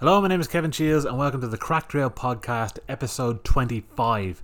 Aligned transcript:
Hello, 0.00 0.20
my 0.20 0.26
name 0.26 0.40
is 0.40 0.48
Kevin 0.48 0.72
Shields, 0.72 1.04
and 1.04 1.16
welcome 1.16 1.40
to 1.40 1.46
the 1.46 1.56
Crack 1.56 1.88
Trail 1.88 2.10
Podcast, 2.10 2.80
episode 2.88 3.44
25. 3.44 4.42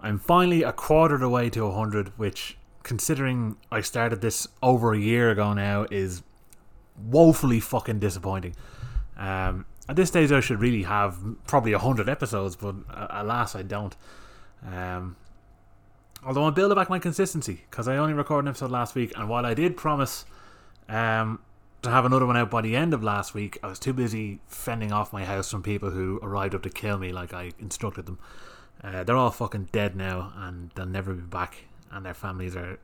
I'm 0.00 0.18
finally 0.18 0.62
a 0.62 0.72
quarter 0.72 1.16
of 1.16 1.20
the 1.20 1.28
way 1.28 1.50
to 1.50 1.66
100, 1.66 2.18
which, 2.18 2.56
considering 2.84 3.58
I 3.70 3.82
started 3.82 4.22
this 4.22 4.48
over 4.62 4.94
a 4.94 4.98
year 4.98 5.30
ago 5.30 5.52
now, 5.52 5.86
is 5.90 6.22
woefully 6.96 7.60
fucking 7.60 7.98
disappointing. 7.98 8.56
Um, 9.18 9.66
at 9.90 9.96
this 9.96 10.08
stage, 10.08 10.32
I 10.32 10.40
should 10.40 10.58
really 10.58 10.84
have 10.84 11.18
probably 11.46 11.72
100 11.72 12.08
episodes, 12.08 12.56
but 12.56 12.74
uh, 12.88 13.08
alas, 13.10 13.54
I 13.54 13.60
don't. 13.64 13.94
Um, 14.66 15.16
although 16.24 16.44
I'm 16.44 16.54
building 16.54 16.76
back 16.76 16.88
my 16.88 16.98
consistency, 16.98 17.60
because 17.70 17.88
I 17.88 17.98
only 17.98 18.14
recorded 18.14 18.46
an 18.46 18.48
episode 18.48 18.70
last 18.70 18.94
week, 18.94 19.12
and 19.16 19.28
while 19.28 19.44
I 19.44 19.52
did 19.52 19.76
promise 19.76 20.24
um, 20.88 21.40
to 21.82 21.90
have 21.90 22.04
another 22.04 22.26
one 22.26 22.36
out 22.36 22.50
by 22.50 22.60
the 22.60 22.76
end 22.76 22.92
of 22.92 23.04
last 23.04 23.34
week, 23.34 23.58
I 23.62 23.68
was 23.68 23.78
too 23.78 23.92
busy 23.92 24.40
fending 24.48 24.92
off 24.92 25.12
my 25.12 25.24
house 25.24 25.50
from 25.50 25.62
people 25.62 25.90
who 25.90 26.18
arrived 26.22 26.54
up 26.54 26.62
to 26.64 26.70
kill 26.70 26.98
me 26.98 27.12
like 27.12 27.32
I 27.32 27.52
instructed 27.58 28.06
them. 28.06 28.18
Uh, 28.82 29.04
they're 29.04 29.16
all 29.16 29.30
fucking 29.30 29.68
dead 29.72 29.96
now 29.96 30.32
and 30.36 30.70
they'll 30.74 30.86
never 30.86 31.14
be 31.14 31.22
back, 31.22 31.64
and 31.90 32.04
their 32.04 32.14
families 32.14 32.56
are 32.56 32.78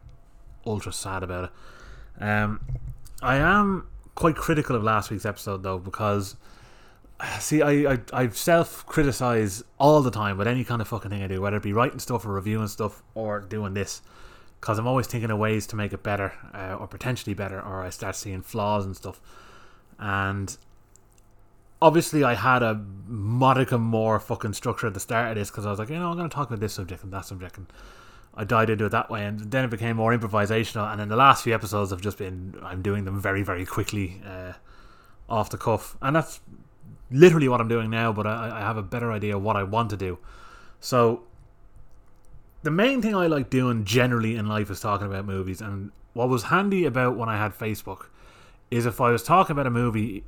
ultra 0.66 0.92
sad 0.92 1.22
about 1.22 1.44
it. 1.44 2.22
Um, 2.22 2.60
I 3.22 3.36
am 3.36 3.88
quite 4.14 4.36
critical 4.36 4.76
of 4.76 4.84
last 4.84 5.10
week's 5.10 5.26
episode 5.26 5.62
though 5.62 5.78
because. 5.78 6.36
See, 7.38 7.62
I, 7.62 7.92
I, 7.92 7.98
I 8.12 8.28
self 8.28 8.84
criticize 8.86 9.62
all 9.78 10.02
the 10.02 10.10
time 10.10 10.36
with 10.36 10.48
any 10.48 10.64
kind 10.64 10.82
of 10.82 10.88
fucking 10.88 11.12
thing 11.12 11.22
I 11.22 11.28
do, 11.28 11.40
whether 11.40 11.56
it 11.56 11.62
be 11.62 11.72
writing 11.72 12.00
stuff 12.00 12.26
or 12.26 12.32
reviewing 12.32 12.66
stuff 12.66 13.04
or 13.14 13.40
doing 13.40 13.74
this 13.74 14.02
because 14.64 14.78
I'm 14.78 14.86
always 14.86 15.06
thinking 15.06 15.30
of 15.30 15.36
ways 15.36 15.66
to 15.66 15.76
make 15.76 15.92
it 15.92 16.02
better 16.02 16.32
uh, 16.54 16.78
or 16.80 16.86
potentially 16.86 17.34
better, 17.34 17.60
or 17.60 17.82
I 17.82 17.90
start 17.90 18.16
seeing 18.16 18.40
flaws 18.40 18.86
and 18.86 18.96
stuff. 18.96 19.20
And 19.98 20.56
obviously, 21.82 22.24
I 22.24 22.32
had 22.32 22.62
a 22.62 22.82
modicum 23.06 23.82
more 23.82 24.18
fucking 24.18 24.54
structure 24.54 24.86
at 24.86 24.94
the 24.94 25.00
start 25.00 25.28
of 25.28 25.34
this 25.34 25.50
because 25.50 25.66
I 25.66 25.70
was 25.70 25.78
like, 25.78 25.90
you 25.90 25.98
know, 25.98 26.08
I'm 26.08 26.16
going 26.16 26.30
to 26.30 26.34
talk 26.34 26.48
about 26.48 26.60
this 26.60 26.72
subject 26.72 27.04
and 27.04 27.12
that 27.12 27.26
subject, 27.26 27.58
and 27.58 27.66
I 28.34 28.44
died 28.44 28.70
into 28.70 28.86
it 28.86 28.88
that 28.88 29.10
way. 29.10 29.26
And 29.26 29.38
then 29.38 29.66
it 29.66 29.70
became 29.70 29.96
more 29.96 30.16
improvisational. 30.16 30.90
And 30.90 30.98
then 30.98 31.10
the 31.10 31.16
last 31.16 31.44
few 31.44 31.54
episodes 31.54 31.90
have 31.90 32.00
just 32.00 32.16
been 32.16 32.58
I'm 32.62 32.80
doing 32.80 33.04
them 33.04 33.20
very, 33.20 33.42
very 33.42 33.66
quickly 33.66 34.22
uh, 34.26 34.54
off 35.28 35.50
the 35.50 35.58
cuff, 35.58 35.98
and 36.00 36.16
that's 36.16 36.40
literally 37.10 37.50
what 37.50 37.60
I'm 37.60 37.68
doing 37.68 37.90
now. 37.90 38.14
But 38.14 38.26
I, 38.26 38.50
I 38.56 38.60
have 38.60 38.78
a 38.78 38.82
better 38.82 39.12
idea 39.12 39.36
of 39.36 39.42
what 39.42 39.56
I 39.56 39.62
want 39.62 39.90
to 39.90 39.98
do. 39.98 40.18
So 40.80 41.24
the 42.64 42.70
main 42.70 43.02
thing 43.02 43.14
I 43.14 43.26
like 43.26 43.50
doing 43.50 43.84
generally 43.84 44.36
in 44.36 44.46
life 44.46 44.70
is 44.70 44.80
talking 44.80 45.06
about 45.06 45.26
movies. 45.26 45.60
And 45.60 45.92
what 46.14 46.30
was 46.30 46.44
handy 46.44 46.86
about 46.86 47.14
when 47.14 47.28
I 47.28 47.36
had 47.36 47.52
Facebook 47.52 48.06
is 48.70 48.86
if 48.86 49.02
I 49.02 49.10
was 49.10 49.22
talking 49.22 49.52
about 49.52 49.66
a 49.66 49.70
movie, 49.70 50.24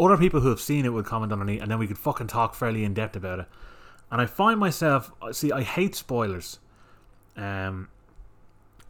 other 0.00 0.16
people 0.16 0.40
who 0.40 0.48
have 0.48 0.60
seen 0.60 0.86
it 0.86 0.94
would 0.94 1.04
comment 1.04 1.32
underneath, 1.32 1.60
and 1.60 1.70
then 1.70 1.78
we 1.78 1.86
could 1.86 1.98
fucking 1.98 2.28
talk 2.28 2.54
fairly 2.54 2.82
in 2.82 2.94
depth 2.94 3.14
about 3.14 3.40
it. 3.40 3.46
And 4.10 4.22
I 4.22 4.26
find 4.26 4.58
myself, 4.58 5.12
see, 5.32 5.52
I 5.52 5.62
hate 5.62 5.94
spoilers. 5.94 6.60
Um, 7.36 7.88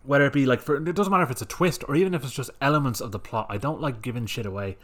whether 0.05 0.25
it 0.25 0.33
be 0.33 0.47
like 0.47 0.61
for 0.61 0.77
it 0.77 0.95
doesn't 0.95 1.11
matter 1.11 1.25
if 1.25 1.33
it's 1.33 1.43
a 1.43 1.47
twist 1.47 1.83
or 1.89 1.97
even 1.97 2.15
if 2.15 2.23
it's 2.23 2.33
just 2.33 2.51
elements 2.61 3.01
of 3.01 3.11
the 3.11 3.19
plot. 3.19 3.47
I 3.49 3.57
don't 3.57 3.81
like 3.81 4.01
giving 4.01 4.27
shit 4.27 4.47
away, 4.47 4.77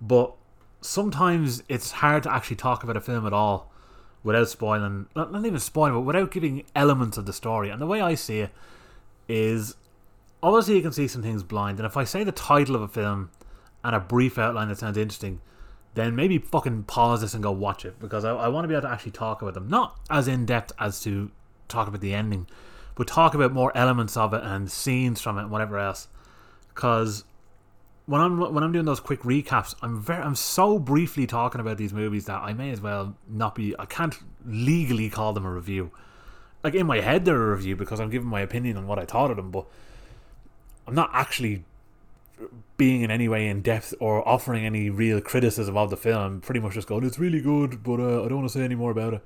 but 0.00 0.34
sometimes 0.80 1.62
it's 1.68 1.92
hard 1.92 2.24
to 2.24 2.32
actually 2.32 2.56
talk 2.56 2.82
about 2.82 2.96
a 2.96 3.00
film 3.00 3.24
at 3.24 3.32
all 3.32 3.70
without 4.24 4.48
spoiling, 4.48 5.06
not, 5.14 5.30
not 5.30 5.46
even 5.46 5.60
spoiling, 5.60 5.94
but 5.94 6.00
without 6.00 6.32
giving 6.32 6.64
elements 6.74 7.16
of 7.16 7.26
the 7.26 7.32
story. 7.32 7.68
And 7.70 7.80
the 7.80 7.86
way 7.86 8.00
I 8.00 8.14
see 8.14 8.40
it 8.40 8.50
is 9.28 9.76
obviously 10.42 10.76
you 10.76 10.82
can 10.82 10.92
see 10.92 11.06
some 11.06 11.22
things 11.22 11.42
blind. 11.42 11.78
And 11.78 11.86
if 11.86 11.96
I 11.96 12.04
say 12.04 12.24
the 12.24 12.32
title 12.32 12.74
of 12.74 12.82
a 12.82 12.88
film 12.88 13.30
and 13.84 13.94
a 13.94 14.00
brief 14.00 14.38
outline 14.38 14.68
that 14.68 14.78
sounds 14.78 14.96
interesting, 14.96 15.40
then 15.94 16.16
maybe 16.16 16.38
fucking 16.38 16.84
pause 16.84 17.20
this 17.20 17.34
and 17.34 17.42
go 17.42 17.52
watch 17.52 17.84
it 17.84 18.00
because 18.00 18.24
I, 18.24 18.30
I 18.34 18.48
want 18.48 18.64
to 18.64 18.68
be 18.68 18.74
able 18.74 18.88
to 18.88 18.92
actually 18.92 19.12
talk 19.12 19.42
about 19.42 19.54
them. 19.54 19.68
Not 19.68 19.96
as 20.10 20.26
in 20.26 20.46
depth 20.46 20.72
as 20.80 21.00
to 21.02 21.30
talk 21.68 21.86
about 21.86 22.00
the 22.00 22.14
ending, 22.14 22.46
but 22.94 23.06
talk 23.06 23.34
about 23.34 23.52
more 23.52 23.76
elements 23.76 24.16
of 24.16 24.34
it 24.34 24.42
and 24.42 24.70
scenes 24.70 25.20
from 25.20 25.38
it 25.38 25.42
and 25.42 25.50
whatever 25.50 25.78
else. 25.78 26.08
Because 26.68 27.24
when 28.06 28.20
I'm 28.20 28.38
when 28.38 28.62
I'm 28.62 28.72
doing 28.72 28.84
those 28.84 29.00
quick 29.00 29.20
recaps, 29.20 29.74
I'm 29.82 30.00
very 30.00 30.22
I'm 30.22 30.34
so 30.34 30.78
briefly 30.78 31.26
talking 31.26 31.60
about 31.60 31.78
these 31.78 31.92
movies 31.92 32.26
that 32.26 32.42
I 32.42 32.52
may 32.52 32.70
as 32.70 32.80
well 32.80 33.16
not 33.28 33.54
be. 33.54 33.74
I 33.78 33.86
can't 33.86 34.14
legally 34.44 35.08
call 35.08 35.32
them 35.32 35.46
a 35.46 35.50
review. 35.50 35.90
Like 36.62 36.74
in 36.74 36.86
my 36.86 37.00
head, 37.00 37.24
they're 37.24 37.52
a 37.52 37.54
review 37.54 37.76
because 37.76 38.00
I'm 38.00 38.10
giving 38.10 38.28
my 38.28 38.40
opinion 38.40 38.76
on 38.76 38.86
what 38.86 38.98
I 38.98 39.04
thought 39.04 39.30
of 39.30 39.36
them, 39.36 39.50
but 39.50 39.66
I'm 40.86 40.94
not 40.94 41.10
actually 41.12 41.64
being 42.76 43.02
in 43.02 43.10
any 43.10 43.28
way 43.28 43.48
in 43.48 43.62
depth 43.62 43.94
or 44.00 44.26
offering 44.28 44.66
any 44.66 44.90
real 44.90 45.20
criticism 45.20 45.76
of 45.76 45.90
the 45.90 45.96
film. 45.96 46.22
I'm 46.22 46.40
pretty 46.40 46.60
much 46.60 46.74
just 46.74 46.88
going, 46.88 47.04
it's 47.04 47.18
really 47.18 47.40
good, 47.40 47.82
but 47.82 48.00
uh, 48.00 48.24
I 48.24 48.28
don't 48.28 48.38
want 48.38 48.48
to 48.48 48.58
say 48.58 48.64
any 48.64 48.74
more 48.74 48.90
about 48.90 49.14
it. 49.14 49.24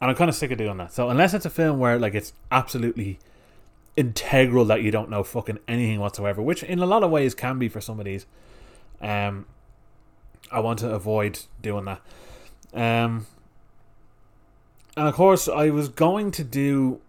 And 0.00 0.10
I'm 0.10 0.16
kind 0.16 0.28
of 0.28 0.34
sick 0.34 0.50
of 0.50 0.58
doing 0.58 0.76
that. 0.76 0.92
So 0.92 1.10
unless 1.10 1.34
it's 1.34 1.46
a 1.46 1.50
film 1.50 1.78
where 1.78 1.98
like 1.98 2.14
it's 2.14 2.32
absolutely 2.50 3.18
integral 3.96 4.64
that 4.66 4.82
you 4.82 4.90
don't 4.90 5.10
know 5.10 5.22
fucking 5.22 5.58
anything 5.68 6.00
whatsoever, 6.00 6.40
which 6.40 6.62
in 6.62 6.78
a 6.78 6.86
lot 6.86 7.02
of 7.02 7.10
ways 7.10 7.34
can 7.34 7.58
be 7.58 7.68
for 7.68 7.80
some 7.80 7.98
of 7.98 8.04
these. 8.04 8.26
Um, 9.00 9.46
I 10.50 10.60
want 10.60 10.78
to 10.80 10.90
avoid 10.90 11.40
doing 11.60 11.84
that. 11.84 12.00
Um, 12.72 13.26
and 14.96 15.08
of 15.08 15.14
course, 15.14 15.48
I 15.48 15.70
was 15.70 15.88
going 15.88 16.30
to 16.32 16.44
do. 16.44 17.00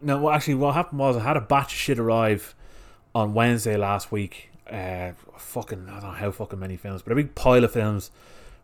No, 0.00 0.30
actually, 0.30 0.56
what 0.56 0.74
happened 0.74 0.98
was 0.98 1.16
I 1.16 1.20
had 1.20 1.36
a 1.36 1.40
batch 1.40 1.72
of 1.72 1.78
shit 1.78 1.98
arrive 1.98 2.54
on 3.14 3.34
Wednesday 3.34 3.76
last 3.76 4.10
week. 4.10 4.50
Uh, 4.68 5.12
fucking, 5.36 5.88
I 5.88 6.00
don't 6.00 6.02
know 6.02 6.10
how 6.10 6.30
fucking 6.30 6.58
many 6.58 6.76
films, 6.76 7.02
but 7.02 7.12
a 7.12 7.16
big 7.16 7.34
pile 7.34 7.62
of 7.62 7.72
films 7.72 8.10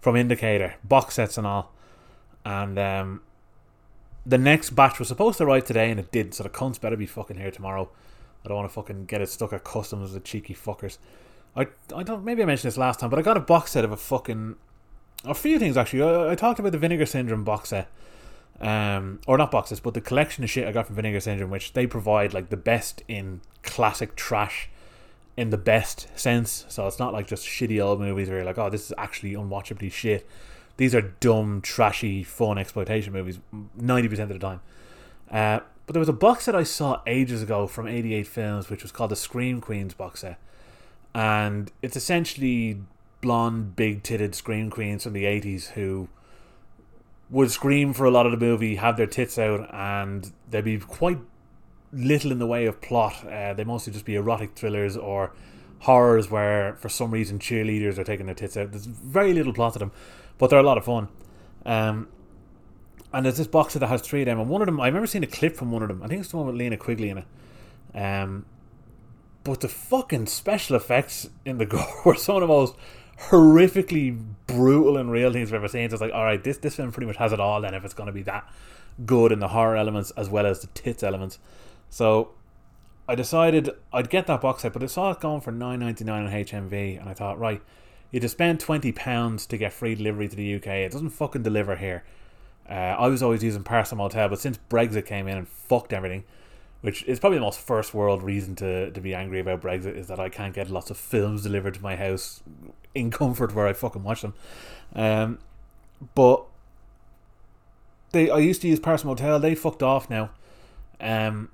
from 0.00 0.16
Indicator, 0.16 0.74
box 0.82 1.14
sets 1.14 1.38
and 1.38 1.46
all. 1.46 1.72
And 2.44 2.78
um, 2.78 3.20
the 4.28 4.38
next 4.38 4.70
batch 4.70 4.98
was 4.98 5.08
supposed 5.08 5.38
to 5.38 5.44
arrive 5.44 5.64
today 5.64 5.90
and 5.90 5.98
it 5.98 6.12
did, 6.12 6.34
so 6.34 6.42
the 6.42 6.50
cunts 6.50 6.78
better 6.78 6.96
be 6.96 7.06
fucking 7.06 7.38
here 7.38 7.50
tomorrow. 7.50 7.88
I 8.44 8.48
don't 8.48 8.58
want 8.58 8.68
to 8.68 8.74
fucking 8.74 9.06
get 9.06 9.22
it 9.22 9.30
stuck 9.30 9.54
at 9.54 9.64
customs, 9.64 10.12
with 10.12 10.22
the 10.22 10.28
cheeky 10.28 10.54
fuckers. 10.54 10.98
I, 11.56 11.68
I 11.96 12.02
don't, 12.02 12.24
maybe 12.24 12.42
I 12.42 12.46
mentioned 12.46 12.70
this 12.70 12.76
last 12.76 13.00
time, 13.00 13.08
but 13.08 13.18
I 13.18 13.22
got 13.22 13.38
a 13.38 13.40
box 13.40 13.72
set 13.72 13.84
of 13.84 13.90
a 13.90 13.96
fucking. 13.96 14.56
A 15.24 15.34
few 15.34 15.58
things 15.58 15.76
actually. 15.76 16.02
I, 16.02 16.32
I 16.32 16.34
talked 16.34 16.60
about 16.60 16.72
the 16.72 16.78
Vinegar 16.78 17.06
Syndrome 17.06 17.42
box 17.42 17.70
set. 17.70 17.90
Um, 18.60 19.20
or 19.26 19.38
not 19.38 19.50
boxes, 19.50 19.80
but 19.80 19.94
the 19.94 20.00
collection 20.00 20.42
of 20.44 20.50
shit 20.50 20.66
I 20.66 20.72
got 20.72 20.86
from 20.86 20.96
Vinegar 20.96 21.20
Syndrome, 21.20 21.50
which 21.50 21.72
they 21.72 21.86
provide 21.86 22.34
like 22.34 22.50
the 22.50 22.56
best 22.56 23.02
in 23.08 23.40
classic 23.62 24.14
trash 24.14 24.68
in 25.36 25.50
the 25.50 25.56
best 25.56 26.08
sense. 26.18 26.66
So 26.68 26.86
it's 26.86 26.98
not 26.98 27.12
like 27.12 27.26
just 27.26 27.46
shitty 27.46 27.82
old 27.82 28.00
movies 28.00 28.28
where 28.28 28.38
you're 28.38 28.46
like, 28.46 28.58
oh, 28.58 28.68
this 28.68 28.86
is 28.86 28.92
actually 28.98 29.32
unwatchably 29.32 29.90
shit 29.90 30.26
these 30.78 30.94
are 30.94 31.02
dumb, 31.02 31.60
trashy, 31.60 32.22
fun 32.22 32.56
exploitation 32.56 33.12
movies 33.12 33.40
90% 33.78 34.18
of 34.20 34.28
the 34.28 34.38
time. 34.38 34.60
Uh, 35.30 35.60
but 35.86 35.92
there 35.92 36.00
was 36.00 36.08
a 36.08 36.14
box 36.14 36.44
set 36.44 36.54
I 36.54 36.62
saw 36.62 37.02
ages 37.06 37.42
ago 37.42 37.66
from 37.66 37.88
88 37.88 38.26
Films, 38.26 38.70
which 38.70 38.82
was 38.82 38.92
called 38.92 39.10
the 39.10 39.16
Scream 39.16 39.60
Queens 39.60 39.92
box 39.92 40.20
set. 40.20 40.38
And 41.14 41.72
it's 41.82 41.96
essentially 41.96 42.80
blonde, 43.20 43.74
big 43.74 44.04
titted 44.04 44.34
Scream 44.34 44.70
Queens 44.70 45.02
from 45.02 45.14
the 45.14 45.24
80s 45.24 45.70
who 45.70 46.08
would 47.28 47.50
scream 47.50 47.92
for 47.92 48.04
a 48.04 48.10
lot 48.10 48.24
of 48.24 48.32
the 48.32 48.38
movie, 48.38 48.76
have 48.76 48.96
their 48.96 49.06
tits 49.06 49.36
out, 49.36 49.68
and 49.74 50.32
there'd 50.48 50.64
be 50.64 50.78
quite 50.78 51.18
little 51.92 52.30
in 52.30 52.38
the 52.38 52.46
way 52.46 52.66
of 52.66 52.80
plot. 52.80 53.26
Uh, 53.26 53.52
they 53.52 53.64
mostly 53.64 53.92
just 53.92 54.04
be 54.04 54.14
erotic 54.14 54.54
thrillers 54.54 54.96
or 54.96 55.32
horrors 55.80 56.30
where, 56.30 56.74
for 56.76 56.88
some 56.88 57.10
reason, 57.10 57.38
cheerleaders 57.38 57.98
are 57.98 58.04
taking 58.04 58.26
their 58.26 58.34
tits 58.34 58.56
out. 58.56 58.70
There's 58.70 58.86
very 58.86 59.32
little 59.34 59.52
plot 59.52 59.72
to 59.74 59.80
them 59.80 59.92
but 60.38 60.50
they're 60.50 60.58
a 60.58 60.62
lot 60.64 60.78
of 60.78 60.84
fun. 60.84 61.08
Um, 61.66 62.08
and 63.12 63.24
there's 63.24 63.38
this 63.38 63.46
box 63.46 63.74
that 63.74 63.86
has 63.86 64.02
three 64.02 64.22
of 64.22 64.26
them, 64.26 64.40
and 64.40 64.48
one 64.48 64.62
of 64.62 64.66
them 64.66 64.80
I 64.80 64.86
remember 64.86 65.06
seeing 65.06 65.24
a 65.24 65.28
clip 65.28 65.56
from 65.56 65.70
one 65.72 65.82
of 65.82 65.88
them. 65.88 66.02
I 66.02 66.08
think 66.08 66.20
it's 66.20 66.30
the 66.30 66.36
one 66.36 66.46
with 66.46 66.56
Linnea 66.56 66.78
Quigley 66.78 67.08
in 67.10 67.18
it. 67.18 67.24
Um, 67.94 68.44
but 69.44 69.60
the 69.60 69.68
fucking 69.68 70.26
special 70.26 70.76
effects 70.76 71.28
in 71.44 71.58
the 71.58 71.66
gore 71.66 72.02
were 72.04 72.14
some 72.14 72.36
of 72.36 72.42
the 72.42 72.46
most 72.46 72.74
horrifically 73.30 74.22
brutal 74.46 74.96
and 74.96 75.10
real 75.10 75.32
things 75.32 75.50
I've 75.50 75.54
ever 75.54 75.68
seen. 75.68 75.88
So 75.90 75.94
it's 75.94 76.00
like, 76.02 76.12
all 76.12 76.24
right, 76.24 76.42
this 76.42 76.58
this 76.58 76.76
film 76.76 76.92
pretty 76.92 77.06
much 77.06 77.16
has 77.16 77.32
it 77.32 77.40
all. 77.40 77.60
Then 77.60 77.74
if 77.74 77.84
it's 77.84 77.94
going 77.94 78.08
to 78.08 78.12
be 78.12 78.22
that 78.22 78.50
good 79.06 79.32
in 79.32 79.38
the 79.38 79.48
horror 79.48 79.76
elements 79.76 80.10
as 80.12 80.28
well 80.28 80.46
as 80.46 80.60
the 80.60 80.66
tits 80.68 81.02
elements, 81.02 81.38
so 81.88 82.32
I 83.08 83.14
decided 83.14 83.70
I'd 83.92 84.10
get 84.10 84.26
that 84.26 84.42
box 84.42 84.62
set, 84.62 84.74
but 84.74 84.82
I 84.82 84.86
saw 84.86 85.10
it 85.12 85.20
going 85.20 85.40
for 85.40 85.50
nine 85.50 85.80
ninety 85.80 86.04
nine 86.04 86.26
on 86.26 86.32
HMV, 86.32 87.00
and 87.00 87.08
I 87.08 87.14
thought, 87.14 87.38
right, 87.38 87.62
you 88.10 88.20
just 88.20 88.32
spend 88.32 88.60
twenty 88.60 88.92
pounds 88.92 89.46
to 89.46 89.56
get 89.56 89.72
free 89.72 89.94
delivery 89.94 90.28
to 90.28 90.36
the 90.36 90.54
UK. 90.54 90.66
It 90.66 90.92
doesn't 90.92 91.10
fucking 91.10 91.42
deliver 91.42 91.76
here. 91.76 92.04
Uh, 92.68 92.96
I 92.98 93.08
was 93.08 93.22
always 93.22 93.42
using 93.42 93.62
Parcel 93.62 93.96
Motel, 93.96 94.28
but 94.28 94.38
since 94.38 94.58
Brexit 94.68 95.06
came 95.06 95.26
in 95.26 95.38
and 95.38 95.48
fucked 95.48 95.92
everything, 95.92 96.24
which 96.82 97.02
is 97.04 97.18
probably 97.18 97.38
the 97.38 97.44
most 97.44 97.60
first 97.60 97.94
world 97.94 98.22
reason 98.22 98.54
to, 98.56 98.90
to 98.90 99.00
be 99.00 99.14
angry 99.14 99.40
about 99.40 99.62
Brexit, 99.62 99.96
is 99.96 100.08
that 100.08 100.20
I 100.20 100.28
can't 100.28 100.54
get 100.54 100.68
lots 100.68 100.90
of 100.90 100.98
films 100.98 101.42
delivered 101.42 101.74
to 101.74 101.82
my 101.82 101.96
house 101.96 102.42
in 102.94 103.10
comfort 103.10 103.54
where 103.54 103.66
I 103.66 103.72
fucking 103.72 104.04
watch 104.04 104.20
them. 104.20 104.34
Um, 104.94 105.38
but 106.14 106.44
they, 108.12 108.30
I 108.30 108.38
used 108.38 108.60
to 108.62 108.68
use 108.68 108.80
Parcel 108.80 109.08
Motel. 109.08 109.40
They 109.40 109.54
fucked 109.54 109.82
off 109.82 110.10
now. 110.10 110.30
Um, 111.00 111.50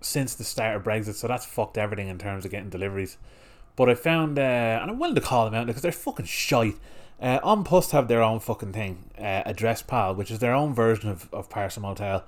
since 0.00 0.34
the 0.34 0.44
start 0.44 0.76
of 0.76 0.82
Brexit, 0.82 1.14
so 1.14 1.28
that's 1.28 1.44
fucked 1.44 1.76
everything 1.76 2.08
in 2.08 2.18
terms 2.18 2.44
of 2.44 2.50
getting 2.50 2.70
deliveries. 2.70 3.18
But 3.76 3.88
I 3.88 3.94
found, 3.94 4.38
uh, 4.38 4.42
and 4.82 4.90
I'm 4.90 4.98
willing 4.98 5.14
to 5.14 5.20
call 5.20 5.44
them 5.44 5.54
out 5.54 5.66
because 5.66 5.82
they're 5.82 5.92
fucking 5.92 6.26
shite. 6.26 6.76
Uh, 7.20 7.38
An 7.44 7.64
Post 7.64 7.92
have 7.92 8.08
their 8.08 8.22
own 8.22 8.40
fucking 8.40 8.72
thing, 8.72 9.10
uh, 9.18 9.42
Address 9.44 9.82
Pal, 9.82 10.14
which 10.14 10.30
is 10.30 10.38
their 10.38 10.54
own 10.54 10.74
version 10.74 11.10
of, 11.10 11.28
of 11.32 11.50
Parcel 11.50 11.82
Motel, 11.82 12.24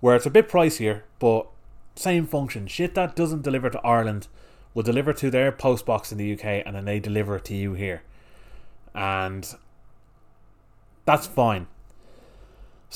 where 0.00 0.14
it's 0.14 0.26
a 0.26 0.30
bit 0.30 0.48
pricier, 0.48 1.02
but 1.18 1.46
same 1.94 2.26
function. 2.26 2.66
Shit 2.66 2.94
that 2.94 3.16
doesn't 3.16 3.42
deliver 3.42 3.70
to 3.70 3.80
Ireland 3.80 4.28
will 4.74 4.82
deliver 4.82 5.14
to 5.14 5.30
their 5.30 5.50
post 5.50 5.86
box 5.86 6.12
in 6.12 6.18
the 6.18 6.32
UK 6.34 6.62
and 6.66 6.76
then 6.76 6.84
they 6.84 7.00
deliver 7.00 7.36
it 7.36 7.46
to 7.46 7.54
you 7.54 7.72
here. 7.72 8.02
And 8.94 9.54
that's 11.06 11.26
fine. 11.26 11.66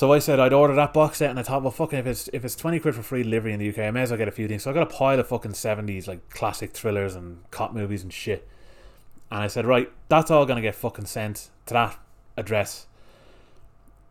So 0.00 0.14
I 0.14 0.19
said 0.19 0.41
I'd 0.41 0.55
order 0.55 0.75
that 0.76 0.94
box 0.94 1.19
set, 1.19 1.29
and 1.29 1.38
I 1.38 1.43
thought, 1.43 1.61
well, 1.61 1.70
fucking, 1.70 1.99
if 1.99 2.06
it's 2.06 2.31
if 2.32 2.43
it's 2.43 2.56
twenty 2.56 2.81
quid 2.81 2.94
for 2.94 3.02
free 3.02 3.23
delivery 3.23 3.52
in 3.52 3.58
the 3.58 3.69
UK, 3.69 3.81
I 3.81 3.91
may 3.91 4.00
as 4.00 4.11
well 4.11 4.17
get 4.17 4.29
a 4.29 4.31
few 4.31 4.49
things. 4.49 4.62
So 4.62 4.70
I 4.70 4.73
got 4.73 4.85
a 4.85 4.87
pile 4.87 5.20
of 5.20 5.29
fucking 5.29 5.52
seventies 5.52 6.08
like 6.08 6.31
classic 6.31 6.73
thrillers 6.73 7.14
and 7.14 7.43
cop 7.50 7.75
movies 7.75 8.02
and 8.02 8.11
shit. 8.11 8.49
And 9.31 9.43
I 9.43 9.47
said, 9.47 9.67
right, 9.67 9.93
that's 10.08 10.31
all 10.31 10.47
gonna 10.47 10.62
get 10.62 10.75
fucking 10.75 11.05
sent 11.05 11.50
to 11.67 11.75
that 11.75 11.99
address. 12.38 12.87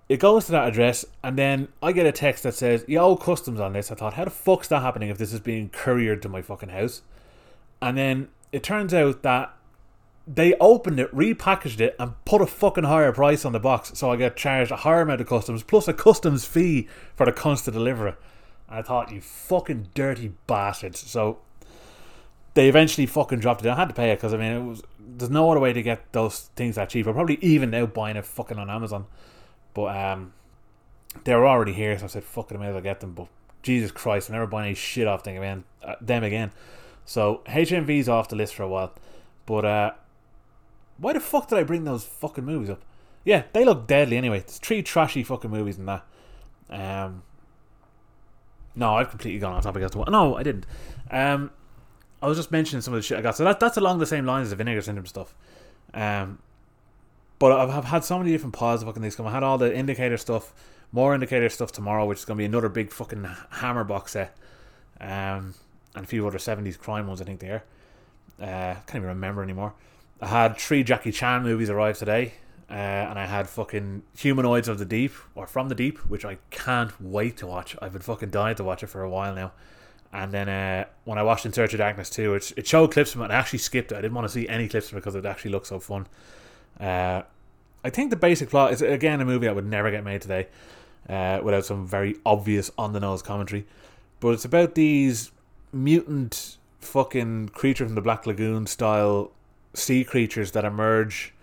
It 0.08 0.20
goes 0.20 0.46
to 0.46 0.52
that 0.52 0.68
address, 0.68 1.06
and 1.24 1.40
then 1.40 1.70
I 1.82 1.92
get 1.92 2.06
a 2.06 2.12
text 2.12 2.44
that 2.44 2.54
says, 2.54 2.86
"You 2.88 3.00
owe 3.00 3.16
customs 3.16 3.60
on 3.60 3.74
this." 3.74 3.92
I 3.92 3.96
thought, 3.96 4.14
how 4.14 4.26
the 4.26 4.30
fuck's 4.30 4.68
that 4.68 4.84
happening 4.84 5.10
if 5.10 5.18
this 5.18 5.34
is 5.34 5.40
being 5.40 5.70
couriered 5.70 6.22
to 6.22 6.30
my 6.30 6.44
fucking 6.44 6.70
house? 6.70 7.02
And 7.82 7.98
then 7.98 8.28
it 8.52 8.62
turns 8.62 8.94
out 8.94 9.24
that 9.24 9.56
they 10.32 10.54
opened 10.60 11.00
it, 11.00 11.14
repackaged 11.14 11.80
it, 11.80 11.96
and 11.98 12.14
put 12.24 12.40
a 12.40 12.46
fucking 12.46 12.84
higher 12.84 13.12
price 13.12 13.46
on 13.46 13.52
the 13.52 13.60
box. 13.60 13.94
So 13.96 14.12
I 14.12 14.16
get 14.16 14.38
charged 14.38 14.70
a 14.70 14.76
higher 14.78 15.02
amount 15.02 15.22
of 15.22 15.28
customs 15.28 15.64
plus 15.64 15.88
a 15.88 15.94
customs 15.94 16.46
fee 16.46 16.88
for 17.16 17.26
the 17.26 17.32
cunts 17.32 17.64
to 17.66 17.72
deliver 17.72 18.10
it. 18.10 18.16
I 18.70 18.84
thought, 18.84 19.12
you 19.12 19.22
fucking 19.22 19.90
dirty 19.96 20.34
bastards. 20.46 21.00
So 21.00 21.40
they 22.54 22.70
eventually 22.70 23.08
fucking 23.08 23.40
dropped 23.40 23.66
it. 23.66 23.70
I 23.70 23.76
had 23.76 23.90
to 23.90 23.96
pay 23.96 24.12
it 24.12 24.18
because 24.18 24.36
I 24.36 24.38
mean, 24.38 24.52
it 24.52 24.64
was 24.64 24.84
there's 25.00 25.32
no 25.32 25.50
other 25.50 25.60
way 25.60 25.74
to 25.74 25.82
get 25.82 26.14
those 26.14 26.52
things 26.56 26.76
that 26.76 26.90
cheap. 26.90 27.08
I'm 27.08 27.16
probably 27.16 27.40
even 27.42 27.72
now 27.72 27.88
buying 27.88 28.16
it 28.16 28.26
fucking 28.26 28.60
on 28.60 28.70
Amazon, 28.70 29.08
but 29.74 29.96
um, 29.98 30.34
they 31.24 31.34
were 31.34 31.48
already 31.48 31.74
here, 31.74 31.98
so 31.98 32.06
I 32.06 32.08
said, 32.08 32.24
"Fuck 32.24 32.52
it, 32.52 32.56
I 32.56 32.60
may 32.60 32.68
as 32.68 32.74
well 32.74 32.84
get 32.84 33.00
them." 33.00 33.14
But 33.14 33.28
Jesus 33.64 33.90
Christ, 33.90 34.30
I'm 34.30 34.34
never 34.34 34.46
buying 34.46 34.68
any 34.68 34.76
shit 34.76 35.08
off 35.08 35.24
them 35.24 35.38
again. 35.38 35.64
Uh, 35.82 35.96
them 36.00 36.24
again. 36.24 36.52
So 37.06 37.42
HMV's 37.48 38.08
off 38.08 38.30
the 38.30 38.36
list 38.36 38.54
for 38.54 38.62
a 38.62 38.68
while, 38.68 38.94
but 39.48 39.66
uh, 39.66 39.92
why 41.00 41.14
the 41.14 41.20
fuck 41.20 41.48
did 41.48 41.58
I 41.58 41.64
bring 41.64 41.84
those 41.84 42.04
fucking 42.06 42.46
movies 42.46 42.70
up? 42.70 42.84
Yeah, 43.24 43.44
they 43.54 43.66
look 43.66 43.88
deadly 43.88 44.18
anyway. 44.18 44.40
There's 44.40 44.58
three 44.58 44.82
trashy 44.82 45.24
fucking 45.24 45.52
movies 45.52 45.78
in 45.78 45.86
that. 45.86 46.06
Um, 46.70 47.24
no, 48.76 48.96
I've 48.96 49.10
completely 49.10 49.40
gone 49.40 49.54
off 49.54 49.64
topic 49.64 49.84
as 49.84 49.92
to 49.92 49.98
what. 50.00 50.10
No, 50.10 50.36
I 50.36 50.44
didn't. 50.44 50.66
Um, 51.12 51.52
I 52.22 52.28
was 52.28 52.38
just 52.38 52.52
mentioning 52.52 52.82
some 52.82 52.94
of 52.94 52.98
the 52.98 53.04
shit 53.04 53.18
I 53.18 53.22
got. 53.22 53.36
So 53.36 53.44
that 53.44 53.60
that's 53.60 53.78
along 53.78 54.00
the 54.00 54.06
same 54.06 54.26
lines 54.26 54.46
as 54.46 54.50
the 54.52 54.56
Vinegar 54.56 54.82
Syndrome 54.82 55.06
stuff. 55.06 55.34
Um, 55.94 56.40
but 57.40 57.54
I've, 57.54 57.70
I've 57.70 57.86
had 57.86 58.04
so 58.04 58.18
many 58.18 58.32
different 58.32 58.56
of 58.62 58.84
fucking 58.84 59.02
things 59.02 59.16
come. 59.16 59.28
I 59.28 59.32
had 59.32 59.44
all 59.44 59.58
the 59.58 59.76
indicator 59.76 60.18
stuff, 60.18 60.54
more 60.92 61.14
indicator 61.14 61.50
stuff 61.50 61.72
tomorrow, 61.72 62.06
which 62.06 62.20
is 62.20 62.26
going 62.26 62.38
to 62.38 62.42
be 62.42 62.46
another 62.46 62.70
big 62.70 62.92
fucking 62.92 63.28
hammer 63.52 63.84
box 63.84 64.14
set. 64.14 64.38
Um, 65.00 65.56
and 65.96 66.04
a 66.04 66.08
few 66.08 66.28
other 66.28 66.38
70s 66.38 66.78
crime 66.78 67.08
ones, 67.08 67.22
I 67.22 67.26
think 67.26 67.40
they 67.40 67.50
are. 67.50 67.64
Uh, 68.40 68.76
can't 68.86 68.96
even 68.96 69.08
remember 69.08 69.42
anymore. 69.42 69.74
I 70.22 70.28
had 70.28 70.58
three 70.58 70.84
Jackie 70.84 71.12
Chan 71.12 71.44
movies 71.44 71.70
arrive 71.70 71.98
today, 71.98 72.34
uh, 72.70 72.74
and 72.74 73.18
I 73.18 73.26
had 73.26 73.48
fucking 73.48 74.04
Humanoids 74.18 74.68
of 74.68 74.78
the 74.78 74.86
Deep 74.86 75.14
or 75.34 75.48
From 75.48 75.70
the 75.70 75.76
Deep, 75.76 75.98
which 76.10 76.26
I 76.26 76.38
can't 76.50 76.92
wait 77.02 77.38
to 77.38 77.48
watch. 77.48 77.76
I've 77.82 77.94
been 77.94 78.02
fucking 78.02 78.30
dying 78.30 78.56
to 78.56 78.64
watch 78.64 78.84
it 78.84 78.88
for 78.88 79.02
a 79.02 79.10
while 79.10 79.34
now. 79.34 79.54
And 80.12 80.34
then 80.34 80.50
uh, 80.50 80.86
when 81.06 81.18
I 81.18 81.24
watched 81.24 81.46
In 81.46 81.54
Search 81.54 81.74
of 81.74 81.78
Darkness 81.78 82.10
too, 82.10 82.34
it, 82.34 82.52
it 82.58 82.68
showed 82.68 82.92
clips 82.92 83.14
from 83.14 83.22
it. 83.22 83.32
I 83.32 83.36
actually 83.36 83.60
skipped 83.60 83.92
it. 83.92 83.96
I 83.96 84.02
didn't 84.02 84.16
want 84.16 84.28
to 84.28 84.34
see 84.34 84.48
any 84.50 84.68
clips 84.68 84.90
from 84.90 84.98
it 84.98 85.02
because 85.02 85.16
it 85.16 85.26
actually 85.26 85.52
looked 85.52 85.68
so 85.68 85.80
fun. 85.80 86.08
Uh, 86.80 87.22
I 87.84 87.90
think 87.90 88.10
the 88.10 88.16
basic 88.16 88.50
plot 88.50 88.74
is 88.74 88.82
again 88.82 89.22
a 89.22 89.26
movie 89.26 89.46
that 89.46 89.56
would 89.56 89.68
never 89.68 89.90
get 89.92 90.04
made 90.04 90.22
today 90.22 90.48
uh, 91.08 91.40
without 91.44 91.64
some 91.64 91.88
very 91.88 92.16
obvious 92.26 92.72
on 92.78 92.92
the 92.94 93.00
nose 93.00 93.22
commentary. 93.22 93.66
But 94.20 94.30
it's 94.30 94.46
about 94.46 94.76
these 94.76 95.32
mutant 95.72 96.58
fucking 96.80 97.50
creature 97.50 97.86
from 97.86 97.96
the 97.96 98.02
Black 98.02 98.26
Lagoon 98.26 98.66
style 98.66 99.32
sea 99.74 100.04
creatures 100.04 100.52
that 100.52 100.66
emerge 100.66 101.34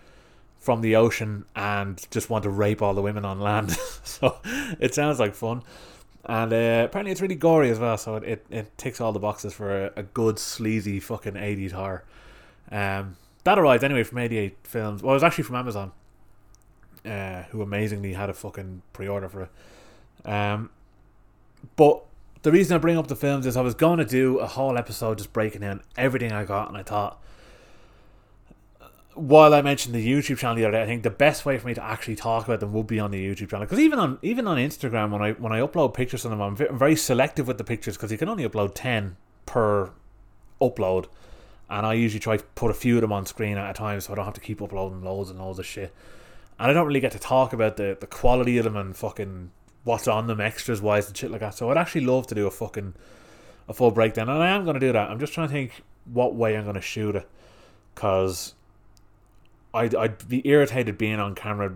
from 0.59 0.81
the 0.81 0.95
ocean 0.95 1.45
and 1.55 2.05
just 2.11 2.29
want 2.29 2.43
to 2.43 2.49
rape 2.49 2.81
all 2.81 2.93
the 2.93 3.01
women 3.01 3.23
on 3.23 3.39
land. 3.39 3.71
so 4.03 4.37
it 4.79 4.93
sounds 4.93 5.19
like 5.19 5.33
fun. 5.33 5.63
And 6.25 6.51
uh, 6.51 6.83
apparently 6.85 7.11
it's 7.11 7.21
really 7.21 7.35
gory 7.35 7.69
as 7.69 7.79
well, 7.79 7.97
so 7.97 8.15
it, 8.15 8.23
it, 8.23 8.45
it 8.49 8.77
ticks 8.77 8.99
all 8.99 9.13
the 9.13 9.19
boxes 9.19 9.53
for 9.53 9.85
a, 9.85 9.91
a 9.95 10.03
good 10.03 10.37
sleazy 10.37 10.99
fucking 10.99 11.33
80s 11.33 11.71
horror. 11.71 12.03
Um, 12.69 13.15
that 13.45 13.57
arrived 13.57 13.85
anyway 13.85 14.03
from 14.03 14.17
88 14.17 14.57
Films. 14.63 15.01
Well, 15.01 15.13
it 15.13 15.15
was 15.15 15.23
actually 15.23 15.45
from 15.45 15.55
Amazon, 15.55 15.93
uh, 17.05 17.43
who 17.43 17.61
amazingly 17.61 18.11
had 18.11 18.29
a 18.29 18.33
fucking 18.33 18.81
pre 18.91 19.07
order 19.07 19.29
for 19.29 19.43
it. 19.43 20.29
Um, 20.29 20.69
but 21.77 22.03
the 22.41 22.51
reason 22.51 22.75
I 22.75 22.77
bring 22.77 22.97
up 22.97 23.07
the 23.07 23.15
films 23.15 23.45
is 23.45 23.55
I 23.55 23.61
was 23.61 23.73
going 23.73 23.99
to 23.99 24.05
do 24.05 24.39
a 24.39 24.47
whole 24.47 24.77
episode 24.77 25.17
just 25.17 25.31
breaking 25.31 25.61
down 25.61 25.81
everything 25.95 26.33
I 26.33 26.43
got, 26.43 26.67
and 26.67 26.77
I 26.77 26.83
thought 26.83 27.21
while 29.17 29.53
I 29.53 29.61
mentioned 29.61 29.95
the 29.95 30.07
YouTube 30.07 30.37
channel 30.37 30.55
the 30.55 30.63
other 30.63 30.73
day, 30.73 30.83
I 30.83 30.85
think 30.85 31.03
the 31.03 31.09
best 31.09 31.45
way 31.45 31.57
for 31.57 31.67
me 31.67 31.73
to 31.73 31.83
actually 31.83 32.15
talk 32.15 32.45
about 32.45 32.59
them 32.59 32.71
would 32.73 32.87
be 32.87 32.99
on 32.99 33.11
the 33.11 33.23
YouTube 33.23 33.49
channel. 33.49 33.65
Because 33.65 33.79
even 33.79 33.99
on 33.99 34.19
even 34.21 34.47
on 34.47 34.57
Instagram, 34.57 35.11
when 35.11 35.21
I 35.21 35.31
when 35.33 35.51
I 35.51 35.59
upload 35.59 35.93
pictures 35.93 36.25
on 36.25 36.31
them, 36.31 36.41
I'm 36.41 36.55
very 36.55 36.95
selective 36.95 37.47
with 37.47 37.57
the 37.57 37.63
pictures 37.63 37.97
because 37.97 38.11
you 38.11 38.17
can 38.17 38.29
only 38.29 38.47
upload 38.47 38.71
ten 38.75 39.17
per 39.45 39.91
upload, 40.61 41.07
and 41.69 41.85
I 41.85 41.93
usually 41.93 42.19
try 42.19 42.37
to 42.37 42.43
put 42.55 42.71
a 42.71 42.73
few 42.73 42.95
of 42.95 43.01
them 43.01 43.11
on 43.11 43.25
screen 43.25 43.57
at 43.57 43.69
a 43.69 43.73
time, 43.73 43.99
so 44.01 44.13
I 44.13 44.15
don't 44.15 44.25
have 44.25 44.33
to 44.35 44.41
keep 44.41 44.61
uploading 44.61 45.01
loads 45.01 45.29
and 45.29 45.39
loads 45.39 45.59
of 45.59 45.65
shit. 45.65 45.93
And 46.59 46.71
I 46.71 46.73
don't 46.73 46.87
really 46.87 46.99
get 46.99 47.11
to 47.11 47.19
talk 47.19 47.53
about 47.53 47.77
the 47.77 47.97
the 47.99 48.07
quality 48.07 48.57
of 48.57 48.63
them 48.63 48.75
and 48.75 48.95
fucking 48.95 49.51
what's 49.83 50.07
on 50.07 50.27
them, 50.27 50.41
extras 50.41 50.81
wise 50.81 51.07
and 51.07 51.15
shit 51.15 51.31
like 51.31 51.39
that. 51.41 51.53
So 51.55 51.71
I'd 51.71 51.77
actually 51.77 52.05
love 52.05 52.27
to 52.27 52.35
do 52.35 52.45
a 52.45 52.51
fucking 52.51 52.93
a 53.69 53.73
full 53.73 53.91
breakdown, 53.91 54.29
and 54.29 54.41
I 54.41 54.49
am 54.49 54.63
going 54.63 54.75
to 54.75 54.79
do 54.79 54.91
that. 54.93 55.09
I'm 55.09 55.19
just 55.19 55.33
trying 55.33 55.47
to 55.47 55.53
think 55.53 55.81
what 56.05 56.35
way 56.35 56.57
I'm 56.57 56.63
going 56.63 56.75
to 56.75 56.81
shoot 56.81 57.15
it, 57.15 57.27
because 57.93 58.53
I'd, 59.73 59.95
I'd 59.95 60.27
be 60.27 60.47
irritated 60.47 60.97
being 60.97 61.19
on 61.19 61.35
camera. 61.35 61.75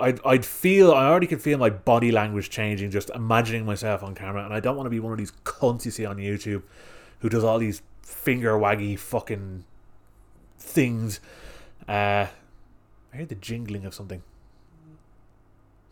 I'd, 0.00 0.20
I'd 0.24 0.44
feel, 0.44 0.92
I 0.92 1.06
already 1.06 1.26
could 1.26 1.42
feel 1.42 1.58
my 1.58 1.70
body 1.70 2.12
language 2.12 2.50
changing 2.50 2.90
just 2.90 3.10
imagining 3.10 3.66
myself 3.66 4.02
on 4.02 4.14
camera. 4.14 4.44
And 4.44 4.54
I 4.54 4.60
don't 4.60 4.76
want 4.76 4.86
to 4.86 4.90
be 4.90 5.00
one 5.00 5.12
of 5.12 5.18
these 5.18 5.32
cunts 5.44 5.84
you 5.84 5.90
see 5.90 6.04
on 6.04 6.16
YouTube 6.16 6.62
who 7.20 7.28
does 7.28 7.44
all 7.44 7.58
these 7.58 7.82
finger 8.02 8.52
waggy 8.52 8.98
fucking 8.98 9.64
things. 10.58 11.20
Uh, 11.88 12.26
I 13.12 13.16
heard 13.16 13.28
the 13.28 13.34
jingling 13.34 13.84
of 13.84 13.94
something. 13.94 14.22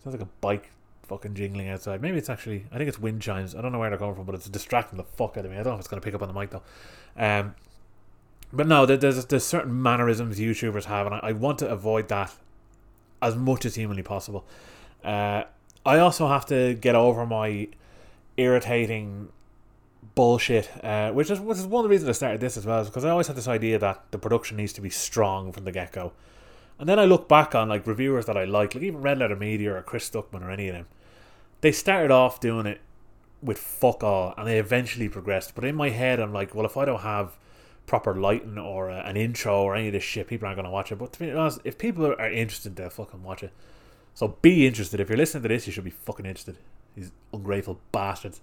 Sounds 0.02 0.14
like 0.14 0.22
a 0.22 0.30
bike 0.40 0.70
fucking 1.04 1.34
jingling 1.34 1.68
outside. 1.68 2.00
Maybe 2.00 2.18
it's 2.18 2.30
actually, 2.30 2.66
I 2.72 2.78
think 2.78 2.88
it's 2.88 2.98
wind 2.98 3.22
chimes. 3.22 3.54
I 3.54 3.60
don't 3.60 3.72
know 3.72 3.78
where 3.78 3.90
they're 3.90 3.98
coming 3.98 4.14
from, 4.14 4.24
but 4.24 4.34
it's 4.34 4.48
distracting 4.48 4.96
the 4.96 5.04
fuck 5.04 5.36
out 5.36 5.44
of 5.44 5.50
me. 5.50 5.56
I 5.56 5.62
don't 5.62 5.72
know 5.72 5.74
if 5.74 5.80
it's 5.80 5.88
going 5.88 6.00
to 6.00 6.04
pick 6.04 6.14
up 6.14 6.22
on 6.22 6.28
the 6.28 6.34
mic 6.34 6.50
though. 6.50 6.62
Um, 7.16 7.54
but 8.52 8.66
no, 8.66 8.86
there's 8.86 9.24
there's 9.26 9.44
certain 9.44 9.82
mannerisms 9.82 10.38
YouTubers 10.38 10.84
have, 10.84 11.06
and 11.06 11.14
I, 11.16 11.20
I 11.22 11.32
want 11.32 11.58
to 11.60 11.68
avoid 11.68 12.08
that 12.08 12.34
as 13.20 13.36
much 13.36 13.64
as 13.64 13.74
humanly 13.74 14.02
possible. 14.02 14.44
Uh, 15.04 15.44
I 15.84 15.98
also 15.98 16.28
have 16.28 16.46
to 16.46 16.74
get 16.74 16.94
over 16.94 17.26
my 17.26 17.68
irritating 18.36 19.28
bullshit, 20.14 20.70
uh, 20.84 21.12
which 21.12 21.30
is 21.30 21.40
which 21.40 21.58
is 21.58 21.66
one 21.66 21.80
of 21.80 21.84
the 21.84 21.90
reasons 21.90 22.08
I 22.08 22.12
started 22.12 22.40
this 22.40 22.56
as 22.56 22.66
well, 22.66 22.84
because 22.84 23.04
I 23.04 23.10
always 23.10 23.26
had 23.26 23.36
this 23.36 23.48
idea 23.48 23.78
that 23.78 24.04
the 24.10 24.18
production 24.18 24.56
needs 24.56 24.72
to 24.74 24.80
be 24.80 24.90
strong 24.90 25.52
from 25.52 25.64
the 25.64 25.72
get 25.72 25.92
go. 25.92 26.12
And 26.78 26.88
then 26.88 26.98
I 26.98 27.04
look 27.04 27.28
back 27.28 27.54
on 27.54 27.68
like 27.68 27.86
reviewers 27.86 28.26
that 28.26 28.36
I 28.36 28.44
like, 28.44 28.74
like 28.74 28.82
even 28.82 29.02
Red 29.02 29.18
Letter 29.18 29.36
Media 29.36 29.74
or 29.74 29.82
Chris 29.82 30.10
Stuckmann 30.10 30.42
or 30.42 30.50
any 30.50 30.68
of 30.68 30.74
them. 30.74 30.86
They 31.60 31.70
started 31.70 32.10
off 32.10 32.40
doing 32.40 32.66
it 32.66 32.80
with 33.40 33.58
fuck 33.58 34.02
all, 34.02 34.34
and 34.36 34.46
they 34.48 34.58
eventually 34.58 35.08
progressed. 35.08 35.54
But 35.54 35.64
in 35.64 35.74
my 35.74 35.90
head, 35.90 36.18
I'm 36.18 36.32
like, 36.32 36.54
well, 36.54 36.66
if 36.66 36.76
I 36.76 36.84
don't 36.84 37.00
have 37.00 37.36
proper 37.86 38.14
lighting 38.14 38.58
or 38.58 38.90
uh, 38.90 39.02
an 39.02 39.16
intro 39.16 39.62
or 39.62 39.74
any 39.74 39.88
of 39.88 39.92
this 39.92 40.02
shit, 40.02 40.28
people 40.28 40.46
aren't 40.46 40.56
going 40.56 40.64
to 40.64 40.70
watch 40.70 40.92
it. 40.92 40.96
But 40.96 41.12
to 41.14 41.18
be 41.18 41.30
honest, 41.30 41.60
if 41.64 41.78
people 41.78 42.06
are 42.06 42.30
interested, 42.30 42.76
they'll 42.76 42.90
fucking 42.90 43.22
watch 43.22 43.42
it. 43.42 43.52
So 44.14 44.36
be 44.42 44.66
interested. 44.66 45.00
If 45.00 45.08
you're 45.08 45.18
listening 45.18 45.42
to 45.42 45.48
this, 45.48 45.66
you 45.66 45.72
should 45.72 45.84
be 45.84 45.90
fucking 45.90 46.26
interested. 46.26 46.56
These 46.94 47.12
ungrateful 47.32 47.80
bastards. 47.90 48.40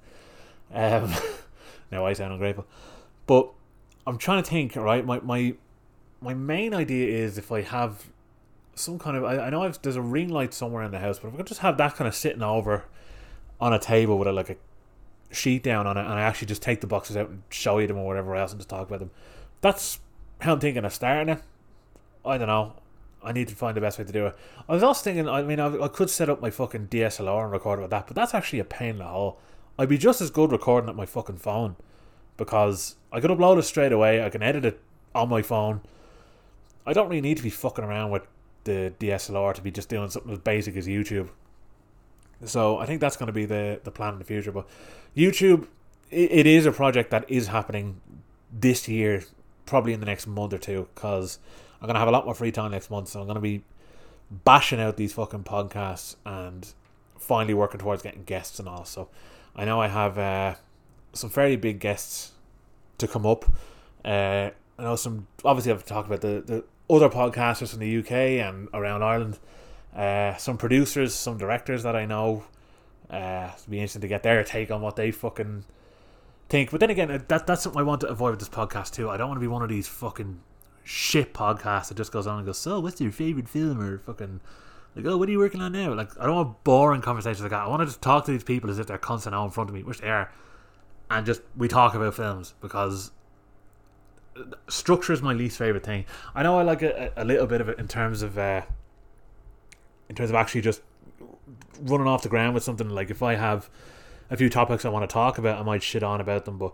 Um, 0.74 1.13
now 1.91 2.05
I 2.05 2.13
sound 2.13 2.34
ungrateful, 2.34 2.65
but 3.27 3.50
I'm 4.08 4.17
trying 4.17 4.43
to 4.43 4.50
think. 4.50 4.75
Right, 4.75 5.05
my 5.05 5.19
my 5.19 5.53
my 6.22 6.34
main 6.34 6.74
idea 6.74 7.08
is 7.08 7.38
if 7.38 7.51
I 7.51 7.62
have 7.62 8.08
some 8.75 8.98
kind 8.98 9.17
of 9.17 9.24
I, 9.24 9.38
I 9.38 9.50
know 9.50 9.63
I've, 9.63 9.81
there's 9.81 9.96
a 9.96 10.01
ring 10.01 10.29
light 10.29 10.53
somewhere 10.53 10.84
in 10.84 10.91
the 10.91 11.00
house, 11.00 11.19
but 11.19 11.27
if 11.27 11.34
I 11.36 11.38
could 11.38 11.48
just 11.48 11.62
have 11.62 11.77
that 11.77 11.96
kind 11.96 12.08
of 12.08 12.15
sitting 12.15 12.41
over 12.41 12.86
on 13.62 13.74
a 13.74 13.79
table 13.79 14.17
with 14.17 14.27
a, 14.27 14.31
like 14.31 14.50
a 14.50 14.55
sheet 15.31 15.63
down 15.63 15.88
on 15.88 15.98
it, 15.98 16.01
and 16.01 16.13
I 16.13 16.21
actually 16.21 16.48
just 16.48 16.62
take 16.62 16.81
the 16.81 16.88
boxes 16.88 17.17
out 17.17 17.29
and 17.29 17.43
show 17.50 17.77
you 17.77 17.88
them 17.88 17.98
or 17.98 18.05
whatever 18.05 18.36
else, 18.36 18.51
and 18.51 18.59
just 18.59 18.69
talk 18.69 18.88
about 18.88 19.00
them. 19.00 19.12
That's 19.62 20.00
how 20.41 20.53
I'm 20.53 20.59
thinking 20.59 20.86
of 20.86 20.93
starting 20.93 21.33
it. 21.33 21.41
I 22.25 22.38
don't 22.38 22.48
know. 22.48 22.74
I 23.21 23.31
need 23.33 23.50
to 23.50 23.55
find 23.55 23.75
the 23.75 23.81
best 23.81 24.00
way 24.00 24.05
to 24.05 24.12
do 24.12 24.27
it. 24.27 24.38
I 24.67 24.74
was 24.74 24.83
also 24.83 25.03
thinking, 25.03 25.27
I 25.27 25.41
mean, 25.41 25.59
I, 25.59 25.83
I 25.83 25.88
could 25.89 26.09
set 26.09 26.29
up 26.29 26.41
my 26.41 26.50
fucking 26.50 26.88
DSLR 26.88 27.43
and 27.43 27.51
record 27.51 27.81
with 27.81 27.89
that, 27.89 28.07
but 28.07 28.15
that's 28.15 28.33
actually 28.33 28.59
a 28.59 28.65
pain 28.65 28.91
in 28.91 28.98
the 29.00 29.05
hole. 29.05 29.39
I'd 29.77 29.89
be 29.89 29.98
just 29.98 30.21
as 30.21 30.29
good 30.29 30.51
recording 30.51 30.89
at 30.89 30.95
my 30.95 31.05
fucking 31.05 31.38
phone 31.38 31.75
because 32.38 32.95
I 33.12 33.19
could 33.19 33.31
upload 33.31 33.59
it 33.59 33.63
straight 33.63 33.91
away. 33.91 34.24
I 34.24 34.29
can 34.29 34.41
edit 34.41 34.65
it 34.65 34.81
on 35.13 35.29
my 35.29 35.41
phone. 35.41 35.81
I 36.86 36.93
don't 36.93 37.09
really 37.09 37.21
need 37.21 37.38
to 37.38 37.43
be 37.43 37.50
fucking 37.50 37.83
around 37.83 38.12
with 38.12 38.24
the 38.63 38.93
DSLR 39.00 39.53
to 39.53 39.62
be 39.62 39.71
just 39.71 39.89
doing 39.89 40.09
something 40.09 40.31
as 40.31 40.39
basic 40.39 40.75
as 40.75 40.88
YouTube. 40.88 41.29
So 42.46 42.77
I 42.77 42.86
think 42.86 43.01
that's 43.01 43.17
going 43.17 43.27
to 43.27 43.34
be 43.34 43.46
the 43.46 43.79
the 43.84 43.91
plan 43.91 44.13
in 44.13 44.19
the 44.19 44.25
future. 44.25 44.51
But 44.51 44.67
YouTube, 45.15 45.67
it, 46.10 46.31
it 46.31 46.48
is 46.48 46.65
a 46.65 46.72
project 46.72 47.12
that 47.12 47.29
is 47.29 47.48
happening 47.48 48.01
this 48.51 48.88
year, 48.88 49.24
probably 49.65 49.93
in 49.93 50.00
the 50.00 50.05
next 50.05 50.27
month 50.27 50.53
or 50.53 50.58
two, 50.58 50.88
because 50.96 51.39
I'm 51.81 51.88
going 51.88 51.96
to 51.96 52.00
have 52.00 52.08
a 52.08 52.12
lot 52.12 52.25
more 52.25 52.34
free 52.34 52.51
time 52.51 52.72
next 52.72 52.89
month. 52.89 53.10
So 53.10 53.19
I'm 53.19 53.25
going 53.25 53.36
to 53.36 53.41
be 53.41 53.63
bashing 54.31 54.79
out 54.79 54.98
these 54.98 55.13
fucking 55.13 55.43
podcasts 55.43 56.15
and 56.25 56.74
finally 57.17 57.53
working 57.53 57.79
towards 57.79 58.01
getting 58.01 58.24
guests 58.24 58.60
and 58.60 58.67
all. 58.67 58.86
So 58.86 59.10
I 59.55 59.65
know 59.65 59.81
I 59.81 59.88
have 59.88 60.17
uh, 60.17 60.55
some 61.13 61.29
fairly 61.29 61.55
big 61.55 61.79
guests 61.79 62.31
to 62.98 63.08
come 63.08 63.25
up. 63.25 63.46
Uh, 64.03 64.51
I 64.77 64.84
know 64.84 64.96
some. 64.96 65.27
Obviously, 65.43 65.72
I've 65.72 65.86
talked 65.86 66.08
about 66.08 66.22
the, 66.22 66.41
the 66.46 66.63
other 66.93 67.10
podcasters 67.10 67.69
from 67.69 67.79
the 67.79 67.98
UK 67.98 68.12
and 68.12 68.69
around 68.74 69.03
Ireland. 69.03 69.39
Uh, 69.96 70.36
some 70.38 70.58
producers, 70.58 71.13
some 71.13 71.38
directors 71.38 71.84
that 71.84 71.96
I 71.96 72.05
know. 72.05 72.43
Uh, 73.10 73.51
it'd 73.55 73.69
be 73.69 73.77
interesting 73.77 74.01
to 74.01 74.08
get 74.08 74.24
their 74.24 74.43
take 74.43 74.69
on 74.69 74.81
what 74.81 74.96
they 74.96 75.12
fucking 75.12 75.65
think. 76.48 76.72
But 76.72 76.79
then 76.79 76.89
again, 76.89 77.10
uh, 77.10 77.19
that 77.27 77.48
that's 77.48 77.63
something 77.63 77.79
I 77.79 77.84
want 77.84 78.01
to 78.01 78.08
avoid 78.08 78.31
with 78.31 78.39
this 78.39 78.50
podcast 78.50 78.93
too. 78.93 79.10
I 79.10 79.17
don't 79.17 79.27
want 79.27 79.38
to 79.38 79.41
be 79.41 79.48
one 79.48 79.63
of 79.63 79.69
these 79.69 79.88
fucking 79.88 80.41
shit 80.84 81.34
podcasts 81.34 81.89
that 81.89 81.98
just 81.98 82.12
goes 82.12 82.27
on 82.27 82.38
and 82.38 82.46
goes, 82.46 82.60
"So, 82.60 82.79
what's 82.79 83.01
your 83.01 83.12
favorite 83.12 83.50
film?" 83.50 83.81
or 83.81 83.98
fucking 84.00 84.41
like, 84.96 85.05
"Oh, 85.05 85.17
what 85.17 85.27
are 85.27 85.31
you 85.31 85.39
working 85.39 85.62
on 85.62 85.72
now?" 85.72 85.93
Like, 85.93 86.12
I 86.19 86.25
don't 86.25 86.36
want 86.36 86.63
boring 86.63 87.01
conversations 87.01 87.41
like 87.41 87.51
that. 87.51 87.62
I 87.62 87.67
want 87.67 87.81
to 87.81 87.86
just 87.88 88.01
talk 88.01 88.25
to 88.25 88.31
these 88.31 88.43
people 88.43 88.69
as 88.69 88.77
if 88.77 88.88
they're 88.88 88.98
constant 88.98 89.34
now 89.34 89.46
in 89.46 89.51
front 89.51 89.69
of 89.69 89.75
me, 89.75 89.84
which 89.84 90.01
they 90.01 90.10
are, 90.10 90.31
and 91.10 91.25
just 91.25 91.41
we 91.58 91.67
talk 91.67 91.96
about 91.96 92.13
films 92.13 92.53
because 92.62 93.12
structure 94.67 95.13
is 95.13 95.22
my 95.22 95.34
least 95.34 95.58
favorite 95.58 95.84
thing. 95.84 96.05
I 96.36 96.43
know 96.43 96.60
I 96.60 96.63
like 96.63 96.81
a, 96.81 97.12
a 97.17 97.25
little 97.25 97.48
bit 97.48 97.62
of 97.62 97.69
it 97.69 97.79
in 97.79 97.88
terms 97.88 98.22
of 98.22 98.38
uh, 98.38 98.62
in 100.10 100.16
terms 100.16 100.30
of 100.30 100.36
actually 100.36 100.62
just 100.62 100.82
running 101.82 102.08
off 102.08 102.24
the 102.24 102.30
ground 102.30 102.54
with 102.54 102.63
something. 102.63 102.89
Like 102.89 103.10
if 103.10 103.24
I 103.24 103.36
have 103.36 103.70
a 104.30 104.38
few 104.38 104.50
topics 104.50 104.86
I 104.86 104.89
want 104.89 105.10
to 105.10 105.13
talk 105.13 105.38
about, 105.38 105.60
I 105.60 105.63
might 105.63 105.84
shit 105.84 106.04
on 106.04 106.20
about 106.20 106.46
them. 106.46 106.58
But 106.58 106.74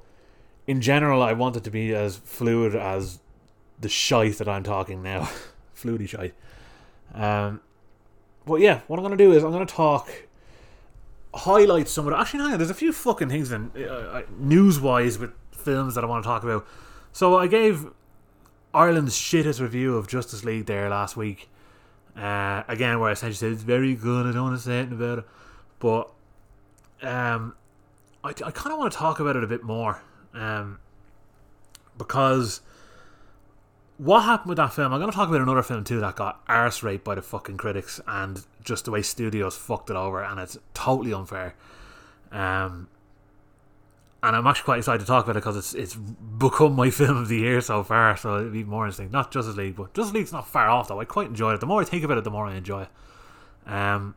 in 0.65 0.81
general, 0.81 1.21
I 1.21 1.33
want 1.33 1.55
it 1.55 1.63
to 1.65 1.71
be 1.71 1.93
as 1.93 2.17
fluid 2.17 2.75
as 2.75 3.19
the 3.79 3.89
shite 3.89 4.37
that 4.37 4.47
I'm 4.47 4.63
talking 4.63 5.03
now, 5.03 5.29
fluidy 5.75 6.07
shite. 6.07 6.33
Um, 7.13 7.61
but 8.45 8.61
yeah, 8.61 8.81
what 8.87 8.97
I'm 8.97 9.03
gonna 9.03 9.17
do 9.17 9.31
is 9.31 9.43
I'm 9.43 9.51
gonna 9.51 9.65
talk 9.65 10.09
highlight 11.35 11.87
some 11.87 12.07
of 12.07 12.11
the. 12.11 12.19
Actually, 12.19 12.39
no, 12.39 12.57
there's 12.57 12.69
a 12.69 12.75
few 12.75 12.93
fucking 12.93 13.29
things 13.29 13.51
in 13.51 13.71
uh, 13.77 13.81
uh 13.81 14.21
news 14.37 14.79
wise 14.79 15.19
with 15.19 15.31
films 15.51 15.95
that 15.95 16.03
I 16.03 16.07
want 16.07 16.23
to 16.23 16.27
talk 16.27 16.43
about. 16.43 16.65
So 17.11 17.37
I 17.37 17.47
gave 17.47 17.87
Ireland's 18.73 19.15
shittest 19.15 19.61
review 19.61 19.95
of 19.97 20.07
Justice 20.07 20.43
League 20.43 20.65
there 20.65 20.89
last 20.89 21.15
week. 21.15 21.49
Uh, 22.17 22.63
again, 22.67 22.99
where 22.99 23.09
I 23.09 23.11
essentially 23.11 23.35
said 23.35 23.51
it's 23.51 23.63
very 23.63 23.93
good. 23.93 24.25
I 24.25 24.31
don't 24.31 24.43
want 24.43 24.57
to 24.57 24.63
say 24.63 24.79
anything 24.79 24.97
about 24.97 25.19
it, 25.19 25.25
but 25.79 26.11
um, 27.01 27.55
I, 28.23 28.29
I 28.29 28.51
kind 28.51 28.71
of 28.71 28.79
want 28.79 28.91
to 28.91 28.97
talk 28.97 29.19
about 29.19 29.35
it 29.35 29.43
a 29.43 29.47
bit 29.47 29.63
more, 29.63 30.01
um, 30.33 30.79
because 31.97 32.61
what 33.97 34.21
happened 34.21 34.49
with 34.49 34.57
that 34.57 34.73
film? 34.73 34.93
I'm 34.93 34.99
going 34.99 35.11
to 35.11 35.15
talk 35.15 35.27
about 35.27 35.41
another 35.41 35.61
film 35.61 35.83
too 35.83 35.99
that 35.99 36.15
got 36.15 36.41
arse 36.47 36.83
raped 36.83 37.03
by 37.03 37.15
the 37.15 37.21
fucking 37.21 37.57
critics 37.57 37.99
and 38.07 38.45
just 38.63 38.85
the 38.85 38.91
way 38.91 39.01
studios 39.01 39.57
fucked 39.57 39.89
it 39.89 39.95
over, 39.95 40.23
and 40.23 40.39
it's 40.39 40.57
totally 40.73 41.13
unfair. 41.13 41.55
Um, 42.31 42.87
and 44.25 44.35
I'm 44.35 44.47
actually 44.47 44.65
quite 44.65 44.77
excited 44.79 45.01
to 45.01 45.05
talk 45.05 45.23
about 45.23 45.35
it 45.35 45.41
because 45.41 45.55
it's 45.55 45.73
it's 45.75 45.93
become 45.95 46.75
my 46.75 46.89
film 46.89 47.17
of 47.17 47.27
the 47.27 47.37
year 47.37 47.61
so 47.61 47.83
far. 47.83 48.17
So 48.17 48.39
it'd 48.39 48.53
be 48.53 48.63
more 48.63 48.85
interesting. 48.85 49.11
Not 49.11 49.31
Justice 49.31 49.55
League, 49.55 49.75
but 49.75 49.93
Justice 49.93 50.15
League's 50.15 50.33
not 50.33 50.47
far 50.47 50.67
off 50.67 50.87
though. 50.87 50.99
I 50.99 51.05
quite 51.05 51.27
enjoyed 51.27 51.53
it. 51.53 51.59
The 51.59 51.67
more 51.67 51.81
I 51.81 51.85
think 51.85 52.03
about 52.03 52.17
it, 52.17 52.23
the 52.23 52.31
more 52.31 52.47
I 52.47 52.55
enjoy 52.55 52.83
it. 52.83 53.71
Um, 53.71 54.15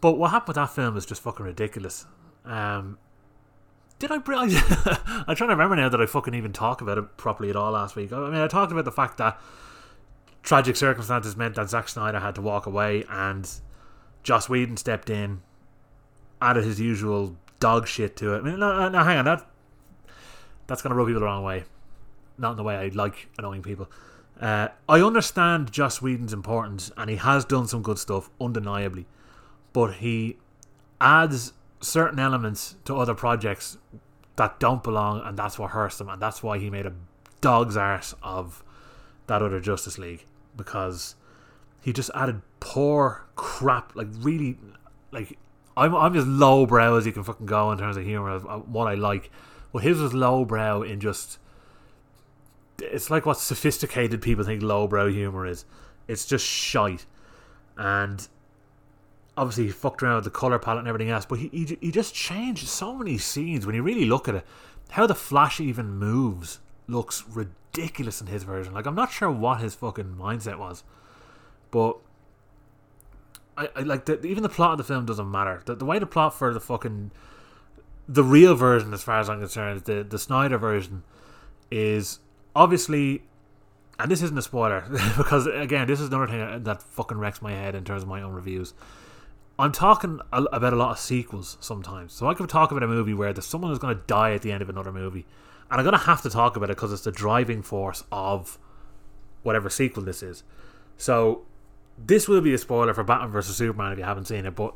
but 0.00 0.12
what 0.12 0.30
happened 0.30 0.48
with 0.48 0.54
that 0.56 0.70
film 0.70 0.96
is 0.96 1.04
just 1.04 1.20
fucking 1.20 1.44
ridiculous. 1.44 2.06
Um, 2.46 2.98
did 3.98 4.10
I? 4.10 4.14
I'm 5.26 5.36
trying 5.36 5.48
to 5.50 5.54
remember 5.54 5.76
now 5.76 5.90
that 5.90 6.00
I 6.00 6.06
fucking 6.06 6.34
even 6.34 6.54
talk 6.54 6.80
about 6.80 6.96
it 6.96 7.18
properly 7.18 7.50
at 7.50 7.56
all 7.56 7.72
last 7.72 7.94
week. 7.94 8.10
I 8.10 8.30
mean, 8.30 8.40
I 8.40 8.48
talked 8.48 8.72
about 8.72 8.86
the 8.86 8.92
fact 8.92 9.18
that 9.18 9.38
tragic 10.42 10.76
circumstances 10.76 11.36
meant 11.36 11.56
that 11.56 11.68
Zack 11.68 11.90
Snyder 11.90 12.20
had 12.20 12.36
to 12.36 12.40
walk 12.40 12.64
away, 12.64 13.04
and 13.10 13.50
Joss 14.22 14.48
Whedon 14.48 14.78
stepped 14.78 15.10
in, 15.10 15.42
added 16.40 16.64
his 16.64 16.80
usual 16.80 17.36
dog 17.60 17.86
shit 17.86 18.16
to 18.16 18.34
it. 18.34 18.38
I 18.38 18.42
mean, 18.42 18.58
no, 18.58 18.88
no, 18.88 19.04
hang 19.04 19.18
on, 19.18 19.24
that 19.24 19.46
that's 20.66 20.82
gonna 20.82 20.94
rub 20.94 21.06
people 21.06 21.20
the 21.20 21.26
wrong 21.26 21.42
way. 21.42 21.64
Not 22.36 22.52
in 22.52 22.56
the 22.56 22.62
way 22.62 22.76
I 22.76 22.88
like 22.88 23.28
annoying 23.38 23.62
people. 23.62 23.90
Uh, 24.40 24.68
I 24.88 25.00
understand 25.00 25.72
Joss 25.72 26.00
Whedon's 26.00 26.32
importance, 26.32 26.92
and 26.96 27.10
he 27.10 27.16
has 27.16 27.44
done 27.44 27.66
some 27.66 27.82
good 27.82 27.98
stuff, 27.98 28.30
undeniably. 28.40 29.06
But 29.72 29.94
he 29.94 30.36
adds 31.00 31.52
certain 31.80 32.18
elements 32.18 32.76
to 32.84 32.96
other 32.96 33.14
projects 33.14 33.78
that 34.36 34.60
don't 34.60 34.82
belong, 34.82 35.22
and 35.24 35.36
that's 35.36 35.58
what 35.58 35.70
hurts 35.70 35.98
them, 35.98 36.08
and 36.08 36.22
that's 36.22 36.42
why 36.42 36.58
he 36.58 36.70
made 36.70 36.86
a 36.86 36.92
dog's 37.40 37.76
arse 37.76 38.14
of 38.22 38.62
that 39.26 39.42
other 39.42 39.60
Justice 39.60 39.98
League 39.98 40.24
because 40.56 41.16
he 41.80 41.92
just 41.92 42.10
added 42.14 42.42
poor 42.60 43.26
crap, 43.34 43.94
like 43.96 44.08
really, 44.18 44.58
like 45.10 45.38
I'm 45.78 45.94
I'm 45.94 46.16
as 46.16 46.26
lowbrow 46.26 46.96
as 46.96 47.06
you 47.06 47.12
can 47.12 47.22
fucking 47.22 47.46
go 47.46 47.70
in 47.70 47.78
terms 47.78 47.96
of 47.96 48.04
humor 48.04 48.30
of 48.30 48.68
what 48.68 48.86
I 48.86 48.94
like. 48.94 49.30
Well, 49.72 49.82
his 49.82 49.98
was 50.00 50.12
lowbrow 50.12 50.82
in 50.82 51.00
just. 51.00 51.38
It's 52.80 53.10
like 53.10 53.26
what 53.26 53.38
sophisticated 53.38 54.20
people 54.20 54.44
think 54.44 54.62
lowbrow 54.62 55.08
humor 55.10 55.46
is. 55.46 55.64
It's 56.08 56.26
just 56.26 56.44
shite, 56.44 57.06
and 57.76 58.26
obviously 59.36 59.66
he 59.66 59.70
fucked 59.70 60.02
around 60.02 60.16
with 60.16 60.24
the 60.24 60.30
color 60.30 60.58
palette 60.58 60.80
and 60.80 60.88
everything 60.88 61.10
else. 61.10 61.24
But 61.24 61.38
he 61.38 61.48
he, 61.48 61.78
he 61.80 61.90
just 61.92 62.14
changed 62.14 62.66
so 62.66 62.94
many 62.94 63.16
scenes 63.16 63.64
when 63.64 63.74
you 63.74 63.82
really 63.82 64.04
look 64.04 64.28
at 64.28 64.34
it. 64.34 64.46
How 64.90 65.06
the 65.06 65.14
Flash 65.14 65.60
even 65.60 65.90
moves 65.90 66.58
looks 66.88 67.24
ridiculous 67.28 68.20
in 68.20 68.26
his 68.26 68.42
version. 68.42 68.74
Like 68.74 68.86
I'm 68.86 68.94
not 68.96 69.12
sure 69.12 69.30
what 69.30 69.60
his 69.60 69.76
fucking 69.76 70.16
mindset 70.18 70.58
was, 70.58 70.82
but 71.70 71.98
I, 73.58 73.68
I 73.74 73.80
like 73.80 74.04
the, 74.06 74.24
even 74.24 74.42
the 74.42 74.48
plot 74.48 74.72
of 74.72 74.78
the 74.78 74.84
film 74.84 75.04
doesn't 75.04 75.30
matter. 75.30 75.62
The, 75.66 75.74
the 75.74 75.84
way 75.84 75.98
the 75.98 76.06
plot 76.06 76.38
for 76.38 76.54
the 76.54 76.60
fucking 76.60 77.10
the 78.08 78.24
real 78.24 78.54
version, 78.54 78.94
as 78.94 79.02
far 79.02 79.18
as 79.18 79.28
I'm 79.28 79.40
concerned, 79.40 79.82
the 79.82 80.04
the 80.04 80.18
Snyder 80.18 80.56
version 80.56 81.02
is 81.70 82.20
obviously, 82.54 83.22
and 83.98 84.10
this 84.10 84.22
isn't 84.22 84.38
a 84.38 84.42
spoiler 84.42 84.84
because 85.16 85.46
again, 85.46 85.86
this 85.88 86.00
is 86.00 86.08
another 86.08 86.28
thing 86.28 86.62
that 86.62 86.82
fucking 86.82 87.18
wrecks 87.18 87.42
my 87.42 87.52
head 87.52 87.74
in 87.74 87.84
terms 87.84 88.04
of 88.04 88.08
my 88.08 88.22
own 88.22 88.32
reviews. 88.32 88.74
I'm 89.58 89.72
talking 89.72 90.20
about 90.32 90.72
a 90.72 90.76
lot 90.76 90.92
of 90.92 90.98
sequels 91.00 91.58
sometimes, 91.60 92.12
so 92.12 92.28
I 92.28 92.34
could 92.34 92.48
talk 92.48 92.70
about 92.70 92.84
a 92.84 92.88
movie 92.88 93.12
where 93.12 93.32
there's 93.32 93.46
someone 93.46 93.72
who's 93.72 93.80
going 93.80 93.96
to 93.96 94.02
die 94.06 94.32
at 94.32 94.42
the 94.42 94.52
end 94.52 94.62
of 94.62 94.68
another 94.68 94.92
movie, 94.92 95.26
and 95.68 95.80
I'm 95.80 95.84
going 95.84 95.98
to 95.98 96.06
have 96.06 96.22
to 96.22 96.30
talk 96.30 96.56
about 96.56 96.70
it 96.70 96.76
because 96.76 96.92
it's 96.92 97.02
the 97.02 97.10
driving 97.10 97.62
force 97.62 98.04
of 98.12 98.56
whatever 99.42 99.68
sequel 99.68 100.04
this 100.04 100.22
is. 100.22 100.44
So 100.96 101.47
this 102.06 102.28
will 102.28 102.40
be 102.40 102.54
a 102.54 102.58
spoiler 102.58 102.94
for 102.94 103.04
Batman 103.04 103.30
vs 103.30 103.56
Superman 103.56 103.92
if 103.92 103.98
you 103.98 104.04
haven't 104.04 104.26
seen 104.26 104.46
it, 104.46 104.54
but 104.54 104.74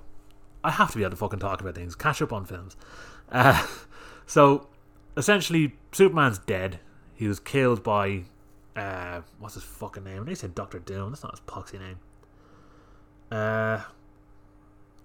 I 0.65 0.71
have 0.71 0.91
to 0.93 0.99
be 0.99 1.03
able 1.03 1.11
to 1.11 1.17
fucking 1.17 1.39
talk 1.39 1.61
about 1.61 1.75
things. 1.75 1.95
Catch 1.95 2.23
up 2.23 2.33
on 2.33 2.45
films. 2.45 2.77
Uh, 3.31 3.67
so 4.27 4.69
essentially, 5.17 5.75
Superman's 5.93 6.39
dead. 6.39 6.81
He 7.15 7.29
was 7.29 7.39
killed 7.39 7.83
by 7.83 8.25
uh, 8.77 9.21
what's 9.39 9.55
his 9.55 9.65
fucking 9.65 10.05
name? 10.05 10.25
They 10.25 10.35
said 10.35 10.55
Doctor 10.55 10.79
Doom. 10.79 11.11
That's 11.11 11.23
not 11.23 11.33
his 11.33 11.41
poxy 11.41 11.79
name. 11.79 11.99
Uh, 13.31 13.83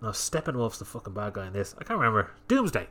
no, 0.02 0.10
Steppenwolf's 0.10 0.80
the 0.80 0.86
fucking 0.86 1.14
bad 1.14 1.34
guy 1.34 1.48
in 1.48 1.54
this. 1.54 1.76
I 1.78 1.84
can't 1.84 2.00
remember. 2.00 2.32
Doomsday. 2.48 2.88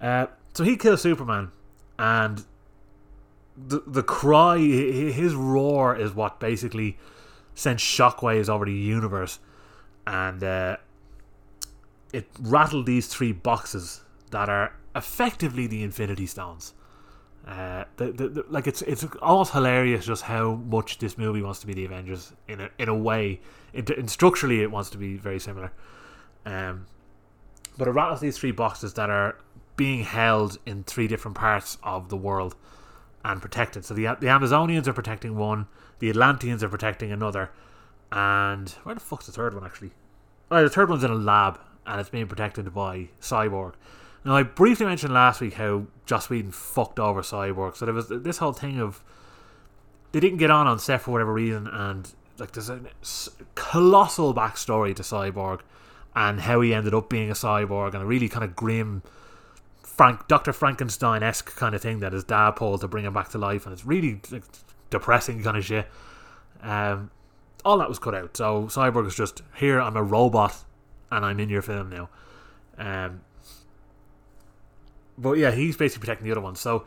Uh, 0.00 0.26
so 0.54 0.64
he 0.64 0.76
kills 0.76 1.00
Superman, 1.00 1.52
and 1.98 2.44
the 3.56 3.82
the 3.86 4.02
cry, 4.02 4.58
his 4.58 5.34
roar, 5.34 5.96
is 5.96 6.12
what 6.12 6.40
basically 6.40 6.98
sent 7.54 7.78
shockwaves 7.78 8.48
over 8.48 8.64
the 8.64 8.72
universe, 8.72 9.38
and 10.06 10.42
uh, 10.42 10.76
it 12.12 12.26
rattled 12.40 12.86
these 12.86 13.06
three 13.06 13.32
boxes 13.32 14.02
that 14.30 14.48
are 14.48 14.74
effectively 14.94 15.66
the 15.66 15.82
Infinity 15.82 16.26
Stones. 16.26 16.74
Uh, 17.46 17.84
the, 17.96 18.12
the, 18.12 18.28
the, 18.28 18.44
like 18.48 18.68
it's 18.68 18.82
it's 18.82 19.04
almost 19.20 19.52
hilarious 19.52 20.06
just 20.06 20.22
how 20.22 20.54
much 20.54 20.98
this 20.98 21.18
movie 21.18 21.42
wants 21.42 21.58
to 21.58 21.66
be 21.66 21.74
the 21.74 21.84
Avengers 21.84 22.32
in 22.46 22.60
a 22.60 22.70
in 22.78 22.88
a 22.88 22.94
way. 22.94 23.40
In 23.74 24.06
structurally, 24.06 24.62
it 24.62 24.70
wants 24.70 24.90
to 24.90 24.98
be 24.98 25.16
very 25.16 25.40
similar. 25.40 25.72
Um, 26.46 26.86
but 27.78 27.88
it 27.88 27.92
rattles 27.92 28.20
these 28.20 28.38
three 28.38 28.52
boxes 28.52 28.94
that 28.94 29.10
are 29.10 29.38
being 29.76 30.04
held 30.04 30.58
in 30.66 30.84
three 30.84 31.08
different 31.08 31.36
parts 31.36 31.78
of 31.82 32.10
the 32.10 32.16
world 32.16 32.54
and 33.24 33.40
protected. 33.40 33.84
So 33.84 33.94
the 33.94 34.04
the 34.20 34.28
Amazonians 34.28 34.86
are 34.86 34.92
protecting 34.92 35.36
one, 35.36 35.66
the 36.02 36.10
Atlanteans 36.10 36.64
are 36.64 36.68
protecting 36.68 37.12
another, 37.12 37.48
and 38.10 38.70
where 38.82 38.96
the 38.96 39.00
fuck's 39.00 39.26
the 39.26 39.32
third 39.32 39.54
one 39.54 39.64
actually? 39.64 39.92
Oh, 40.50 40.60
the 40.64 40.68
third 40.68 40.90
one's 40.90 41.04
in 41.04 41.12
a 41.12 41.14
lab 41.14 41.60
and 41.86 42.00
it's 42.00 42.10
being 42.10 42.26
protected 42.26 42.74
by 42.74 43.10
Cyborg. 43.20 43.74
Now 44.24 44.34
I 44.34 44.42
briefly 44.42 44.84
mentioned 44.84 45.14
last 45.14 45.40
week 45.40 45.54
how 45.54 45.84
Joss 46.04 46.28
Whedon 46.28 46.50
fucked 46.50 46.98
over 46.98 47.22
Cyborg, 47.22 47.76
so 47.76 47.84
there 47.84 47.94
was 47.94 48.08
this 48.08 48.38
whole 48.38 48.52
thing 48.52 48.80
of 48.80 49.00
they 50.10 50.18
didn't 50.18 50.38
get 50.38 50.50
on 50.50 50.66
on 50.66 50.80
set 50.80 51.02
for 51.02 51.12
whatever 51.12 51.32
reason, 51.32 51.68
and 51.68 52.12
like 52.36 52.50
there's 52.50 52.68
a 52.68 52.80
colossal 53.54 54.34
backstory 54.34 54.96
to 54.96 55.04
Cyborg 55.04 55.60
and 56.16 56.40
how 56.40 56.62
he 56.62 56.74
ended 56.74 56.94
up 56.94 57.10
being 57.10 57.30
a 57.30 57.34
cyborg 57.34 57.94
and 57.94 58.02
a 58.02 58.06
really 58.06 58.28
kind 58.28 58.42
of 58.42 58.56
grim 58.56 59.04
Frank 59.84 60.26
Dr. 60.26 60.52
Frankenstein 60.52 61.22
esque 61.22 61.54
kind 61.54 61.76
of 61.76 61.80
thing 61.80 62.00
that 62.00 62.12
his 62.12 62.24
dad 62.24 62.56
pulled 62.56 62.80
to 62.80 62.88
bring 62.88 63.04
him 63.04 63.14
back 63.14 63.28
to 63.28 63.38
life, 63.38 63.66
and 63.66 63.72
it's 63.72 63.86
really 63.86 64.20
depressing 64.92 65.42
kind 65.42 65.56
of 65.56 65.64
shit. 65.64 65.88
Um, 66.62 67.10
all 67.64 67.78
that 67.78 67.88
was 67.88 67.98
cut 67.98 68.14
out. 68.14 68.36
So 68.36 68.64
Cyborg 68.64 69.06
is 69.06 69.14
just 69.14 69.42
here. 69.56 69.80
I'm 69.80 69.96
a 69.96 70.02
robot, 70.02 70.64
and 71.10 71.24
I'm 71.24 71.40
in 71.40 71.48
your 71.48 71.62
film 71.62 71.90
now. 71.90 72.08
Um, 72.78 73.22
but 75.18 75.32
yeah, 75.32 75.50
he's 75.50 75.76
basically 75.76 76.00
protecting 76.00 76.26
the 76.26 76.32
other 76.32 76.40
one. 76.40 76.56
So 76.56 76.84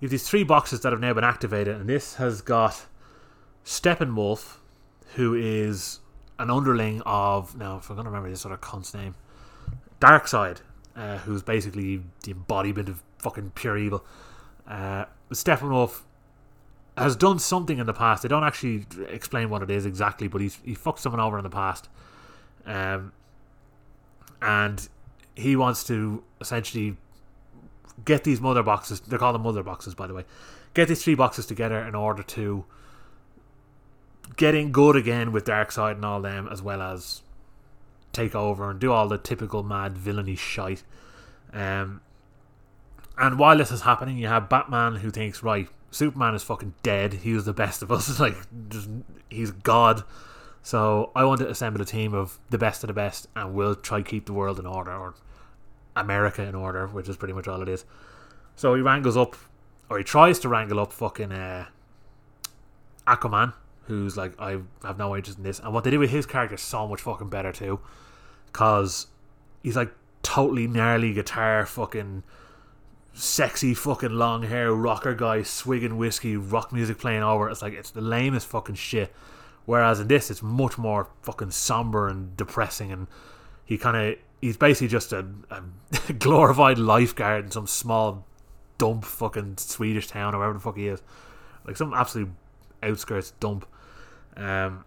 you 0.00 0.06
have 0.06 0.10
these 0.10 0.28
three 0.28 0.44
boxes 0.44 0.80
that 0.80 0.92
have 0.92 1.00
now 1.00 1.12
been 1.12 1.24
activated, 1.24 1.76
and 1.76 1.88
this 1.88 2.14
has 2.14 2.40
got 2.40 2.86
Steppenwolf, 3.64 4.56
who 5.14 5.34
is 5.34 6.00
an 6.38 6.50
underling 6.50 7.02
of 7.04 7.56
now 7.56 7.78
if 7.78 7.90
I'm 7.90 7.96
gonna 7.96 8.10
remember 8.10 8.30
this 8.30 8.40
sort 8.40 8.54
of 8.54 8.60
cunt's 8.60 8.94
name, 8.94 9.14
Darkseid, 10.00 10.58
uh, 10.96 11.18
who's 11.18 11.42
basically 11.42 12.02
the 12.22 12.30
embodiment 12.30 12.88
of 12.88 13.02
fucking 13.18 13.52
pure 13.54 13.76
evil. 13.76 14.04
Uh, 14.66 15.04
Steppenwolf 15.30 16.02
has 16.98 17.16
done 17.16 17.38
something 17.38 17.78
in 17.78 17.86
the 17.86 17.92
past. 17.94 18.22
They 18.22 18.28
don't 18.28 18.44
actually 18.44 18.86
explain 19.08 19.50
what 19.50 19.62
it 19.62 19.70
is 19.70 19.86
exactly, 19.86 20.28
but 20.28 20.40
he's 20.40 20.58
he 20.64 20.74
fucked 20.74 21.00
someone 21.00 21.20
over 21.20 21.38
in 21.38 21.44
the 21.44 21.50
past, 21.50 21.88
um, 22.66 23.12
and 24.42 24.88
he 25.34 25.56
wants 25.56 25.84
to 25.84 26.22
essentially 26.40 26.96
get 28.04 28.24
these 28.24 28.40
mother 28.40 28.62
boxes. 28.62 29.00
They're 29.00 29.18
called 29.18 29.34
the 29.34 29.40
mother 29.40 29.62
boxes, 29.62 29.94
by 29.94 30.06
the 30.06 30.14
way. 30.14 30.24
Get 30.74 30.88
these 30.88 31.02
three 31.02 31.14
boxes 31.14 31.46
together 31.46 31.80
in 31.80 31.94
order 31.94 32.22
to 32.22 32.64
getting 34.36 34.72
good 34.72 34.96
again 34.96 35.32
with 35.32 35.44
Darkseid 35.44 35.92
and 35.92 36.04
all 36.04 36.20
them, 36.20 36.48
as 36.50 36.62
well 36.62 36.82
as 36.82 37.22
take 38.12 38.34
over 38.34 38.70
and 38.70 38.78
do 38.80 38.92
all 38.92 39.08
the 39.08 39.18
typical 39.18 39.62
mad 39.62 39.96
villainy 39.96 40.36
shite. 40.36 40.82
Um, 41.52 42.00
and 43.16 43.38
while 43.38 43.58
this 43.58 43.70
is 43.70 43.82
happening, 43.82 44.16
you 44.16 44.28
have 44.28 44.48
Batman 44.48 44.96
who 44.96 45.10
thinks, 45.10 45.42
right, 45.42 45.68
Superman 45.90 46.34
is 46.34 46.42
fucking 46.42 46.74
dead. 46.82 47.12
He 47.14 47.32
was 47.32 47.44
the 47.44 47.52
best 47.52 47.82
of 47.82 47.90
us. 47.90 48.20
like, 48.20 48.36
just, 48.68 48.88
he's 49.28 49.50
God. 49.50 50.04
So 50.62 51.10
I 51.14 51.24
want 51.24 51.40
to 51.40 51.48
assemble 51.48 51.80
a 51.80 51.84
team 51.84 52.14
of 52.14 52.38
the 52.50 52.58
best 52.58 52.82
of 52.82 52.88
the 52.88 52.94
best, 52.94 53.26
and 53.34 53.54
we'll 53.54 53.74
try 53.74 54.02
keep 54.02 54.26
the 54.26 54.32
world 54.32 54.58
in 54.58 54.66
order, 54.66 54.92
or 54.92 55.14
America 55.96 56.42
in 56.42 56.54
order, 56.54 56.86
which 56.86 57.08
is 57.08 57.16
pretty 57.16 57.34
much 57.34 57.48
all 57.48 57.62
it 57.62 57.68
is. 57.68 57.84
So 58.56 58.74
he 58.74 58.82
wrangles 58.82 59.16
up, 59.16 59.36
or 59.88 59.98
he 59.98 60.04
tries 60.04 60.38
to 60.40 60.48
wrangle 60.48 60.80
up 60.80 60.92
fucking 60.92 61.32
uh, 61.32 61.66
Aquaman, 63.06 63.54
who's 63.84 64.16
like, 64.16 64.38
I 64.38 64.58
have 64.82 64.98
no 64.98 65.16
interest 65.16 65.38
in 65.38 65.44
this. 65.44 65.58
And 65.58 65.72
what 65.72 65.84
they 65.84 65.90
do 65.90 65.98
with 65.98 66.10
his 66.10 66.26
character 66.26 66.56
is 66.56 66.60
so 66.60 66.86
much 66.86 67.00
fucking 67.00 67.30
better 67.30 67.52
too. 67.52 67.80
Because 68.46 69.06
he's 69.62 69.76
like 69.76 69.92
totally 70.22 70.66
gnarly 70.66 71.14
guitar, 71.14 71.64
fucking 71.64 72.22
sexy 73.18 73.74
fucking 73.74 74.12
long 74.12 74.44
hair 74.44 74.72
rocker 74.72 75.14
guy 75.14 75.42
swigging 75.42 75.96
whiskey, 75.96 76.36
rock 76.36 76.72
music 76.72 76.98
playing 76.98 77.22
over. 77.22 77.50
It's 77.50 77.62
like, 77.62 77.74
it's 77.74 77.90
the 77.90 78.00
lamest 78.00 78.46
fucking 78.46 78.76
shit. 78.76 79.12
Whereas 79.66 80.00
in 80.00 80.08
this, 80.08 80.30
it's 80.30 80.42
much 80.42 80.78
more 80.78 81.08
fucking 81.22 81.50
somber 81.50 82.08
and 82.08 82.36
depressing. 82.36 82.92
And 82.92 83.06
he 83.64 83.76
kind 83.76 83.96
of, 83.96 84.18
he's 84.40 84.56
basically 84.56 84.88
just 84.88 85.12
a, 85.12 85.26
a 85.50 86.12
glorified 86.14 86.78
lifeguard 86.78 87.46
in 87.46 87.50
some 87.50 87.66
small 87.66 88.24
dump 88.78 89.04
fucking 89.04 89.58
Swedish 89.58 90.06
town 90.06 90.34
or 90.34 90.38
wherever 90.38 90.54
the 90.54 90.60
fuck 90.60 90.76
he 90.76 90.86
is. 90.86 91.02
Like 91.66 91.76
some 91.76 91.92
absolute 91.92 92.30
outskirts 92.82 93.32
dump. 93.40 93.66
Um, 94.36 94.84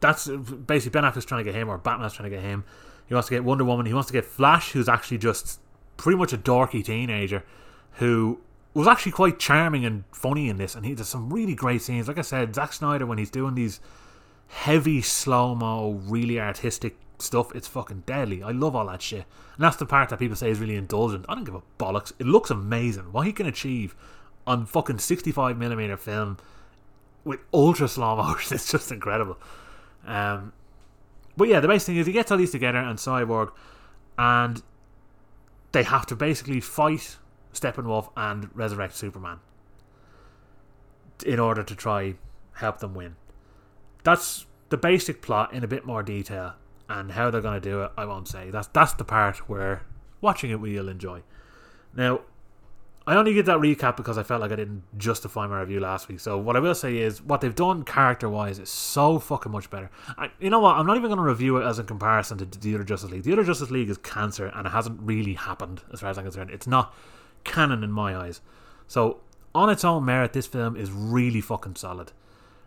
that's 0.00 0.28
basically 0.28 0.90
Ben 0.98 1.10
Affleck's 1.10 1.24
trying 1.24 1.44
to 1.44 1.50
get 1.50 1.58
him, 1.58 1.68
or 1.68 1.78
Batman's 1.78 2.12
trying 2.12 2.30
to 2.30 2.36
get 2.36 2.44
him. 2.44 2.64
He 3.06 3.14
wants 3.14 3.28
to 3.28 3.34
get 3.34 3.44
Wonder 3.44 3.64
Woman. 3.64 3.86
He 3.86 3.94
wants 3.94 4.06
to 4.08 4.12
get 4.12 4.24
Flash, 4.24 4.72
who's 4.72 4.88
actually 4.88 5.18
just 5.18 5.60
pretty 5.96 6.18
much 6.18 6.32
a 6.32 6.38
dorky 6.38 6.84
teenager 6.84 7.44
who 7.92 8.40
was 8.74 8.86
actually 8.86 9.12
quite 9.12 9.38
charming 9.38 9.84
and 9.84 10.04
funny 10.12 10.48
in 10.48 10.58
this. 10.58 10.74
And 10.74 10.84
he 10.84 10.94
does 10.94 11.08
some 11.08 11.30
really 11.30 11.54
great 11.54 11.82
scenes. 11.82 12.08
Like 12.08 12.18
I 12.18 12.22
said, 12.22 12.54
Zack 12.54 12.72
Snyder, 12.72 13.06
when 13.06 13.18
he's 13.18 13.30
doing 13.30 13.54
these 13.54 13.80
heavy 14.48 15.00
slow 15.00 15.54
mo, 15.54 16.00
really 16.06 16.38
artistic 16.38 16.96
stuff, 17.18 17.54
it's 17.54 17.66
fucking 17.66 18.02
deadly. 18.04 18.42
I 18.42 18.50
love 18.50 18.76
all 18.76 18.86
that 18.86 19.00
shit. 19.00 19.24
And 19.56 19.64
that's 19.64 19.76
the 19.76 19.86
part 19.86 20.10
that 20.10 20.18
people 20.18 20.36
say 20.36 20.50
is 20.50 20.60
really 20.60 20.76
indulgent. 20.76 21.24
I 21.28 21.34
don't 21.34 21.44
give 21.44 21.54
a 21.54 21.62
bollocks. 21.78 22.12
It 22.18 22.26
looks 22.26 22.50
amazing. 22.50 23.12
What 23.12 23.26
he 23.26 23.32
can 23.32 23.46
achieve 23.46 23.94
on 24.46 24.66
fucking 24.66 24.96
65mm 24.96 25.98
film 25.98 26.36
with 27.24 27.40
ultra 27.52 27.88
slow 27.88 28.16
motion. 28.16 28.54
It's 28.54 28.70
just 28.70 28.92
incredible. 28.92 29.38
Um, 30.06 30.52
but 31.36 31.48
yeah, 31.48 31.60
the 31.60 31.68
basic 31.68 31.86
thing 31.86 31.96
is 31.96 32.06
he 32.06 32.12
gets 32.12 32.30
all 32.30 32.38
these 32.38 32.52
together 32.52 32.78
and 32.78 32.98
Cyborg, 32.98 33.52
and 34.18 34.62
they 35.72 35.82
have 35.82 36.06
to 36.06 36.16
basically 36.16 36.60
fight 36.60 37.16
Steppenwolf 37.52 38.10
and 38.16 38.50
resurrect 38.54 38.94
Superman 38.94 39.40
in 41.24 41.38
order 41.38 41.62
to 41.62 41.74
try 41.74 42.14
help 42.54 42.78
them 42.78 42.94
win. 42.94 43.16
That's 44.04 44.46
the 44.68 44.76
basic 44.76 45.22
plot 45.22 45.52
in 45.52 45.64
a 45.64 45.68
bit 45.68 45.84
more 45.84 46.02
detail, 46.02 46.54
and 46.88 47.12
how 47.12 47.30
they're 47.30 47.40
going 47.40 47.60
to 47.60 47.68
do 47.68 47.82
it, 47.82 47.92
I 47.96 48.04
won't 48.04 48.28
say. 48.28 48.50
That's 48.50 48.68
that's 48.68 48.94
the 48.94 49.04
part 49.04 49.48
where 49.48 49.82
watching 50.20 50.50
it 50.50 50.60
we 50.60 50.74
will 50.74 50.88
enjoy. 50.88 51.22
Now, 51.94 52.20
I 53.08 53.14
only 53.14 53.32
did 53.34 53.46
that 53.46 53.58
recap 53.58 53.96
because 53.96 54.18
I 54.18 54.24
felt 54.24 54.40
like 54.40 54.50
I 54.50 54.56
didn't 54.56 54.82
justify 54.98 55.46
my 55.46 55.60
review 55.60 55.78
last 55.78 56.08
week. 56.08 56.18
So 56.18 56.36
what 56.38 56.56
I 56.56 56.60
will 56.60 56.74
say 56.74 56.98
is 56.98 57.22
what 57.22 57.40
they've 57.40 57.54
done 57.54 57.84
character 57.84 58.28
wise 58.28 58.58
is 58.58 58.68
so 58.68 59.20
fucking 59.20 59.52
much 59.52 59.70
better. 59.70 59.90
I, 60.18 60.30
you 60.40 60.50
know 60.50 60.58
what? 60.58 60.76
I'm 60.76 60.86
not 60.86 60.96
even 60.96 61.08
going 61.08 61.18
to 61.18 61.22
review 61.22 61.56
it 61.58 61.64
as 61.64 61.78
a 61.78 61.84
comparison 61.84 62.38
to 62.38 62.44
the 62.44 62.74
other 62.74 62.82
Justice 62.82 63.10
League. 63.12 63.22
The 63.22 63.32
other 63.32 63.44
Justice 63.44 63.70
League 63.70 63.90
is 63.90 63.98
cancer 63.98 64.46
and 64.46 64.66
it 64.66 64.70
hasn't 64.70 64.98
really 65.00 65.34
happened 65.34 65.82
as 65.92 66.00
far 66.00 66.10
as 66.10 66.18
I'm 66.18 66.24
concerned. 66.24 66.50
It's 66.50 66.66
not 66.66 66.92
canon 67.44 67.84
in 67.84 67.92
my 67.92 68.16
eyes. 68.16 68.40
So 68.88 69.20
on 69.54 69.70
its 69.70 69.84
own 69.84 70.04
merit, 70.04 70.32
this 70.32 70.48
film 70.48 70.76
is 70.76 70.90
really 70.90 71.40
fucking 71.40 71.76
solid. 71.76 72.10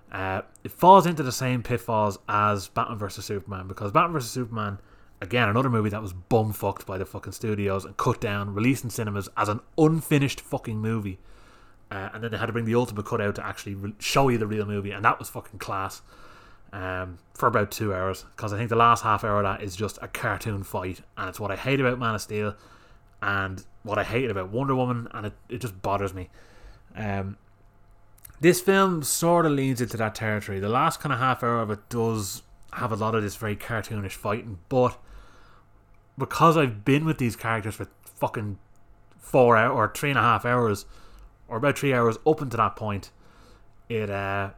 Uh, 0.09 0.41
it 0.63 0.71
falls 0.71 1.05
into 1.05 1.21
the 1.21 1.33
same 1.33 1.63
pitfalls 1.63 2.17
as 2.29 2.69
Batman 2.69 2.97
vs 2.97 3.25
Superman 3.25 3.67
because 3.67 3.91
Batman 3.91 4.13
vs 4.13 4.31
Superman 4.31 4.79
again, 5.21 5.49
another 5.49 5.69
movie 5.69 5.89
that 5.89 6.01
was 6.01 6.13
bum 6.13 6.53
fucked 6.53 6.85
by 6.85 6.97
the 6.97 7.05
fucking 7.05 7.33
studios 7.33 7.85
and 7.85 7.97
cut 7.97 8.21
down, 8.21 8.53
released 8.53 8.83
in 8.83 8.89
cinemas 8.89 9.29
as 9.35 9.49
an 9.49 9.59
unfinished 9.77 10.41
fucking 10.41 10.77
movie. 10.77 11.19
Uh, 11.91 12.09
and 12.13 12.23
then 12.23 12.31
they 12.31 12.37
had 12.37 12.45
to 12.45 12.53
bring 12.53 12.65
the 12.65 12.75
ultimate 12.75 13.05
cut 13.05 13.19
out 13.19 13.35
to 13.35 13.45
actually 13.45 13.73
re- 13.73 13.95
show 13.99 14.29
you 14.29 14.37
the 14.37 14.47
real 14.47 14.65
movie, 14.65 14.91
and 14.91 15.03
that 15.03 15.17
was 15.17 15.29
fucking 15.29 15.59
class 15.59 16.01
um, 16.71 17.17
for 17.33 17.47
about 17.47 17.71
two 17.71 17.93
hours. 17.93 18.25
Because 18.35 18.53
I 18.53 18.57
think 18.57 18.69
the 18.69 18.75
last 18.75 19.03
half 19.03 19.23
hour 19.23 19.37
of 19.37 19.43
that 19.43 19.63
is 19.63 19.75
just 19.75 19.97
a 20.01 20.07
cartoon 20.07 20.63
fight, 20.63 21.01
and 21.17 21.27
it's 21.27 21.39
what 21.39 21.51
I 21.51 21.55
hate 21.55 21.79
about 21.79 21.97
Man 21.97 22.15
of 22.15 22.21
Steel, 22.21 22.55
and 23.21 23.63
what 23.83 23.97
I 23.97 24.03
hated 24.03 24.29
about 24.29 24.49
Wonder 24.49 24.75
Woman, 24.75 25.07
and 25.11 25.25
it, 25.25 25.33
it 25.49 25.61
just 25.61 25.81
bothers 25.81 26.13
me. 26.13 26.29
Um, 26.95 27.37
this 28.39 28.61
film 28.61 29.03
sort 29.03 29.45
of 29.45 29.51
leans 29.51 29.81
into 29.81 29.97
that 29.97 30.15
territory. 30.15 30.59
The 30.59 30.69
last 30.69 30.99
kind 30.99 31.11
of 31.11 31.19
half 31.19 31.43
hour 31.43 31.59
of 31.59 31.71
it 31.71 31.89
does 31.89 32.43
have 32.73 32.91
a 32.91 32.95
lot 32.95 33.15
of 33.15 33.23
this 33.23 33.35
very 33.35 33.55
cartoonish 33.55 34.11
fighting, 34.11 34.59
but 34.69 34.97
because 36.19 36.57
I've 36.57 36.85
been 36.85 37.05
with 37.05 37.17
these 37.17 37.35
characters 37.35 37.75
for 37.75 37.87
fucking 38.03 38.59
four 39.17 39.57
hours 39.57 39.71
or 39.71 39.91
three 39.95 40.09
and 40.09 40.19
a 40.19 40.21
half 40.21 40.45
hours, 40.45 40.85
or 41.47 41.57
about 41.57 41.77
three 41.77 41.93
hours 41.93 42.17
up 42.27 42.41
until 42.41 42.57
that 42.57 42.75
point, 42.75 43.11
it 43.87 44.09
uh, 44.09 44.51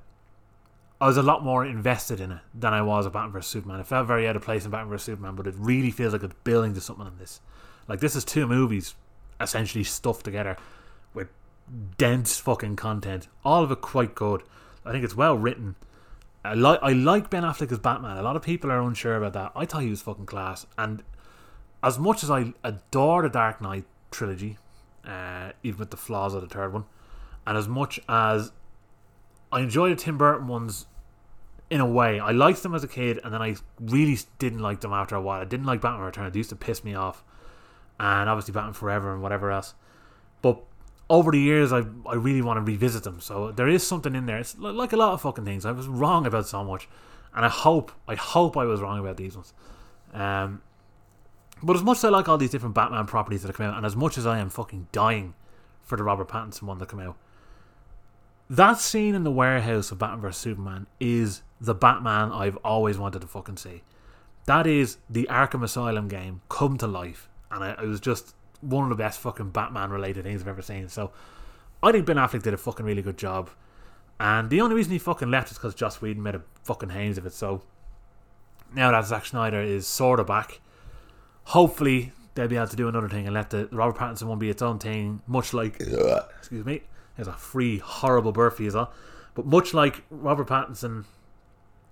I 1.00 1.08
was 1.08 1.18
a 1.18 1.24
lot 1.24 1.44
more 1.44 1.66
invested 1.66 2.20
in 2.20 2.32
it 2.32 2.42
than 2.54 2.74
I 2.74 2.82
was 2.82 3.08
at 3.08 3.14
Batman 3.14 3.32
vs 3.32 3.50
Superman. 3.50 3.80
It 3.80 3.88
felt 3.88 4.06
very 4.06 4.28
out 4.28 4.36
of 4.36 4.44
place 4.44 4.66
in 4.66 4.72
Batman 4.72 4.90
vs 4.90 5.06
Superman, 5.06 5.36
but 5.36 5.48
it 5.48 5.56
really 5.58 5.92
feels 5.92 6.14
like 6.14 6.24
it's 6.24 6.36
building 6.44 6.74
to 6.76 6.82
something 6.82 7.08
in 7.08 7.18
this. 7.18 7.42
Like 7.88 8.02
this 8.02 8.16
is 8.16 8.24
two 8.24 8.48
movies 8.48 8.96
essentially 9.40 9.84
stuffed 9.84 10.24
together 10.24 10.58
with 11.14 11.30
dense 11.98 12.40
fucking 12.40 12.76
content. 12.76 13.28
All 13.44 13.64
of 13.64 13.72
it 13.72 13.82
quite 13.82 14.14
good. 14.14 14.44
I 14.86 14.92
think 14.92 15.04
it's 15.04 15.16
well 15.16 15.36
written. 15.36 15.76
I 16.44 16.54
like 16.54 16.80
I 16.82 16.94
like 16.94 17.30
Ben 17.30 17.44
Affleck 17.44 17.72
as 17.72 17.80
Batman. 17.80 18.18
A 18.18 18.24
lot 18.24 18.36
of 18.36 18.42
people 18.42 18.72
are 18.72 18.82
unsure 18.82 19.16
about 19.16 19.34
that. 19.34 19.52
I 19.56 19.66
thought 19.66 19.82
he 19.82 19.90
was 19.90 20.02
fucking 20.02 20.26
class, 20.26 20.66
and 20.78 21.04
as 21.84 21.98
much 21.98 22.24
as 22.24 22.30
I 22.30 22.54
adore 22.64 23.24
the 23.24 23.30
Dark 23.30 23.62
Knight 23.62 23.86
trilogy, 24.12 24.58
uh, 25.06 25.52
even 25.64 25.80
with 25.80 25.92
the 25.92 25.98
flaws 25.98 26.34
of 26.34 26.42
the 26.42 26.48
third 26.48 26.74
one, 26.74 26.86
and 27.46 27.58
as 27.58 27.68
much 27.68 28.00
as 28.08 28.52
I 29.52 29.62
enjoy 29.62 29.90
the 29.90 29.96
Tim 29.96 30.18
Burton 30.18 30.48
ones 30.48 30.86
in 31.70 31.80
a 31.80 31.86
way, 31.86 32.20
I 32.20 32.32
liked 32.32 32.64
them 32.64 32.76
as 32.76 32.84
a 32.84 32.88
kid, 32.88 33.20
and 33.24 33.34
then 33.34 33.42
I 33.42 33.56
really 33.80 34.18
didn't 34.40 34.60
like 34.60 34.82
them 34.82 34.94
after 34.94 35.16
a 35.16 35.22
while. 35.22 35.42
I 35.42 35.46
didn't 35.46 35.66
like 35.66 35.82
Batman 35.82 36.06
Returns; 36.06 36.36
it 36.36 36.38
used 36.38 36.50
to 36.50 36.56
piss 36.56 36.84
me 36.84 36.94
off, 36.94 37.24
and 38.00 38.30
obviously 38.30 38.54
Batman 38.54 38.74
Forever 38.74 39.14
and 39.14 39.22
whatever 39.22 39.52
else. 39.52 39.74
But 40.42 40.62
over 41.10 41.32
the 41.32 41.40
years, 41.40 41.74
I 41.74 41.84
I 42.06 42.16
really 42.16 42.42
want 42.42 42.58
to 42.58 42.72
revisit 42.72 43.04
them. 43.04 43.20
So 43.22 43.52
there 43.52 43.68
is 43.68 43.86
something 43.86 44.16
in 44.16 44.28
there. 44.28 44.38
It's 44.38 44.58
like 44.58 44.94
a 44.94 44.98
lot 44.98 45.14
of 45.14 45.22
fucking 45.22 45.46
things. 45.46 45.66
I 45.66 45.72
was 45.72 45.88
wrong 45.88 46.26
about 46.26 46.48
so 46.48 46.64
much, 46.64 46.88
and 47.34 47.44
I 47.44 47.50
hope 47.50 47.92
I 48.08 48.16
hope 48.16 48.56
I 48.56 48.66
was 48.66 48.82
wrong 48.82 49.00
about 49.00 49.18
these 49.18 49.36
ones. 49.36 49.54
Um, 50.14 50.62
but 51.64 51.76
as 51.76 51.84
much 51.84 51.98
as 51.98 52.06
I 52.06 52.10
like 52.10 52.28
all 52.28 52.38
these 52.38 52.50
different 52.50 52.76
Batman 52.76 53.06
properties 53.06 53.42
that 53.42 53.50
have 53.50 53.58
come 53.58 53.68
out, 53.68 53.78
and 53.78 53.86
as 53.86 53.96
much 53.96 54.18
as 54.18 54.26
I 54.26 54.40
am 54.40 54.50
fucking 54.50 54.88
dying 54.92 55.34
for 55.82 55.98
the 55.98 56.04
Robert 56.04 56.28
Pattinson 56.28 56.64
one 56.64 56.78
that 56.80 56.90
come 56.90 57.00
out, 57.00 57.18
That 58.52 58.80
scene 58.80 59.16
in 59.16 59.24
the 59.24 59.32
warehouse 59.32 59.92
of 59.92 60.00
Batman 60.00 60.20
vs 60.20 60.42
Superman 60.42 60.86
is 61.00 61.42
the 61.62 61.74
Batman 61.74 62.34
I've 62.34 62.58
always 62.58 62.98
wanted 62.98 63.22
to 63.22 63.28
fucking 63.28 63.56
see. 63.56 63.82
That 64.46 64.68
is 64.68 64.98
the 65.10 65.26
Arkham 65.32 65.64
Asylum 65.64 66.10
game 66.10 66.42
come 66.50 66.78
to 66.80 66.86
life, 66.86 67.30
and 67.50 67.64
it 67.64 67.80
was 67.80 68.02
just 68.02 68.36
one 68.60 68.84
of 68.84 68.90
the 68.90 69.02
best 69.02 69.22
fucking 69.22 69.52
Batman 69.52 69.90
related 69.90 70.26
things 70.26 70.42
I've 70.42 70.50
ever 70.50 70.62
seen. 70.62 70.90
So 70.90 71.14
I 71.82 71.94
think 71.94 72.06
Ben 72.06 72.18
Affleck 72.18 72.44
did 72.44 72.54
a 72.54 72.58
fucking 72.58 72.86
really 72.86 73.02
good 73.02 73.18
job. 73.18 73.50
And 74.20 74.50
the 74.50 74.60
only 74.60 74.76
reason 74.76 74.92
he 74.92 75.00
fucking 75.00 75.32
left 75.32 75.50
is 75.50 75.58
because 75.58 75.74
Joss 75.74 76.02
Whedon 76.02 76.22
made 76.22 76.36
a 76.36 76.42
fucking 76.66 76.90
hames 76.90 77.18
of 77.18 77.26
it. 77.26 77.32
So 77.32 77.62
now 78.76 78.92
that 78.92 79.06
Zack 79.06 79.28
Snyder 79.28 79.62
is 79.62 79.88
sort 79.88 80.20
of 80.20 80.28
back, 80.28 80.60
hopefully 81.52 82.14
they'll 82.34 82.48
be 82.48 82.56
able 82.56 82.66
to 82.66 82.78
do 82.78 82.88
another 82.88 83.10
thing 83.10 83.26
and 83.26 83.34
let 83.34 83.50
the 83.50 83.68
Robert 83.74 84.00
Pattinson 84.00 84.24
one 84.24 84.40
be 84.40 84.50
its 84.50 84.62
own 84.62 84.80
thing, 84.80 85.22
much 85.28 85.54
like 85.54 85.82
excuse 86.40 86.66
me, 86.66 86.82
there's 87.16 87.28
a 87.28 87.34
free 87.34 87.78
horrible 87.80 88.32
burpee 88.32 88.68
as 88.68 88.74
well. 88.74 88.94
But 89.36 89.46
much 89.46 89.74
like 89.74 90.04
Robert 90.10 90.48
Pattinson, 90.48 91.04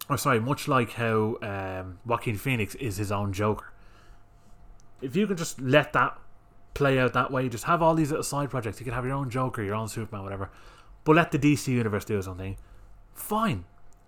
or 0.10 0.18
sorry, 0.18 0.40
much 0.40 0.70
like 0.70 0.92
how 0.94 1.38
um, 1.42 2.00
Joaquin 2.06 2.38
Phoenix 2.38 2.76
is 2.76 2.96
his 2.96 3.12
own 3.12 3.34
Joker. 3.34 3.72
If 5.02 5.16
you 5.18 5.28
can 5.28 5.36
just 5.36 5.60
let 5.60 5.92
that 5.92 6.18
play 6.74 6.98
out 6.98 7.12
that 7.14 7.30
way, 7.30 7.50
just 7.50 7.66
have 7.66 7.82
all 7.82 7.96
these 7.96 8.12
little 8.12 8.24
side 8.24 8.50
projects. 8.50 8.80
You 8.80 8.86
can 8.86 8.94
have 8.94 9.06
your 9.06 9.14
own 9.14 9.30
Joker, 9.30 9.62
your 9.62 9.76
own 9.76 9.90
Superman, 9.90 10.24
whatever. 10.24 10.50
But 11.04 11.18
let 11.18 11.32
the 11.32 11.40
DC 11.40 11.68
universe 11.68 12.06
do 12.06 12.22
something. 12.22 12.56
Fine, 13.14 13.66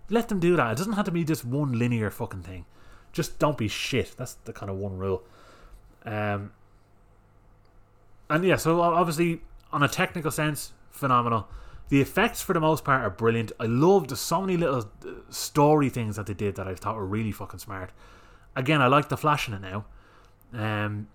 let 0.08 0.28
them 0.28 0.40
do 0.40 0.56
that. 0.56 0.72
It 0.72 0.78
doesn't 0.78 0.94
have 0.94 1.04
to 1.04 1.10
be 1.10 1.24
just 1.24 1.44
one 1.44 1.78
linear 1.78 2.10
fucking 2.10 2.42
thing. 2.42 2.64
Just 3.12 3.38
don't 3.38 3.58
be 3.58 3.68
shit. 3.68 4.14
That's 4.16 4.34
the 4.44 4.54
kind 4.54 4.70
of 4.70 4.78
one 4.78 4.96
rule. 4.96 5.22
Um, 6.04 6.52
and 8.28 8.44
yeah, 8.44 8.56
so 8.56 8.80
obviously, 8.80 9.42
on 9.72 9.82
a 9.82 9.88
technical 9.88 10.30
sense, 10.30 10.72
phenomenal. 10.90 11.48
The 11.88 12.00
effects, 12.00 12.40
for 12.40 12.54
the 12.54 12.60
most 12.60 12.84
part, 12.84 13.02
are 13.02 13.10
brilliant. 13.10 13.52
I 13.60 13.66
loved 13.66 14.16
so 14.16 14.40
many 14.40 14.56
little 14.56 14.90
uh, 15.06 15.10
story 15.28 15.90
things 15.90 16.16
that 16.16 16.26
they 16.26 16.34
did 16.34 16.54
that 16.56 16.66
I 16.66 16.74
thought 16.74 16.96
were 16.96 17.06
really 17.06 17.32
fucking 17.32 17.58
smart. 17.58 17.90
Again, 18.56 18.80
I 18.80 18.86
like 18.86 19.08
the 19.08 19.16
flash 19.16 19.48
in 19.48 19.54
it 19.54 19.60
now, 19.60 19.84
um, 20.54 21.08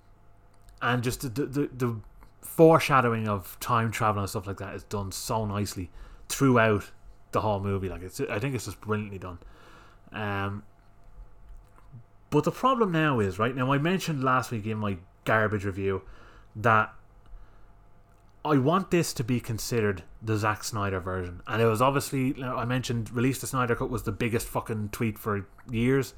and 0.81 1.03
just 1.03 1.21
the, 1.21 1.45
the 1.45 1.69
the 1.75 1.95
foreshadowing 2.41 3.27
of 3.27 3.57
time 3.59 3.91
travel 3.91 4.21
and 4.21 4.29
stuff 4.29 4.47
like 4.47 4.57
that 4.57 4.73
is 4.73 4.83
done 4.83 5.11
so 5.11 5.45
nicely 5.45 5.89
throughout 6.29 6.91
the 7.31 7.41
whole 7.41 7.59
movie. 7.59 7.89
Like 7.89 8.03
it's, 8.03 8.19
I 8.19 8.39
think 8.39 8.55
it's 8.55 8.65
just 8.65 8.81
brilliantly 8.81 9.19
done. 9.19 9.39
Um, 10.11 10.63
but 12.29 12.43
the 12.43 12.51
problem 12.51 12.91
now 12.91 13.19
is 13.19 13.39
right 13.39 13.55
now. 13.55 13.71
I 13.71 13.77
mentioned 13.77 14.23
last 14.23 14.51
week 14.51 14.65
in 14.65 14.77
my 14.77 14.97
garbage 15.25 15.65
review 15.65 16.01
that 16.55 16.93
I 18.45 18.57
want 18.57 18.91
this 18.91 19.13
to 19.13 19.23
be 19.23 19.39
considered 19.39 20.03
the 20.21 20.37
Zack 20.37 20.63
Snyder 20.63 20.99
version, 20.99 21.41
and 21.47 21.61
it 21.61 21.65
was 21.65 21.81
obviously 21.81 22.41
I 22.41 22.65
mentioned 22.65 23.11
release 23.11 23.39
the 23.41 23.47
Snyder 23.47 23.75
Cut 23.75 23.89
was 23.89 24.03
the 24.03 24.11
biggest 24.11 24.47
fucking 24.47 24.89
tweet 24.89 25.17
for 25.17 25.45
years, 25.69 26.13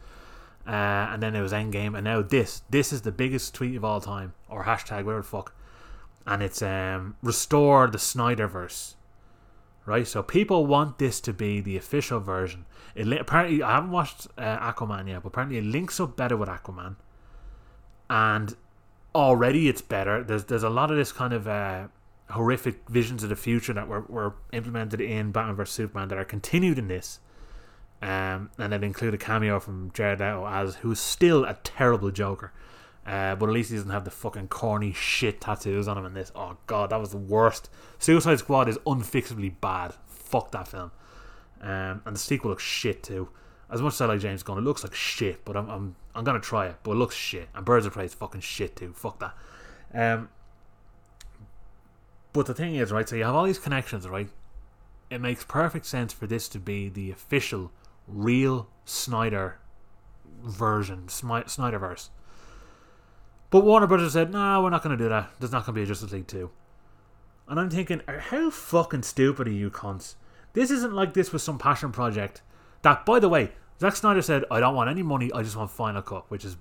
uh, 0.67 0.71
and 0.71 1.23
then 1.23 1.35
it 1.35 1.41
was 1.41 1.51
Endgame, 1.51 1.95
and 1.95 2.03
now 2.03 2.21
this 2.21 2.61
this 2.69 2.93
is 2.93 3.01
the 3.01 3.11
biggest 3.11 3.55
tweet 3.55 3.75
of 3.75 3.83
all 3.83 3.99
time 3.99 4.33
or 4.47 4.65
hashtag 4.65 5.05
whatever 5.05 5.21
the 5.21 5.27
fuck, 5.27 5.55
and 6.27 6.43
it's 6.43 6.61
um 6.61 7.15
restore 7.23 7.87
the 7.87 7.97
Snyderverse, 7.97 8.93
right? 9.89 10.07
So 10.07 10.21
people 10.21 10.67
want 10.67 10.99
this 10.99 11.19
to 11.21 11.33
be 11.33 11.59
the 11.59 11.75
official 11.75 12.19
version. 12.19 12.65
It 12.95 13.11
apparently 13.11 13.63
I 13.63 13.75
haven't 13.75 13.91
watched 13.91 14.27
uh, 14.37 14.71
Aquaman 14.71 15.07
yet, 15.07 15.23
but 15.23 15.29
apparently 15.29 15.57
it 15.57 15.65
links 15.65 15.99
up 15.99 16.15
better 16.15 16.37
with 16.37 16.47
Aquaman, 16.47 16.95
and 18.09 18.55
already 19.15 19.67
it's 19.67 19.81
better. 19.81 20.23
There's 20.23 20.45
there's 20.45 20.63
a 20.63 20.69
lot 20.69 20.91
of 20.91 20.97
this 20.97 21.11
kind 21.11 21.33
of. 21.33 21.47
Uh, 21.47 21.87
horrific 22.31 22.87
visions 22.87 23.23
of 23.23 23.29
the 23.29 23.35
future 23.35 23.73
that 23.73 23.87
were, 23.87 24.01
were 24.01 24.35
implemented 24.53 25.01
in 25.01 25.31
Batman 25.31 25.55
vs 25.55 25.73
Superman 25.73 26.09
that 26.09 26.17
are 26.19 26.23
continued 26.23 26.77
in 26.77 26.87
this. 26.87 27.19
Um, 28.03 28.51
and 28.59 28.71
then 28.71 28.83
include 28.83 29.15
a 29.15 29.17
cameo 29.17 29.59
from 29.59 29.91
Jared 29.95 30.19
Leto 30.19 30.45
as 30.47 30.75
who's 30.75 30.99
still 30.99 31.43
a 31.43 31.55
terrible 31.63 32.11
Joker. 32.11 32.53
Uh, 33.05 33.35
but 33.35 33.49
at 33.49 33.53
least 33.53 33.71
he 33.71 33.75
doesn't 33.75 33.91
have 33.91 34.05
the 34.05 34.11
fucking 34.11 34.47
corny 34.47 34.93
shit 34.93 35.41
tattoos 35.41 35.87
on 35.87 35.97
him 35.97 36.05
in 36.05 36.13
this. 36.13 36.31
Oh 36.35 36.57
god, 36.67 36.91
that 36.91 36.99
was 36.99 37.11
the 37.11 37.17
worst. 37.17 37.69
Suicide 37.97 38.39
Squad 38.39 38.69
is 38.69 38.77
unfixably 38.85 39.49
bad. 39.61 39.93
Fuck 40.07 40.51
that 40.51 40.67
film. 40.67 40.91
Um, 41.61 42.01
and 42.05 42.15
the 42.15 42.19
sequel 42.19 42.51
looks 42.51 42.63
shit 42.63 43.01
too. 43.01 43.29
As 43.71 43.81
much 43.81 43.93
as 43.93 44.01
I 44.01 44.05
like 44.05 44.19
James 44.19 44.43
Gunn, 44.43 44.57
it 44.57 44.61
looks 44.61 44.83
like 44.83 44.93
shit. 44.93 45.43
But 45.43 45.57
I'm 45.57 45.69
I'm, 45.69 45.95
I'm 46.13 46.23
gonna 46.23 46.39
try 46.39 46.67
it. 46.67 46.75
But 46.83 46.91
it 46.91 46.95
looks 46.95 47.15
shit. 47.15 47.49
And 47.55 47.65
Birds 47.65 47.85
of 47.85 47.93
Prey 47.93 48.05
is 48.05 48.13
fucking 48.13 48.41
shit 48.41 48.75
too. 48.75 48.93
Fuck 48.93 49.19
that. 49.19 49.35
Um, 49.93 50.29
but 52.31 52.45
the 52.45 52.53
thing 52.53 52.75
is, 52.75 52.91
right, 52.91 53.09
so 53.09 53.15
you 53.15 53.23
have 53.23 53.33
all 53.33 53.45
these 53.45 53.57
connections, 53.57 54.07
right? 54.07 54.29
It 55.09 55.19
makes 55.19 55.43
perfect 55.43 55.87
sense 55.87 56.13
for 56.13 56.27
this 56.27 56.47
to 56.49 56.59
be 56.59 56.89
the 56.89 57.09
official, 57.09 57.71
real 58.07 58.69
Snyder 58.85 59.59
version, 60.43 61.05
Snyderverse. 61.07 62.09
But 63.49 63.65
Warner 63.65 63.87
Brothers 63.87 64.13
said, 64.13 64.31
no, 64.31 64.61
we're 64.61 64.69
not 64.69 64.83
going 64.83 64.97
to 64.97 65.03
do 65.03 65.09
that. 65.09 65.31
There's 65.39 65.51
not 65.51 65.65
going 65.65 65.73
to 65.75 65.79
be 65.79 65.83
a 65.83 65.85
Justice 65.85 66.11
League 66.11 66.27
2. 66.27 66.49
And 67.47 67.59
I'm 67.59 67.69
thinking, 67.69 68.01
uh, 68.07 68.19
how 68.19 68.51
fucking 68.51 69.03
stupid 69.03 69.47
are 69.47 69.51
you 69.51 69.71
cunts? 69.71 70.15
This 70.53 70.69
isn't 70.69 70.93
like 70.93 71.13
this 71.13 71.33
was 71.33 71.41
some 71.41 71.57
passion 71.57 71.91
project. 71.91 72.41
That, 72.83 73.05
by 73.05 73.19
the 73.19 73.29
way, 73.29 73.51
Zack 73.79 73.95
Snyder 73.95 74.21
said, 74.21 74.45
I 74.51 74.59
don't 74.59 74.75
want 74.75 74.89
any 74.89 75.01
money, 75.01 75.31
I 75.33 75.41
just 75.41 75.55
want 75.55 75.71
Final 75.71 76.01
Cut, 76.01 76.29
which 76.29 76.45
is 76.45 76.57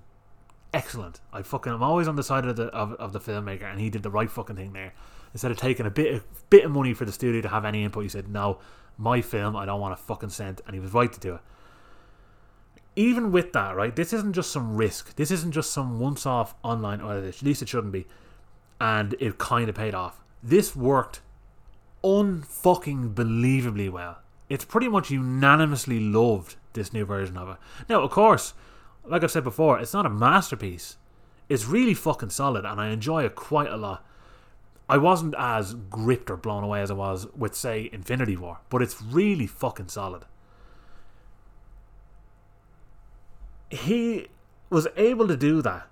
excellent. 0.73 1.21
I 1.31 1.43
fucking, 1.43 1.71
I'm 1.71 1.83
always 1.83 2.07
on 2.07 2.15
the 2.15 2.23
side 2.23 2.45
of 2.45 2.55
the, 2.55 2.65
of, 2.67 2.93
of 2.93 3.13
the 3.13 3.19
filmmaker, 3.19 3.63
and 3.63 3.79
he 3.79 3.89
did 3.89 4.01
the 4.01 4.09
right 4.09 4.29
fucking 4.29 4.55
thing 4.55 4.73
there 4.73 4.93
instead 5.33 5.51
of 5.51 5.57
taking 5.57 5.85
a 5.85 5.91
bit 5.91 6.13
of, 6.15 6.49
bit 6.49 6.65
of 6.65 6.71
money 6.71 6.93
for 6.93 7.05
the 7.05 7.11
studio 7.11 7.41
to 7.41 7.49
have 7.49 7.65
any 7.65 7.83
input, 7.83 8.03
he 8.03 8.09
said, 8.09 8.27
"No, 8.27 8.59
my 8.97 9.21
film, 9.21 9.55
I 9.55 9.65
don't 9.65 9.79
want 9.79 9.93
a 9.93 9.97
fucking 9.97 10.29
cent," 10.29 10.61
and 10.65 10.73
he 10.73 10.79
was 10.79 10.93
right 10.93 11.11
to 11.11 11.19
do 11.19 11.35
it. 11.35 11.41
Even 12.99 13.31
with 13.31 13.53
that, 13.53 13.77
right, 13.77 13.95
this 13.95 14.11
isn't 14.11 14.33
just 14.33 14.51
some 14.51 14.75
risk. 14.75 15.15
This 15.15 15.31
isn't 15.31 15.53
just 15.53 15.71
some 15.71 15.99
once-off 15.99 16.53
online, 16.63 16.99
or 16.99 17.13
at 17.13 17.41
least 17.41 17.61
it 17.61 17.69
shouldn't 17.69 17.93
be, 17.93 18.05
and 18.81 19.15
it 19.21 19.37
kind 19.37 19.69
of 19.69 19.75
paid 19.75 19.95
off. 19.95 20.21
This 20.43 20.75
worked 20.75 21.21
unfucking 22.03 23.13
believably 23.13 23.89
well. 23.89 24.17
It's 24.49 24.65
pretty 24.65 24.89
much 24.89 25.11
unanimously 25.11 26.01
loved 26.01 26.57
this 26.73 26.91
new 26.91 27.05
version 27.05 27.37
of 27.37 27.47
it. 27.47 27.55
Now, 27.87 28.01
of 28.01 28.11
course, 28.11 28.53
like 29.05 29.23
I've 29.23 29.31
said 29.31 29.45
before, 29.45 29.79
it's 29.79 29.93
not 29.93 30.05
a 30.05 30.09
masterpiece. 30.09 30.97
It's 31.47 31.67
really 31.67 31.93
fucking 31.93 32.31
solid, 32.31 32.65
and 32.65 32.81
I 32.81 32.89
enjoy 32.89 33.23
it 33.23 33.33
quite 33.33 33.71
a 33.71 33.77
lot. 33.77 34.05
I 34.89 34.97
wasn't 34.97 35.35
as 35.37 35.73
gripped 35.73 36.29
or 36.29 36.35
blown 36.35 36.65
away 36.65 36.81
as 36.81 36.91
I 36.91 36.95
was 36.95 37.27
with, 37.33 37.55
say, 37.55 37.89
Infinity 37.93 38.35
War, 38.35 38.59
but 38.69 38.81
it's 38.81 39.01
really 39.01 39.47
fucking 39.47 39.87
solid. 39.87 40.25
He 43.69 44.27
was 44.69 44.87
able 44.97 45.27
to 45.27 45.37
do 45.37 45.61
that 45.61 45.87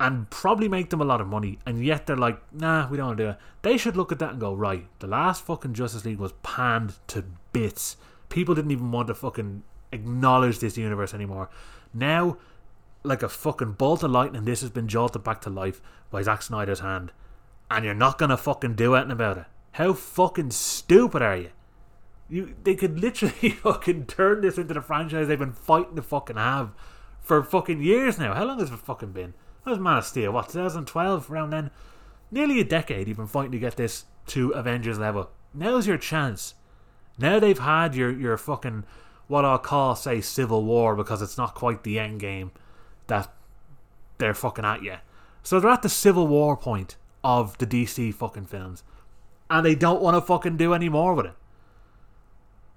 and 0.00 0.28
probably 0.30 0.68
make 0.68 0.90
them 0.90 1.00
a 1.00 1.04
lot 1.04 1.20
of 1.20 1.28
money, 1.28 1.58
and 1.64 1.84
yet 1.84 2.06
they're 2.06 2.16
like, 2.16 2.40
nah, 2.52 2.88
we 2.88 2.96
don't 2.96 3.06
want 3.06 3.18
to 3.18 3.24
do 3.24 3.30
it. 3.30 3.36
They 3.62 3.76
should 3.76 3.96
look 3.96 4.10
at 4.10 4.18
that 4.18 4.32
and 4.32 4.40
go, 4.40 4.52
right, 4.52 4.86
the 4.98 5.06
last 5.06 5.44
fucking 5.44 5.74
Justice 5.74 6.04
League 6.04 6.18
was 6.18 6.32
panned 6.42 6.94
to 7.08 7.24
bits. 7.52 7.96
People 8.28 8.54
didn't 8.54 8.72
even 8.72 8.90
want 8.90 9.08
to 9.08 9.14
fucking 9.14 9.62
acknowledge 9.92 10.58
this 10.58 10.76
universe 10.76 11.14
anymore. 11.14 11.50
Now, 11.94 12.38
like 13.04 13.22
a 13.22 13.28
fucking 13.28 13.72
bolt 13.72 14.02
of 14.02 14.10
lightning, 14.10 14.44
this 14.44 14.60
has 14.62 14.70
been 14.70 14.88
jolted 14.88 15.22
back 15.22 15.40
to 15.42 15.50
life 15.50 15.80
by 16.10 16.22
Zack 16.22 16.42
Snyder's 16.42 16.80
hand 16.80 17.12
and 17.72 17.84
you're 17.84 17.94
not 17.94 18.18
gonna 18.18 18.36
fucking 18.36 18.74
do 18.74 18.94
anything 18.94 19.12
about 19.12 19.38
it. 19.38 19.44
How 19.72 19.94
fucking 19.94 20.50
stupid 20.50 21.22
are 21.22 21.36
you? 21.36 21.50
You 22.28 22.54
they 22.62 22.74
could 22.74 23.00
literally 23.00 23.50
fucking 23.62 24.06
turn 24.06 24.42
this 24.42 24.58
into 24.58 24.74
the 24.74 24.82
franchise 24.82 25.28
they've 25.28 25.38
been 25.38 25.52
fighting 25.52 25.96
to 25.96 26.02
fucking 26.02 26.36
have 26.36 26.72
for 27.22 27.42
fucking 27.42 27.80
years 27.82 28.18
now. 28.18 28.34
How 28.34 28.44
long 28.44 28.58
has 28.58 28.70
it 28.70 28.78
fucking 28.78 29.12
been? 29.12 29.34
That 29.64 29.70
was 29.70 29.78
Man 29.78 29.98
of 29.98 30.04
Steel, 30.04 30.32
what, 30.32 30.48
2012, 30.48 31.30
around 31.30 31.50
then? 31.50 31.70
Nearly 32.30 32.60
a 32.60 32.64
decade 32.64 33.08
you've 33.08 33.16
been 33.16 33.26
fighting 33.26 33.52
to 33.52 33.58
get 33.58 33.76
this 33.76 34.06
to 34.28 34.50
Avengers 34.50 34.98
level. 34.98 35.30
Now's 35.54 35.86
your 35.86 35.98
chance. 35.98 36.54
Now 37.18 37.38
they've 37.38 37.58
had 37.58 37.94
your, 37.94 38.10
your 38.10 38.36
fucking, 38.36 38.84
what 39.28 39.44
I'll 39.44 39.58
call, 39.58 39.94
say, 39.94 40.20
Civil 40.20 40.64
War, 40.64 40.96
because 40.96 41.22
it's 41.22 41.38
not 41.38 41.54
quite 41.54 41.84
the 41.84 41.98
end 41.98 42.20
game 42.20 42.50
that 43.06 43.32
they're 44.18 44.34
fucking 44.34 44.64
at 44.64 44.82
yet. 44.82 45.00
So 45.42 45.60
they're 45.60 45.70
at 45.70 45.82
the 45.82 45.88
Civil 45.88 46.26
War 46.26 46.56
point 46.56 46.96
of 47.22 47.56
the 47.58 47.66
DC 47.66 48.14
fucking 48.14 48.46
films. 48.46 48.82
And 49.50 49.66
they 49.66 49.74
don't 49.74 50.02
want 50.02 50.16
to 50.16 50.20
fucking 50.20 50.56
do 50.56 50.74
any 50.74 50.88
more 50.88 51.14
with 51.14 51.26
it. 51.26 51.34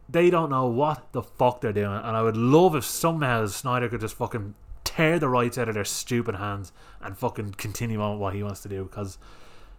They 0.07 0.29
don't 0.29 0.49
know 0.49 0.67
what 0.67 1.11
the 1.13 1.23
fuck 1.23 1.61
they're 1.61 1.73
doing. 1.73 1.97
And 1.97 2.15
I 2.15 2.21
would 2.21 2.37
love 2.37 2.75
if 2.75 2.85
somehow 2.85 3.47
Snyder 3.47 3.89
could 3.89 4.01
just 4.01 4.15
fucking 4.15 4.55
tear 4.83 5.19
the 5.19 5.27
rights 5.27 5.57
out 5.57 5.67
of 5.67 5.75
their 5.75 5.85
stupid 5.85 6.35
hands 6.35 6.71
and 7.01 7.17
fucking 7.17 7.53
continue 7.53 8.01
on 8.01 8.13
with 8.13 8.21
what 8.21 8.33
he 8.33 8.43
wants 8.43 8.61
to 8.61 8.69
do 8.69 8.83
because 8.83 9.17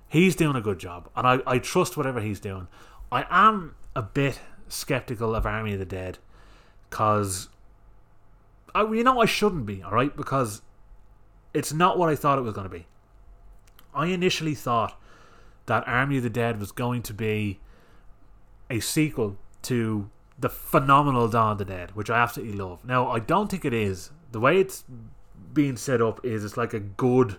he's 0.08 0.36
doing 0.36 0.56
a 0.56 0.60
good 0.60 0.78
job. 0.78 1.08
And 1.16 1.26
I, 1.26 1.38
I 1.46 1.58
trust 1.58 1.96
whatever 1.96 2.20
he's 2.20 2.40
doing. 2.40 2.68
I 3.10 3.24
am 3.30 3.76
a 3.94 4.02
bit 4.02 4.40
skeptical 4.68 5.34
of 5.34 5.46
Army 5.46 5.72
of 5.74 5.78
the 5.78 5.84
Dead 5.84 6.18
because 6.90 7.48
I, 8.74 8.82
you 8.82 9.04
know 9.04 9.20
I 9.20 9.26
shouldn't 9.26 9.64
be, 9.64 9.82
alright? 9.82 10.16
Because 10.16 10.62
it's 11.54 11.72
not 11.72 11.98
what 11.98 12.08
I 12.08 12.16
thought 12.16 12.38
it 12.38 12.42
was 12.42 12.52
going 12.52 12.68
to 12.68 12.74
be. 12.74 12.86
I 13.94 14.06
initially 14.08 14.54
thought 14.54 15.00
that 15.64 15.86
Army 15.88 16.18
of 16.18 16.22
the 16.22 16.30
Dead 16.30 16.60
was 16.60 16.72
going 16.72 17.02
to 17.02 17.14
be 17.14 17.60
a 18.68 18.80
sequel 18.80 19.38
to 19.62 20.10
the 20.38 20.48
phenomenal 20.48 21.28
Dawn 21.28 21.52
of 21.52 21.58
the 21.58 21.64
Dead, 21.64 21.92
which 21.94 22.10
I 22.10 22.18
absolutely 22.18 22.56
love. 22.56 22.84
Now, 22.84 23.10
I 23.10 23.18
don't 23.18 23.50
think 23.50 23.64
it 23.64 23.72
is. 23.72 24.10
The 24.32 24.40
way 24.40 24.60
it's 24.60 24.84
being 25.52 25.76
set 25.76 26.02
up 26.02 26.24
is 26.24 26.44
it's 26.44 26.56
like 26.56 26.74
a 26.74 26.80
good, 26.80 27.38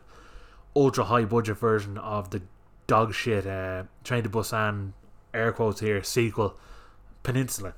ultra 0.75 1.05
high 1.05 1.25
budget 1.25 1.57
version 1.57 1.97
of 1.97 2.31
the 2.31 2.41
dog 2.87 3.13
shit 3.13 3.45
uh, 3.45 3.83
Train 4.03 4.23
to 4.23 4.29
Busan, 4.29 4.93
air 5.33 5.51
quotes 5.51 5.81
here, 5.81 6.01
sequel, 6.01 6.55
Peninsula. 7.23 7.73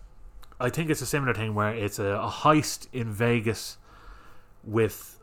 I 0.60 0.69
think 0.69 0.89
it's 0.89 1.01
a 1.01 1.05
similar 1.05 1.34
thing 1.34 1.55
where 1.55 1.73
it's 1.73 1.99
a, 1.99 2.05
a 2.05 2.29
heist 2.29 2.88
in 2.93 3.12
Vegas 3.12 3.77
with 4.63 5.19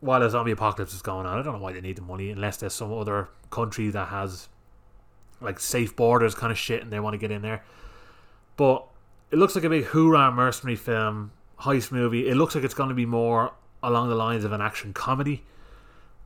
while 0.00 0.22
a 0.22 0.30
zombie 0.30 0.52
apocalypse 0.52 0.94
is 0.94 1.02
going 1.02 1.26
on. 1.26 1.38
I 1.38 1.42
don't 1.42 1.54
know 1.54 1.62
why 1.62 1.72
they 1.72 1.80
need 1.80 1.96
the 1.96 2.02
money 2.02 2.30
unless 2.30 2.56
there's 2.58 2.74
some 2.74 2.92
other 2.92 3.28
country 3.50 3.90
that 3.90 4.08
has 4.08 4.48
like 5.40 5.60
safe 5.60 5.94
borders 5.94 6.34
kind 6.34 6.50
of 6.50 6.58
shit 6.58 6.82
and 6.82 6.92
they 6.92 7.00
want 7.00 7.14
to 7.14 7.18
get 7.18 7.30
in 7.30 7.42
there. 7.42 7.62
But 8.56 8.86
it 9.30 9.36
looks 9.36 9.54
like 9.54 9.64
a 9.64 9.70
big 9.70 9.84
hoorah 9.84 10.32
mercenary 10.32 10.76
film, 10.76 11.32
heist 11.60 11.92
movie. 11.92 12.28
It 12.28 12.34
looks 12.34 12.54
like 12.54 12.64
it's 12.64 12.74
going 12.74 12.88
to 12.88 12.94
be 12.94 13.06
more 13.06 13.52
along 13.82 14.08
the 14.08 14.14
lines 14.14 14.44
of 14.44 14.52
an 14.52 14.60
action 14.60 14.92
comedy, 14.92 15.44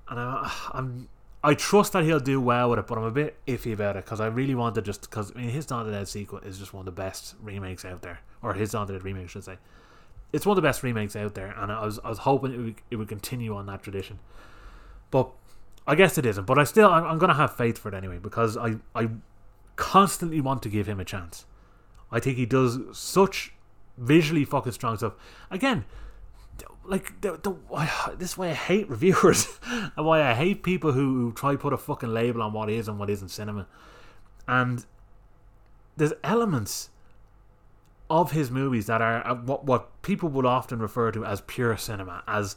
and 0.08 0.18
I'm, 0.18 0.50
I'm 0.72 1.08
I 1.44 1.54
trust 1.54 1.92
that 1.92 2.04
he'll 2.04 2.20
do 2.20 2.40
well 2.40 2.70
with 2.70 2.78
it, 2.78 2.86
but 2.86 2.98
I'm 2.98 3.04
a 3.04 3.10
bit 3.10 3.36
iffy 3.46 3.72
about 3.72 3.96
it 3.96 4.04
because 4.04 4.20
I 4.20 4.26
really 4.26 4.54
want 4.54 4.76
to 4.76 4.82
just 4.82 5.02
because 5.02 5.32
I 5.34 5.40
mean 5.40 5.50
his 5.50 5.66
Dawn 5.66 5.90
Dead 5.90 6.06
sequel 6.06 6.38
is 6.38 6.58
just 6.58 6.72
one 6.72 6.82
of 6.82 6.86
the 6.86 7.00
best 7.00 7.34
remakes 7.42 7.84
out 7.84 8.02
there, 8.02 8.20
or 8.42 8.54
his 8.54 8.70
Dawn 8.70 8.86
Dead 8.86 9.02
remake, 9.02 9.24
I 9.24 9.26
should 9.26 9.44
say. 9.44 9.58
It's 10.32 10.46
one 10.46 10.56
of 10.56 10.62
the 10.62 10.66
best 10.66 10.82
remakes 10.82 11.16
out 11.16 11.34
there, 11.34 11.54
and 11.58 11.72
I 11.72 11.84
was 11.84 11.98
I 12.04 12.08
was 12.08 12.18
hoping 12.18 12.54
it 12.54 12.58
would, 12.58 12.74
it 12.92 12.96
would 12.96 13.08
continue 13.08 13.54
on 13.56 13.66
that 13.66 13.82
tradition, 13.82 14.20
but 15.10 15.30
I 15.86 15.96
guess 15.96 16.16
it 16.16 16.24
isn't. 16.24 16.46
But 16.46 16.58
I 16.58 16.64
still 16.64 16.88
I'm, 16.88 17.04
I'm 17.04 17.18
gonna 17.18 17.34
have 17.34 17.56
faith 17.56 17.76
for 17.76 17.88
it 17.88 17.94
anyway 17.94 18.18
because 18.18 18.56
I 18.56 18.76
I 18.94 19.08
constantly 19.74 20.40
want 20.40 20.62
to 20.62 20.68
give 20.68 20.86
him 20.86 21.00
a 21.00 21.04
chance. 21.04 21.44
I 22.12 22.20
think 22.20 22.36
he 22.36 22.46
does 22.46 22.78
such 22.92 23.54
visually 23.96 24.44
fucking 24.44 24.72
strong 24.72 24.96
stuff. 24.98 25.14
Again, 25.50 25.84
like 26.84 27.20
the, 27.20 27.38
the 27.42 28.14
this 28.16 28.36
way 28.36 28.50
I 28.50 28.54
hate 28.54 28.88
reviewers 28.88 29.46
and 29.96 30.06
why 30.06 30.22
I 30.22 30.34
hate 30.34 30.62
people 30.62 30.92
who, 30.92 31.14
who 31.14 31.32
try 31.32 31.52
to 31.52 31.58
put 31.58 31.72
a 31.72 31.78
fucking 31.78 32.12
label 32.12 32.42
on 32.42 32.52
what 32.52 32.70
is 32.70 32.88
and 32.88 32.98
what 32.98 33.10
isn't 33.10 33.30
cinema. 33.30 33.66
And 34.46 34.84
there's 35.96 36.12
elements 36.22 36.90
of 38.10 38.32
his 38.32 38.50
movies 38.50 38.86
that 38.86 39.00
are 39.00 39.26
uh, 39.26 39.34
what 39.34 39.64
what 39.64 40.02
people 40.02 40.28
would 40.28 40.44
often 40.44 40.80
refer 40.80 41.10
to 41.12 41.24
as 41.24 41.40
pure 41.40 41.76
cinema, 41.76 42.22
as 42.26 42.56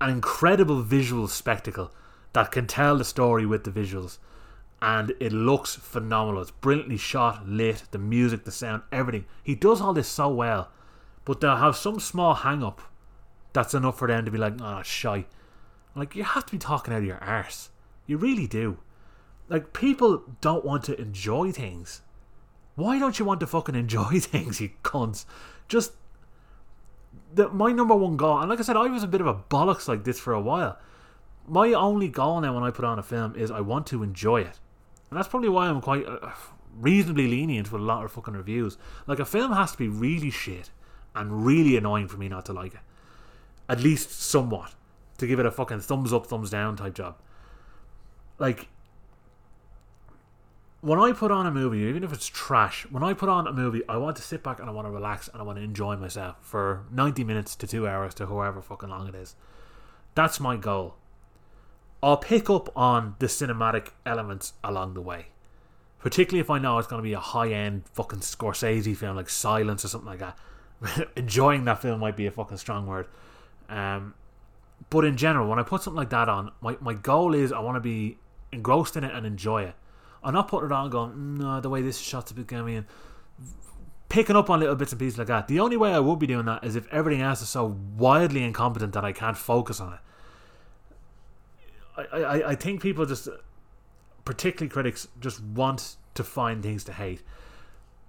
an 0.00 0.10
incredible 0.10 0.82
visual 0.82 1.26
spectacle 1.26 1.90
that 2.34 2.52
can 2.52 2.66
tell 2.66 2.98
the 2.98 3.04
story 3.04 3.46
with 3.46 3.64
the 3.64 3.70
visuals 3.70 4.18
and 4.80 5.12
it 5.20 5.32
looks 5.32 5.76
phenomenal. 5.76 6.42
It's 6.42 6.50
brilliantly 6.50 6.98
shot, 6.98 7.48
lit, 7.48 7.84
the 7.90 7.98
music, 7.98 8.44
the 8.44 8.52
sound, 8.52 8.82
everything. 8.92 9.26
He 9.42 9.54
does 9.54 9.80
all 9.80 9.92
this 9.92 10.08
so 10.08 10.28
well, 10.28 10.70
but 11.24 11.40
they'll 11.40 11.56
have 11.56 11.76
some 11.76 12.00
small 12.00 12.34
hang 12.34 12.62
up 12.62 12.82
that's 13.52 13.74
enough 13.74 13.98
for 13.98 14.08
them 14.08 14.24
to 14.24 14.30
be 14.30 14.38
like, 14.38 14.54
ah, 14.60 14.78
oh, 14.78 14.82
shy. 14.82 15.26
Like, 15.94 16.14
you 16.14 16.22
have 16.22 16.46
to 16.46 16.52
be 16.52 16.58
talking 16.58 16.94
out 16.94 16.98
of 16.98 17.04
your 17.04 17.18
arse. 17.18 17.70
You 18.06 18.16
really 18.16 18.46
do. 18.46 18.78
Like, 19.48 19.72
people 19.72 20.22
don't 20.40 20.64
want 20.64 20.84
to 20.84 21.00
enjoy 21.00 21.52
things. 21.52 22.02
Why 22.76 22.98
don't 22.98 23.18
you 23.18 23.24
want 23.24 23.40
to 23.40 23.46
fucking 23.46 23.74
enjoy 23.74 24.20
things, 24.20 24.60
you 24.60 24.70
cunts? 24.82 25.24
Just. 25.66 25.92
The, 27.34 27.48
my 27.48 27.72
number 27.72 27.96
one 27.96 28.16
goal, 28.16 28.38
and 28.38 28.48
like 28.48 28.58
I 28.58 28.62
said, 28.62 28.76
I 28.76 28.86
was 28.86 29.02
a 29.02 29.08
bit 29.08 29.20
of 29.20 29.26
a 29.26 29.34
bollocks 29.34 29.88
like 29.88 30.04
this 30.04 30.20
for 30.20 30.32
a 30.32 30.40
while. 30.40 30.78
My 31.46 31.72
only 31.72 32.08
goal 32.08 32.40
now 32.40 32.54
when 32.54 32.62
I 32.62 32.70
put 32.70 32.84
on 32.84 32.98
a 32.98 33.02
film 33.02 33.34
is 33.34 33.50
I 33.50 33.60
want 33.60 33.86
to 33.88 34.02
enjoy 34.02 34.42
it. 34.42 34.60
And 35.10 35.18
that's 35.18 35.28
probably 35.28 35.48
why 35.48 35.68
I'm 35.68 35.80
quite 35.80 36.06
uh, 36.06 36.30
reasonably 36.76 37.28
lenient 37.28 37.72
with 37.72 37.80
a 37.80 37.84
lot 37.84 38.04
of 38.04 38.12
fucking 38.12 38.34
reviews. 38.34 38.76
Like, 39.06 39.18
a 39.18 39.24
film 39.24 39.52
has 39.52 39.72
to 39.72 39.78
be 39.78 39.88
really 39.88 40.30
shit 40.30 40.70
and 41.14 41.44
really 41.44 41.76
annoying 41.76 42.08
for 42.08 42.16
me 42.16 42.28
not 42.28 42.46
to 42.46 42.52
like 42.52 42.74
it. 42.74 42.80
At 43.68 43.80
least 43.80 44.10
somewhat. 44.10 44.74
To 45.18 45.26
give 45.26 45.40
it 45.40 45.46
a 45.46 45.50
fucking 45.50 45.80
thumbs 45.80 46.12
up, 46.12 46.26
thumbs 46.26 46.50
down 46.50 46.76
type 46.76 46.94
job. 46.94 47.16
Like, 48.38 48.68
when 50.80 51.00
I 51.00 51.12
put 51.12 51.32
on 51.32 51.46
a 51.46 51.50
movie, 51.50 51.78
even 51.78 52.04
if 52.04 52.12
it's 52.12 52.26
trash, 52.26 52.86
when 52.90 53.02
I 53.02 53.12
put 53.12 53.28
on 53.28 53.48
a 53.48 53.52
movie, 53.52 53.82
I 53.88 53.96
want 53.96 54.16
to 54.16 54.22
sit 54.22 54.44
back 54.44 54.60
and 54.60 54.68
I 54.68 54.72
want 54.72 54.86
to 54.86 54.92
relax 54.92 55.28
and 55.28 55.42
I 55.42 55.44
want 55.44 55.58
to 55.58 55.64
enjoy 55.64 55.96
myself 55.96 56.36
for 56.40 56.84
90 56.92 57.24
minutes 57.24 57.56
to 57.56 57.66
two 57.66 57.88
hours 57.88 58.14
to 58.14 58.26
however 58.26 58.62
fucking 58.62 58.88
long 58.88 59.08
it 59.08 59.14
is. 59.16 59.34
That's 60.14 60.38
my 60.38 60.56
goal. 60.56 60.94
I'll 62.02 62.16
pick 62.16 62.48
up 62.48 62.74
on 62.76 63.16
the 63.18 63.26
cinematic 63.26 63.90
elements 64.06 64.52
along 64.62 64.94
the 64.94 65.00
way. 65.00 65.26
Particularly 65.98 66.40
if 66.40 66.50
I 66.50 66.58
know 66.58 66.78
it's 66.78 66.86
going 66.86 67.02
to 67.02 67.06
be 67.06 67.12
a 67.12 67.20
high 67.20 67.50
end 67.50 67.82
fucking 67.92 68.20
Scorsese 68.20 68.96
film 68.96 69.16
like 69.16 69.28
Silence 69.28 69.84
or 69.84 69.88
something 69.88 70.08
like 70.08 70.20
that. 70.20 70.38
Enjoying 71.16 71.64
that 71.64 71.82
film 71.82 72.00
might 72.00 72.16
be 72.16 72.26
a 72.26 72.30
fucking 72.30 72.58
strong 72.58 72.86
word. 72.86 73.08
Um, 73.68 74.14
but 74.90 75.04
in 75.04 75.16
general, 75.16 75.48
when 75.48 75.58
I 75.58 75.64
put 75.64 75.82
something 75.82 75.98
like 75.98 76.10
that 76.10 76.28
on, 76.28 76.52
my, 76.60 76.76
my 76.80 76.94
goal 76.94 77.34
is 77.34 77.52
I 77.52 77.58
want 77.58 77.76
to 77.76 77.80
be 77.80 78.18
engrossed 78.52 78.96
in 78.96 79.02
it 79.02 79.12
and 79.12 79.26
enjoy 79.26 79.62
it. 79.64 79.74
I'm 80.22 80.34
not 80.34 80.48
putting 80.48 80.70
it 80.70 80.72
on 80.72 80.90
going, 80.90 81.38
no, 81.38 81.60
the 81.60 81.68
way 81.68 81.82
this 81.82 81.98
shot's 81.98 82.30
a 82.30 82.34
bit 82.34 82.46
gammy 82.46 82.76
and 82.76 82.86
picking 84.08 84.36
up 84.36 84.48
on 84.50 84.60
little 84.60 84.74
bits 84.74 84.92
and 84.92 84.98
pieces 84.98 85.18
like 85.18 85.26
that. 85.26 85.48
The 85.48 85.60
only 85.60 85.76
way 85.76 85.92
I 85.92 85.98
would 85.98 86.18
be 86.18 86.26
doing 86.26 86.46
that 86.46 86.64
is 86.64 86.76
if 86.76 86.86
everything 86.92 87.22
else 87.22 87.42
is 87.42 87.48
so 87.48 87.76
wildly 87.96 88.42
incompetent 88.42 88.94
that 88.94 89.04
I 89.04 89.12
can't 89.12 89.36
focus 89.36 89.80
on 89.80 89.94
it. 89.94 90.00
I, 91.98 92.18
I, 92.18 92.48
I 92.50 92.54
think 92.54 92.80
people 92.80 93.04
just, 93.06 93.28
particularly 94.24 94.70
critics, 94.70 95.08
just 95.20 95.42
want 95.42 95.96
to 96.14 96.24
find 96.24 96.62
things 96.62 96.84
to 96.84 96.92
hate. 96.92 97.22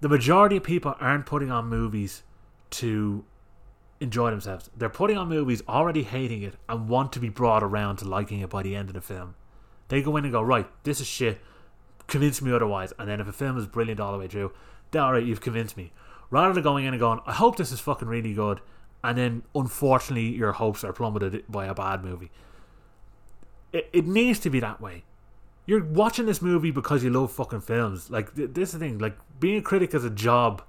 The 0.00 0.08
majority 0.08 0.56
of 0.56 0.64
people 0.64 0.94
aren't 1.00 1.26
putting 1.26 1.50
on 1.50 1.66
movies 1.66 2.22
to 2.70 3.24
enjoy 4.00 4.30
themselves. 4.30 4.70
They're 4.76 4.88
putting 4.88 5.18
on 5.18 5.28
movies 5.28 5.62
already 5.68 6.04
hating 6.04 6.42
it 6.42 6.54
and 6.68 6.88
want 6.88 7.12
to 7.12 7.20
be 7.20 7.28
brought 7.28 7.62
around 7.62 7.96
to 7.96 8.08
liking 8.08 8.40
it 8.40 8.48
by 8.48 8.62
the 8.62 8.74
end 8.74 8.88
of 8.88 8.94
the 8.94 9.00
film. 9.00 9.34
They 9.88 10.02
go 10.02 10.16
in 10.16 10.24
and 10.24 10.32
go, 10.32 10.40
right, 10.40 10.66
this 10.84 11.00
is 11.00 11.06
shit. 11.06 11.40
Convince 12.06 12.40
me 12.40 12.52
otherwise. 12.52 12.92
And 12.98 13.08
then 13.08 13.20
if 13.20 13.28
a 13.28 13.32
film 13.32 13.58
is 13.58 13.66
brilliant 13.66 14.00
all 14.00 14.12
the 14.12 14.18
way 14.18 14.28
through, 14.28 14.52
then 14.90 15.02
alright, 15.02 15.24
you've 15.24 15.40
convinced 15.40 15.76
me. 15.76 15.92
Rather 16.30 16.54
than 16.54 16.62
going 16.62 16.84
in 16.84 16.94
and 16.94 17.00
going, 17.00 17.20
I 17.26 17.32
hope 17.32 17.56
this 17.56 17.72
is 17.72 17.80
fucking 17.80 18.08
really 18.08 18.32
good, 18.32 18.60
and 19.02 19.18
then 19.18 19.42
unfortunately 19.54 20.28
your 20.28 20.52
hopes 20.52 20.84
are 20.84 20.92
plummeted 20.92 21.44
by 21.48 21.66
a 21.66 21.74
bad 21.74 22.04
movie. 22.04 22.30
It, 23.72 23.88
it 23.92 24.06
needs 24.06 24.38
to 24.40 24.50
be 24.50 24.60
that 24.60 24.80
way. 24.80 25.04
You're 25.66 25.84
watching 25.84 26.26
this 26.26 26.42
movie 26.42 26.70
because 26.70 27.04
you 27.04 27.10
love 27.10 27.30
fucking 27.32 27.60
films. 27.60 28.10
Like 28.10 28.34
this 28.34 28.70
is 28.70 28.72
the 28.72 28.78
thing. 28.78 28.98
Like 28.98 29.16
being 29.38 29.58
a 29.58 29.62
critic 29.62 29.94
is 29.94 30.04
a 30.04 30.10
job. 30.10 30.62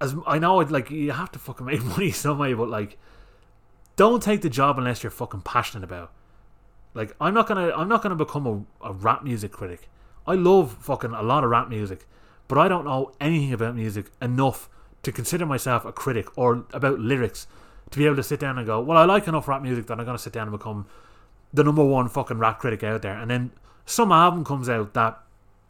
As 0.00 0.14
I 0.26 0.38
know, 0.38 0.56
like 0.56 0.90
you 0.90 1.12
have 1.12 1.32
to 1.32 1.38
fucking 1.38 1.66
make 1.66 1.82
money 1.84 2.10
some 2.10 2.38
way, 2.38 2.54
but 2.54 2.68
like, 2.68 2.98
don't 3.96 4.22
take 4.22 4.42
the 4.42 4.50
job 4.50 4.78
unless 4.78 5.02
you're 5.02 5.10
fucking 5.10 5.42
passionate 5.42 5.84
about. 5.84 6.12
Like 6.94 7.14
I'm 7.20 7.34
not 7.34 7.46
gonna 7.46 7.72
I'm 7.74 7.88
not 7.88 8.02
gonna 8.02 8.16
become 8.16 8.46
a, 8.82 8.88
a 8.88 8.92
rap 8.92 9.24
music 9.24 9.52
critic. 9.52 9.88
I 10.26 10.34
love 10.34 10.76
fucking 10.80 11.12
a 11.12 11.22
lot 11.22 11.44
of 11.44 11.50
rap 11.50 11.68
music, 11.68 12.06
but 12.48 12.58
I 12.58 12.68
don't 12.68 12.84
know 12.84 13.12
anything 13.20 13.52
about 13.52 13.74
music 13.74 14.06
enough 14.20 14.68
to 15.02 15.10
consider 15.10 15.46
myself 15.46 15.84
a 15.84 15.92
critic 15.92 16.26
or 16.36 16.64
about 16.72 17.00
lyrics 17.00 17.46
to 17.90 17.98
be 17.98 18.06
able 18.06 18.16
to 18.16 18.22
sit 18.22 18.38
down 18.38 18.56
and 18.56 18.66
go, 18.66 18.80
well, 18.80 18.96
I 18.96 19.04
like 19.04 19.26
enough 19.26 19.48
rap 19.48 19.62
music 19.62 19.86
that 19.86 19.98
I'm 19.98 20.04
gonna 20.04 20.18
sit 20.18 20.32
down 20.32 20.48
and 20.48 20.56
become 20.56 20.86
the 21.52 21.64
number 21.64 21.84
one 21.84 22.08
fucking 22.08 22.38
rap 22.38 22.58
critic 22.58 22.82
out 22.82 23.02
there, 23.02 23.16
and 23.16 23.30
then 23.30 23.52
some 23.84 24.12
album 24.12 24.44
comes 24.44 24.68
out 24.68 24.94
that 24.94 25.18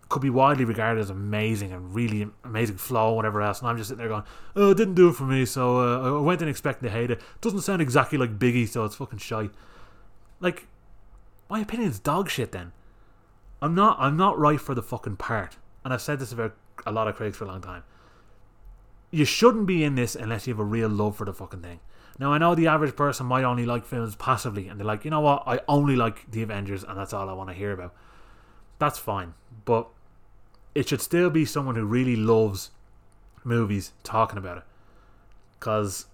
could 0.08 0.22
be 0.22 0.30
widely 0.30 0.66
regarded 0.66 1.00
as 1.00 1.08
amazing 1.08 1.72
and 1.72 1.94
really 1.94 2.28
amazing 2.44 2.76
flow 2.76 3.14
whatever 3.14 3.40
else, 3.40 3.60
and 3.60 3.68
I'm 3.68 3.78
just 3.78 3.88
sitting 3.88 3.98
there 3.98 4.08
going, 4.08 4.24
"Oh, 4.54 4.72
it 4.72 4.76
didn't 4.76 4.94
do 4.94 5.08
it 5.08 5.14
for 5.14 5.24
me," 5.24 5.46
so 5.46 5.78
uh, 5.78 6.18
I 6.18 6.20
went 6.20 6.42
in 6.42 6.48
expecting 6.48 6.88
to 6.88 6.94
hate 6.94 7.10
it. 7.10 7.20
Doesn't 7.40 7.62
sound 7.62 7.80
exactly 7.80 8.18
like 8.18 8.38
Biggie, 8.38 8.68
so 8.68 8.84
it's 8.84 8.96
fucking 8.96 9.20
shy. 9.20 9.48
Like, 10.38 10.66
my 11.48 11.60
opinion 11.60 11.90
is 11.90 11.98
dog 11.98 12.28
shit. 12.28 12.52
Then 12.52 12.72
I'm 13.62 13.74
not 13.74 13.96
I'm 13.98 14.16
not 14.16 14.38
right 14.38 14.60
for 14.60 14.74
the 14.74 14.82
fucking 14.82 15.16
part, 15.16 15.56
and 15.84 15.94
I've 15.94 16.02
said 16.02 16.18
this 16.18 16.32
about 16.32 16.54
a 16.84 16.92
lot 16.92 17.08
of 17.08 17.16
critics 17.16 17.38
for 17.38 17.44
a 17.44 17.48
long 17.48 17.62
time. 17.62 17.84
You 19.10 19.24
shouldn't 19.24 19.66
be 19.66 19.82
in 19.82 19.94
this 19.94 20.14
unless 20.14 20.46
you 20.46 20.52
have 20.52 20.60
a 20.60 20.64
real 20.64 20.88
love 20.88 21.16
for 21.16 21.24
the 21.24 21.32
fucking 21.32 21.60
thing. 21.60 21.80
Now 22.22 22.32
I 22.32 22.38
know 22.38 22.54
the 22.54 22.68
average 22.68 22.94
person 22.94 23.26
might 23.26 23.42
only 23.42 23.66
like 23.66 23.84
films 23.84 24.14
passively, 24.14 24.68
and 24.68 24.78
they're 24.78 24.86
like, 24.86 25.04
you 25.04 25.10
know 25.10 25.18
what, 25.18 25.42
I 25.44 25.58
only 25.66 25.96
like 25.96 26.30
the 26.30 26.44
Avengers, 26.44 26.84
and 26.84 26.96
that's 26.96 27.12
all 27.12 27.28
I 27.28 27.32
want 27.32 27.50
to 27.50 27.54
hear 27.54 27.72
about. 27.72 27.92
That's 28.78 28.96
fine, 28.96 29.34
but 29.64 29.88
it 30.72 30.88
should 30.88 31.00
still 31.00 31.30
be 31.30 31.44
someone 31.44 31.74
who 31.74 31.84
really 31.84 32.14
loves 32.14 32.70
movies 33.42 33.92
talking 34.04 34.38
about 34.38 34.58
it, 34.58 34.62
because 35.58 36.06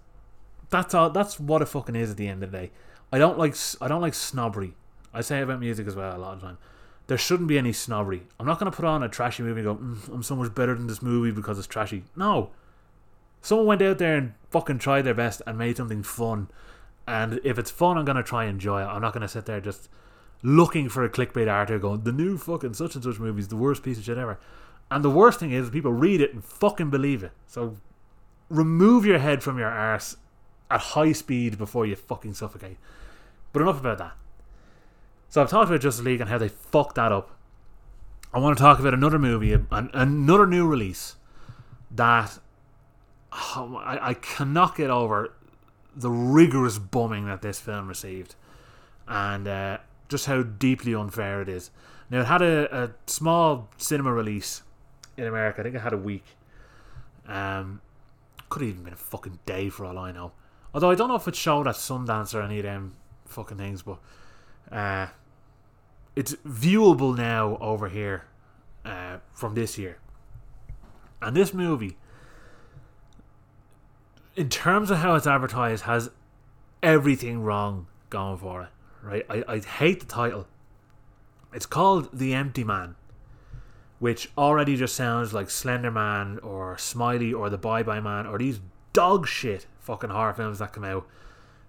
that's 0.71 0.95
all. 0.95 1.11
That's 1.11 1.39
what 1.39 1.61
it 1.61 1.67
fucking 1.67 1.95
is 1.95 2.09
at 2.09 2.17
the 2.17 2.27
end 2.27 2.41
of 2.41 2.51
the 2.51 2.57
day. 2.57 2.71
I 3.13 3.19
don't 3.19 3.37
like 3.37 3.55
I 3.79 3.87
don't 3.87 4.01
like 4.01 4.15
snobbery. 4.15 4.73
I 5.13 5.21
say 5.21 5.41
about 5.41 5.59
music 5.59 5.85
as 5.85 5.95
well 5.95 6.17
a 6.17 6.17
lot 6.17 6.33
of 6.33 6.41
time. 6.41 6.57
There 7.05 7.19
shouldn't 7.19 7.49
be 7.49 7.59
any 7.59 7.71
snobbery. 7.71 8.23
I'm 8.39 8.47
not 8.47 8.57
going 8.57 8.71
to 8.71 8.75
put 8.75 8.85
on 8.85 9.03
a 9.03 9.09
trashy 9.09 9.43
movie 9.43 9.61
and 9.61 9.67
go, 9.67 9.75
mm, 9.75 10.11
I'm 10.11 10.23
so 10.23 10.35
much 10.35 10.55
better 10.55 10.73
than 10.73 10.87
this 10.87 11.03
movie 11.03 11.29
because 11.29 11.59
it's 11.59 11.67
trashy. 11.67 12.03
No, 12.15 12.49
someone 13.41 13.67
went 13.67 13.81
out 13.81 13.97
there 13.97 14.17
and 14.17 14.33
fucking 14.49 14.79
tried 14.79 15.03
their 15.03 15.13
best 15.13 15.41
and 15.45 15.57
made 15.57 15.77
something 15.77 16.03
fun. 16.03 16.49
And 17.07 17.39
if 17.43 17.57
it's 17.57 17.71
fun, 17.71 17.97
I'm 17.97 18.05
gonna 18.05 18.23
try 18.23 18.43
and 18.43 18.53
enjoy 18.53 18.81
it. 18.81 18.85
I'm 18.85 19.01
not 19.01 19.13
gonna 19.13 19.27
sit 19.27 19.45
there 19.45 19.61
just 19.61 19.89
looking 20.41 20.89
for 20.89 21.03
a 21.03 21.09
clickbait 21.09 21.51
article 21.51 21.89
going, 21.89 22.03
the 22.03 22.11
new 22.11 22.37
fucking 22.37 22.73
such 22.73 22.95
and 22.95 23.03
such 23.03 23.19
movie 23.19 23.39
is 23.39 23.49
the 23.49 23.55
worst 23.55 23.83
piece 23.83 23.97
of 23.97 24.03
shit 24.03 24.17
ever. 24.17 24.39
And 24.91 25.03
the 25.03 25.09
worst 25.09 25.39
thing 25.39 25.51
is, 25.51 25.69
people 25.69 25.93
read 25.93 26.21
it 26.21 26.33
and 26.33 26.43
fucking 26.43 26.89
believe 26.89 27.23
it. 27.23 27.31
So 27.47 27.77
remove 28.49 29.05
your 29.05 29.19
head 29.19 29.43
from 29.43 29.57
your 29.57 29.69
arse 29.69 30.17
at 30.71 30.79
high 30.79 31.11
speed 31.11 31.57
before 31.57 31.85
you 31.85 31.95
fucking 31.95 32.33
suffocate. 32.33 32.77
But 33.53 33.61
enough 33.61 33.79
about 33.79 33.97
that. 33.99 34.13
So 35.29 35.41
I've 35.41 35.49
talked 35.49 35.69
about 35.69 35.81
Justice 35.81 36.05
League 36.05 36.21
and 36.21 36.29
how 36.29 36.37
they 36.37 36.49
fucked 36.49 36.95
that 36.95 37.11
up. 37.11 37.31
I 38.33 38.39
want 38.39 38.57
to 38.57 38.63
talk 38.63 38.79
about 38.79 38.93
another 38.93 39.19
movie, 39.19 39.53
an, 39.53 39.67
another 39.71 40.47
new 40.47 40.67
release 40.67 41.15
that 41.91 42.39
oh, 43.31 43.75
I, 43.83 44.09
I 44.09 44.13
cannot 44.13 44.75
get 44.75 44.89
over 44.89 45.33
the 45.95 46.09
rigorous 46.09 46.79
bumming 46.79 47.25
that 47.25 47.41
this 47.41 47.59
film 47.59 47.87
received 47.87 48.35
and 49.07 49.47
uh, 49.47 49.77
just 50.07 50.27
how 50.27 50.43
deeply 50.43 50.93
unfair 50.93 51.41
it 51.41 51.49
is. 51.49 51.71
Now, 52.09 52.21
it 52.21 52.27
had 52.27 52.41
a, 52.41 52.83
a 52.83 52.91
small 53.07 53.69
cinema 53.77 54.13
release 54.13 54.63
in 55.17 55.25
America. 55.25 55.61
I 55.61 55.63
think 55.63 55.75
it 55.75 55.81
had 55.81 55.93
a 55.93 55.97
week. 55.97 56.25
Um, 57.27 57.81
could 58.49 58.61
have 58.63 58.69
even 58.69 58.83
been 58.83 58.93
a 58.93 58.97
fucking 58.97 59.39
day 59.45 59.69
for 59.69 59.85
all 59.85 59.97
I 59.97 60.11
know. 60.11 60.31
Although 60.73 60.89
I 60.89 60.95
don't 60.95 61.07
know 61.07 61.15
if 61.15 61.27
it 61.27 61.35
showed 61.35 61.67
at 61.67 61.75
Sundance 61.75 62.33
or 62.33 62.41
any 62.41 62.59
of 62.59 62.63
them 62.63 62.95
fucking 63.25 63.57
things, 63.57 63.83
but 63.83 63.99
uh, 64.71 65.07
it's 66.15 66.33
viewable 66.47 67.15
now 67.15 67.57
over 67.61 67.89
here 67.89 68.25
uh, 68.85 69.17
from 69.33 69.55
this 69.55 69.77
year. 69.77 69.97
And 71.21 71.35
this 71.35 71.53
movie, 71.53 71.97
in 74.35 74.49
terms 74.49 74.91
of 74.91 74.97
how 74.99 75.15
it's 75.15 75.27
advertised, 75.27 75.83
has 75.83 76.09
everything 76.81 77.41
wrong 77.41 77.87
going 78.09 78.37
for 78.37 78.63
it. 78.63 78.69
Right? 79.01 79.25
I, 79.29 79.43
I 79.47 79.59
hate 79.59 79.99
the 79.99 80.05
title. 80.05 80.47
It's 81.53 81.65
called 81.65 82.09
The 82.17 82.33
Empty 82.33 82.63
Man, 82.63 82.95
which 83.99 84.29
already 84.37 84.75
just 84.75 84.95
sounds 84.95 85.33
like 85.33 85.49
Slender 85.49 85.91
Man 85.91 86.39
or 86.39 86.77
Smiley 86.77 87.33
or 87.33 87.49
The 87.49 87.57
Bye 87.57 87.83
Bye 87.83 87.99
Man 87.99 88.27
or 88.27 88.37
these 88.37 88.59
dog 88.93 89.27
shit 89.27 89.65
fucking 89.79 90.09
horror 90.09 90.33
films 90.33 90.59
that 90.59 90.73
come 90.73 90.83
out 90.83 91.07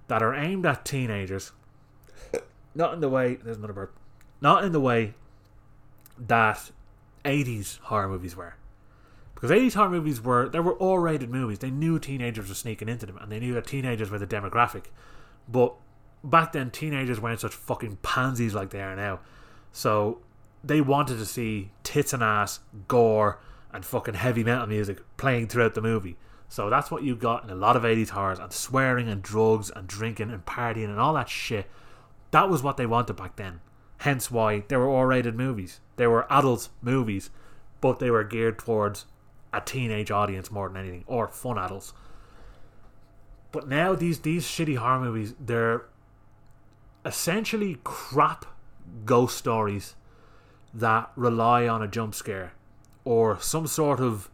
that 0.08 0.22
are 0.22 0.34
aimed 0.34 0.66
at 0.66 0.84
teenagers. 0.84 1.52
Not 2.74 2.94
in 2.94 3.00
the 3.00 3.08
way 3.08 3.36
there's 3.36 3.56
another 3.56 3.72
bird. 3.72 3.90
Not 4.40 4.64
in 4.64 4.72
the 4.72 4.80
way 4.80 5.14
that 6.18 6.70
80s 7.24 7.78
horror 7.80 8.08
movies 8.08 8.36
were. 8.36 8.54
Because 9.40 9.56
80s 9.56 9.74
horror 9.74 9.88
movies 9.88 10.20
were, 10.20 10.50
they 10.50 10.60
were 10.60 10.74
all 10.74 10.98
rated 10.98 11.30
movies. 11.30 11.60
They 11.60 11.70
knew 11.70 11.98
teenagers 11.98 12.48
were 12.48 12.54
sneaking 12.54 12.90
into 12.90 13.06
them 13.06 13.16
and 13.16 13.32
they 13.32 13.40
knew 13.40 13.54
that 13.54 13.66
teenagers 13.66 14.10
were 14.10 14.18
the 14.18 14.26
demographic. 14.26 14.86
But 15.48 15.74
back 16.22 16.52
then, 16.52 16.70
teenagers 16.70 17.20
weren't 17.20 17.40
such 17.40 17.54
fucking 17.54 17.98
pansies 18.02 18.54
like 18.54 18.68
they 18.68 18.82
are 18.82 18.94
now. 18.94 19.20
So 19.72 20.18
they 20.62 20.82
wanted 20.82 21.16
to 21.18 21.24
see 21.24 21.70
tits 21.82 22.12
and 22.12 22.22
ass, 22.22 22.60
gore, 22.86 23.40
and 23.72 23.84
fucking 23.84 24.14
heavy 24.14 24.44
metal 24.44 24.66
music 24.66 24.98
playing 25.16 25.48
throughout 25.48 25.74
the 25.74 25.80
movie. 25.80 26.18
So 26.50 26.68
that's 26.68 26.90
what 26.90 27.02
you 27.02 27.16
got 27.16 27.44
in 27.44 27.50
a 27.50 27.54
lot 27.54 27.76
of 27.76 27.84
80s 27.84 28.10
horrors 28.10 28.38
and 28.38 28.52
swearing 28.52 29.08
and 29.08 29.22
drugs 29.22 29.70
and 29.74 29.86
drinking 29.86 30.30
and 30.30 30.44
partying 30.44 30.90
and 30.90 30.98
all 30.98 31.14
that 31.14 31.30
shit. 31.30 31.66
That 32.32 32.50
was 32.50 32.62
what 32.62 32.76
they 32.76 32.86
wanted 32.86 33.14
back 33.14 33.36
then. 33.36 33.60
Hence 33.98 34.30
why 34.30 34.64
they 34.68 34.76
were 34.76 34.90
R 34.90 35.06
rated 35.06 35.34
movies. 35.34 35.80
They 35.96 36.06
were 36.06 36.30
adult 36.30 36.68
movies, 36.82 37.30
but 37.80 38.00
they 38.00 38.10
were 38.10 38.24
geared 38.24 38.58
towards 38.58 39.06
a 39.52 39.60
teenage 39.60 40.10
audience 40.10 40.50
more 40.50 40.68
than 40.68 40.76
anything, 40.76 41.04
or 41.06 41.28
fun 41.28 41.58
adults. 41.58 41.92
But 43.52 43.68
now 43.68 43.94
these 43.94 44.20
these 44.20 44.44
shitty 44.44 44.76
horror 44.76 45.00
movies, 45.00 45.34
they're 45.40 45.86
essentially 47.04 47.78
crap 47.82 48.46
ghost 49.04 49.36
stories 49.36 49.94
that 50.72 51.10
rely 51.16 51.66
on 51.66 51.82
a 51.82 51.88
jump 51.88 52.14
scare 52.14 52.52
or 53.04 53.40
some 53.40 53.66
sort 53.66 54.00
of 54.00 54.30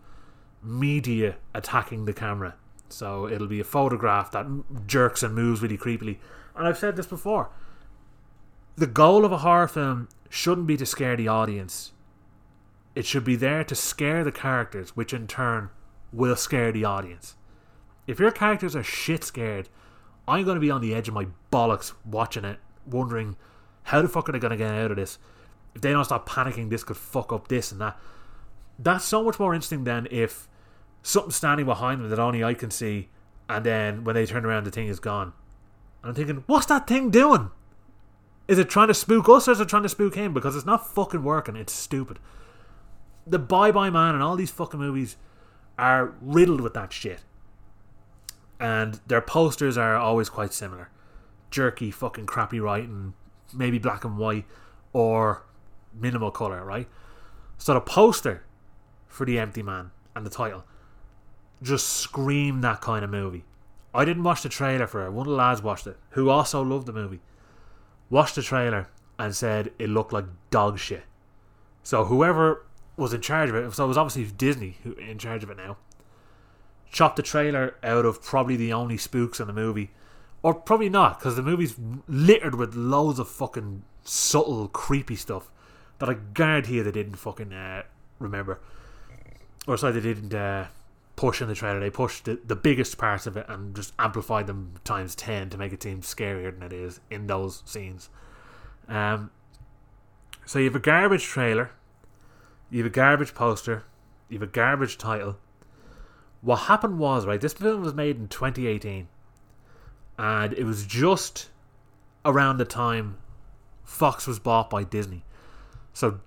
media 0.63 1.37
attacking 1.55 2.05
the 2.05 2.13
camera. 2.13 2.55
So 2.89 3.29
it'll 3.29 3.47
be 3.47 3.61
a 3.61 3.65
photograph 3.65 4.31
that 4.33 4.47
jerks 4.87 5.23
and 5.23 5.35
moves 5.35 5.63
really 5.63 5.79
creepily. 5.79 6.19
And 6.55 6.67
I've 6.67 6.79
said 6.79 6.97
this 6.97 7.07
before 7.07 7.51
the 8.77 8.87
goal 8.87 9.25
of 9.25 9.33
a 9.33 9.39
horror 9.39 9.69
film 9.69 10.09
shouldn't 10.29 10.67
be 10.67 10.77
to 10.77 10.87
scare 10.87 11.17
the 11.17 11.29
audience. 11.29 11.93
It 12.97 13.05
should 13.05 13.25
be 13.25 13.37
there 13.37 13.63
to 13.63 13.75
scare 13.75 14.25
the 14.25 14.33
characters, 14.33 14.97
which 14.97 15.13
in 15.13 15.27
turn 15.27 15.69
will 16.15 16.35
scare 16.35 16.73
the 16.73 16.87
audience. 16.87 17.37
If 18.07 18.19
your 18.19 18.31
characters 18.31 18.75
are 18.75 18.83
shit 18.83 19.23
scared, 19.23 19.69
I'm 20.27 20.45
going 20.45 20.55
to 20.55 20.61
be 20.61 20.71
on 20.71 20.81
the 20.81 20.95
edge 20.95 21.07
of 21.07 21.15
my 21.15 21.27
bollocks 21.53 21.93
watching 22.07 22.47
it, 22.47 22.59
wondering 22.87 23.37
how 23.85 24.01
the 24.01 24.09
fuck 24.09 24.31
are 24.31 24.33
they 24.33 24.39
going 24.39 24.53
to 24.53 24.57
get 24.57 24.73
out 24.73 24.91
of 24.91 24.97
this? 24.97 25.19
If 25.75 25.83
they 25.83 25.93
don't 25.93 26.07
stop 26.07 26.27
panicking, 26.27 26.71
this 26.71 26.85
could 26.85 26.97
fuck 26.97 27.35
up 27.35 27.49
this 27.49 27.71
and 27.71 27.83
that. 27.83 27.99
That's 28.79 29.05
so 29.05 29.23
much 29.23 29.39
more 29.39 29.55
interesting 29.55 29.85
than 29.85 30.09
if 30.11 30.49
something's 31.03 31.37
standing 31.37 31.67
behind 31.67 32.01
them 32.01 32.09
that 32.09 32.19
only 32.19 32.43
I 32.43 32.55
can 32.55 32.71
see, 32.71 33.11
and 33.47 33.63
then 33.63 34.05
when 34.05 34.15
they 34.15 34.25
turn 34.25 34.47
around, 34.47 34.65
the 34.65 34.71
thing 34.71 34.89
is 34.89 35.01
gone. 35.01 35.35
And 36.03 36.11
I'm 36.11 36.15
thinking, 36.15 36.45
what's 36.47 36.67
that 36.67 36.87
thing 36.87 37.11
doing? 37.11 37.51
Is 38.49 38.59
it 38.59 38.71
trying 38.71 38.89
to 38.89 38.95
spook 38.95 39.29
us 39.29 39.49
or 39.49 39.53
is 39.53 39.61
it 39.61 39.69
trying 39.69 39.83
to 39.83 39.89
spook 39.91 40.15
him? 40.15 40.33
Because 40.33 40.57
it's 40.57 40.65
not 40.65 40.89
fucking 40.89 41.23
working. 41.23 41.57
It's 41.57 41.75
stupid. 41.75 42.19
The 43.27 43.39
Bye 43.39 43.73
Bye 43.73 43.91
Man 43.91 44.15
and 44.15 44.23
all 44.23 44.37
these 44.37 44.51
fucking 44.51 44.79
movies 44.79 45.17
are 45.79 46.15
riddled 46.21 46.61
with 46.61 46.75
that 46.75 46.93
shit. 46.93 47.21
And 48.59 49.01
their 49.07 49.21
posters 49.21 49.77
are 49.77 49.97
always 49.97 50.29
quite 50.29 50.53
similar. 50.53 50.91
Jerky, 51.51 51.91
fucking 51.91 52.27
crappy 52.27 52.61
writing, 52.61 53.15
maybe 53.53 53.79
black 53.79 54.05
and 54.05 54.17
white, 54.17 54.45
or 54.93 55.45
minimal 55.93 56.31
colour, 56.31 56.65
right? 56.65 56.89
So 57.59 57.75
the 57.75 57.81
poster 57.81 58.45
for 59.07 59.27
The 59.27 59.39
Empty 59.39 59.63
Man 59.63 59.91
and 60.15 60.25
the 60.25 60.31
title 60.31 60.65
just 61.63 61.89
scream 61.89 62.61
that 62.61 62.81
kind 62.81 63.05
of 63.05 63.11
movie. 63.11 63.45
I 63.95 64.05
didn't 64.05 64.25
watch 64.25 64.43
the 64.43 64.49
trailer 64.49 64.87
for 64.87 65.07
it. 65.07 65.11
One 65.11 65.27
of 65.27 65.31
the 65.31 65.37
lads 65.37 65.63
watched 65.63 65.87
it, 65.87 65.97
who 66.11 66.29
also 66.29 66.63
loved 66.63 66.87
the 66.87 66.93
movie 66.93 67.21
watched 68.11 68.37
the 68.37 68.43
trailer 68.43 68.89
and 69.19 69.35
said 69.35 69.73
it 69.79 69.89
looked 69.89 70.13
like 70.13 70.25
dog 70.51 70.79
shit. 70.79 71.05
So 71.83 72.05
whoever 72.05 72.65
was 72.97 73.13
in 73.13 73.21
charge 73.21 73.51
of 73.51 73.57
it, 73.57 73.73
so 73.75 73.85
it 73.85 73.89
was 73.89 73.99
obviously 73.99 74.25
Disney 74.37 74.79
who 74.83 74.93
in 74.95 75.19
charge 75.19 75.43
of 75.43 75.51
it 75.51 75.57
now, 75.57 75.77
chopped 76.91 77.17
the 77.17 77.23
trailer 77.23 77.77
out 77.83 78.05
of 78.05 78.23
probably 78.23 78.57
the 78.57 78.73
only 78.73 78.97
spooks 78.97 79.41
in 79.41 79.47
the 79.47 79.53
movie, 79.53 79.91
or 80.43 80.55
probably 80.55 80.89
not 80.89 81.19
because 81.19 81.37
the 81.37 81.43
movie's 81.43 81.77
littered 82.09 82.55
with 82.55 82.75
loads 82.75 83.19
of 83.19 83.29
fucking 83.29 83.83
subtle, 84.03 84.69
creepy 84.69 85.17
stuff 85.17 85.51
that 85.99 86.09
I 86.09 86.15
guarantee 86.35 86.77
you 86.77 86.83
they 86.83 86.93
didn't 86.93 87.17
fucking 87.17 87.53
uh, 87.53 87.83
remember, 88.19 88.61
or 89.67 89.77
sorry, 89.77 89.95
they 89.95 90.01
didn't 90.01 90.35
uh, 90.35 90.67
push 91.17 91.41
in 91.41 91.49
the 91.49 91.55
trailer. 91.55 91.81
They 91.81 91.91
pushed 91.91 92.27
the, 92.27 92.39
the 92.45 92.57
biggest 92.57 92.99
parts 92.99 93.27
of 93.27 93.37
it 93.37 93.47
and 93.49 93.75
just 93.75 93.93
amplified 93.99 94.47
them 94.47 94.75
times 94.85 95.15
10 95.15 95.51
to 95.51 95.59
make 95.59 95.73
it 95.73 95.83
seem 95.83 96.03
scarier 96.03 96.53
than 96.53 96.63
it 96.63 96.73
is 96.73 97.01
in 97.11 97.27
those 97.27 97.63
scenes. 97.65 98.09
Um, 98.89 99.31
so 100.45 100.59
you 100.59 100.67
have 100.67 100.77
a 100.77 100.81
garbage 100.81 101.25
trailer, 101.25 101.73
you 102.71 102.79
have 102.79 102.87
a 102.87 102.95
garbage 102.95 103.35
poster, 103.35 103.85
you 104.29 104.39
have 104.39 104.49
a 104.49 104.53
garbage 104.53 104.99
title. 104.99 105.37
What 106.41 106.57
happened 106.57 106.99
was, 106.99 107.27
right, 107.27 107.41
this 107.41 107.55
film 107.55 107.83
was 107.83 107.95
made 107.95 108.17
in 108.17 108.29
2018 108.29 109.09
and 110.19 110.53
it 110.53 110.65
was 110.65 110.87
just 110.87 111.49
around 112.25 112.59
the 112.59 112.65
time 112.65 113.19
Fox 113.85 114.27
was 114.27 114.39
bought 114.39 114.71
by 114.71 114.83
Disney. 114.85 115.25
So 115.93 116.21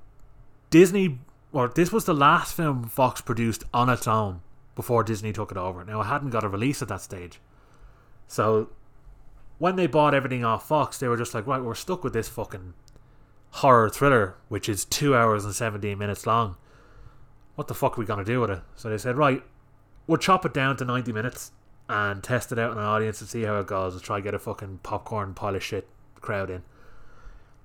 Disney, 0.69 1.19
or 1.52 1.67
this 1.67 1.91
was 1.91 2.06
the 2.06 2.13
last 2.13 2.56
film 2.56 2.84
Fox 2.84 3.21
produced 3.21 3.63
on 3.73 3.89
its 3.89 4.08
own 4.08 4.41
before 4.75 5.04
Disney 5.04 5.34
took 5.34 5.52
it 5.52 5.58
over. 5.58 5.84
Now, 5.84 6.02
it 6.02 6.06
hadn't 6.06 6.30
got 6.30 6.43
a 6.43 6.47
release 6.47 6.82
at 6.82 6.88
that 6.88 7.02
stage. 7.02 7.39
So, 8.28 8.69
when 9.58 9.75
they 9.75 9.88
bought 9.88 10.13
everything 10.13 10.45
off 10.45 10.67
Fox, 10.67 10.99
they 10.99 11.08
were 11.08 11.17
just 11.17 11.34
like, 11.34 11.45
right, 11.47 11.62
we're 11.62 11.75
stuck 11.75 12.04
with 12.04 12.13
this 12.13 12.30
fucking 12.30 12.75
horror 13.51 13.89
thriller, 13.89 14.35
which 14.47 14.69
is 14.69 14.85
two 14.85 15.15
hours 15.15 15.45
and 15.45 15.53
17 15.53 15.97
minutes 15.97 16.25
long. 16.25 16.55
What 17.55 17.67
the 17.67 17.73
fuck 17.73 17.97
are 17.97 18.02
we 18.02 18.06
going 18.06 18.23
to 18.23 18.25
do 18.25 18.41
with 18.41 18.52
it? 18.52 18.62
So 18.75 18.89
they 18.89 18.97
said, 18.97 19.17
right, 19.17 19.43
we'll 20.08 20.17
chop 20.17 20.45
it 20.45 20.54
down 20.54 20.77
to 20.77 20.85
90 20.85 21.12
minutes 21.12 21.52
and 21.89 22.23
test 22.23 22.52
it 22.52 22.60
out 22.60 22.71
in 22.71 22.77
an 22.77 22.83
audience 22.83 23.19
and 23.19 23.29
see 23.29 23.43
how 23.43 23.60
it 23.60 23.67
goes. 23.67 23.93
We'll 23.93 24.02
try 24.02 24.17
to 24.17 24.23
get 24.23 24.33
a 24.33 24.39
fucking 24.39 24.79
popcorn 24.83 25.33
pile 25.33 25.56
of 25.56 25.63
shit 25.63 25.87
crowd 26.21 26.50
in. 26.50 26.63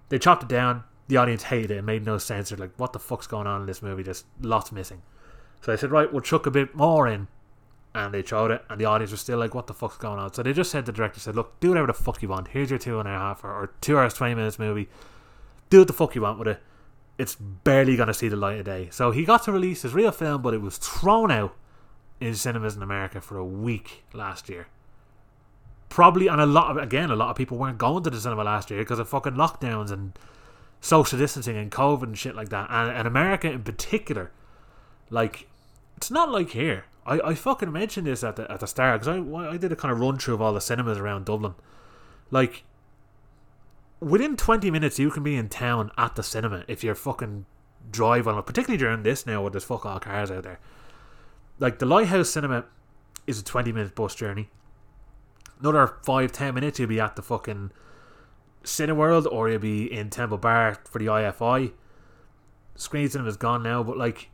They 0.09 0.19
chopped 0.19 0.45
it 0.45 0.49
down. 0.49 0.85
The 1.09 1.19
audience 1.19 1.45
hated 1.45 1.71
it. 1.71 1.79
It 1.79 1.83
made 1.83 2.05
no 2.05 2.19
sense. 2.19 2.49
They're 2.49 2.59
like, 2.59 2.73
what 2.77 2.93
the 2.93 2.99
fuck's 2.99 3.27
going 3.27 3.47
on 3.47 3.61
in 3.61 3.67
this 3.67 3.83
movie? 3.83 4.03
There's 4.03 4.25
lots 4.41 4.73
missing. 4.73 5.03
So 5.61 5.71
they 5.71 5.77
said, 5.77 5.91
right, 5.91 6.11
we'll 6.11 6.23
chuck 6.23 6.47
a 6.47 6.51
bit 6.51 6.75
more 6.75 7.07
in. 7.07 7.29
And 7.95 8.13
they 8.13 8.25
showed 8.25 8.51
it, 8.51 8.65
and 8.69 8.81
the 8.81 8.87
audience 8.87 9.13
was 9.13 9.21
still 9.21 9.39
like, 9.39 9.55
what 9.55 9.69
the 9.69 9.75
fuck's 9.75 9.97
going 9.97 10.19
on? 10.19 10.33
So 10.33 10.43
they 10.43 10.53
just 10.53 10.73
said, 10.73 10.85
the 10.85 10.91
director 10.91 11.21
said, 11.21 11.37
look, 11.37 11.61
do 11.61 11.69
whatever 11.69 11.87
the 11.87 11.93
fuck 11.93 12.21
you 12.23 12.29
want. 12.29 12.49
Here's 12.49 12.69
your 12.69 12.79
two 12.79 12.99
and 12.99 13.09
a 13.09 13.13
half 13.13 13.45
or, 13.45 13.53
or 13.53 13.73
two 13.81 13.97
hours, 13.97 14.15
20 14.15 14.35
minutes 14.35 14.59
movie. 14.59 14.89
Do 15.71 15.79
what 15.79 15.87
the 15.87 15.93
fuck 15.93 16.15
you 16.15 16.23
want 16.23 16.39
with 16.39 16.49
it. 16.49 16.63
It's 17.19 17.35
barely 17.37 17.97
going 17.97 18.09
to 18.09 18.15
see 18.15 18.29
the 18.29 18.37
light 18.37 18.59
of 18.59 18.65
day. 18.65 18.89
So 18.91 19.11
he 19.11 19.25
got 19.25 19.45
to 19.45 19.53
release 19.53 19.83
his 19.83 19.95
real 19.95 20.11
film, 20.11 20.43
but 20.43 20.55
it 20.55 20.61
was 20.61 20.79
thrown 20.79 21.31
out 21.31 21.57
in 22.21 22.35
cinemas 22.35 22.77
in 22.77 22.83
America 22.83 23.21
for 23.21 23.39
a 23.39 23.45
week 23.45 24.05
last 24.13 24.49
year. 24.49 24.67
Probably, 25.89 26.27
and 26.27 26.41
a 26.41 26.47
lot 26.47 26.71
of, 26.71 26.77
again, 26.77 27.11
a 27.11 27.17
lot 27.17 27.31
of 27.31 27.37
people 27.37 27.57
weren't 27.57 27.79
going 27.79 28.03
to 28.03 28.11
the 28.11 28.21
cinema 28.21 28.43
last 28.45 28.71
year 28.71 28.81
because 28.81 28.99
of 28.99 29.09
fucking 29.09 29.35
lockdowns 29.35 29.93
and 29.93 30.19
social 30.81 31.19
distancing 31.19 31.57
and 31.57 31.71
COVID 31.71 32.03
and 32.03 32.19
shit 32.19 32.35
like 32.35 32.49
that. 32.49 32.69
And, 32.71 32.91
and 32.91 33.07
America 33.07 33.51
in 33.51 33.63
particular 33.63 34.33
Like, 35.11 35.49
it's 35.97 36.11
not 36.11 36.31
like 36.31 36.51
here. 36.51 36.87
I, 37.07 37.21
I 37.21 37.35
fucking 37.35 37.71
mentioned 37.71 38.07
this 38.07 38.25
at 38.25 38.37
the 38.37 38.51
at 38.51 38.61
the 38.61 38.67
start 38.67 39.01
because 39.01 39.17
I 39.17 39.51
I 39.53 39.57
did 39.57 39.73
a 39.73 39.77
kind 39.77 39.93
of 39.93 40.01
run 40.01 40.19
through 40.19 40.35
of 40.35 40.43
all 40.43 40.53
the 40.53 40.61
cinemas 40.61 40.99
around 40.99 41.27
Dublin. 41.27 41.55
Like, 42.31 42.65
within 44.05 44.37
twenty 44.37 44.71
minutes, 44.71 44.99
you 44.99 45.11
can 45.11 45.23
be 45.23 45.37
in 45.37 45.49
town 45.49 45.91
at 45.97 46.15
the 46.15 46.23
cinema 46.23 46.65
if 46.69 46.85
you're 46.85 46.95
fucking 46.95 47.47
driving, 47.91 48.41
particularly 48.43 48.79
during 48.79 49.03
this 49.03 49.27
now 49.27 49.43
where 49.43 49.51
there's 49.51 49.65
fuck 49.65 49.87
all 49.87 49.99
cars 49.99 50.31
out 50.31 50.45
there. 50.45 50.61
Like 51.59 51.79
the 51.79 51.87
Lighthouse 51.87 52.31
Cinema 52.31 52.65
is 53.27 53.41
a 53.41 53.45
twenty 53.45 53.73
minute 53.73 53.95
bus 53.95 54.15
journey. 54.15 54.51
Another 55.61 55.95
five 56.03 56.33
ten 56.33 56.55
minutes, 56.55 56.79
you'll 56.79 56.89
be 56.89 57.01
at 57.01 57.17
the 57.17 57.23
fucking 57.23 57.71
Cineworld 58.65 59.31
or 59.31 59.49
you'll 59.49 59.59
be 59.59 59.93
in 59.93 60.11
Temple 60.11 60.39
Bar 60.39 60.79
for 60.85 60.99
the 60.99 61.07
IFI. 61.07 61.73
Screen 62.77 63.09
Cinema's 63.09 63.37
gone 63.37 63.63
now, 63.63 63.83
but 63.83 63.97
like 63.97 64.31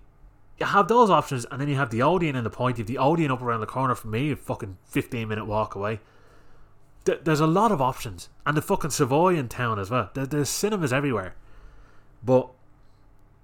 you 0.58 0.66
have 0.66 0.88
those 0.88 1.10
options, 1.10 1.46
and 1.50 1.60
then 1.60 1.68
you 1.68 1.76
have 1.76 1.90
the 1.90 2.02
Odeon 2.02 2.36
and 2.36 2.44
the 2.44 2.50
Point. 2.50 2.78
You 2.78 2.82
have 2.82 2.88
the 2.88 2.98
Odeon 2.98 3.30
up 3.30 3.42
around 3.42 3.60
the 3.60 3.66
corner 3.66 3.94
from 3.94 4.10
me, 4.10 4.32
a 4.32 4.36
fucking 4.36 4.78
fifteen 4.84 5.28
minute 5.28 5.46
walk 5.46 5.74
away. 5.74 6.00
There's 7.22 7.40
a 7.40 7.46
lot 7.46 7.72
of 7.72 7.80
options, 7.80 8.28
and 8.46 8.56
the 8.56 8.62
fucking 8.62 8.90
Savoy 8.90 9.36
in 9.36 9.48
town 9.48 9.78
as 9.78 9.90
well. 9.90 10.10
There's 10.14 10.48
cinemas 10.48 10.92
everywhere, 10.92 11.34
but 12.22 12.50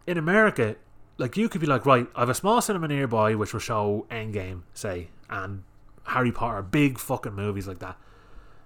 in 0.07 0.19
America, 0.19 0.77
like 1.19 1.37
you 1.37 1.49
could 1.49 1.61
be 1.61 1.67
like, 1.67 1.87
right, 1.87 2.07
I 2.15 2.21
have 2.21 2.29
a 2.29 2.35
small 2.35 2.61
cinema 2.61 2.89
nearby 2.89 3.35
which 3.35 3.53
will 3.53 3.61
show 3.61 4.07
Endgame, 4.11 4.63
say, 4.75 5.09
and 5.29 5.65
Harry 6.05 6.33
Potter, 6.33 6.63
big 6.63 6.99
fucking 6.99 7.35
movies 7.35 7.67
like 7.67 7.79
that. 7.81 7.97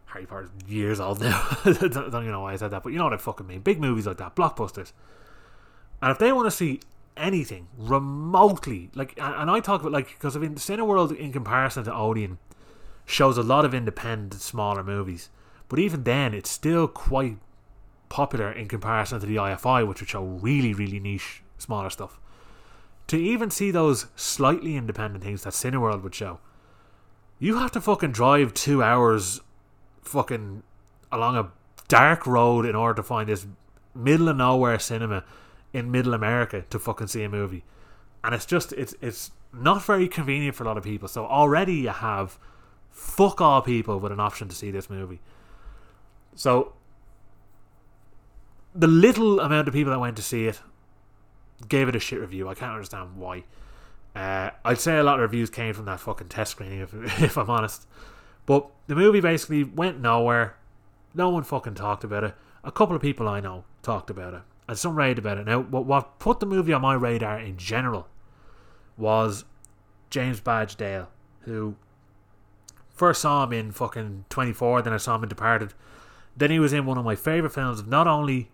Harry 0.06 0.26
Potter's 0.26 0.50
years 0.66 0.98
old 0.98 1.20
now. 1.20 1.46
I 1.64 1.72
don't 1.72 2.06
even 2.06 2.30
know 2.30 2.40
why 2.40 2.52
I 2.52 2.56
said 2.56 2.72
that, 2.72 2.82
but 2.82 2.92
you 2.92 2.98
know 2.98 3.04
what 3.04 3.12
I 3.12 3.18
fucking 3.18 3.46
mean. 3.46 3.60
Big 3.60 3.80
movies 3.80 4.06
like 4.06 4.18
that, 4.18 4.34
blockbusters. 4.34 4.92
And 6.02 6.10
if 6.10 6.18
they 6.18 6.32
want 6.32 6.46
to 6.46 6.50
see 6.50 6.80
anything 7.16 7.68
remotely, 7.78 8.90
like, 8.94 9.14
and 9.18 9.50
I 9.50 9.60
talk 9.60 9.80
about 9.80 9.92
like, 9.92 10.08
because 10.08 10.36
I 10.36 10.40
mean, 10.40 10.56
Cineworld 10.56 11.16
in 11.16 11.32
comparison 11.32 11.84
to 11.84 11.94
Odeon 11.94 12.38
shows 13.06 13.38
a 13.38 13.42
lot 13.42 13.64
of 13.64 13.74
independent, 13.74 14.40
smaller 14.40 14.82
movies, 14.82 15.30
but 15.68 15.78
even 15.78 16.02
then, 16.02 16.34
it's 16.34 16.50
still 16.50 16.88
quite 16.88 17.38
popular 18.08 18.50
in 18.50 18.68
comparison 18.68 19.20
to 19.20 19.26
the 19.26 19.36
IFI, 19.36 19.86
which 19.86 20.00
would 20.00 20.08
show 20.08 20.24
really, 20.24 20.74
really 20.74 20.98
niche, 20.98 21.42
smaller 21.58 21.88
stuff. 21.90 22.18
To 23.06 23.16
even 23.16 23.50
see 23.50 23.70
those 23.70 24.06
slightly 24.16 24.76
independent 24.76 25.24
things 25.24 25.44
that 25.44 25.52
Cineworld 25.52 26.02
would 26.02 26.14
show, 26.14 26.40
you 27.38 27.56
have 27.58 27.72
to 27.72 27.80
fucking 27.80 28.12
drive 28.12 28.52
two 28.52 28.82
hours 28.82 29.40
fucking 30.02 30.62
along 31.10 31.36
a 31.36 31.50
dark 31.88 32.26
road 32.26 32.66
in 32.66 32.74
order 32.74 32.94
to 32.94 33.02
find 33.02 33.28
this 33.28 33.46
middle 33.94 34.28
of 34.28 34.36
nowhere 34.36 34.78
cinema 34.78 35.24
in 35.72 35.90
middle 35.90 36.14
America 36.14 36.64
to 36.70 36.78
fucking 36.78 37.06
see 37.06 37.22
a 37.22 37.28
movie. 37.28 37.64
And 38.22 38.34
it's 38.34 38.46
just 38.46 38.72
it's 38.72 38.94
it's 39.00 39.30
not 39.52 39.84
very 39.84 40.08
convenient 40.08 40.54
for 40.54 40.64
a 40.64 40.66
lot 40.66 40.76
of 40.76 40.84
people. 40.84 41.08
So 41.08 41.26
already 41.26 41.74
you 41.74 41.88
have 41.88 42.38
fuck 42.90 43.40
all 43.40 43.62
people 43.62 43.98
with 43.98 44.12
an 44.12 44.20
option 44.20 44.48
to 44.48 44.54
see 44.54 44.70
this 44.70 44.90
movie. 44.90 45.20
So 46.34 46.74
the 48.74 48.86
little 48.86 49.40
amount 49.40 49.68
of 49.68 49.74
people 49.74 49.92
that 49.92 49.98
went 49.98 50.16
to 50.16 50.22
see 50.22 50.46
it 50.46 50.60
gave 51.68 51.88
it 51.88 51.96
a 51.96 52.00
shit 52.00 52.20
review. 52.20 52.48
I 52.48 52.54
can't 52.54 52.72
understand 52.72 53.16
why. 53.16 53.44
Uh, 54.14 54.50
I'd 54.64 54.78
say 54.78 54.98
a 54.98 55.02
lot 55.02 55.16
of 55.16 55.22
reviews 55.22 55.50
came 55.50 55.74
from 55.74 55.84
that 55.84 56.00
fucking 56.00 56.28
test 56.28 56.52
screening, 56.52 56.80
if, 56.92 57.22
if 57.22 57.38
I'm 57.38 57.50
honest. 57.50 57.86
But 58.46 58.68
the 58.86 58.94
movie 58.94 59.20
basically 59.20 59.64
went 59.64 60.00
nowhere. 60.00 60.56
No 61.14 61.28
one 61.30 61.42
fucking 61.42 61.74
talked 61.74 62.04
about 62.04 62.24
it. 62.24 62.34
A 62.64 62.72
couple 62.72 62.96
of 62.96 63.02
people 63.02 63.28
I 63.28 63.40
know 63.40 63.64
talked 63.82 64.10
about 64.10 64.34
it, 64.34 64.42
and 64.68 64.78
some 64.78 64.96
raved 64.96 65.18
about 65.18 65.38
it. 65.38 65.46
Now, 65.46 65.60
what, 65.60 65.86
what 65.86 66.18
put 66.18 66.40
the 66.40 66.46
movie 66.46 66.72
on 66.72 66.82
my 66.82 66.94
radar 66.94 67.38
in 67.38 67.56
general 67.56 68.08
was 68.96 69.44
James 70.10 70.40
Badge 70.40 70.76
Dale, 70.76 71.08
who 71.42 71.76
first 73.00 73.20
saw 73.20 73.44
him 73.44 73.52
in 73.52 73.72
fucking 73.72 74.26
24, 74.28 74.82
then 74.82 74.92
I 74.92 74.98
saw 74.98 75.16
him 75.16 75.24
in 75.24 75.28
Departed. 75.28 75.74
Then 76.36 76.50
he 76.50 76.58
was 76.58 76.72
in 76.72 76.86
one 76.86 76.98
of 76.98 77.04
my 77.04 77.16
favourite 77.16 77.52
films 77.52 77.80
of 77.80 77.88
not 77.88 78.06
only 78.06 78.50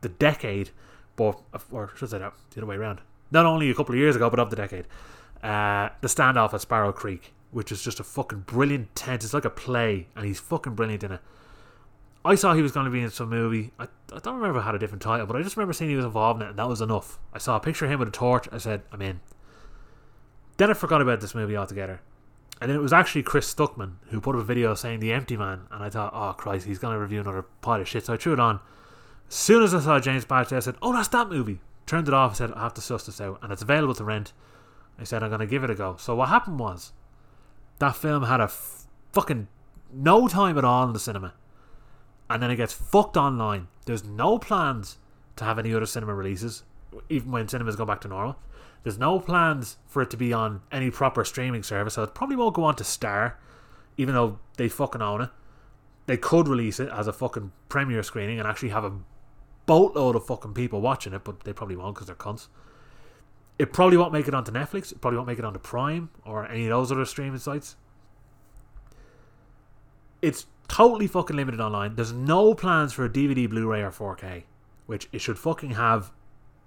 the 0.00 0.08
decade, 0.08 0.70
but, 1.16 1.40
or 1.70 1.92
should 1.94 2.08
I 2.08 2.10
say 2.10 2.18
that, 2.18 2.32
the 2.50 2.60
other 2.60 2.66
way 2.66 2.76
around. 2.76 3.00
Not 3.30 3.46
only 3.46 3.70
a 3.70 3.74
couple 3.74 3.94
of 3.94 3.98
years 3.98 4.16
ago, 4.16 4.28
but 4.28 4.40
of 4.40 4.50
the 4.50 4.56
decade. 4.56 4.86
Uh, 5.42 5.90
the 6.00 6.08
Standoff 6.08 6.52
at 6.54 6.60
Sparrow 6.62 6.92
Creek 6.92 7.32
which 7.54 7.70
is 7.70 7.82
just 7.82 8.00
a 8.00 8.04
fucking 8.04 8.40
brilliant 8.40 8.94
tense. 8.96 9.24
It's 9.24 9.32
like 9.32 9.44
a 9.44 9.50
play, 9.50 10.08
and 10.16 10.26
he's 10.26 10.40
fucking 10.40 10.74
brilliant 10.74 11.04
in 11.04 11.12
it. 11.12 11.20
I 12.24 12.34
saw 12.34 12.52
he 12.52 12.62
was 12.62 12.72
going 12.72 12.86
to 12.86 12.90
be 12.90 13.00
in 13.00 13.10
some 13.10 13.30
movie. 13.30 13.70
I, 13.78 13.84
I 14.12 14.18
don't 14.18 14.36
remember 14.36 14.60
had 14.60 14.74
a 14.74 14.78
different 14.78 15.02
title, 15.02 15.26
but 15.26 15.36
I 15.36 15.42
just 15.42 15.56
remember 15.56 15.72
seeing 15.72 15.90
he 15.90 15.96
was 15.96 16.04
involved 16.04 16.40
in 16.40 16.48
it, 16.48 16.50
and 16.50 16.58
that 16.58 16.68
was 16.68 16.80
enough. 16.80 17.20
I 17.32 17.38
saw 17.38 17.56
a 17.56 17.60
picture 17.60 17.84
of 17.84 17.92
him 17.92 18.00
with 18.00 18.08
a 18.08 18.12
torch. 18.12 18.48
I 18.50 18.58
said, 18.58 18.82
I'm 18.90 19.00
in. 19.00 19.20
Then 20.56 20.68
I 20.68 20.74
forgot 20.74 21.00
about 21.00 21.20
this 21.20 21.34
movie 21.34 21.56
altogether. 21.56 22.00
And 22.64 22.70
then 22.70 22.78
it 22.78 22.82
was 22.82 22.94
actually 22.94 23.24
Chris 23.24 23.54
Stuckmann 23.54 23.96
who 24.08 24.22
put 24.22 24.34
up 24.34 24.40
a 24.40 24.44
video 24.44 24.74
saying 24.74 25.00
The 25.00 25.12
Empty 25.12 25.36
Man, 25.36 25.66
and 25.70 25.84
I 25.84 25.90
thought, 25.90 26.14
oh 26.14 26.32
Christ, 26.32 26.66
he's 26.66 26.78
going 26.78 26.94
to 26.94 26.98
review 26.98 27.20
another 27.20 27.42
pile 27.60 27.78
of 27.78 27.86
shit. 27.86 28.06
So 28.06 28.14
I 28.14 28.16
threw 28.16 28.32
it 28.32 28.40
on. 28.40 28.58
As 29.28 29.34
soon 29.34 29.62
as 29.62 29.74
I 29.74 29.80
saw 29.80 30.00
James 30.00 30.24
Badge, 30.24 30.50
I 30.50 30.60
said, 30.60 30.76
oh, 30.80 30.90
that's 30.94 31.08
that 31.08 31.28
movie. 31.28 31.60
Turned 31.84 32.08
it 32.08 32.14
off. 32.14 32.30
I 32.30 32.34
said, 32.36 32.52
I 32.52 32.62
have 32.62 32.72
to 32.72 32.80
suss 32.80 33.04
this 33.04 33.20
out, 33.20 33.38
and 33.42 33.52
it's 33.52 33.60
available 33.60 33.94
to 33.96 34.04
rent. 34.04 34.32
I 34.98 35.04
said, 35.04 35.22
I'm 35.22 35.28
going 35.28 35.40
to 35.40 35.46
give 35.46 35.62
it 35.62 35.68
a 35.68 35.74
go. 35.74 35.96
So 35.98 36.16
what 36.16 36.30
happened 36.30 36.58
was, 36.58 36.92
that 37.80 37.96
film 37.96 38.22
had 38.22 38.40
a 38.40 38.44
f- 38.44 38.86
fucking 39.12 39.48
no 39.92 40.26
time 40.26 40.56
at 40.56 40.64
all 40.64 40.86
in 40.86 40.94
the 40.94 40.98
cinema. 40.98 41.34
And 42.30 42.42
then 42.42 42.50
it 42.50 42.56
gets 42.56 42.72
fucked 42.72 43.18
online. 43.18 43.68
There's 43.84 44.04
no 44.04 44.38
plans 44.38 44.96
to 45.36 45.44
have 45.44 45.58
any 45.58 45.74
other 45.74 45.84
cinema 45.84 46.14
releases, 46.14 46.62
even 47.10 47.30
when 47.30 47.46
cinemas 47.46 47.76
go 47.76 47.84
back 47.84 48.00
to 48.00 48.08
normal. 48.08 48.36
There's 48.84 48.98
no 48.98 49.18
plans 49.18 49.78
for 49.86 50.02
it 50.02 50.10
to 50.10 50.16
be 50.16 50.32
on 50.32 50.60
any 50.70 50.90
proper 50.90 51.24
streaming 51.24 51.62
service, 51.62 51.94
so 51.94 52.02
it 52.02 52.14
probably 52.14 52.36
won't 52.36 52.54
go 52.54 52.64
on 52.64 52.76
to 52.76 52.84
Star, 52.84 53.38
even 53.96 54.14
though 54.14 54.38
they 54.58 54.68
fucking 54.68 55.02
own 55.02 55.22
it. 55.22 55.30
They 56.06 56.18
could 56.18 56.46
release 56.46 56.78
it 56.78 56.90
as 56.90 57.06
a 57.06 57.12
fucking 57.12 57.52
premiere 57.70 58.02
screening 58.02 58.38
and 58.38 58.46
actually 58.46 58.68
have 58.68 58.84
a 58.84 58.92
boatload 59.64 60.16
of 60.16 60.26
fucking 60.26 60.52
people 60.52 60.82
watching 60.82 61.14
it, 61.14 61.24
but 61.24 61.40
they 61.44 61.54
probably 61.54 61.76
won't 61.76 61.94
because 61.94 62.08
they're 62.08 62.14
cunts. 62.14 62.48
It 63.58 63.72
probably 63.72 63.96
won't 63.96 64.12
make 64.12 64.28
it 64.28 64.34
onto 64.34 64.52
Netflix. 64.52 64.92
It 64.92 65.00
probably 65.00 65.16
won't 65.16 65.28
make 65.28 65.38
it 65.38 65.44
onto 65.46 65.60
Prime 65.60 66.10
or 66.26 66.46
any 66.46 66.64
of 66.64 66.70
those 66.70 66.92
other 66.92 67.06
streaming 67.06 67.38
sites. 67.38 67.76
It's 70.20 70.44
totally 70.68 71.06
fucking 71.06 71.36
limited 71.36 71.60
online. 71.60 71.94
There's 71.94 72.12
no 72.12 72.54
plans 72.54 72.92
for 72.92 73.06
a 73.06 73.08
DVD, 73.08 73.48
Blu-ray, 73.48 73.82
or 73.82 73.90
4K, 73.90 74.42
which 74.86 75.08
it 75.12 75.20
should 75.20 75.38
fucking 75.38 75.70
have 75.70 76.12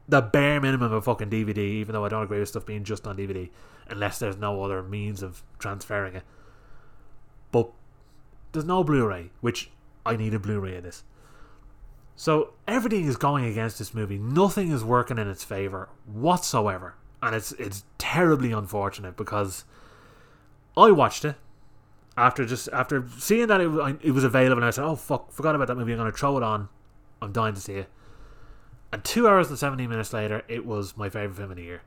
the 0.08 0.22
bare 0.22 0.60
minimum 0.62 0.92
of 0.94 1.06
fucking 1.06 1.30
DVD. 1.30 1.58
Even 1.58 1.94
though 1.94 2.06
I 2.06 2.10
don't 2.10 2.24
agree 2.24 2.40
with 2.40 2.50
stuff 2.50 2.66
being 2.66 2.84
just 2.84 3.08
on 3.08 3.18
DVD, 3.18 3.50
unless 3.90 4.20
there's 4.20 4.38
no 4.38 4.64
other 4.64 4.82
means 4.84 5.22
of 5.22 5.44
transferring 5.60 6.16
it. 6.16 6.24
But 7.52 7.72
there's 8.52 8.66
no 8.66 8.84
Blu-ray, 8.84 9.32
which 9.42 9.70
I 10.06 10.16
need 10.16 10.34
a 10.34 10.40
Blu-ray 10.40 10.78
of 10.78 10.84
this. 10.84 11.04
So 12.16 12.54
everything 12.68 13.06
is 13.06 13.16
going 13.16 13.46
against 13.46 13.78
this 13.78 13.94
movie. 13.94 14.18
Nothing 14.18 14.72
is 14.72 14.84
working 14.84 15.20
in 15.20 15.28
its 15.28 15.44
favor 15.44 15.90
whatsoever, 16.06 16.96
and 17.22 17.36
it's 17.36 17.52
it's 17.54 17.84
terribly 18.00 18.52
unfortunate 18.52 19.16
because 19.16 19.66
I 20.76 20.90
watched 20.92 21.26
it 21.26 21.36
after 22.18 22.44
just 22.44 22.70
after 22.74 23.06
seeing 23.20 23.48
that 23.48 23.62
it, 23.62 23.98
it 24.02 24.12
was 24.12 24.24
available. 24.24 24.64
and 24.64 24.66
I 24.66 24.72
said, 24.72 24.84
"Oh 24.84 24.96
fuck, 24.96 25.32
forgot 25.32 25.54
about 25.54 25.68
that 25.68 25.76
movie. 25.76 25.92
I'm 25.92 26.00
gonna 26.00 26.12
throw 26.12 26.38
it 26.38 26.44
on. 26.44 26.70
I'm 27.22 27.32
dying 27.32 27.54
to 27.54 27.62
see 27.62 27.74
it." 27.74 27.90
And 28.92 29.04
two 29.04 29.28
hours 29.28 29.50
and 29.50 29.60
seventeen 29.60 29.90
minutes 29.90 30.14
later, 30.14 30.44
it 30.48 30.66
was 30.66 30.96
my 30.96 31.10
favorite 31.10 31.36
film 31.36 31.52
of 31.52 31.58
the 31.58 31.64
year. 31.64 31.82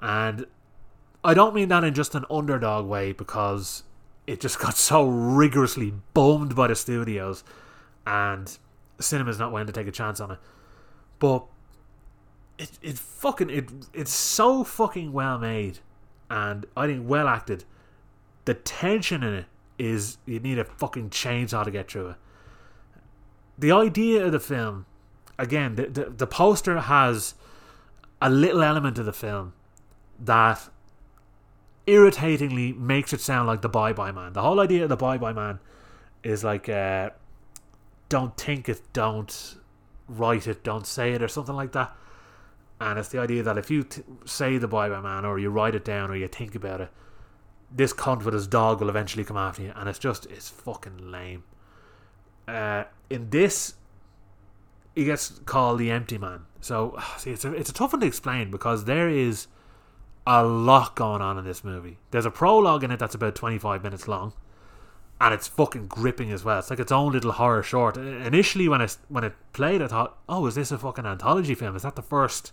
And 0.00 0.46
I 1.24 1.34
don't 1.34 1.54
mean 1.54 1.68
that 1.68 1.84
in 1.84 1.94
just 1.94 2.14
an 2.14 2.24
underdog 2.30 2.86
way 2.86 3.12
because 3.12 3.82
it 4.26 4.40
just 4.40 4.58
got 4.60 4.76
so 4.76 5.08
rigorously 5.08 5.94
bummed 6.12 6.54
by 6.54 6.68
the 6.68 6.76
studios 6.76 7.44
and 8.06 8.56
cinema's 9.00 9.38
not 9.38 9.50
willing 9.52 9.66
to 9.66 9.72
take 9.72 9.86
a 9.86 9.92
chance 9.92 10.20
on 10.20 10.32
it. 10.32 10.38
But 11.18 11.44
it 12.58 12.70
it 12.82 12.98
fucking 12.98 13.50
it 13.50 13.70
it's 13.92 14.12
so 14.12 14.62
fucking 14.62 15.12
well 15.12 15.38
made 15.38 15.80
and 16.30 16.66
I 16.76 16.86
think 16.86 17.08
well 17.08 17.28
acted. 17.28 17.64
The 18.44 18.54
tension 18.54 19.22
in 19.22 19.34
it 19.34 19.46
is 19.78 20.18
you 20.26 20.38
need 20.38 20.58
a 20.58 20.64
fucking 20.64 21.10
chainsaw 21.10 21.64
to 21.64 21.70
get 21.70 21.90
through 21.90 22.10
it. 22.10 22.16
The 23.58 23.72
idea 23.72 24.24
of 24.26 24.32
the 24.32 24.40
film, 24.40 24.86
again, 25.38 25.76
the, 25.76 25.86
the, 25.86 26.04
the 26.10 26.26
poster 26.26 26.80
has 26.80 27.34
a 28.20 28.30
little 28.30 28.62
element 28.62 28.98
of 28.98 29.06
the 29.06 29.12
film 29.12 29.52
that 30.18 30.68
irritatingly 31.86 32.72
makes 32.72 33.12
it 33.12 33.20
sound 33.20 33.46
like 33.46 33.62
the 33.62 33.68
Bye 33.68 33.92
Bye 33.92 34.12
Man. 34.12 34.32
The 34.32 34.42
whole 34.42 34.60
idea 34.60 34.84
of 34.84 34.88
the 34.88 34.96
Bye 34.96 35.18
Bye 35.18 35.32
Man 35.32 35.58
is 36.22 36.42
like 36.42 36.68
uh, 36.68 37.10
don't 38.08 38.36
think 38.36 38.68
it, 38.68 38.80
don't 38.92 39.56
write 40.08 40.46
it, 40.46 40.62
don't 40.62 40.86
say 40.86 41.12
it, 41.12 41.22
or 41.22 41.28
something 41.28 41.54
like 41.54 41.72
that. 41.72 41.94
And 42.80 42.98
it's 42.98 43.08
the 43.08 43.18
idea 43.18 43.42
that 43.42 43.58
if 43.58 43.70
you 43.70 43.84
t- 43.84 44.02
say 44.24 44.58
the 44.58 44.68
Bye 44.68 44.88
Bye 44.88 45.00
Man, 45.00 45.24
or 45.24 45.38
you 45.38 45.50
write 45.50 45.74
it 45.74 45.84
down, 45.84 46.10
or 46.10 46.16
you 46.16 46.28
think 46.28 46.54
about 46.54 46.80
it, 46.80 46.90
this 47.70 47.92
cunt 47.92 48.24
with 48.24 48.34
his 48.34 48.46
dog 48.46 48.80
will 48.80 48.88
eventually 48.88 49.24
come 49.24 49.36
after 49.36 49.62
you. 49.62 49.72
And 49.74 49.88
it's 49.88 49.98
just, 49.98 50.26
it's 50.26 50.48
fucking 50.48 51.10
lame. 51.10 51.44
Uh, 52.46 52.84
in 53.10 53.30
this, 53.30 53.74
he 54.94 55.04
gets 55.04 55.40
called 55.44 55.78
the 55.78 55.90
Empty 55.90 56.18
Man. 56.18 56.46
So, 56.60 56.98
see, 57.18 57.30
it's 57.30 57.44
a, 57.44 57.52
it's 57.52 57.70
a 57.70 57.74
tough 57.74 57.92
one 57.92 58.00
to 58.00 58.06
explain 58.06 58.50
because 58.50 58.84
there 58.84 59.08
is 59.08 59.46
a 60.26 60.42
lot 60.44 60.94
going 60.94 61.20
on 61.20 61.38
in 61.38 61.44
this 61.44 61.64
movie. 61.64 61.98
There's 62.10 62.26
a 62.26 62.30
prologue 62.30 62.84
in 62.84 62.90
it 62.90 62.98
that's 62.98 63.14
about 63.14 63.34
25 63.34 63.82
minutes 63.82 64.08
long, 64.08 64.32
and 65.20 65.34
it's 65.34 65.48
fucking 65.48 65.86
gripping 65.88 66.32
as 66.32 66.44
well. 66.44 66.58
It's 66.58 66.70
like 66.70 66.78
its 66.78 66.92
own 66.92 67.12
little 67.12 67.32
horror 67.32 67.62
short. 67.62 67.96
Initially, 67.96 68.68
when 68.68 68.80
it 68.80 68.96
when 69.08 69.24
it 69.24 69.34
played, 69.52 69.82
I 69.82 69.88
thought, 69.88 70.16
"Oh, 70.28 70.46
is 70.46 70.54
this 70.54 70.72
a 70.72 70.78
fucking 70.78 71.06
anthology 71.06 71.54
film? 71.54 71.76
Is 71.76 71.82
that 71.82 71.96
the 71.96 72.02
first 72.02 72.52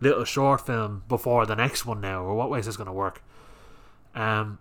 little 0.00 0.24
short 0.24 0.66
film 0.66 1.04
before 1.08 1.46
the 1.46 1.56
next 1.56 1.86
one 1.86 2.00
now, 2.00 2.22
or 2.22 2.34
what 2.34 2.50
way 2.50 2.58
is 2.58 2.66
this 2.66 2.76
going 2.76 2.88
to 2.88 2.92
work?" 2.92 3.22
Um, 4.14 4.58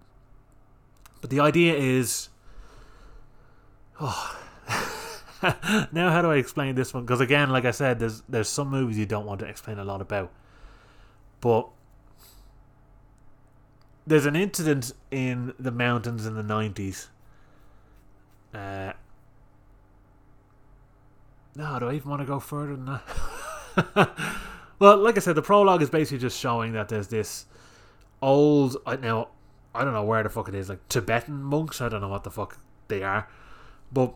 but 1.22 1.32
the 1.32 1.40
idea 1.40 1.76
is, 1.76 2.30
oh, 4.00 4.40
now 5.92 6.10
how 6.10 6.22
do 6.22 6.32
I 6.32 6.38
explain 6.38 6.76
this 6.76 6.94
one? 6.94 7.04
Because 7.04 7.22
again, 7.22 7.50
like 7.50 7.66
I 7.66 7.72
said, 7.72 8.00
there's 8.00 8.24
there's 8.28 8.50
some 8.50 8.70
movies 8.70 8.98
you 8.98 9.06
don't 9.06 9.26
want 9.26 9.40
to 9.42 9.46
explain 9.46 9.80
a 9.80 9.84
lot 9.84 10.02
about, 10.02 10.32
but 11.42 11.70
there's 14.06 14.26
an 14.26 14.36
incident 14.36 14.94
in 15.12 15.54
the 15.60 15.72
mountains 15.72 16.26
in 16.26 16.36
the 16.36 16.44
nineties. 16.44 17.10
Uh, 18.54 18.94
no, 21.56 21.80
do 21.80 21.90
I 21.90 21.94
even 21.94 22.10
want 22.10 22.22
to 22.22 22.26
go 22.26 22.40
further 22.40 22.76
than 22.76 22.86
that? 22.86 24.10
well, 24.80 24.98
like 24.98 25.18
I 25.18 25.20
said, 25.20 25.36
the 25.36 25.42
prologue 25.42 25.82
is 25.82 25.90
basically 25.90 26.20
just 26.20 26.40
showing 26.40 26.74
that 26.74 26.90
there's 26.90 27.10
this 27.10 27.46
old. 28.22 28.78
Now 28.86 29.30
I 29.76 29.84
don't 29.84 29.94
know 29.94 30.04
where 30.04 30.24
the 30.24 30.30
fuck 30.30 30.50
it 30.50 30.56
is, 30.56 30.70
like 30.70 30.88
Tibetan 30.90 31.44
monks. 31.44 31.82
I 31.82 31.90
don't 31.90 32.02
know 32.02 32.10
what 32.10 32.24
the 32.24 32.32
fuck 32.32 32.58
they 32.88 33.04
are, 33.04 33.28
but 33.92 34.16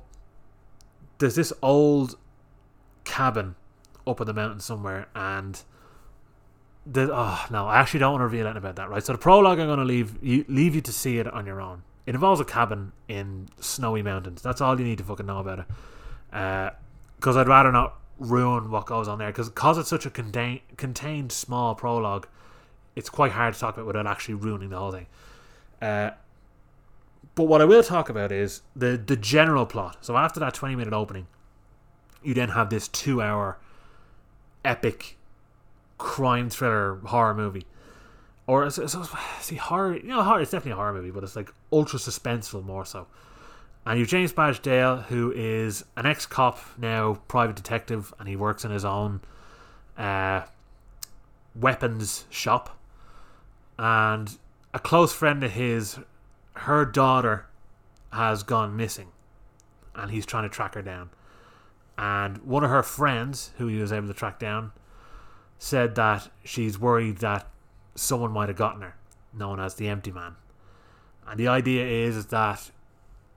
there's 1.21 1.35
this 1.35 1.53
old 1.61 2.17
cabin 3.03 3.55
up 4.05 4.19
in 4.19 4.27
the 4.27 4.33
mountain 4.33 4.59
somewhere, 4.59 5.07
and 5.15 5.63
the 6.85 7.09
oh 7.13 7.45
no, 7.49 7.67
I 7.67 7.79
actually 7.79 8.01
don't 8.01 8.13
want 8.13 8.21
to 8.21 8.25
reveal 8.25 8.47
anything 8.47 8.57
about 8.57 8.75
that. 8.75 8.89
Right, 8.89 9.03
so 9.03 9.13
the 9.13 9.19
prologue 9.19 9.59
I'm 9.59 9.67
going 9.67 9.79
to 9.79 9.85
leave 9.85 10.21
you 10.21 10.43
leave 10.47 10.75
you 10.75 10.81
to 10.81 10.91
see 10.91 11.17
it 11.17 11.27
on 11.27 11.45
your 11.45 11.61
own. 11.61 11.83
It 12.05 12.15
involves 12.15 12.41
a 12.41 12.45
cabin 12.45 12.91
in 13.07 13.47
snowy 13.59 14.01
mountains. 14.01 14.41
That's 14.41 14.59
all 14.59 14.77
you 14.77 14.85
need 14.85 14.97
to 14.97 15.03
fucking 15.03 15.25
know 15.25 15.39
about 15.39 15.59
it. 15.59 15.65
Because 17.17 17.37
uh, 17.37 17.41
I'd 17.41 17.47
rather 17.47 17.71
not 17.71 17.95
ruin 18.17 18.71
what 18.71 18.85
goes 18.85 19.07
on 19.07 19.19
there. 19.19 19.29
Because 19.29 19.49
because 19.49 19.77
it's 19.77 19.89
such 19.89 20.05
a 20.05 20.09
contain, 20.09 20.61
contained 20.77 21.31
small 21.31 21.75
prologue, 21.75 22.27
it's 22.95 23.09
quite 23.09 23.31
hard 23.31 23.53
to 23.53 23.59
talk 23.59 23.75
about 23.75 23.85
without 23.85 24.07
actually 24.07 24.33
ruining 24.33 24.69
the 24.69 24.77
whole 24.77 24.91
thing. 24.91 25.07
Uh, 25.81 26.11
but 27.35 27.43
what 27.43 27.61
I 27.61 27.65
will 27.65 27.83
talk 27.83 28.09
about 28.09 28.31
is 28.31 28.61
the 28.75 28.97
the 28.97 29.15
general 29.15 29.65
plot. 29.65 29.97
So 30.01 30.17
after 30.17 30.39
that 30.39 30.53
20 30.53 30.75
minute 30.75 30.93
opening, 30.93 31.27
you 32.23 32.33
then 32.33 32.49
have 32.49 32.69
this 32.69 32.87
two 32.87 33.21
hour 33.21 33.57
epic 34.63 35.17
crime 35.97 36.49
thriller 36.49 36.95
horror 37.05 37.33
movie. 37.33 37.65
Or 38.47 38.69
see 38.69 39.55
horror, 39.55 39.95
you 39.95 40.07
know, 40.07 40.23
horror. 40.23 40.41
It's 40.41 40.51
definitely 40.51 40.73
a 40.73 40.75
horror 40.75 40.93
movie, 40.93 41.11
but 41.11 41.23
it's 41.23 41.35
like 41.35 41.53
ultra 41.71 41.99
suspenseful 41.99 42.65
more 42.65 42.85
so. 42.85 43.07
And 43.85 43.97
you've 43.97 44.09
James 44.09 44.33
Badge 44.33 44.61
Dale, 44.61 44.97
who 44.97 45.31
is 45.31 45.85
an 45.95 46.05
ex 46.05 46.25
cop 46.25 46.59
now, 46.77 47.21
private 47.27 47.55
detective, 47.55 48.13
and 48.19 48.27
he 48.27 48.35
works 48.35 48.65
in 48.65 48.71
his 48.71 48.83
own 48.83 49.21
uh, 49.97 50.41
weapons 51.55 52.25
shop. 52.29 52.77
And 53.79 54.37
a 54.73 54.79
close 54.79 55.13
friend 55.13 55.43
of 55.43 55.51
his 55.51 55.97
her 56.53 56.85
daughter 56.85 57.45
has 58.11 58.43
gone 58.43 58.75
missing 58.75 59.07
and 59.95 60.11
he's 60.11 60.25
trying 60.25 60.43
to 60.43 60.49
track 60.49 60.75
her 60.75 60.81
down. 60.81 61.09
And 61.97 62.37
one 62.39 62.63
of 62.63 62.69
her 62.69 62.83
friends, 62.83 63.51
who 63.57 63.67
he 63.67 63.77
was 63.77 63.91
able 63.91 64.07
to 64.07 64.13
track 64.13 64.39
down, 64.39 64.71
said 65.57 65.95
that 65.95 66.29
she's 66.43 66.79
worried 66.79 67.17
that 67.17 67.47
someone 67.95 68.31
might 68.31 68.49
have 68.49 68.57
gotten 68.57 68.81
her, 68.81 68.95
known 69.33 69.59
as 69.59 69.75
the 69.75 69.87
Empty 69.87 70.11
Man. 70.11 70.35
And 71.27 71.39
the 71.39 71.47
idea 71.47 71.85
is, 71.85 72.25
that 72.27 72.71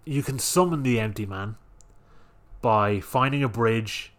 you 0.04 0.22
can 0.22 0.38
summon 0.38 0.82
the 0.82 0.98
Empty 0.98 1.26
Man 1.26 1.56
by 2.62 3.00
finding 3.00 3.42
a 3.42 3.48
bridge, 3.48 4.12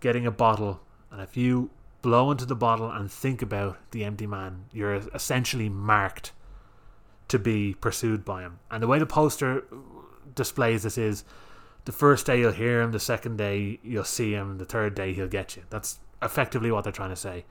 getting 0.00 0.26
a 0.26 0.30
bottle, 0.30 0.80
and 1.10 1.20
if 1.20 1.36
you 1.36 1.70
blow 2.02 2.30
into 2.30 2.46
the 2.46 2.54
bottle 2.54 2.90
and 2.90 3.10
think 3.10 3.42
about 3.42 3.78
the 3.90 4.04
Empty 4.04 4.26
Man, 4.26 4.66
you're 4.72 4.94
essentially 5.12 5.68
marked 5.68 6.32
to 7.30 7.38
be 7.38 7.74
pursued 7.80 8.24
by 8.24 8.42
him. 8.42 8.58
And 8.70 8.82
the 8.82 8.86
way 8.86 8.98
the 8.98 9.06
poster 9.06 9.64
displays 10.34 10.82
this 10.82 10.98
is 10.98 11.24
the 11.84 11.92
first 11.92 12.26
day 12.26 12.40
you'll 12.40 12.52
hear 12.52 12.82
him, 12.82 12.92
the 12.92 13.00
second 13.00 13.38
day 13.38 13.78
you'll 13.82 14.04
see 14.04 14.32
him, 14.32 14.58
the 14.58 14.64
third 14.64 14.94
day 14.94 15.12
he'll 15.12 15.28
get 15.28 15.56
you. 15.56 15.62
That's 15.70 15.98
effectively 16.22 16.70
what 16.70 16.84
they're 16.84 16.92
trying 16.92 17.10
to 17.10 17.16
say. 17.16 17.44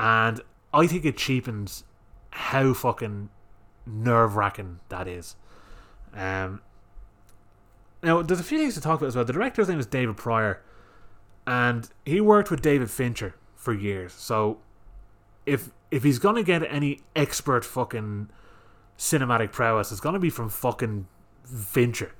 And 0.00 0.40
I 0.72 0.86
think 0.86 1.04
it 1.04 1.16
cheapens 1.16 1.84
how 2.30 2.72
fucking 2.72 3.28
nerve 3.86 4.36
wracking 4.36 4.80
that 4.88 5.06
is. 5.06 5.36
Um, 6.14 6.60
now, 8.02 8.22
there's 8.22 8.40
a 8.40 8.44
few 8.44 8.58
things 8.58 8.74
to 8.74 8.80
talk 8.80 9.00
about 9.00 9.08
as 9.08 9.16
well. 9.16 9.24
The 9.24 9.32
director's 9.32 9.68
name 9.68 9.78
is 9.78 9.86
David 9.86 10.16
Pryor, 10.16 10.62
and 11.46 11.88
he 12.04 12.20
worked 12.20 12.50
with 12.50 12.62
David 12.62 12.90
Fincher 12.90 13.34
for 13.54 13.72
years. 13.72 14.12
So, 14.12 14.58
if 15.46 15.70
if 15.90 16.02
he's 16.02 16.18
gonna 16.18 16.42
get 16.42 16.62
any 16.64 17.00
expert 17.14 17.64
fucking 17.64 18.30
cinematic 19.02 19.50
prowess 19.50 19.90
is 19.90 20.00
going 20.00 20.12
to 20.12 20.20
be 20.20 20.30
from 20.30 20.48
fucking 20.48 21.08
Fincher. 21.44 22.12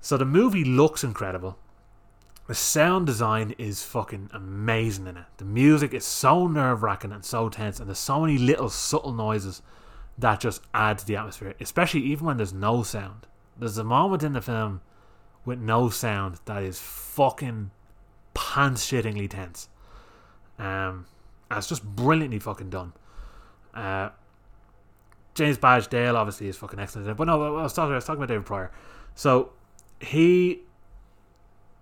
So 0.00 0.16
the 0.16 0.24
movie 0.24 0.64
looks 0.64 1.02
incredible. 1.02 1.58
The 2.46 2.54
sound 2.54 3.06
design 3.06 3.54
is 3.58 3.82
fucking 3.82 4.30
amazing 4.32 5.08
in 5.08 5.16
it. 5.16 5.24
The 5.38 5.44
music 5.44 5.92
is 5.92 6.04
so 6.04 6.46
nerve 6.46 6.84
wracking 6.84 7.10
and 7.10 7.24
so 7.24 7.48
tense, 7.48 7.80
and 7.80 7.88
there's 7.88 7.98
so 7.98 8.20
many 8.20 8.38
little 8.38 8.68
subtle 8.68 9.12
noises 9.12 9.62
that 10.18 10.40
just 10.40 10.62
add 10.72 10.98
to 10.98 11.06
the 11.06 11.16
atmosphere, 11.16 11.54
especially 11.60 12.02
even 12.02 12.26
when 12.26 12.36
there's 12.36 12.52
no 12.52 12.84
sound. 12.84 13.26
There's 13.58 13.78
a 13.78 13.84
moment 13.84 14.22
in 14.22 14.34
the 14.34 14.40
film 14.40 14.82
with 15.44 15.58
no 15.58 15.88
sound 15.88 16.38
that 16.44 16.62
is 16.62 16.78
fucking 16.78 17.72
pants 18.34 18.86
shittingly 18.88 19.28
tense. 19.28 19.68
Um, 20.58 21.06
and 21.50 21.58
it's 21.58 21.68
just 21.68 21.84
brilliantly 21.84 22.38
fucking 22.38 22.70
done. 22.70 22.92
Uh, 23.74 24.10
James 25.34 25.58
Badge 25.58 25.88
Dale 25.88 26.16
obviously 26.16 26.48
is 26.48 26.56
fucking 26.56 26.78
excellent. 26.78 27.16
But 27.16 27.26
no, 27.26 27.58
I 27.58 27.62
was 27.62 27.72
talking, 27.72 27.92
I 27.92 27.96
was 27.96 28.04
talking 28.04 28.22
about 28.22 28.28
David 28.28 28.46
Pryor. 28.46 28.70
So 29.14 29.52
he 30.00 30.60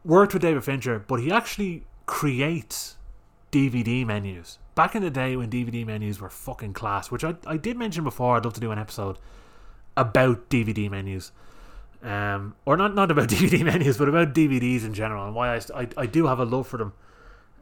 worked 0.05 0.33
with 0.33 0.43
David 0.43 0.65
Fincher, 0.65 0.99
but 0.99 1.21
he 1.21 1.33
actually 1.33 1.85
creates 2.07 2.97
DVD 3.53 4.07
menus. 4.07 4.59
Back 4.75 4.95
in 4.95 5.03
the 5.03 5.11
day 5.11 5.37
when 5.37 5.51
DVD 5.51 5.85
menus 5.85 6.21
were 6.21 6.31
fucking 6.31 6.73
class, 6.73 7.11
which 7.11 7.25
I, 7.25 7.35
I 7.47 7.57
did 7.57 7.77
mention 7.77 8.05
before, 8.05 8.37
I'd 8.37 8.45
love 8.45 8.55
to 8.55 8.61
do 8.61 8.71
an 8.71 8.79
episode 8.79 9.19
about 9.97 10.49
DVD 10.49 10.91
menus. 10.91 11.33
Um, 12.03 12.55
or 12.65 12.77
not 12.77 12.95
not 12.95 13.11
about 13.11 13.29
DVD 13.31 13.65
menus, 13.65 13.99
but 13.99 14.09
about 14.09 14.33
DVDs 14.33 14.85
in 14.85 14.95
general, 14.95 15.27
and 15.27 15.35
why 15.35 15.57
I, 15.57 15.61
I, 15.75 15.89
I 15.99 16.07
do 16.07 16.27
have 16.27 16.39
a 16.39 16.45
love 16.45 16.67
for 16.67 16.79
them. 16.79 16.93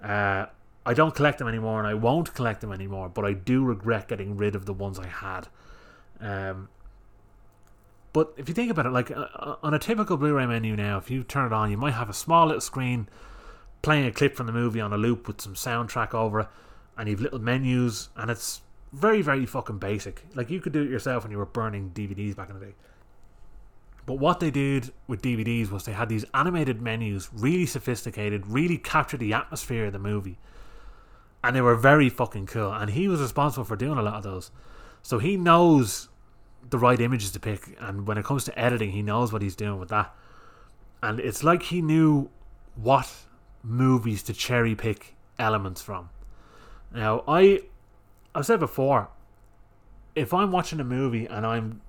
Uh, 0.02 0.46
I 0.86 0.94
don't 0.94 1.14
collect 1.14 1.38
them 1.38 1.48
anymore, 1.48 1.80
and 1.80 1.88
I 1.88 1.94
won't 1.94 2.34
collect 2.34 2.60
them 2.60 2.72
anymore. 2.72 3.08
But 3.08 3.24
I 3.24 3.32
do 3.32 3.64
regret 3.64 4.06
getting 4.08 4.36
rid 4.36 4.54
of 4.54 4.64
the 4.64 4.72
ones 4.72 4.98
I 4.98 5.06
had. 5.06 5.48
Um, 6.20 6.68
but 8.12 8.34
if 8.36 8.48
you 8.48 8.54
think 8.54 8.70
about 8.70 8.86
it, 8.86 8.90
like 8.90 9.10
uh, 9.10 9.28
uh, 9.34 9.56
on 9.62 9.74
a 9.74 9.78
typical 9.78 10.16
Blu-ray 10.16 10.46
menu 10.46 10.74
now, 10.76 10.98
if 10.98 11.10
you 11.10 11.22
turn 11.22 11.46
it 11.46 11.52
on, 11.52 11.70
you 11.70 11.76
might 11.76 11.94
have 11.94 12.08
a 12.08 12.14
small 12.14 12.46
little 12.46 12.60
screen 12.60 13.08
playing 13.82 14.06
a 14.06 14.12
clip 14.12 14.34
from 14.34 14.46
the 14.46 14.52
movie 14.52 14.80
on 14.80 14.92
a 14.92 14.96
loop 14.96 15.28
with 15.28 15.40
some 15.40 15.54
soundtrack 15.54 16.14
over 16.14 16.40
it, 16.40 16.48
and 16.96 17.08
you've 17.08 17.20
little 17.20 17.38
menus, 17.38 18.08
and 18.16 18.30
it's 18.30 18.62
very, 18.92 19.22
very 19.22 19.46
fucking 19.46 19.78
basic. 19.78 20.24
Like 20.34 20.50
you 20.50 20.60
could 20.60 20.72
do 20.72 20.82
it 20.82 20.90
yourself 20.90 21.22
when 21.22 21.30
you 21.30 21.38
were 21.38 21.46
burning 21.46 21.90
DVDs 21.94 22.34
back 22.34 22.48
in 22.48 22.58
the 22.58 22.66
day. 22.66 22.74
But 24.06 24.18
what 24.18 24.40
they 24.40 24.50
did 24.50 24.90
with 25.06 25.20
DVDs 25.20 25.70
was 25.70 25.84
they 25.84 25.92
had 25.92 26.08
these 26.08 26.24
animated 26.32 26.80
menus, 26.80 27.28
really 27.30 27.66
sophisticated, 27.66 28.46
really 28.46 28.78
captured 28.78 29.20
the 29.20 29.34
atmosphere 29.34 29.84
of 29.84 29.92
the 29.92 29.98
movie. 29.98 30.38
And 31.44 31.54
they 31.54 31.60
were 31.60 31.74
very 31.74 32.08
fucking 32.08 32.46
cool. 32.46 32.72
And 32.72 32.92
he 32.92 33.06
was 33.06 33.20
responsible 33.20 33.66
for 33.66 33.76
doing 33.76 33.98
a 33.98 34.02
lot 34.02 34.14
of 34.14 34.22
those. 34.22 34.50
So 35.02 35.18
he 35.18 35.36
knows 35.36 36.07
the 36.70 36.78
right 36.78 37.00
images 37.00 37.32
to 37.32 37.40
pick, 37.40 37.76
and 37.80 38.06
when 38.06 38.18
it 38.18 38.24
comes 38.24 38.44
to 38.44 38.58
editing, 38.58 38.90
he 38.92 39.02
knows 39.02 39.32
what 39.32 39.42
he's 39.42 39.56
doing 39.56 39.78
with 39.78 39.88
that. 39.88 40.14
And 41.02 41.20
it's 41.20 41.44
like 41.44 41.64
he 41.64 41.80
knew 41.80 42.30
what 42.74 43.12
movies 43.62 44.22
to 44.24 44.32
cherry 44.32 44.74
pick 44.74 45.14
elements 45.38 45.80
from. 45.82 46.10
Now, 46.92 47.22
I 47.28 47.62
I've 48.34 48.46
said 48.46 48.60
before, 48.60 49.08
if 50.14 50.32
I'm 50.34 50.52
watching 50.52 50.80
a 50.80 50.84
movie 50.84 51.26
and 51.26 51.46
I'm 51.46 51.80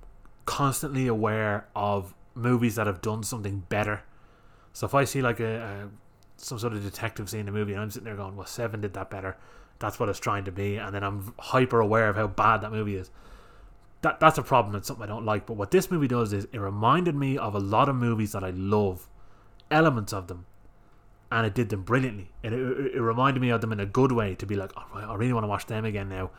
constantly 0.46 1.06
aware 1.06 1.66
of 1.74 2.14
movies 2.34 2.76
that 2.76 2.86
have 2.86 3.00
done 3.00 3.22
something 3.22 3.64
better, 3.68 4.02
so 4.72 4.86
if 4.86 4.94
I 4.94 5.04
see 5.04 5.22
like 5.22 5.40
a, 5.40 5.56
a 5.56 5.88
some 6.36 6.58
sort 6.58 6.72
of 6.72 6.82
detective 6.82 7.28
scene 7.28 7.40
in 7.40 7.48
a 7.48 7.52
movie 7.52 7.72
and 7.72 7.82
I'm 7.82 7.90
sitting 7.90 8.04
there 8.04 8.16
going, 8.16 8.36
"Well, 8.36 8.46
Seven 8.46 8.80
did 8.80 8.94
that 8.94 9.10
better," 9.10 9.36
that's 9.78 9.98
what 9.98 10.08
it's 10.08 10.20
trying 10.20 10.44
to 10.44 10.52
be, 10.52 10.76
and 10.76 10.94
then 10.94 11.02
I'm 11.02 11.34
hyper 11.38 11.80
aware 11.80 12.08
of 12.08 12.16
how 12.16 12.28
bad 12.28 12.60
that 12.62 12.72
movie 12.72 12.96
is. 12.96 13.10
That 14.02 14.18
that's 14.20 14.38
a 14.38 14.42
problem. 14.42 14.74
It's 14.76 14.88
something 14.88 15.04
I 15.04 15.06
don't 15.06 15.26
like. 15.26 15.46
But 15.46 15.54
what 15.54 15.70
this 15.70 15.90
movie 15.90 16.08
does 16.08 16.32
is 16.32 16.46
it 16.52 16.58
reminded 16.58 17.14
me 17.14 17.36
of 17.36 17.54
a 17.54 17.58
lot 17.58 17.88
of 17.88 17.96
movies 17.96 18.32
that 18.32 18.42
I 18.42 18.50
love, 18.50 19.08
elements 19.70 20.12
of 20.12 20.26
them, 20.26 20.46
and 21.30 21.46
it 21.46 21.54
did 21.54 21.68
them 21.68 21.82
brilliantly. 21.82 22.30
It, 22.42 22.52
it, 22.52 22.94
it 22.96 23.00
reminded 23.00 23.40
me 23.40 23.50
of 23.50 23.60
them 23.60 23.72
in 23.72 23.80
a 23.80 23.86
good 23.86 24.12
way 24.12 24.34
to 24.36 24.46
be 24.46 24.56
like, 24.56 24.72
I 24.94 25.14
really 25.14 25.32
want 25.32 25.44
to 25.44 25.48
watch 25.48 25.66
them 25.66 25.84
again 25.84 26.08
now. 26.08 26.30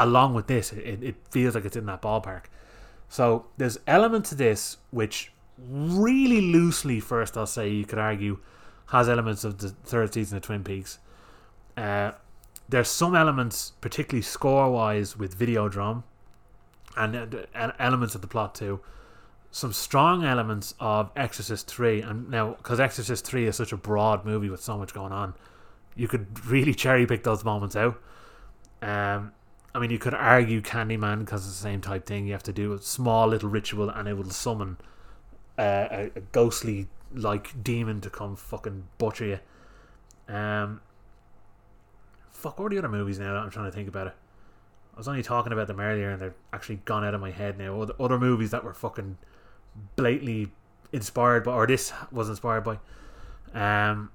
along 0.00 0.34
with 0.34 0.46
this, 0.46 0.72
it, 0.72 1.02
it 1.02 1.16
feels 1.30 1.54
like 1.54 1.64
it's 1.64 1.76
in 1.76 1.86
that 1.86 2.02
ballpark. 2.02 2.44
So 3.08 3.46
there's 3.58 3.78
elements 3.86 4.30
to 4.30 4.34
this 4.34 4.78
which 4.90 5.32
really 5.58 6.40
loosely, 6.40 7.00
first 7.00 7.36
I'll 7.36 7.46
say, 7.46 7.68
you 7.68 7.84
could 7.84 7.98
argue, 7.98 8.38
has 8.86 9.08
elements 9.08 9.44
of 9.44 9.58
the 9.58 9.68
third 9.68 10.12
season 10.14 10.38
of 10.38 10.42
Twin 10.42 10.64
Peaks. 10.64 10.98
Uh, 11.76 12.12
there's 12.68 12.88
some 12.88 13.14
elements, 13.14 13.72
particularly 13.80 14.22
score 14.22 14.70
wise, 14.70 15.16
with 15.16 15.38
Videodrome, 15.38 16.02
and 16.96 17.16
uh, 17.54 17.72
elements 17.78 18.14
of 18.14 18.20
the 18.20 18.26
plot 18.26 18.54
too. 18.54 18.80
Some 19.52 19.72
strong 19.72 20.24
elements 20.24 20.74
of 20.78 21.10
Exorcist 21.16 21.66
3, 21.66 22.02
and 22.02 22.30
now, 22.30 22.54
because 22.54 22.78
Exorcist 22.78 23.26
3 23.26 23.48
is 23.48 23.56
such 23.56 23.72
a 23.72 23.76
broad 23.76 24.24
movie 24.24 24.48
with 24.48 24.62
so 24.62 24.78
much 24.78 24.94
going 24.94 25.12
on, 25.12 25.34
you 25.96 26.06
could 26.06 26.46
really 26.46 26.74
cherry 26.84 27.06
pick 27.06 27.24
those 27.24 27.44
moments 27.44 27.74
out. 27.74 28.00
Um, 28.80 29.32
I 29.74 29.78
mean, 29.78 29.90
you 29.90 29.98
could 29.98 30.14
argue 30.14 30.60
Candyman 30.60 31.20
because 31.20 31.46
it's 31.46 31.56
the 31.56 31.62
same 31.62 31.80
type 31.80 32.06
thing. 32.06 32.26
You 32.26 32.32
have 32.32 32.42
to 32.44 32.52
do 32.52 32.72
a 32.72 32.80
small 32.80 33.28
little 33.28 33.48
ritual 33.48 33.88
and 33.88 34.08
it 34.08 34.14
will 34.14 34.30
summon 34.30 34.78
uh, 35.58 35.88
a, 35.90 36.10
a, 36.16 36.20
ghostly 36.32 36.88
like 37.12 37.62
demon 37.62 38.00
to 38.00 38.10
come 38.10 38.36
fucking 38.36 38.84
butcher 38.98 39.26
you. 39.26 40.34
Um, 40.34 40.80
fuck, 42.30 42.58
what 42.58 42.66
are 42.66 42.68
the 42.70 42.78
other 42.78 42.88
movies 42.88 43.18
now 43.18 43.36
I'm 43.36 43.50
trying 43.50 43.66
to 43.66 43.72
think 43.72 43.88
about 43.88 44.08
it? 44.08 44.14
I 44.94 44.98
was 44.98 45.08
only 45.08 45.22
talking 45.22 45.52
about 45.52 45.66
them 45.66 45.80
earlier 45.80 46.10
and 46.10 46.20
they're 46.20 46.34
actually 46.52 46.76
gone 46.84 47.04
out 47.04 47.14
of 47.14 47.20
my 47.20 47.30
head 47.30 47.58
now. 47.58 47.80
Other, 47.98 48.18
movies 48.18 48.50
that 48.50 48.64
were 48.64 48.74
fucking 48.74 49.18
blatantly 49.96 50.50
inspired 50.92 51.44
by, 51.44 51.52
or 51.52 51.66
this 51.66 51.92
was 52.10 52.28
inspired 52.28 52.64
by. 52.64 52.78
Um, 53.54 54.10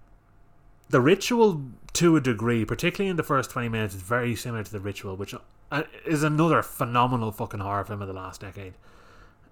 the 0.89 1.01
ritual 1.01 1.63
to 1.93 2.15
a 2.15 2.21
degree, 2.21 2.65
particularly 2.65 3.09
in 3.09 3.15
the 3.15 3.23
first 3.23 3.49
20 3.51 3.69
minutes, 3.69 3.95
is 3.95 4.01
very 4.01 4.35
similar 4.35 4.63
to 4.63 4.71
the 4.71 4.79
ritual, 4.79 5.15
which 5.15 5.33
uh, 5.71 5.83
is 6.05 6.23
another 6.23 6.61
phenomenal 6.61 7.31
fucking 7.31 7.59
horror 7.59 7.83
film 7.85 8.01
of 8.01 8.07
the 8.07 8.13
last 8.13 8.41
decade. 8.41 8.73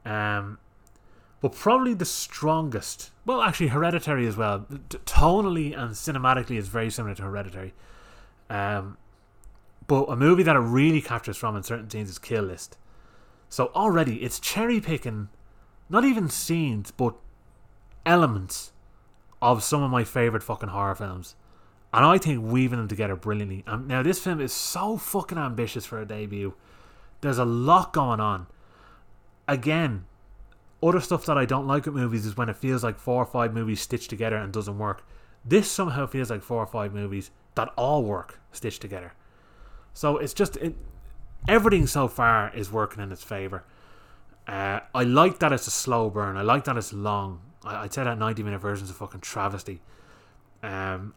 Um, 0.05 0.59
but 1.41 1.53
probably 1.53 1.93
the 1.93 2.05
strongest, 2.05 3.11
well, 3.25 3.41
actually, 3.41 3.67
Hereditary 3.67 4.27
as 4.27 4.37
well. 4.37 4.65
tonally 5.05 5.77
and 5.77 5.91
cinematically 5.91 6.57
is 6.57 6.67
very 6.67 6.89
similar 6.89 7.15
to 7.15 7.23
Hereditary. 7.23 7.73
Um, 8.49 8.97
but 9.87 10.05
a 10.05 10.15
movie 10.15 10.43
that 10.43 10.55
it 10.55 10.59
really 10.59 11.01
captures 11.01 11.37
from 11.37 11.55
in 11.55 11.63
certain 11.63 11.89
scenes 11.89 12.09
is 12.09 12.19
Kill 12.19 12.43
List. 12.43 12.77
So 13.49 13.71
already 13.75 14.23
it's 14.23 14.39
cherry 14.39 14.79
picking, 14.79 15.29
not 15.89 16.05
even 16.05 16.29
scenes, 16.29 16.91
but 16.91 17.15
elements 18.05 18.71
of 19.41 19.63
some 19.63 19.83
of 19.83 19.91
my 19.91 20.03
favorite 20.03 20.43
fucking 20.43 20.69
horror 20.69 20.95
films. 20.95 21.35
And 21.93 22.03
I 22.03 22.17
think 22.17 22.43
weaving 22.43 22.79
them 22.79 22.87
together 22.87 23.15
brilliantly. 23.15 23.63
Um, 23.67 23.87
now, 23.87 24.01
this 24.01 24.19
film 24.19 24.41
is 24.41 24.51
so 24.51 24.97
fucking 24.97 25.37
ambitious 25.37 25.85
for 25.85 26.01
a 26.01 26.07
debut. 26.07 26.55
There's 27.21 27.37
a 27.37 27.45
lot 27.45 27.93
going 27.93 28.19
on. 28.19 28.47
Again, 29.47 30.05
other 30.81 30.99
stuff 30.99 31.25
that 31.25 31.37
I 31.37 31.45
don't 31.45 31.67
like 31.67 31.85
with 31.85 31.93
movies 31.93 32.25
is 32.25 32.35
when 32.35 32.49
it 32.49 32.57
feels 32.57 32.83
like 32.83 32.97
four 32.97 33.21
or 33.21 33.25
five 33.25 33.53
movies 33.53 33.81
stitched 33.81 34.09
together 34.09 34.37
and 34.37 34.51
doesn't 34.51 34.79
work. 34.79 35.05
This 35.45 35.69
somehow 35.69 36.07
feels 36.07 36.29
like 36.29 36.41
four 36.41 36.63
or 36.63 36.67
five 36.67 36.93
movies 36.93 37.29
that 37.55 37.71
all 37.77 38.03
work 38.03 38.39
stitched 38.51 38.81
together. 38.81 39.13
So 39.93 40.17
it's 40.17 40.33
just 40.33 40.57
it, 40.57 40.75
everything 41.47 41.87
so 41.87 42.07
far 42.07 42.53
is 42.55 42.71
working 42.71 43.01
in 43.01 43.11
its 43.11 43.23
favor. 43.23 43.63
Uh, 44.47 44.81
I 44.93 45.03
like 45.03 45.39
that 45.39 45.53
it's 45.53 45.67
a 45.67 45.71
slow 45.71 46.09
burn. 46.09 46.35
I 46.35 46.41
like 46.41 46.65
that 46.65 46.77
it's 46.77 46.91
long. 46.91 47.41
I, 47.63 47.83
would 47.83 47.93
say 47.93 48.03
that 48.03 48.17
90 48.17 48.43
minute 48.43 48.59
version 48.59 48.83
is 48.83 48.89
a 48.89 48.93
fucking 48.93 49.21
travesty. 49.21 49.81
Um, 50.61 51.13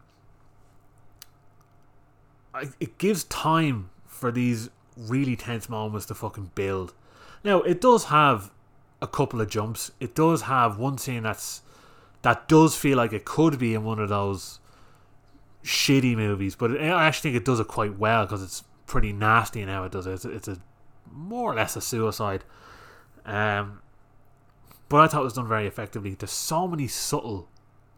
I, 2.53 2.69
it 2.79 2.97
gives 2.97 3.25
time 3.25 3.89
for 4.05 4.31
these 4.31 4.69
really 4.95 5.35
tense 5.35 5.69
moments 5.69 6.05
to 6.07 6.15
fucking 6.15 6.51
build. 6.55 6.93
Now, 7.43 7.61
it 7.61 7.81
does 7.81 8.05
have 8.05 8.51
a 9.01 9.07
couple 9.07 9.41
of 9.41 9.49
jumps. 9.49 9.91
It 9.99 10.15
does 10.15 10.43
have 10.43 10.77
one 10.77 10.97
scene 10.97 11.23
that's 11.23 11.61
that 12.23 12.47
does 12.47 12.75
feel 12.75 12.97
like 12.97 13.13
it 13.13 13.25
could 13.25 13.59
be 13.59 13.73
in 13.73 13.83
one 13.83 13.99
of 13.99 14.09
those 14.09 14.59
shitty 15.63 16.15
movies, 16.15 16.55
but 16.55 16.71
it, 16.71 16.81
I 16.81 17.05
actually 17.05 17.31
think 17.31 17.41
it 17.41 17.45
does 17.45 17.59
it 17.59 17.67
quite 17.67 17.97
well 17.97 18.25
because 18.25 18.41
it's 18.41 18.63
pretty 18.87 19.13
nasty 19.13 19.61
in 19.61 19.69
how 19.69 19.83
it 19.83 19.91
does 19.91 20.07
it. 20.07 20.13
It's, 20.13 20.25
it's 20.25 20.47
a 20.47 20.57
more 21.11 21.51
or 21.51 21.55
less 21.55 21.75
a 21.75 21.81
suicide. 21.81 22.43
Um, 23.25 23.81
but 24.89 25.01
I 25.01 25.07
thought 25.07 25.21
it 25.21 25.25
was 25.25 25.33
done 25.33 25.47
very 25.47 25.67
effectively. 25.67 26.15
There's 26.15 26.31
so 26.31 26.67
many 26.67 26.87
subtle 26.87 27.49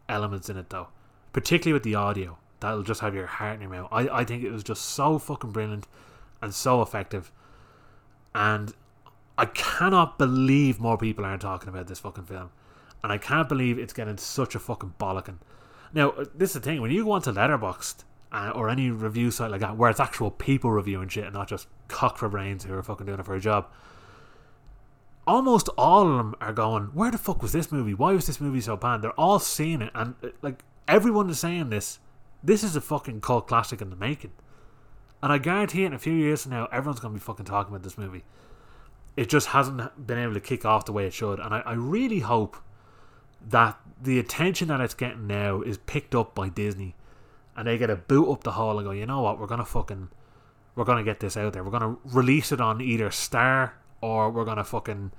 elements 0.09 0.49
in 0.49 0.57
it, 0.57 0.69
though, 0.69 0.87
particularly 1.31 1.73
with 1.73 1.83
the 1.83 1.95
audio. 1.95 2.37
That'll 2.59 2.83
just 2.83 3.01
have 3.01 3.15
your 3.15 3.27
heart 3.27 3.55
in 3.55 3.61
your 3.61 3.69
mouth. 3.69 3.87
I, 3.91 4.09
I 4.09 4.25
think 4.25 4.43
it 4.43 4.51
was 4.51 4.63
just 4.63 4.83
so 4.83 5.17
fucking 5.19 5.51
brilliant 5.51 5.87
and 6.41 6.53
so 6.53 6.81
effective. 6.81 7.31
And 8.33 8.73
I 9.37 9.45
cannot 9.45 10.17
believe 10.17 10.79
more 10.79 10.97
people 10.97 11.23
aren't 11.23 11.43
talking 11.43 11.69
about 11.69 11.87
this 11.87 11.99
fucking 11.99 12.25
film. 12.25 12.49
And 13.01 13.13
I 13.13 13.17
can't 13.17 13.47
believe 13.47 13.79
it's 13.79 13.93
getting 13.93 14.17
such 14.17 14.55
a 14.55 14.59
fucking 14.59 14.95
bollocking. 14.99 15.37
Now, 15.93 16.13
this 16.35 16.49
is 16.49 16.53
the 16.55 16.59
thing. 16.59 16.81
When 16.81 16.91
you 16.91 17.05
go 17.05 17.11
onto 17.11 17.31
Letterboxd 17.31 18.03
uh, 18.31 18.51
or 18.53 18.69
any 18.69 18.91
review 18.91 19.31
site 19.31 19.51
like 19.51 19.61
that, 19.61 19.77
where 19.77 19.89
it's 19.89 19.99
actual 19.99 20.31
people 20.31 20.71
reviewing 20.71 21.09
shit 21.09 21.25
and 21.25 21.33
not 21.33 21.47
just 21.47 21.67
cock 21.87 22.17
for 22.17 22.29
brains 22.29 22.63
who 22.63 22.73
are 22.73 22.83
fucking 22.83 23.05
doing 23.05 23.19
it 23.19 23.25
for 23.25 23.35
a 23.35 23.39
job, 23.39 23.67
almost 25.25 25.69
all 25.77 26.09
of 26.09 26.17
them 26.17 26.35
are 26.41 26.53
going, 26.53 26.85
"Where 26.93 27.11
the 27.11 27.17
fuck 27.17 27.41
was 27.41 27.51
this 27.51 27.71
movie? 27.71 27.93
Why 27.93 28.13
was 28.13 28.27
this 28.27 28.41
movie 28.41 28.61
so 28.61 28.77
bad?" 28.77 29.01
They're 29.01 29.19
all 29.19 29.39
seeing 29.39 29.81
it, 29.81 29.91
and 29.95 30.15
uh, 30.23 30.29
like 30.41 30.63
everyone 30.87 31.29
is 31.29 31.39
saying 31.39 31.69
this. 31.69 31.99
This 32.43 32.63
is 32.63 32.75
a 32.75 32.81
fucking 32.81 33.21
cult 33.21 33.47
classic 33.47 33.81
in 33.81 33.89
the 33.89 33.95
making, 33.95 34.31
and 35.21 35.31
I 35.31 35.37
guarantee 35.37 35.83
in 35.83 35.93
a 35.93 35.99
few 35.99 36.13
years 36.13 36.43
from 36.43 36.51
now, 36.51 36.67
everyone's 36.71 36.99
gonna 36.99 37.13
be 37.13 37.19
fucking 37.19 37.45
talking 37.45 37.73
about 37.73 37.83
this 37.83 37.97
movie. 37.97 38.23
It 39.17 39.27
just 39.27 39.47
hasn't 39.47 40.07
been 40.07 40.17
able 40.17 40.35
to 40.35 40.39
kick 40.39 40.63
off 40.65 40.85
the 40.85 40.93
way 40.93 41.05
it 41.05 41.13
should, 41.13 41.39
and 41.39 41.53
I, 41.53 41.59
I 41.61 41.73
really 41.73 42.19
hope 42.19 42.55
that 43.45 43.77
the 44.01 44.19
attention 44.19 44.67
that 44.69 44.79
it's 44.81 44.93
getting 44.93 45.27
now 45.27 45.61
is 45.61 45.77
picked 45.77 46.15
up 46.15 46.35
by 46.35 46.49
Disney, 46.49 46.95
and 47.59 47.67
they 47.67 47.77
get 47.77 47.89
a 47.89 47.97
boot 47.97 48.31
up 48.31 48.45
the 48.45 48.53
hole 48.53 48.79
and 48.79 48.87
go, 48.87 48.91
you 48.91 49.05
know 49.05 49.19
what, 49.19 49.37
we're 49.37 49.45
gonna 49.45 49.65
fucking, 49.65 50.07
we're 50.75 50.85
gonna 50.85 51.03
get 51.03 51.19
this 51.19 51.35
out 51.35 51.51
there. 51.51 51.61
We're 51.61 51.77
gonna 51.77 51.97
release 52.05 52.53
it 52.53 52.61
on 52.61 52.79
either 52.79 53.11
Star 53.11 53.73
or 53.99 54.29
we're 54.29 54.45
gonna 54.45 54.63
fucking 54.63 55.11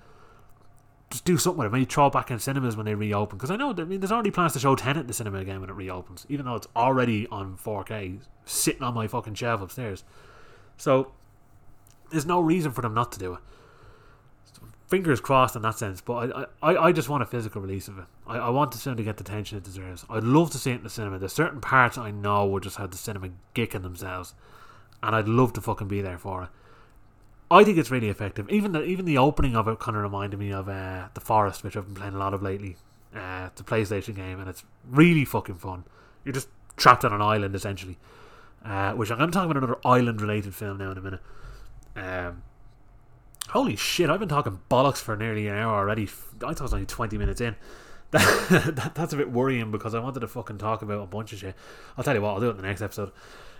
just 1.11 1.26
do 1.26 1.36
something 1.36 1.59
with 1.59 1.66
it. 1.66 1.72
Maybe 1.72 1.84
throw 1.84 2.07
it 2.07 2.14
back 2.14 2.30
in 2.30 2.38
cinemas 2.38 2.78
when 2.78 2.86
they 2.86 2.95
reopen. 2.95 3.36
Because 3.36 3.51
I 3.51 3.57
know, 3.57 3.74
I 3.76 3.84
mean, 3.84 4.01
there's 4.01 4.11
already 4.11 4.30
plans 4.30 4.55
to 4.55 4.59
show 4.59 4.74
Tenet 4.74 5.03
in 5.03 5.07
the 5.07 5.12
cinema 5.12 5.36
again 5.38 5.61
when 5.61 5.68
it 5.68 5.74
reopens, 5.74 6.24
even 6.30 6.47
though 6.47 6.55
it's 6.55 6.68
already 6.74 7.26
on 7.26 7.59
4K, 7.59 8.20
sitting 8.47 8.82
on 8.82 8.95
my 8.95 9.07
fucking 9.07 9.34
shelf 9.34 9.61
upstairs. 9.61 10.03
So 10.78 11.12
there's 12.11 12.24
no 12.24 12.41
reason 12.41 12.72
for 12.72 12.80
them 12.80 12.95
not 12.95 13.12
to 13.12 13.18
do 13.18 13.34
it. 13.34 13.41
Fingers 14.91 15.20
crossed 15.20 15.55
in 15.55 15.62
that 15.62 15.78
sense, 15.78 16.01
but 16.01 16.34
I, 16.34 16.72
I, 16.72 16.76
I 16.86 16.93
just 16.93 17.09
want 17.09 17.22
a 17.22 17.26
physical 17.26 17.62
release 17.62 17.86
of 17.86 17.99
it. 17.99 18.05
I, 18.26 18.38
I 18.38 18.51
want 18.51 18.72
the 18.72 18.78
cinema 18.78 18.99
to 18.99 19.05
get 19.05 19.16
the 19.16 19.22
attention 19.22 19.57
it 19.57 19.64
deserves. 19.64 20.05
I'd 20.11 20.24
love 20.24 20.51
to 20.51 20.59
see 20.59 20.72
it 20.72 20.78
in 20.78 20.82
the 20.82 20.91
cinema. 20.91 21.18
There's 21.18 21.32
certain 21.32 21.61
parts 21.61 21.97
I 21.97 22.11
know 22.11 22.45
would 22.47 22.64
just 22.64 22.76
have 22.76 22.91
the 22.91 22.97
cinema 22.97 23.30
gicking 23.55 23.82
themselves, 23.82 24.34
and 25.01 25.14
I'd 25.14 25.28
love 25.28 25.53
to 25.55 25.61
fucking 25.61 25.86
be 25.86 26.01
there 26.01 26.18
for 26.18 26.43
it. 26.43 26.49
I 27.53 27.62
think 27.64 27.78
it's 27.78 27.91
really 27.91 28.09
effective. 28.09 28.51
Even 28.51 28.72
the 28.72 28.82
even 28.82 29.05
the 29.05 29.18
opening 29.18 29.57
of 29.57 29.68
it 29.68 29.78
kind 29.78 29.97
of 29.97 30.03
reminded 30.03 30.38
me 30.38 30.53
of 30.53 30.68
uh, 30.68 31.09
the 31.14 31.20
Forest, 31.20 31.62
which 31.62 31.76
I've 31.76 31.86
been 31.86 31.95
playing 31.95 32.14
a 32.14 32.18
lot 32.18 32.34
of 32.34 32.43
lately. 32.43 32.76
Uh, 33.14 33.49
it's 33.51 33.61
a 33.61 33.64
PlayStation 33.64 34.14
game, 34.14 34.41
and 34.41 34.49
it's 34.49 34.64
really 34.88 35.24
fucking 35.24 35.57
fun. 35.57 35.84
You're 36.24 36.34
just 36.34 36.49
trapped 36.76 37.05
on 37.05 37.12
an 37.12 37.22
island 37.22 37.55
essentially. 37.55 37.99
Uh, 38.64 38.93
which 38.93 39.11
I'm 39.11 39.16
going 39.16 39.30
to 39.30 39.34
talk 39.34 39.47
about 39.47 39.57
another 39.57 39.78
island-related 39.86 40.55
film 40.55 40.76
now 40.76 40.91
in 40.91 40.99
a 40.99 41.01
minute. 41.01 41.20
Um, 41.97 42.43
holy 43.51 43.76
shit! 43.76 44.11
I've 44.11 44.20
been 44.20 44.28
talking 44.28 44.61
bollocks 44.70 44.98
for 44.98 45.16
nearly 45.16 45.46
an 45.48 45.57
hour 45.57 45.76
already. 45.76 46.05
I 46.05 46.07
thought 46.07 46.61
it 46.61 46.61
was 46.61 46.74
only 46.74 46.86
20 46.86 47.18
minutes 47.18 47.40
in. 47.40 47.57
That, 48.12 48.74
that, 48.74 48.94
that's 48.96 49.12
a 49.12 49.16
bit 49.16 49.30
worrying 49.30 49.70
because 49.70 49.94
I 49.94 50.01
wanted 50.01 50.18
to 50.18 50.26
fucking 50.26 50.59
talk 50.59 50.82
about 50.82 51.01
a 51.01 51.07
bunch 51.07 51.32
of 51.32 51.38
shit. 51.38 51.55
I'll 51.96 52.03
tell 52.03 52.16
you 52.16 52.20
what, 52.20 52.30
I'll 52.30 52.40
do 52.40 52.48
it 52.48 52.51
in 52.51 52.57
the 52.57 52.64
next 52.64 52.82
episode. 52.82 53.12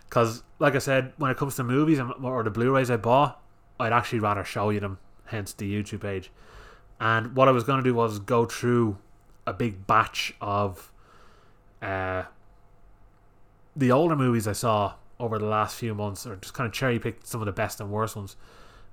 Because, 0.09 0.43
like 0.59 0.75
I 0.75 0.79
said, 0.79 1.13
when 1.19 1.31
it 1.31 1.37
comes 1.37 1.55
to 1.55 1.63
movies 1.63 2.01
or 2.01 2.43
the 2.43 2.51
Blu-rays 2.51 2.91
I 2.91 2.97
bought, 2.97 3.41
I'd 3.79 3.93
actually 3.93 4.19
rather 4.19 4.43
show 4.43 4.71
you 4.71 4.81
them, 4.81 4.99
hence 5.27 5.53
the 5.53 5.73
YouTube 5.73 6.01
page. 6.01 6.33
And 6.99 7.37
what 7.37 7.47
I 7.47 7.53
was 7.53 7.63
going 7.63 7.79
to 7.79 7.89
do 7.89 7.95
was 7.95 8.19
go 8.19 8.45
through 8.45 8.99
a 9.47 9.53
big 9.53 9.87
batch 9.87 10.35
of 10.41 10.91
uh, 11.81 12.25
the 13.77 13.93
older 13.93 14.17
movies 14.17 14.49
I 14.49 14.53
saw 14.53 14.95
over 15.21 15.39
the 15.39 15.47
last 15.47 15.77
few 15.77 15.95
months, 15.95 16.27
or 16.27 16.35
just 16.35 16.55
kind 16.55 16.67
of 16.67 16.73
cherry 16.73 16.99
pick 16.99 17.21
some 17.23 17.41
of 17.41 17.47
the 17.47 17.53
best 17.53 17.81
and 17.81 17.91
worst 17.91 18.17
ones. 18.17 18.35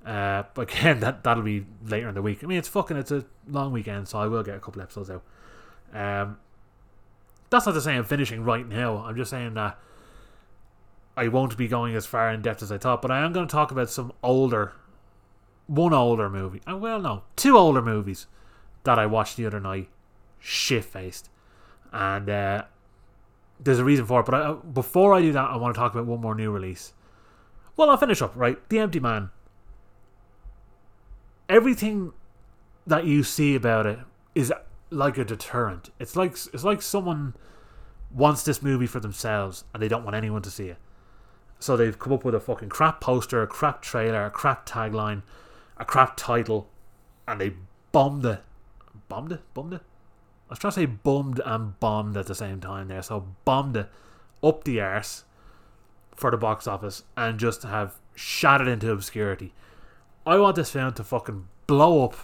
Uh, 0.08 0.44
but 0.54 0.72
again, 0.72 1.02
that 1.02 1.24
that'll 1.24 1.44
be 1.44 1.66
later 1.86 2.08
in 2.08 2.16
the 2.16 2.22
week. 2.22 2.44
I 2.44 2.48
mean, 2.48 2.58
it's 2.58 2.70
fucking 2.70 2.98
it's 2.98 3.12
a 3.12 3.26
long 3.48 3.74
weekend, 3.74 4.08
so 4.08 4.20
I 4.20 4.28
will 4.28 4.44
get 4.44 4.56
a 4.56 4.60
couple 4.60 4.82
episodes 4.82 5.10
out. 5.10 5.24
Um, 5.94 6.38
that's 7.50 7.66
not 7.66 7.74
to 7.74 7.82
say 7.82 7.96
I'm 7.96 8.06
finishing 8.06 8.44
right 8.44 8.68
now. 8.68 8.98
I'm 8.98 9.16
just 9.16 9.32
saying 9.32 9.54
that 9.56 9.78
I 11.16 11.28
won't 11.28 11.58
be 11.58 11.68
going 11.68 11.96
as 11.96 12.06
far 12.06 12.32
in 12.32 12.42
depth 12.42 12.64
as 12.64 12.72
I 12.72 12.78
thought, 12.78 13.02
but 13.02 13.12
I 13.12 13.20
am 13.20 13.34
going 13.34 13.48
to 13.48 13.52
talk 13.52 13.72
about 13.72 13.90
some 13.90 14.14
older, 14.24 14.74
one 15.68 15.94
older 15.94 16.30
movie. 16.30 16.62
Uh, 16.70 16.78
well, 16.78 17.02
no, 17.02 17.24
two 17.36 17.58
older 17.58 17.82
movies 17.82 18.28
that 18.84 18.98
I 18.98 19.06
watched 19.06 19.36
the 19.36 19.46
other 19.46 19.60
night, 19.60 19.90
shit 20.40 20.86
faced, 20.86 21.30
and 21.92 22.30
uh, 22.30 22.64
there's 23.60 23.80
a 23.80 23.84
reason 23.84 24.06
for 24.06 24.22
it. 24.22 24.26
But 24.26 24.36
I, 24.36 24.54
before 24.54 25.14
I 25.14 25.22
do 25.22 25.34
that, 25.34 25.50
I 25.50 25.58
want 25.58 25.76
to 25.76 25.80
talk 25.80 25.94
about 25.94 26.06
one 26.06 26.22
more 26.22 26.36
new 26.36 26.52
release. 26.52 26.94
Well, 27.76 27.90
I'll 27.90 27.98
finish 27.98 28.22
up, 28.22 28.34
right? 28.36 28.58
The 28.70 28.80
Empty 28.80 29.00
Man. 29.00 29.32
Everything 31.50 32.14
that 32.86 33.06
you 33.06 33.24
see 33.24 33.56
about 33.56 33.86
it 33.86 34.00
is 34.36 34.52
like 34.90 35.18
a 35.18 35.26
deterrent. 35.26 35.90
It's 36.00 36.16
like 36.16 36.32
it's 36.54 36.64
like 36.64 36.82
someone 36.82 37.36
wants 38.12 38.44
this 38.44 38.62
movie 38.62 38.88
for 38.88 39.00
themselves 39.00 39.66
and 39.74 39.84
they 39.84 39.88
don't 39.88 40.04
want 40.04 40.16
anyone 40.16 40.42
to 40.42 40.52
see 40.52 40.68
it. 40.68 40.78
So 41.60 41.76
they've 41.76 41.98
come 41.98 42.14
up 42.14 42.24
with 42.24 42.36
a 42.36 42.40
fucking 42.40 42.70
crap 42.70 43.02
poster, 43.02 43.42
a 43.42 43.48
crap 43.48 43.82
trailer, 43.82 44.26
a 44.26 44.30
crap 44.30 44.68
tagline, 44.68 45.24
a 45.78 45.86
crap 45.86 46.16
title, 46.16 46.70
and 47.28 47.42
they 47.42 47.54
bombed 47.92 48.26
it. 48.26 48.44
Bombed 49.10 49.32
it? 49.32 49.42
Bombed 49.54 49.74
it? 49.74 49.82
I 50.50 50.52
was 50.52 50.60
trying 50.60 50.72
to 50.72 50.80
say 50.80 50.86
bummed 50.86 51.42
and 51.46 51.80
bombed 51.80 52.16
at 52.16 52.28
the 52.28 52.36
same 52.36 52.62
time 52.62 52.88
there. 52.88 53.02
So 53.02 53.28
bombed 53.44 53.76
it 53.76 53.90
up 54.44 54.64
the 54.64 54.80
arse 54.80 55.24
for 56.16 56.32
the 56.32 56.38
box 56.38 56.68
office 56.68 57.04
and 57.16 57.40
just 57.40 57.64
have 57.64 58.00
shattered 58.16 58.68
into 58.68 58.92
obscurity. 58.92 59.54
I 60.28 60.38
want 60.38 60.58
this 60.58 60.72
film 60.72 60.94
to 60.94 61.04
fucking 61.06 61.48
blow 61.68 62.04
up 62.04 62.16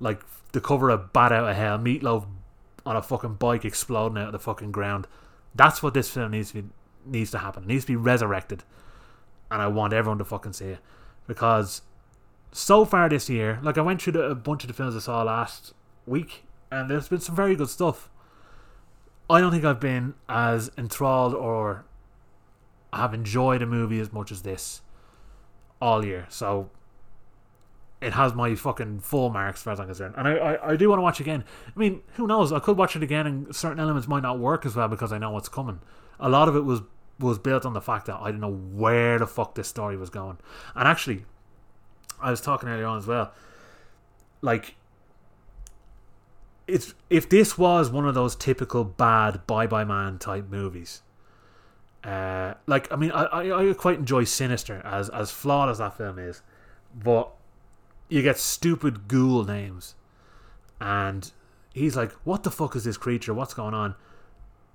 like 0.00 0.20
the 0.50 0.60
cover 0.60 0.90
of 0.90 1.12
Bat 1.12 1.30
Out 1.30 1.50
of 1.50 1.56
Hell, 1.56 1.78
Meatloaf 1.78 2.26
on 2.84 2.96
a 2.96 3.02
fucking 3.02 3.34
bike 3.34 3.64
exploding 3.64 4.18
out 4.18 4.26
of 4.26 4.32
the 4.32 4.40
fucking 4.40 4.72
ground. 4.72 5.06
That's 5.54 5.80
what 5.80 5.94
this 5.94 6.10
film 6.10 6.32
needs 6.32 6.50
to 6.50 6.62
be, 6.62 6.68
needs 7.06 7.30
to 7.30 7.38
happen. 7.38 7.62
It 7.62 7.68
needs 7.68 7.84
to 7.84 7.92
be 7.92 7.96
resurrected, 7.96 8.64
and 9.52 9.62
I 9.62 9.68
want 9.68 9.92
everyone 9.92 10.18
to 10.18 10.24
fucking 10.24 10.52
see 10.52 10.66
it 10.66 10.78
because 11.28 11.82
so 12.50 12.84
far 12.84 13.08
this 13.08 13.30
year, 13.30 13.60
like 13.62 13.78
I 13.78 13.82
went 13.82 14.02
through 14.02 14.14
the, 14.14 14.22
a 14.24 14.34
bunch 14.34 14.64
of 14.64 14.68
the 14.68 14.74
films 14.74 14.96
I 14.96 14.98
saw 14.98 15.22
last 15.22 15.74
week, 16.06 16.42
and 16.72 16.90
there's 16.90 17.08
been 17.08 17.20
some 17.20 17.36
very 17.36 17.54
good 17.54 17.70
stuff. 17.70 18.10
I 19.30 19.40
don't 19.40 19.52
think 19.52 19.64
I've 19.64 19.80
been 19.80 20.14
as 20.28 20.72
enthralled 20.76 21.34
or 21.34 21.84
have 22.92 23.14
enjoyed 23.14 23.62
a 23.62 23.66
movie 23.66 24.00
as 24.00 24.12
much 24.12 24.32
as 24.32 24.42
this 24.42 24.82
all 25.80 26.04
year. 26.04 26.26
So 26.28 26.70
it 28.04 28.12
has 28.12 28.34
my 28.34 28.54
fucking 28.54 29.00
full 29.00 29.30
marks 29.30 29.60
as 29.60 29.62
far 29.64 29.72
as 29.72 29.80
I'm 29.80 29.86
concerned. 29.86 30.14
And 30.18 30.28
I, 30.28 30.34
I, 30.34 30.70
I 30.72 30.76
do 30.76 30.90
want 30.90 30.98
to 30.98 31.02
watch 31.02 31.20
again. 31.20 31.42
I 31.74 31.78
mean, 31.78 32.02
who 32.14 32.26
knows? 32.26 32.52
I 32.52 32.58
could 32.58 32.76
watch 32.76 32.96
it 32.96 33.02
again 33.02 33.26
and 33.26 33.54
certain 33.54 33.80
elements 33.80 34.06
might 34.06 34.22
not 34.22 34.38
work 34.38 34.66
as 34.66 34.76
well 34.76 34.88
because 34.88 35.12
I 35.12 35.18
know 35.18 35.30
what's 35.30 35.48
coming. 35.48 35.80
A 36.20 36.28
lot 36.28 36.48
of 36.48 36.54
it 36.54 36.60
was 36.60 36.82
was 37.18 37.38
built 37.38 37.64
on 37.64 37.72
the 37.72 37.80
fact 37.80 38.06
that 38.06 38.16
I 38.16 38.26
didn't 38.26 38.40
know 38.40 38.52
where 38.52 39.18
the 39.20 39.26
fuck 39.26 39.54
this 39.54 39.68
story 39.68 39.96
was 39.96 40.10
going. 40.10 40.36
And 40.74 40.88
actually, 40.88 41.24
I 42.20 42.30
was 42.30 42.40
talking 42.40 42.68
earlier 42.68 42.86
on 42.86 42.98
as 42.98 43.06
well. 43.06 43.32
Like 44.42 44.74
it's 46.66 46.94
if 47.08 47.28
this 47.28 47.56
was 47.56 47.90
one 47.90 48.06
of 48.06 48.14
those 48.14 48.36
typical 48.36 48.84
bad 48.84 49.46
Bye 49.46 49.66
Bye 49.66 49.84
Man 49.84 50.18
type 50.18 50.48
movies. 50.50 51.02
Uh, 52.02 52.54
like 52.66 52.92
I 52.92 52.96
mean, 52.96 53.12
I, 53.12 53.24
I, 53.24 53.70
I 53.70 53.72
quite 53.72 53.98
enjoy 53.98 54.24
Sinister 54.24 54.82
as 54.84 55.08
as 55.08 55.30
flawed 55.30 55.70
as 55.70 55.78
that 55.78 55.96
film 55.96 56.18
is, 56.18 56.42
but 56.94 57.32
you 58.08 58.22
get 58.22 58.38
stupid 58.38 59.08
ghoul 59.08 59.44
names. 59.44 59.94
And 60.80 61.30
he's 61.72 61.96
like, 61.96 62.12
What 62.24 62.42
the 62.42 62.50
fuck 62.50 62.76
is 62.76 62.84
this 62.84 62.96
creature? 62.96 63.34
What's 63.34 63.54
going 63.54 63.74
on? 63.74 63.94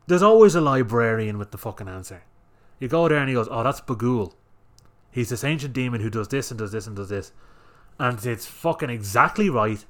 There's 0.07 0.23
always 0.23 0.55
a 0.55 0.61
librarian 0.61 1.37
with 1.37 1.51
the 1.51 1.57
fucking 1.57 1.87
answer. 1.87 2.23
You 2.79 2.87
go 2.87 3.07
there 3.07 3.19
and 3.19 3.29
he 3.29 3.35
goes, 3.35 3.47
Oh, 3.49 3.63
that's 3.63 3.81
Bughuul. 3.81 4.33
He's 5.11 5.29
this 5.29 5.43
ancient 5.43 5.73
demon 5.73 6.01
who 6.01 6.09
does 6.09 6.27
this 6.27 6.51
and 6.51 6.57
does 6.57 6.71
this 6.71 6.87
and 6.87 6.95
does 6.95 7.09
this. 7.09 7.31
And 7.99 8.23
it's 8.25 8.45
fucking 8.45 8.89
exactly 8.89 9.49
right. 9.49 9.83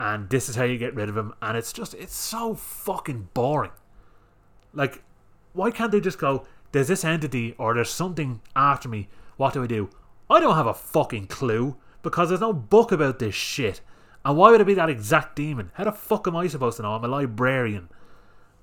And 0.00 0.28
this 0.28 0.48
is 0.48 0.56
how 0.56 0.64
you 0.64 0.76
get 0.76 0.94
rid 0.94 1.08
of 1.08 1.16
him. 1.16 1.34
And 1.40 1.56
it's 1.56 1.72
just, 1.72 1.94
it's 1.94 2.16
so 2.16 2.54
fucking 2.54 3.28
boring. 3.32 3.70
Like, 4.72 5.02
why 5.52 5.70
can't 5.70 5.92
they 5.92 6.00
just 6.00 6.18
go, 6.18 6.46
There's 6.72 6.88
this 6.88 7.04
entity 7.04 7.54
or 7.58 7.74
there's 7.74 7.90
something 7.90 8.40
after 8.56 8.88
me. 8.88 9.08
What 9.36 9.54
do 9.54 9.62
I 9.62 9.66
do? 9.66 9.90
I 10.28 10.40
don't 10.40 10.56
have 10.56 10.66
a 10.66 10.74
fucking 10.74 11.26
clue 11.26 11.76
because 12.04 12.28
there's 12.28 12.40
no 12.40 12.52
book 12.52 12.92
about 12.92 13.18
this 13.18 13.34
shit. 13.34 13.80
And 14.24 14.36
why 14.36 14.50
would 14.50 14.60
it 14.60 14.66
be 14.66 14.74
that 14.74 14.88
exact 14.88 15.36
demon? 15.36 15.72
How 15.74 15.84
the 15.84 15.92
fuck 15.92 16.28
am 16.28 16.36
I 16.36 16.46
supposed 16.46 16.76
to 16.76 16.82
know? 16.82 16.92
I'm 16.92 17.04
a 17.04 17.08
librarian. 17.08 17.88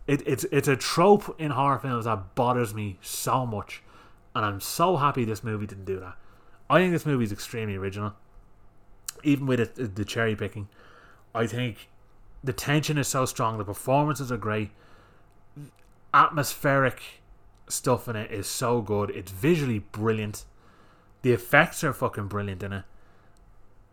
It, 0.08 0.26
it's 0.26 0.46
it's 0.46 0.68
a 0.68 0.76
trope 0.76 1.36
in 1.40 1.52
horror 1.52 1.78
films 1.80 2.06
that 2.06 2.34
bothers 2.34 2.74
me 2.74 2.98
so 3.02 3.46
much, 3.46 3.84
and 4.34 4.46
I'm 4.46 4.60
so 4.60 4.98
happy 4.98 5.26
this 5.26 5.44
movie 5.44 5.68
didn't 5.68 5.86
do 5.86 6.00
that. 6.00 6.16
I 6.70 6.80
think 6.80 6.94
this 6.94 7.06
movie 7.06 7.26
is 7.26 7.32
extremely 7.32 7.76
original, 7.76 8.14
even 9.24 9.46
with 9.46 9.60
it, 9.60 9.96
the 9.96 10.06
cherry 10.06 10.36
picking. 10.36 10.70
I 11.36 11.46
think 11.46 11.90
the 12.44 12.54
tension 12.54 12.98
is 12.98 13.08
so 13.08 13.26
strong, 13.26 13.58
the 13.58 13.66
performances 13.66 14.32
are 14.32 14.38
great, 14.38 14.72
atmospheric 16.14 17.02
stuff 17.68 18.08
in 18.08 18.16
it 18.16 18.32
is 18.32 18.48
so 18.48 18.82
good. 18.82 19.12
It's 19.12 19.32
visually 19.32 19.80
brilliant. 19.80 20.46
The 21.22 21.32
effects 21.32 21.84
are 21.84 21.94
fucking 21.94 22.28
brilliant 22.28 22.64
in 22.64 22.74
it. 22.74 22.84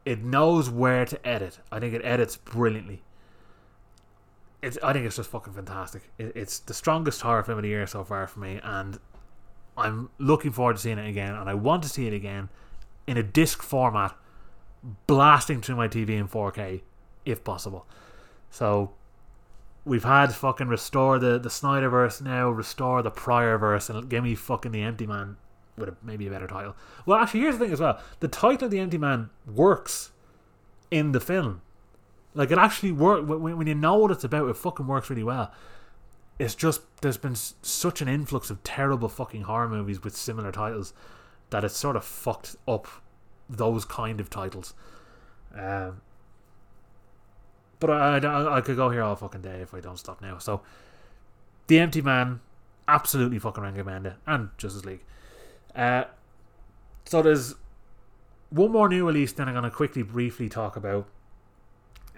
It 0.08 0.24
knows 0.24 0.70
where 0.70 1.04
to 1.04 1.28
edit. 1.28 1.58
I 1.70 1.80
think 1.80 1.92
it 1.92 2.00
edits 2.02 2.34
brilliantly. 2.34 3.02
It's, 4.62 4.78
I 4.82 4.94
think 4.94 5.04
it's 5.04 5.16
just 5.16 5.28
fucking 5.28 5.52
fantastic. 5.52 6.04
It, 6.16 6.32
it's 6.34 6.60
the 6.60 6.72
strongest 6.72 7.20
horror 7.20 7.42
film 7.42 7.58
of 7.58 7.62
the 7.62 7.68
year 7.68 7.86
so 7.86 8.04
far 8.04 8.26
for 8.26 8.40
me, 8.40 8.58
and 8.64 8.98
I'm 9.76 10.08
looking 10.16 10.50
forward 10.50 10.76
to 10.76 10.82
seeing 10.82 10.96
it 10.96 11.06
again. 11.06 11.34
And 11.34 11.50
I 11.50 11.52
want 11.52 11.82
to 11.82 11.90
see 11.90 12.06
it 12.06 12.14
again 12.14 12.48
in 13.06 13.18
a 13.18 13.22
disc 13.22 13.62
format, 13.62 14.16
blasting 15.06 15.60
through 15.60 15.76
my 15.76 15.88
TV 15.88 16.18
in 16.18 16.26
4K, 16.26 16.80
if 17.26 17.44
possible. 17.44 17.84
So 18.50 18.92
we've 19.84 20.04
had 20.04 20.34
fucking 20.34 20.68
restore 20.68 21.18
the 21.18 21.38
the 21.38 21.50
Snyderverse 21.50 22.22
now, 22.22 22.48
restore 22.48 23.02
the 23.02 23.10
Pryorverse, 23.10 23.90
and 23.90 24.08
give 24.08 24.24
me 24.24 24.34
fucking 24.34 24.72
the 24.72 24.80
Empty 24.80 25.06
Man 25.06 25.36
with 25.78 25.88
a, 25.90 25.96
maybe 26.02 26.26
a 26.26 26.30
better 26.30 26.46
title. 26.46 26.76
Well, 27.06 27.18
actually, 27.18 27.40
here's 27.40 27.58
the 27.58 27.64
thing 27.64 27.72
as 27.72 27.80
well: 27.80 28.00
the 28.20 28.28
title 28.28 28.66
of 28.66 28.70
the 28.70 28.80
Empty 28.80 28.98
Man 28.98 29.30
works 29.46 30.12
in 30.90 31.12
the 31.12 31.20
film. 31.20 31.62
Like 32.34 32.50
it 32.50 32.58
actually 32.58 32.92
works 32.92 33.26
when, 33.26 33.56
when 33.56 33.66
you 33.66 33.74
know 33.74 33.96
what 33.96 34.10
it's 34.10 34.24
about. 34.24 34.48
It 34.48 34.56
fucking 34.56 34.86
works 34.86 35.10
really 35.10 35.24
well. 35.24 35.52
It's 36.38 36.54
just 36.54 36.82
there's 37.00 37.16
been 37.16 37.34
such 37.34 38.00
an 38.00 38.08
influx 38.08 38.50
of 38.50 38.62
terrible 38.62 39.08
fucking 39.08 39.42
horror 39.42 39.68
movies 39.68 40.02
with 40.02 40.16
similar 40.16 40.52
titles 40.52 40.92
that 41.50 41.64
it's 41.64 41.76
sort 41.76 41.96
of 41.96 42.04
fucked 42.04 42.56
up 42.66 42.86
those 43.48 43.84
kind 43.84 44.20
of 44.20 44.30
titles. 44.30 44.74
Um, 45.54 46.02
but 47.80 47.90
I, 47.90 48.18
I, 48.18 48.58
I 48.58 48.60
could 48.60 48.76
go 48.76 48.90
here 48.90 49.02
all 49.02 49.16
fucking 49.16 49.42
day 49.42 49.60
if 49.60 49.72
I 49.74 49.80
don't 49.80 49.98
stop 49.98 50.20
now. 50.20 50.38
So, 50.38 50.62
The 51.68 51.78
Empty 51.78 52.02
Man, 52.02 52.40
absolutely 52.86 53.38
fucking 53.38 53.62
recommend 53.62 54.06
it, 54.06 54.14
and 54.26 54.50
Justice 54.58 54.84
League. 54.84 55.04
Uh, 55.78 56.04
so 57.04 57.22
there's 57.22 57.54
one 58.50 58.72
more 58.72 58.88
new 58.88 59.06
release. 59.06 59.32
Then 59.32 59.48
I'm 59.48 59.54
going 59.54 59.64
to 59.64 59.70
quickly, 59.70 60.02
briefly 60.02 60.48
talk 60.48 60.76
about 60.76 61.06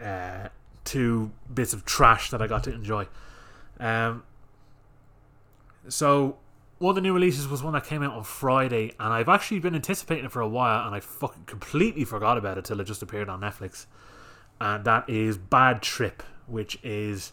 uh, 0.03 0.49
two 0.85 1.31
bits 1.53 1.73
of 1.75 1.85
trash 1.85 2.31
that 2.31 2.41
I 2.41 2.47
got 2.47 2.65
to 2.65 2.73
enjoy. 2.73 3.07
Um, 3.79 4.25
so 5.89 6.39
one 6.79 6.93
of 6.93 6.95
the 6.95 7.03
new 7.03 7.13
releases 7.13 7.47
was 7.47 7.63
one 7.63 7.75
that 7.75 7.85
came 7.85 8.03
out 8.03 8.15
on 8.15 8.25
Friday, 8.25 8.95
and 8.99 9.13
I've 9.13 9.29
actually 9.29 9.61
been 9.61 9.75
anticipating 9.75 10.25
it 10.25 10.33
for 10.33 10.41
a 10.41 10.49
while, 10.49 10.87
and 10.87 10.95
I 10.95 11.01
fucking 11.01 11.45
completely 11.45 12.05
forgot 12.05 12.39
about 12.39 12.57
it 12.57 12.65
till 12.65 12.81
it 12.81 12.85
just 12.85 13.03
appeared 13.03 13.29
on 13.29 13.41
Netflix. 13.41 13.85
And 14.61 14.85
that 14.87 15.09
is 15.09 15.37
Bad 15.37 15.83
Trip, 15.83 16.23
which 16.47 16.79
is 16.83 17.33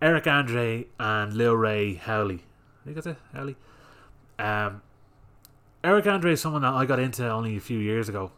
Eric 0.00 0.26
Andre 0.26 0.86
and 0.98 1.34
Lil 1.34 1.54
Ray 1.54 1.94
Howley. 1.94 2.44
I 2.82 2.84
think 2.84 2.94
that's 2.94 3.06
it, 3.06 3.16
Howery. 3.34 3.56
Um, 4.38 4.80
Eric 5.82 6.06
Andre 6.06 6.32
is 6.32 6.40
someone 6.40 6.62
that 6.62 6.74
I 6.74 6.84
got 6.84 6.98
into 6.98 7.28
only 7.28 7.56
a 7.56 7.60
few 7.60 7.78
years 7.78 8.08
ago. 8.08 8.32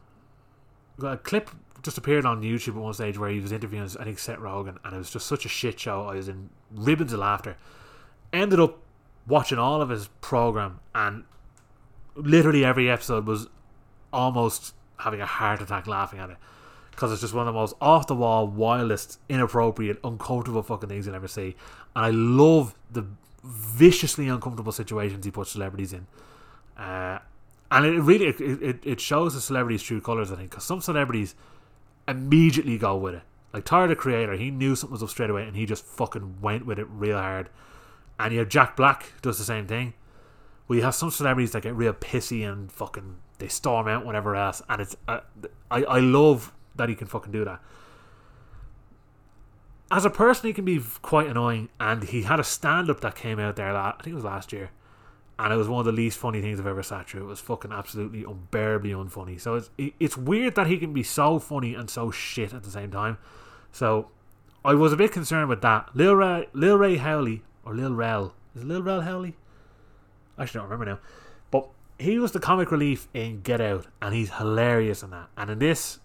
A 1.03 1.17
clip 1.17 1.51
just 1.83 1.99
appeared 1.99 2.25
on 2.25 2.43
YouTube 2.43 2.69
at 2.69 2.75
one 2.77 2.95
stage 2.95 3.19
where 3.19 3.31
he 3.31 3.41
was 3.41 3.51
interviewing, 3.51 3.89
I 3.99 4.05
think, 4.05 4.19
Seth 4.19 4.39
Rogen, 4.39 4.77
and 4.85 4.95
it 4.95 4.99
was 4.99 5.11
just 5.11 5.27
such 5.27 5.45
a 5.45 5.49
shit 5.49 5.81
show. 5.81 6.07
I 6.07 6.15
was 6.15 6.29
in 6.29 6.51
ribbons 6.71 7.13
of 7.13 7.19
laughter. 7.19 7.57
Ended 8.33 8.61
up 8.61 8.79
watching 9.27 9.59
all 9.59 9.83
of 9.83 9.89
his 9.89 10.09
program, 10.21 10.79
and 10.95 11.25
literally 12.15 12.65
every 12.65 12.89
episode 12.89 13.27
was 13.27 13.49
almost 14.13 14.75
having 14.99 15.21
a 15.21 15.27
heart 15.27 15.61
attack 15.61 15.87
laughing 15.87 16.21
at 16.21 16.31
it 16.31 16.37
because 16.93 17.11
it's 17.11 17.23
just 17.23 17.35
one 17.35 17.49
of 17.49 17.55
the 17.55 17.59
most 17.59 17.75
off 17.81 18.07
the 18.07 18.15
wall, 18.15 18.47
wildest, 18.47 19.19
inappropriate, 19.29 19.99
uncomfortable 20.05 20.63
fucking 20.63 20.89
things 20.89 21.07
you'll 21.07 21.15
ever 21.17 21.27
see. 21.27 21.57
And 21.97 22.05
I 22.05 22.11
love 22.11 22.75
the 22.91 23.07
viciously 23.43 24.29
uncomfortable 24.29 24.73
situations 24.73 25.25
he 25.25 25.31
puts 25.31 25.51
celebrities 25.51 25.93
in. 25.93 26.07
Uh, 26.77 27.19
and 27.73 27.87
it 27.87 28.01
really 28.01 28.27
it, 28.27 28.41
it, 28.41 28.81
it 28.85 29.01
shows 29.01 29.35
the 29.35 29.41
celebrities' 29.41 29.83
true 29.83 30.01
colors. 30.01 30.31
I 30.31 30.37
think 30.37 30.51
because 30.51 30.65
some 30.65 30.83
celebrities 30.83 31.35
immediately 32.07 32.77
go 32.77 32.97
with 32.97 33.15
it. 33.15 33.23
Like 33.53 33.65
Tyler 33.65 33.89
the 33.89 33.97
Creator, 33.97 34.35
he 34.35 34.51
knew 34.51 34.77
something 34.77 34.93
was 34.93 35.03
up 35.03 35.09
straight 35.09 35.31
away, 35.31 35.45
and 35.45 35.57
he 35.57 35.65
just 35.65 35.85
fucking 35.85 36.41
went 36.43 36.67
with 36.67 36.79
it 36.79 36.87
real 36.91 37.17
hard. 37.17 37.49
And 38.21 38.33
you 38.33 38.41
have 38.41 38.51
Jack 38.51 38.77
Black 38.77 39.15
does 39.23 39.39
the 39.39 39.45
same 39.45 39.67
thing. 39.67 39.95
We 40.69 40.83
have 40.83 40.95
some 40.95 41.11
celebrities 41.11 41.53
that 41.53 41.63
get 41.63 41.75
real 41.75 41.95
pissy 41.95 42.47
and 42.47 42.71
fucking 42.71 43.17
they 43.39 43.49
storm 43.49 43.89
out 43.89 44.05
whatever 44.05 44.37
else, 44.37 44.61
and 44.69 44.83
it's 44.83 44.95
uh, 45.09 45.21
I 45.71 45.85
I 45.85 45.99
love 45.99 46.53
that 46.77 46.91
he 46.91 46.95
can 46.95 47.07
fucking 47.07 47.33
do 47.33 47.45
that. 47.47 47.61
As 49.91 50.05
a 50.05 50.11
person, 50.11 50.47
he 50.47 50.53
can 50.53 50.65
be 50.67 50.81
quite 51.01 51.27
annoying, 51.27 51.71
and 51.81 52.05
he 52.05 52.23
had 52.23 52.39
a 52.39 52.45
stand 52.45 52.91
up 52.91 53.01
that 53.01 53.15
came 53.15 53.39
out 53.39 53.57
there. 53.57 53.75
I 53.75 53.93
think 54.03 54.13
it 54.13 54.15
was 54.15 54.25
last 54.25 54.53
year 54.53 54.71
and 55.43 55.53
it 55.53 55.57
was 55.57 55.69
one 55.69 55.81
of 55.81 55.87
the 55.87 55.93
least 55.93 56.19
funny 56.19 56.41
things 56.41 56.61
I've 56.61 56.67
ever 56.67 56.83
sat 56.83 57.09
through. 57.09 57.25
It 57.25 57.27
was 57.27 57.41
fucking 57.41 57.73
absolutely 57.73 58.25
unbearably 58.25 58.91
unfunny. 58.91 59.41
So 59.41 59.57
it's 59.57 59.71
it's 59.77 60.17
weird 60.17 60.55
that 60.55 60.69
he 60.69 60.79
can 60.79 60.93
be 60.93 61.03
so 61.03 61.39
funny 61.39 61.75
and 61.75 61.91
so 61.91 62.11
shit 62.11 62.55
at 62.55 62.63
the 62.63 62.71
same 62.71 62.91
time. 62.91 63.19
So 63.73 64.09
I 64.65 64.75
was 64.75 64.93
a 64.93 64.97
bit 64.97 65.13
concerned 65.13 65.49
with 65.49 65.61
that. 65.63 65.91
Lil 65.95 66.15
Ray, 66.15 66.49
Lil 66.53 66.79
Ray 66.79 66.97
Howley 66.97 67.43
or 67.65 67.75
Lil 67.75 67.93
Rel 67.93 68.35
is 68.55 68.63
it 68.63 68.69
Lil 68.69 68.83
Rel 68.83 69.01
Howley? 69.01 69.35
I 70.37 70.43
actually 70.43 70.61
don't 70.61 70.71
remember 70.71 70.93
now. 70.93 70.99
But 71.51 71.69
he 71.99 72.19
was 72.19 72.33
the 72.33 72.41
comic 72.41 72.71
relief 72.71 73.09
in 73.15 73.41
Get 73.41 73.61
Out, 73.61 73.87
and 74.01 74.15
he's 74.15 74.31
hilarious 74.31 75.03
in 75.03 75.11
that. 75.11 75.29
And 75.37 75.51
in 75.51 75.59
this, 75.59 76.01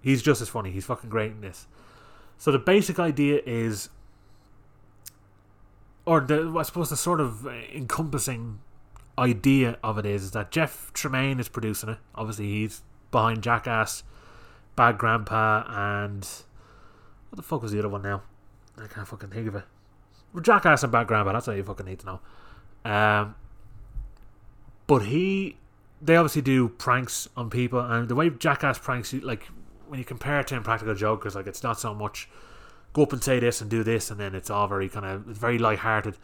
he's 0.00 0.22
just 0.22 0.40
as 0.40 0.48
funny. 0.48 0.70
He's 0.70 0.84
fucking 0.84 1.10
great 1.10 1.32
in 1.32 1.40
this. 1.40 1.66
So 2.36 2.52
the 2.52 2.58
basic 2.58 2.98
idea 2.98 3.40
is, 3.44 3.88
or 6.06 6.20
the 6.20 6.54
I 6.56 6.62
suppose 6.62 6.90
the 6.90 6.96
sort 6.96 7.20
of 7.20 7.46
encompassing 7.46 8.60
idea 9.18 9.78
of 9.82 9.98
it 9.98 10.06
is, 10.06 10.24
is 10.24 10.30
that 10.30 10.50
Jeff 10.50 10.92
Tremaine 10.92 11.40
is 11.40 11.48
producing 11.48 11.90
it. 11.90 11.98
Obviously, 12.14 12.46
he's 12.46 12.82
behind 13.10 13.42
Jackass, 13.42 14.04
Bad 14.76 14.96
Grandpa, 14.96 15.64
and 15.68 16.24
what 17.30 17.36
the 17.36 17.42
fuck 17.42 17.62
was 17.62 17.72
the 17.72 17.78
other 17.78 17.88
one 17.88 18.02
now? 18.02 18.22
I 18.80 18.86
can't 18.86 19.08
fucking 19.08 19.30
think 19.30 19.48
of 19.48 19.56
it. 19.56 19.64
Jackass 20.40 20.82
and 20.82 20.92
Bad 20.92 21.08
Grandpa. 21.08 21.32
That's 21.32 21.48
all 21.48 21.54
you 21.54 21.64
fucking 21.64 21.86
need 21.86 21.98
to 22.00 22.06
know. 22.06 22.20
Um, 22.90 23.34
but 24.86 25.00
he, 25.00 25.56
they 26.00 26.16
obviously 26.16 26.42
do 26.42 26.68
pranks 26.68 27.28
on 27.36 27.50
people, 27.50 27.80
and 27.80 28.08
the 28.08 28.14
way 28.14 28.30
Jackass 28.30 28.78
pranks, 28.78 29.12
you, 29.12 29.20
like 29.20 29.48
when 29.88 29.98
you 29.98 30.04
compare 30.04 30.40
it 30.40 30.46
to 30.48 30.54
Impractical 30.54 30.94
Jokers, 30.94 31.34
like 31.34 31.46
it's 31.46 31.62
not 31.62 31.80
so 31.80 31.94
much 31.94 32.28
go 32.92 33.02
up 33.02 33.12
and 33.12 33.22
say 33.22 33.38
this 33.38 33.60
and 33.60 33.70
do 33.70 33.82
this, 33.82 34.10
and 34.10 34.18
then 34.18 34.34
it's 34.34 34.50
all 34.50 34.68
very 34.68 34.88
kind 34.88 35.04
of 35.04 35.22
very 35.22 35.58
light-hearted. 35.58 36.16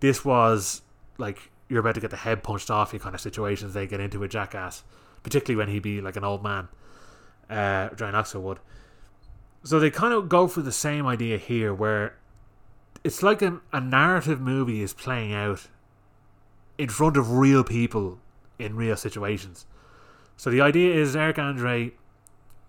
This 0.00 0.24
was 0.24 0.82
like 1.18 1.50
you're 1.72 1.80
about 1.80 1.94
to 1.94 2.02
get 2.02 2.10
the 2.10 2.18
head 2.18 2.42
punched 2.42 2.70
off 2.70 2.92
you 2.92 2.98
kind 2.98 3.14
of 3.14 3.20
situations 3.22 3.72
they 3.72 3.86
get 3.86 3.98
into 3.98 4.18
with 4.18 4.30
Jackass, 4.30 4.84
particularly 5.22 5.56
when 5.56 5.72
he 5.72 5.80
be 5.80 6.02
like 6.02 6.16
an 6.16 6.24
old 6.24 6.42
man. 6.42 6.68
Uh, 7.48 7.88
John 7.94 8.12
Knoxville 8.12 8.42
would. 8.42 8.58
So 9.64 9.80
they 9.80 9.90
kind 9.90 10.12
of 10.12 10.28
go 10.28 10.48
for 10.48 10.60
the 10.60 10.70
same 10.70 11.06
idea 11.06 11.38
here, 11.38 11.72
where 11.72 12.18
it's 13.02 13.22
like 13.22 13.40
a, 13.40 13.60
a 13.72 13.80
narrative 13.80 14.38
movie 14.38 14.82
is 14.82 14.92
playing 14.92 15.32
out 15.32 15.68
in 16.76 16.90
front 16.90 17.16
of 17.16 17.32
real 17.32 17.64
people 17.64 18.18
in 18.58 18.76
real 18.76 18.96
situations. 18.96 19.64
So 20.36 20.50
the 20.50 20.60
idea 20.60 20.94
is 20.94 21.16
Eric 21.16 21.38
Andre 21.38 21.92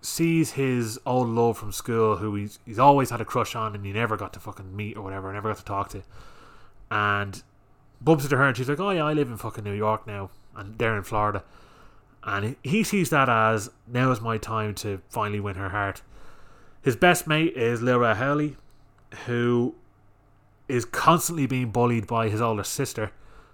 sees 0.00 0.52
his 0.52 0.98
old 1.04 1.28
love 1.28 1.58
from 1.58 1.72
school, 1.72 2.16
who 2.16 2.36
he's 2.36 2.58
he's 2.64 2.78
always 2.78 3.10
had 3.10 3.20
a 3.20 3.26
crush 3.26 3.54
on, 3.54 3.74
and 3.74 3.84
he 3.84 3.92
never 3.92 4.16
got 4.16 4.32
to 4.32 4.40
fucking 4.40 4.74
meet 4.74 4.96
or 4.96 5.02
whatever, 5.02 5.30
never 5.30 5.50
got 5.50 5.58
to 5.58 5.64
talk 5.64 5.90
to, 5.90 6.02
and 6.90 7.42
bumps 8.04 8.24
into 8.24 8.36
her, 8.36 8.44
and 8.44 8.56
she's 8.56 8.68
like, 8.68 8.80
"Oh 8.80 8.90
yeah, 8.90 9.04
I 9.04 9.12
live 9.12 9.28
in 9.28 9.36
fucking 9.36 9.64
New 9.64 9.72
York 9.72 10.06
now, 10.06 10.30
and 10.54 10.78
they're 10.78 10.96
in 10.96 11.02
Florida," 11.02 11.42
and 12.22 12.56
he 12.62 12.82
sees 12.82 13.10
that 13.10 13.28
as 13.28 13.70
now 13.86 14.10
is 14.10 14.20
my 14.20 14.38
time 14.38 14.74
to 14.76 15.00
finally 15.08 15.40
win 15.40 15.56
her 15.56 15.70
heart. 15.70 16.02
His 16.82 16.96
best 16.96 17.26
mate 17.26 17.56
is 17.56 17.80
Lyra 17.80 18.14
Howley, 18.14 18.56
who 19.26 19.74
is 20.68 20.84
constantly 20.84 21.46
being 21.46 21.70
bullied 21.70 22.06
by 22.06 22.28
his 22.28 22.40
older 22.40 22.64
sister, 22.64 23.10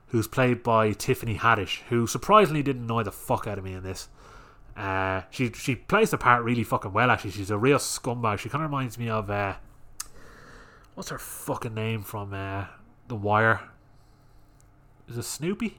who's 0.09 0.27
played 0.27 0.63
by 0.63 0.93
Tiffany 0.93 1.37
Haddish, 1.37 1.83
who 1.89 2.07
surprisingly 2.07 2.63
didn't 2.63 2.85
annoy 2.85 3.05
the 3.05 3.13
fuck 3.13 3.47
out 3.47 3.59
of 3.59 3.65
me 3.65 3.75
in 3.75 3.83
this. 3.83 4.09
Uh, 4.77 5.23
she 5.31 5.53
she 5.53 5.75
plays 5.75 6.11
the 6.11 6.19
part 6.19 6.43
really 6.43 6.65
fucking 6.65 6.93
well. 6.93 7.11
Actually, 7.11 7.33
she's 7.33 7.51
a 7.51 7.59
real 7.59 7.79
scumbag. 7.79 8.39
She 8.39 8.49
kind 8.49 8.65
of 8.65 8.71
reminds 8.71 8.99
me 8.99 9.09
of 9.09 9.31
uh, 9.31 9.55
what's 10.95 11.11
her 11.11 11.19
fucking 11.19 11.75
name 11.75 12.03
from 12.03 12.33
uh, 12.33 12.67
The 13.09 13.17
Wire? 13.17 13.61
Is 15.11 15.19
it 15.19 15.25
Snoopy? 15.25 15.79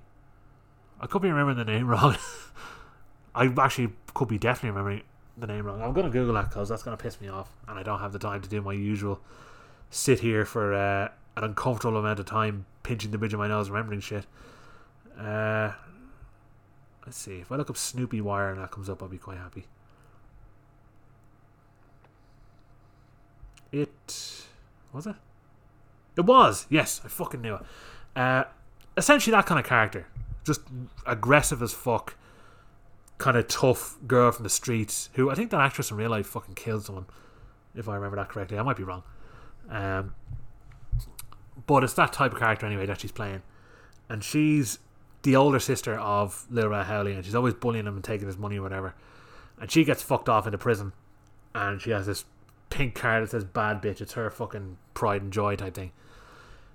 I 0.99 1.07
could 1.07 1.21
be 1.21 1.29
remembering 1.29 1.57
the 1.57 1.65
name 1.65 1.87
wrong. 1.87 2.17
I 3.33 3.45
actually 3.57 3.93
could 4.13 4.27
be 4.27 4.37
definitely 4.37 4.71
remembering 4.71 5.03
the 5.37 5.47
name 5.47 5.65
wrong. 5.65 5.81
I'm 5.81 5.93
gonna 5.93 6.09
Google 6.09 6.33
that 6.35 6.49
because 6.49 6.67
that's 6.67 6.83
gonna 6.83 6.97
piss 6.97 7.21
me 7.21 7.29
off, 7.29 7.49
and 7.67 7.79
I 7.79 7.83
don't 7.83 7.99
have 7.99 8.11
the 8.11 8.19
time 8.19 8.41
to 8.41 8.49
do 8.49 8.61
my 8.61 8.73
usual 8.73 9.21
sit 9.89 10.19
here 10.19 10.45
for 10.45 10.73
uh, 10.73 11.09
an 11.37 11.43
uncomfortable 11.45 11.97
amount 11.97 12.19
of 12.19 12.25
time 12.25 12.65
pinching 12.83 13.11
the 13.11 13.17
bridge 13.17 13.33
of 13.33 13.39
my 13.39 13.47
nose, 13.47 13.69
remembering 13.69 14.01
shit. 14.01 14.25
Uh, 15.17 15.71
let's 17.05 17.17
see. 17.17 17.39
If 17.39 17.51
I 17.51 17.55
look 17.55 17.69
up 17.69 17.77
Snoopy 17.77 18.19
Wire 18.19 18.51
and 18.51 18.61
that 18.61 18.71
comes 18.71 18.89
up, 18.89 19.01
I'll 19.01 19.09
be 19.09 19.17
quite 19.17 19.37
happy. 19.37 19.65
It 23.71 24.45
was 24.91 25.07
it. 25.07 25.15
It 26.17 26.25
was 26.25 26.67
yes, 26.69 26.99
I 27.05 27.07
fucking 27.07 27.41
knew 27.41 27.55
it. 27.55 27.61
Uh, 28.13 28.43
essentially 28.97 29.31
that 29.31 29.45
kind 29.45 29.59
of 29.59 29.65
character, 29.65 30.07
just 30.45 30.61
aggressive 31.05 31.61
as 31.61 31.73
fuck, 31.73 32.15
kind 33.17 33.37
of 33.37 33.47
tough 33.47 33.97
girl 34.07 34.31
from 34.31 34.43
the 34.43 34.49
streets. 34.49 35.09
Who 35.13 35.29
I 35.29 35.35
think 35.35 35.51
that 35.51 35.61
actress 35.61 35.91
in 35.91 35.97
real 35.97 36.09
life 36.09 36.27
fucking 36.27 36.55
killed 36.55 36.85
someone, 36.85 37.05
if 37.75 37.87
I 37.87 37.95
remember 37.95 38.17
that 38.17 38.29
correctly. 38.29 38.57
I 38.57 38.63
might 38.63 38.77
be 38.77 38.83
wrong. 38.83 39.03
Um, 39.69 40.15
but 41.67 41.83
it's 41.83 41.93
that 41.93 42.13
type 42.13 42.33
of 42.33 42.39
character 42.39 42.65
anyway 42.65 42.85
that 42.85 42.99
she's 42.99 43.11
playing, 43.11 43.43
and 44.09 44.23
she's 44.23 44.79
the 45.23 45.35
older 45.35 45.59
sister 45.59 45.97
of 45.99 46.47
Lil 46.49 46.69
Ray 46.69 46.83
Howley, 46.83 47.13
and 47.13 47.23
she's 47.23 47.35
always 47.35 47.53
bullying 47.53 47.85
him 47.85 47.95
and 47.95 48.03
taking 48.03 48.27
his 48.27 48.37
money 48.37 48.57
or 48.57 48.63
whatever. 48.63 48.95
And 49.59 49.69
she 49.69 49.83
gets 49.83 50.01
fucked 50.01 50.27
off 50.27 50.47
into 50.47 50.57
prison, 50.57 50.93
and 51.53 51.79
she 51.79 51.91
has 51.91 52.07
this 52.07 52.25
pink 52.71 52.95
card 52.95 53.23
that 53.23 53.29
says 53.29 53.43
"bad 53.43 53.81
bitch." 53.81 54.01
It's 54.01 54.13
her 54.13 54.29
fucking 54.31 54.77
pride 54.95 55.21
and 55.21 55.31
joy 55.31 55.55
type 55.55 55.75
thing. 55.75 55.91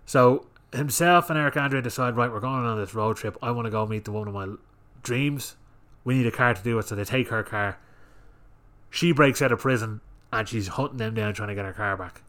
So 0.05 0.47
himself 0.77 1.31
and 1.31 1.39
Eric 1.39 1.57
Andre 1.57 1.81
decide, 1.81 2.17
right, 2.17 2.31
we're 2.31 2.41
going 2.41 2.65
on 2.65 2.79
this 2.79 2.95
road 2.95 3.17
trip. 3.17 3.37
I 3.43 3.51
want 3.51 3.67
to 3.67 3.71
go 3.71 3.87
meet 3.87 4.05
the 4.05 4.13
woman 4.13 4.29
of 4.29 4.35
my 4.35 4.57
dreams. 5.03 5.57
We 6.05 6.15
need 6.15 6.27
a 6.27 6.31
car 6.31 6.55
to 6.55 6.63
do 6.63 6.79
it, 6.79 6.87
so 6.87 6.95
they 6.95 7.05
take 7.05 7.29
her 7.29 7.43
car. 7.43 7.79
She 8.91 9.13
breaks 9.13 9.43
out 9.43 9.53
of 9.53 9.59
prison, 9.59 10.01
and 10.33 10.49
she's 10.49 10.69
hunting 10.69 10.99
them 10.99 11.15
down, 11.15 11.35
trying 11.35 11.49
to 11.49 11.55
get 11.55 11.65
her 11.65 11.73
car 11.73 11.97
back. 11.97 12.23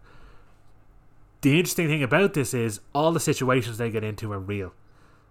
The 1.41 1.57
interesting 1.57 1.87
thing 1.87 2.03
about 2.03 2.33
this 2.33 2.53
is 2.53 2.79
all 2.93 3.11
the 3.11 3.19
situations 3.19 3.77
they 3.77 3.91
get 3.91 4.03
into 4.03 4.31
are 4.33 4.39
real. 4.39 4.73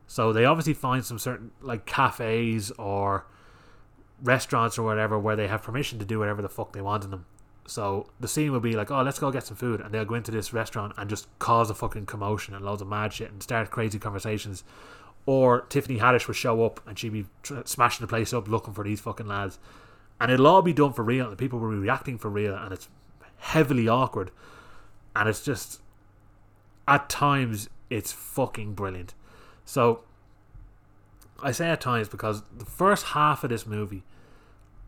So 0.06 0.32
they 0.32 0.44
obviously 0.44 0.74
find 0.74 1.04
some 1.04 1.18
certain 1.18 1.50
like 1.60 1.84
cafes 1.84 2.70
or 2.78 3.26
restaurants 4.22 4.78
or 4.78 4.82
whatever 4.84 5.18
where 5.18 5.36
they 5.36 5.48
have 5.48 5.62
permission 5.62 5.98
to 5.98 6.04
do 6.04 6.20
whatever 6.20 6.42
the 6.42 6.48
fuck 6.48 6.72
they 6.72 6.80
want 6.80 7.04
in 7.04 7.10
them. 7.10 7.26
So 7.66 8.06
the 8.20 8.28
scene 8.28 8.52
will 8.52 8.60
be 8.60 8.76
like, 8.76 8.90
oh, 8.90 9.02
let's 9.02 9.18
go 9.18 9.32
get 9.32 9.44
some 9.44 9.56
food, 9.56 9.80
and 9.80 9.92
they'll 9.92 10.04
go 10.04 10.14
into 10.14 10.30
this 10.30 10.52
restaurant 10.52 10.94
and 10.96 11.10
just 11.10 11.26
cause 11.38 11.68
a 11.68 11.74
fucking 11.74 12.06
commotion 12.06 12.54
and 12.54 12.64
loads 12.64 12.80
of 12.80 12.88
mad 12.88 13.12
shit 13.12 13.30
and 13.30 13.42
start 13.42 13.70
crazy 13.70 13.98
conversations. 13.98 14.62
Or 15.26 15.62
Tiffany 15.62 15.98
Haddish 15.98 16.28
would 16.28 16.36
show 16.36 16.64
up 16.64 16.80
and 16.86 16.96
she'd 16.96 17.12
be 17.12 17.26
tr- 17.42 17.62
smashing 17.64 18.04
the 18.04 18.08
place 18.08 18.32
up 18.32 18.46
looking 18.46 18.72
for 18.72 18.84
these 18.84 19.00
fucking 19.00 19.26
lads, 19.26 19.58
and 20.20 20.30
it'll 20.30 20.46
all 20.46 20.62
be 20.62 20.72
done 20.72 20.92
for 20.92 21.02
real, 21.02 21.24
and 21.24 21.32
the 21.32 21.36
people 21.36 21.58
will 21.58 21.70
be 21.70 21.76
reacting 21.76 22.18
for 22.18 22.30
real, 22.30 22.54
and 22.54 22.72
it's 22.72 22.88
heavily 23.38 23.88
awkward, 23.88 24.30
and 25.16 25.28
it's 25.28 25.44
just 25.44 25.80
at 26.86 27.08
times 27.08 27.68
it's 27.90 28.12
fucking 28.12 28.74
brilliant. 28.74 29.14
So 29.64 30.04
I 31.42 31.50
say 31.50 31.68
at 31.68 31.80
times 31.80 32.08
because 32.08 32.42
the 32.56 32.64
first 32.64 33.06
half 33.06 33.42
of 33.42 33.50
this 33.50 33.66
movie 33.66 34.04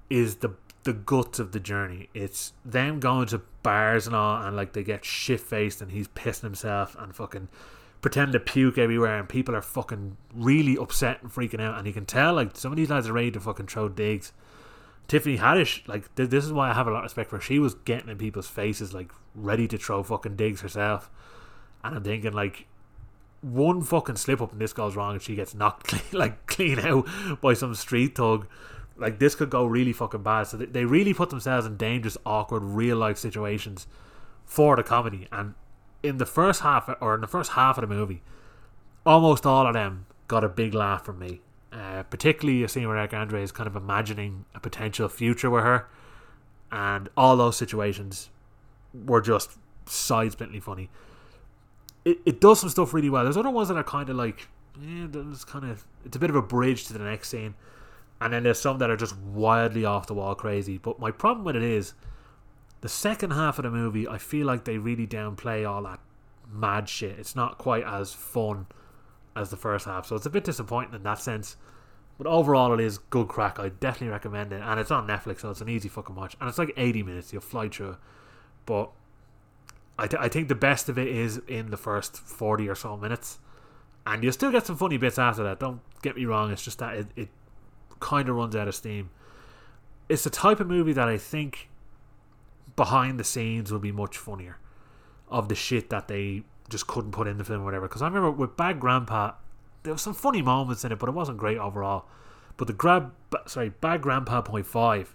is 0.08 0.36
the 0.36 0.50
the 0.89 0.95
guts 0.95 1.39
of 1.39 1.53
the 1.53 1.61
journey. 1.61 2.09
It's 2.14 2.55
them 2.64 2.99
going 2.99 3.26
to 3.28 3.43
bars 3.62 4.07
and 4.07 4.16
all, 4.16 4.41
and 4.43 4.57
like 4.57 4.72
they 4.72 4.82
get 4.82 5.05
shit 5.05 5.39
faced, 5.39 5.82
and 5.82 5.93
he's 5.93 6.09
pissing 6.09 6.45
himself 6.45 6.97
and 6.99 7.14
fucking 7.14 7.49
pretend 8.01 8.32
to 8.32 8.41
puke 8.41 8.78
everywhere, 8.78 9.18
and 9.18 9.28
people 9.28 9.55
are 9.55 9.61
fucking 9.61 10.16
really 10.34 10.78
upset 10.78 11.22
and 11.22 11.30
freaking 11.30 11.61
out, 11.61 11.76
and 11.76 11.86
you 11.86 11.93
can 11.93 12.07
tell 12.07 12.32
like 12.32 12.57
some 12.57 12.72
of 12.72 12.76
these 12.76 12.89
lads 12.89 13.07
are 13.07 13.12
ready 13.12 13.30
to 13.30 13.39
fucking 13.39 13.66
throw 13.66 13.91
digs. 13.91 14.32
Tiffany 15.09 15.36
Haddish, 15.36 15.86
like 15.86 16.14
th- 16.14 16.30
this 16.30 16.47
is 16.47 16.55
why 16.55 16.70
I 16.70 16.72
have 16.72 16.86
a 16.86 16.91
lot 16.91 17.01
of 17.01 17.05
respect 17.05 17.28
for 17.28 17.36
her. 17.36 17.43
She 17.43 17.59
was 17.59 17.74
getting 17.74 18.09
in 18.09 18.16
people's 18.16 18.49
faces, 18.49 18.95
like 18.95 19.12
ready 19.34 19.68
to 19.68 19.76
throw 19.76 20.03
fucking 20.03 20.36
digs 20.36 20.62
herself, 20.62 21.11
and 21.84 21.97
I'm 21.97 22.03
thinking 22.03 22.32
like 22.32 22.66
one 23.43 23.82
fucking 23.82 24.16
slip 24.16 24.41
up 24.41 24.53
and 24.53 24.61
this 24.61 24.72
goes 24.72 24.97
wrong 24.97 25.12
and 25.12 25.22
she 25.22 25.34
gets 25.34 25.55
knocked 25.55 25.86
clean, 25.89 26.18
like 26.18 26.47
clean 26.47 26.78
out 26.78 27.07
by 27.43 27.53
some 27.53 27.74
street 27.74 28.16
thug 28.16 28.47
like 28.99 29.18
this 29.18 29.34
could 29.34 29.51
go 29.51 29.64
really 29.64 29.92
fucking 29.92 30.22
bad. 30.22 30.44
So 30.49 30.57
they, 30.57 30.84
really 30.84 31.14
put 31.14 31.30
themselves 31.30 31.66
in 31.66 31.76
dangerous 31.76 32.16
awkward 32.26 32.62
real 32.62 32.96
life 32.96 33.18
situations 33.18 33.86
for 34.44 34.76
the 34.76 34.82
comedy. 34.82 35.28
And 35.30 35.55
in 36.03 36.18
the 36.18 36.26
first 36.26 36.62
half 36.62 36.88
or 37.01 37.14
in 37.14 37.20
the 37.20 37.26
first 37.26 37.53
half 37.53 37.78
of 37.78 37.88
the 37.88 37.94
movie 37.94 38.22
almost 39.09 39.46
all 39.46 39.66
of 39.66 39.72
them 39.72 40.07
got 40.28 40.44
a 40.44 40.49
big 40.49 40.74
laugh 40.74 41.05
from 41.05 41.18
me. 41.18 41.40
Uh, 41.72 42.03
particularly 42.05 42.62
a 42.62 42.68
scene 42.68 42.88
where 42.88 42.96
Eric 42.96 43.12
Andre 43.12 43.42
is 43.42 43.53
kind 43.53 43.66
of 43.66 43.76
imagining 43.76 44.44
a 44.55 44.61
potential 44.61 45.09
future 45.09 45.51
with 45.51 45.64
her. 45.64 45.88
And 46.70 47.09
all 47.16 47.36
those 47.36 47.57
situations 47.57 48.30
were 48.94 49.20
just 49.20 49.53
side 49.86 50.32
splittingly 50.32 50.62
funny. 50.62 50.90
It, 52.05 52.18
it 52.24 52.40
does 52.40 52.61
some 52.61 52.68
stuff 52.70 52.94
really 52.94 53.11
well. 53.11 53.24
There's 53.24 53.36
other 53.36 53.51
ones 53.51 53.68
that 53.68 53.76
are 53.76 53.84
kind 53.84 54.09
of 54.09 54.16
like, 54.16 54.49
yeah, 54.80 55.07
there's 55.09 55.44
kind 55.44 55.64
of 55.64 55.84
it's 56.05 56.16
a 56.16 56.18
bit 56.18 56.30
of 56.30 56.36
a 56.36 56.42
bridge 56.42 56.86
to 56.86 56.92
the 56.92 56.99
next 57.01 57.28
scene, 57.28 57.55
and 58.20 58.32
then 58.32 58.42
there's 58.42 58.60
some 58.60 58.78
that 58.78 58.90
are 58.90 58.96
just 58.96 59.16
wildly 59.18 59.84
off 59.84 60.06
the 60.06 60.14
wall 60.14 60.34
crazy. 60.34 60.78
But 60.78 60.98
my 60.98 61.10
problem 61.10 61.44
with 61.44 61.56
it 61.56 61.62
is, 61.62 61.94
the 62.80 62.88
second 62.88 63.32
half 63.32 63.58
of 63.58 63.64
the 63.64 63.70
movie, 63.70 64.06
I 64.06 64.18
feel 64.18 64.46
like 64.46 64.64
they 64.64 64.78
really 64.78 65.06
downplay 65.06 65.68
all 65.68 65.82
that 65.82 66.00
mad 66.50 66.88
shit. 66.88 67.18
It's 67.18 67.36
not 67.36 67.58
quite 67.58 67.84
as 67.84 68.12
fun 68.12 68.66
as 69.34 69.50
the 69.50 69.56
first 69.56 69.86
half. 69.86 70.06
So 70.06 70.16
it's 70.16 70.26
a 70.26 70.30
bit 70.30 70.44
disappointing 70.44 70.94
in 70.94 71.02
that 71.02 71.18
sense. 71.18 71.56
But 72.18 72.26
overall, 72.26 72.72
it 72.72 72.80
is 72.80 72.98
good 72.98 73.28
crack. 73.28 73.60
I 73.60 73.68
definitely 73.68 74.08
recommend 74.08 74.52
it, 74.52 74.60
and 74.60 74.80
it's 74.80 74.90
on 74.90 75.06
Netflix, 75.06 75.40
so 75.40 75.50
it's 75.50 75.60
an 75.60 75.68
easy 75.68 75.88
fucking 75.88 76.16
watch. 76.16 76.36
And 76.40 76.48
it's 76.48 76.58
like 76.58 76.72
eighty 76.76 77.04
minutes. 77.04 77.32
You'll 77.32 77.42
fly 77.42 77.68
through. 77.68 77.96
But 78.66 78.90
I, 79.96 80.08
th- 80.08 80.20
I 80.20 80.28
think 80.28 80.48
the 80.48 80.56
best 80.56 80.88
of 80.88 80.98
it 80.98 81.06
is 81.06 81.40
in 81.46 81.70
the 81.70 81.76
first 81.76 82.16
forty 82.16 82.68
or 82.68 82.74
so 82.74 82.96
minutes, 82.96 83.38
and 84.04 84.24
you'll 84.24 84.32
still 84.32 84.50
get 84.50 84.66
some 84.66 84.76
funny 84.76 84.96
bits 84.96 85.16
after 85.16 85.44
that. 85.44 85.60
Don't 85.60 85.80
get 86.02 86.16
me 86.16 86.24
wrong. 86.24 86.50
It's 86.50 86.64
just 86.64 86.80
that 86.80 86.96
it, 86.96 87.06
it 87.14 87.28
kind 88.01 88.28
of 88.28 88.36
runs 88.36 88.57
out 88.57 88.68
of 88.68 88.74
steam. 88.74 89.11
It's 90.09 90.24
the 90.24 90.30
type 90.30 90.61
of 90.61 90.66
movie 90.66 90.92
that 90.92 91.09
I 91.09 91.18
think 91.18 91.68
behind 92.76 93.18
the 93.18 93.24
scenes 93.24 93.72
will 93.72 93.80
be 93.80 93.92
much 93.92 94.16
funnier 94.16 94.59
of 95.28 95.49
the 95.49 95.55
shit 95.55 95.90
that 95.90 96.09
they 96.09 96.42
just 96.68 96.86
couldn't 96.86 97.12
put 97.12 97.26
in 97.26 97.38
the 97.38 97.44
film 97.44 97.62
or 97.62 97.64
whatever. 97.64 97.88
Because 97.88 98.03
I 98.03 98.07
remember 98.07 98.30
with 98.30 98.57
Bad 98.57 98.80
Grandpa, 98.80 99.32
there 99.82 99.92
was 99.92 100.03
some 100.03 100.14
funny 100.14 100.42
moments 100.42 100.84
in 100.84 100.92
it, 100.92 100.99
but 100.99 101.09
it 101.09 101.12
wasn't 101.14 101.38
great 101.38 101.59
overall. 101.59 102.07
But 102.57 102.66
the 102.66 102.72
grab, 102.72 103.12
sorry, 103.46 103.70
Bad 103.70 104.03
Grandpa 104.03 104.42
Point 104.42 104.66
Five, 104.66 105.14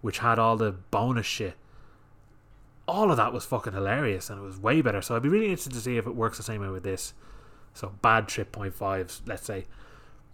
which 0.00 0.18
had 0.18 0.38
all 0.38 0.56
the 0.56 0.72
bonus 0.72 1.26
shit, 1.26 1.54
all 2.86 3.10
of 3.10 3.16
that 3.18 3.32
was 3.32 3.44
fucking 3.44 3.74
hilarious, 3.74 4.30
and 4.30 4.40
it 4.40 4.42
was 4.42 4.58
way 4.58 4.80
better. 4.80 5.02
So 5.02 5.14
I'd 5.14 5.22
be 5.22 5.28
really 5.28 5.46
interested 5.46 5.74
to 5.74 5.80
see 5.80 5.98
if 5.98 6.06
it 6.06 6.14
works 6.14 6.38
the 6.38 6.42
same 6.42 6.62
way 6.62 6.68
with 6.68 6.84
this. 6.84 7.12
So 7.74 7.92
Bad 8.00 8.28
Trip 8.28 8.50
Point 8.50 8.74
Five, 8.74 9.20
let's 9.26 9.44
say. 9.44 9.66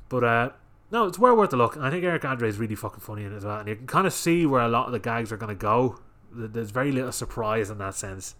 But 0.09 0.24
uh, 0.24 0.51
no, 0.95 1.07
it's 1.07 1.18
well 1.18 1.36
worth 1.36 1.53
a 1.53 1.57
look. 1.57 1.76
I 1.76 1.90
think 1.90 2.05
Eric 2.05 2.24
Andre 2.24 2.49
is 2.49 2.57
really 2.57 2.76
fucking 2.76 3.01
funny 3.01 3.24
in 3.24 3.32
it 3.32 3.36
as 3.36 3.45
well, 3.45 3.59
and 3.59 3.68
you 3.68 3.74
can 3.74 3.88
kind 3.88 4.07
of 4.07 4.12
see 4.12 4.47
where 4.47 4.62
a 4.62 4.68
lot 4.68 4.86
of 4.86 4.92
the 4.92 5.01
gags 5.01 5.32
are 5.32 5.36
going 5.36 5.49
to 5.49 5.61
go. 5.61 5.99
There's 6.32 6.70
very 6.70 6.92
little 6.92 7.11
surprise 7.11 7.68
in 7.68 7.78
that 7.78 7.97
sense. 7.97 8.36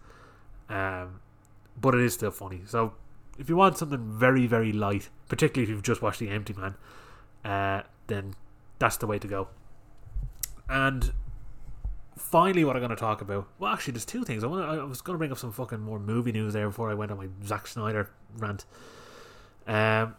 Um, 0.69 1.21
but 1.77 1.97
it 1.97 2.01
is 2.01 2.15
still 2.15 2.31
funny. 2.31 2.63
So 2.67 2.95
if 3.41 3.49
you 3.49 3.57
want 3.57 3.77
something 3.77 3.99
very 4.17 4.47
very 4.47 4.73
light, 4.73 5.09
particularly 5.29 5.65
if 5.65 5.69
you've 5.69 5.83
just 5.83 6.01
watched 6.01 6.21
The 6.21 6.31
Empty 6.31 6.55
Man, 6.55 6.77
uh, 7.45 7.83
then 8.07 8.35
that's 8.79 8.99
the 8.99 9.09
way 9.09 9.19
to 9.19 9.27
go. 9.27 9.49
And 10.69 11.13
finally, 12.17 12.65
what 12.65 12.77
I'm 12.77 12.83
going 12.83 12.91
to 12.91 12.97
talk 12.97 13.21
about. 13.21 13.49
Well, 13.59 13.73
actually, 13.73 13.95
there's 13.95 14.05
two 14.05 14.25
things. 14.25 14.45
I 14.45 14.47
want. 14.47 14.63
I 14.65 14.85
was 14.85 15.01
going 15.01 15.15
to 15.15 15.19
bring 15.19 15.33
up 15.33 15.39
some 15.39 15.51
fucking 15.51 15.81
more 15.81 15.99
movie 15.99 16.31
news 16.31 16.53
there 16.53 16.69
before 16.69 16.89
I 16.89 16.95
went 16.95 17.11
on 17.11 17.19
my 17.19 17.27
Zack 17.45 17.67
Snyder 17.67 18.11
rant. 18.39 18.65
Um. 19.67 20.15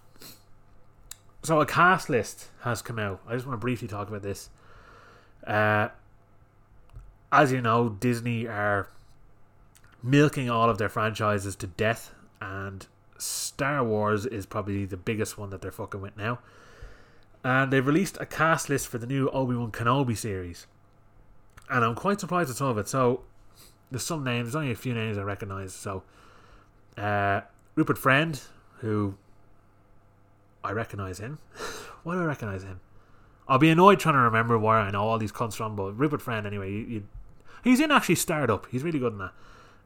So 1.46 1.62
a 1.62 1.66
cast 1.68 2.10
list 2.10 2.50
has 2.62 2.82
come 2.82 2.98
out. 2.98 3.22
I 3.28 3.36
just 3.36 3.46
want 3.46 3.60
to 3.60 3.62
briefly 3.62 3.88
talk 3.88 4.08
about 4.08 4.24
this. 4.24 4.50
Uh, 5.46 5.89
as 7.32 7.52
you 7.52 7.62
know, 7.62 7.89
Disney 7.89 8.48
are 8.48 8.89
milking 10.02 10.50
all 10.50 10.72
of 10.72 10.80
their 10.80 10.89
franchises 10.89 11.56
to 11.58 11.68
death, 11.68 12.16
and 12.41 12.88
Star 13.20 13.84
Wars 13.84 14.26
is 14.26 14.48
probably 14.48 14.86
the 14.86 14.98
biggest 14.98 15.38
one 15.38 15.52
that 15.52 15.62
they're 15.62 15.72
fucking 15.72 16.02
with 16.02 16.18
now. 16.18 16.39
And 17.43 17.72
they've 17.72 17.86
released 17.86 18.18
a 18.20 18.26
cast 18.26 18.68
list 18.68 18.88
for 18.88 18.98
the 18.98 19.06
new 19.06 19.30
Obi 19.30 19.56
Wan 19.56 19.72
Kenobi 19.72 20.18
series, 20.18 20.66
and 21.70 21.86
I'm 21.86 21.93
quite 21.93 22.20
surprised 22.20 22.50
at 22.50 22.56
some 22.56 22.70
of 22.70 22.80
it. 22.80 22.88
So 22.88 23.22
there's 23.91 24.04
some 24.04 24.24
names, 24.24 24.48
there's 24.48 24.56
only 24.56 24.72
a 24.72 24.76
few 24.76 24.96
names 24.96 25.16
I 25.16 25.22
recognise. 25.22 25.76
So 25.76 26.02
uh, 26.98 27.41
Rupert 27.76 28.00
Friend, 28.00 28.41
who 28.80 29.16
I 30.66 30.72
recognise 30.72 31.20
him. 31.20 31.39
Why 32.03 32.16
do 32.16 32.22
I 32.22 32.26
recognise 32.26 32.63
him? 32.63 32.80
I'll 33.47 33.59
be 33.59 33.70
annoyed 33.70 33.99
trying 33.99 34.16
to 34.16 34.22
remember 34.22 34.57
where 34.57 34.78
I 34.78 34.91
know 34.91 35.03
all 35.03 35.18
these 35.18 35.32
cunts 35.32 35.55
from, 35.55 35.76
but 35.76 35.97
Rupert 35.97 36.22
Friend 36.22 36.45
anyway. 36.45 36.72
You, 36.72 36.86
you, 36.86 37.07
he's 37.63 37.80
in 37.80 37.91
actually 37.91 38.16
Startup. 38.16 38.66
He's 38.72 38.84
really 38.84 38.99
good 38.99 39.13
in 39.13 39.20
that. 39.20 39.34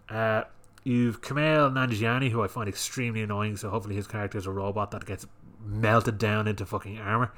Uh, 0.10 0.44
you've 0.84 1.22
Kumail 1.22 1.72
Nanjiani, 1.72 2.32
who 2.32 2.42
I 2.42 2.48
find 2.48 2.70
extremely 2.70 3.22
annoying, 3.22 3.58
so 3.58 3.70
hopefully 3.70 3.96
his 3.96 4.08
character 4.08 4.38
is 4.38 4.46
a 4.46 4.52
robot 4.52 4.92
that 4.92 5.06
gets 5.06 5.28
melted 5.64 6.18
down 6.18 6.48
into 6.48 6.66
fucking 6.66 7.00
armor. 7.00 7.32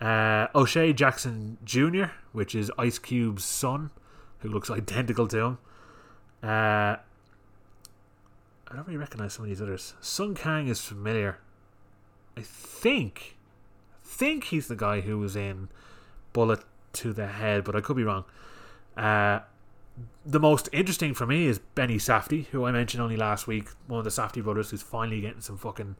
Uh, 0.00 0.48
O'Shea 0.54 0.92
Jackson 0.92 1.58
Jr., 1.64 2.06
which 2.32 2.54
is 2.54 2.72
Ice 2.78 2.98
Cube's 2.98 3.44
son, 3.44 3.90
who 4.38 4.48
looks 4.48 4.70
identical 4.70 5.28
to 5.28 5.38
him. 5.38 5.58
Uh, 6.42 6.96
I 8.72 8.74
don't 8.74 8.86
really 8.86 8.96
recognize 8.96 9.34
some 9.34 9.44
of 9.44 9.48
these 9.50 9.60
others. 9.60 9.94
Sung 10.00 10.34
Kang 10.34 10.66
is 10.66 10.80
familiar. 10.80 11.38
I 12.36 12.42
think, 12.42 13.36
think 14.04 14.44
he's 14.44 14.68
the 14.68 14.76
guy 14.76 15.00
who 15.00 15.18
was 15.18 15.36
in 15.36 15.68
Bullet 16.32 16.60
to 16.94 17.12
the 17.12 17.26
Head, 17.26 17.64
but 17.64 17.76
I 17.76 17.80
could 17.80 17.96
be 17.96 18.04
wrong. 18.04 18.24
Uh, 18.96 19.40
the 20.24 20.40
most 20.40 20.68
interesting 20.72 21.14
for 21.14 21.26
me 21.26 21.46
is 21.46 21.58
Benny 21.58 21.96
Safdie, 21.96 22.46
who 22.46 22.64
I 22.64 22.72
mentioned 22.72 23.02
only 23.02 23.16
last 23.16 23.46
week, 23.46 23.68
one 23.86 23.98
of 23.98 24.04
the 24.04 24.10
Safdie 24.10 24.42
brothers 24.42 24.70
who's 24.70 24.82
finally 24.82 25.20
getting 25.20 25.40
some 25.40 25.58
fucking 25.58 25.96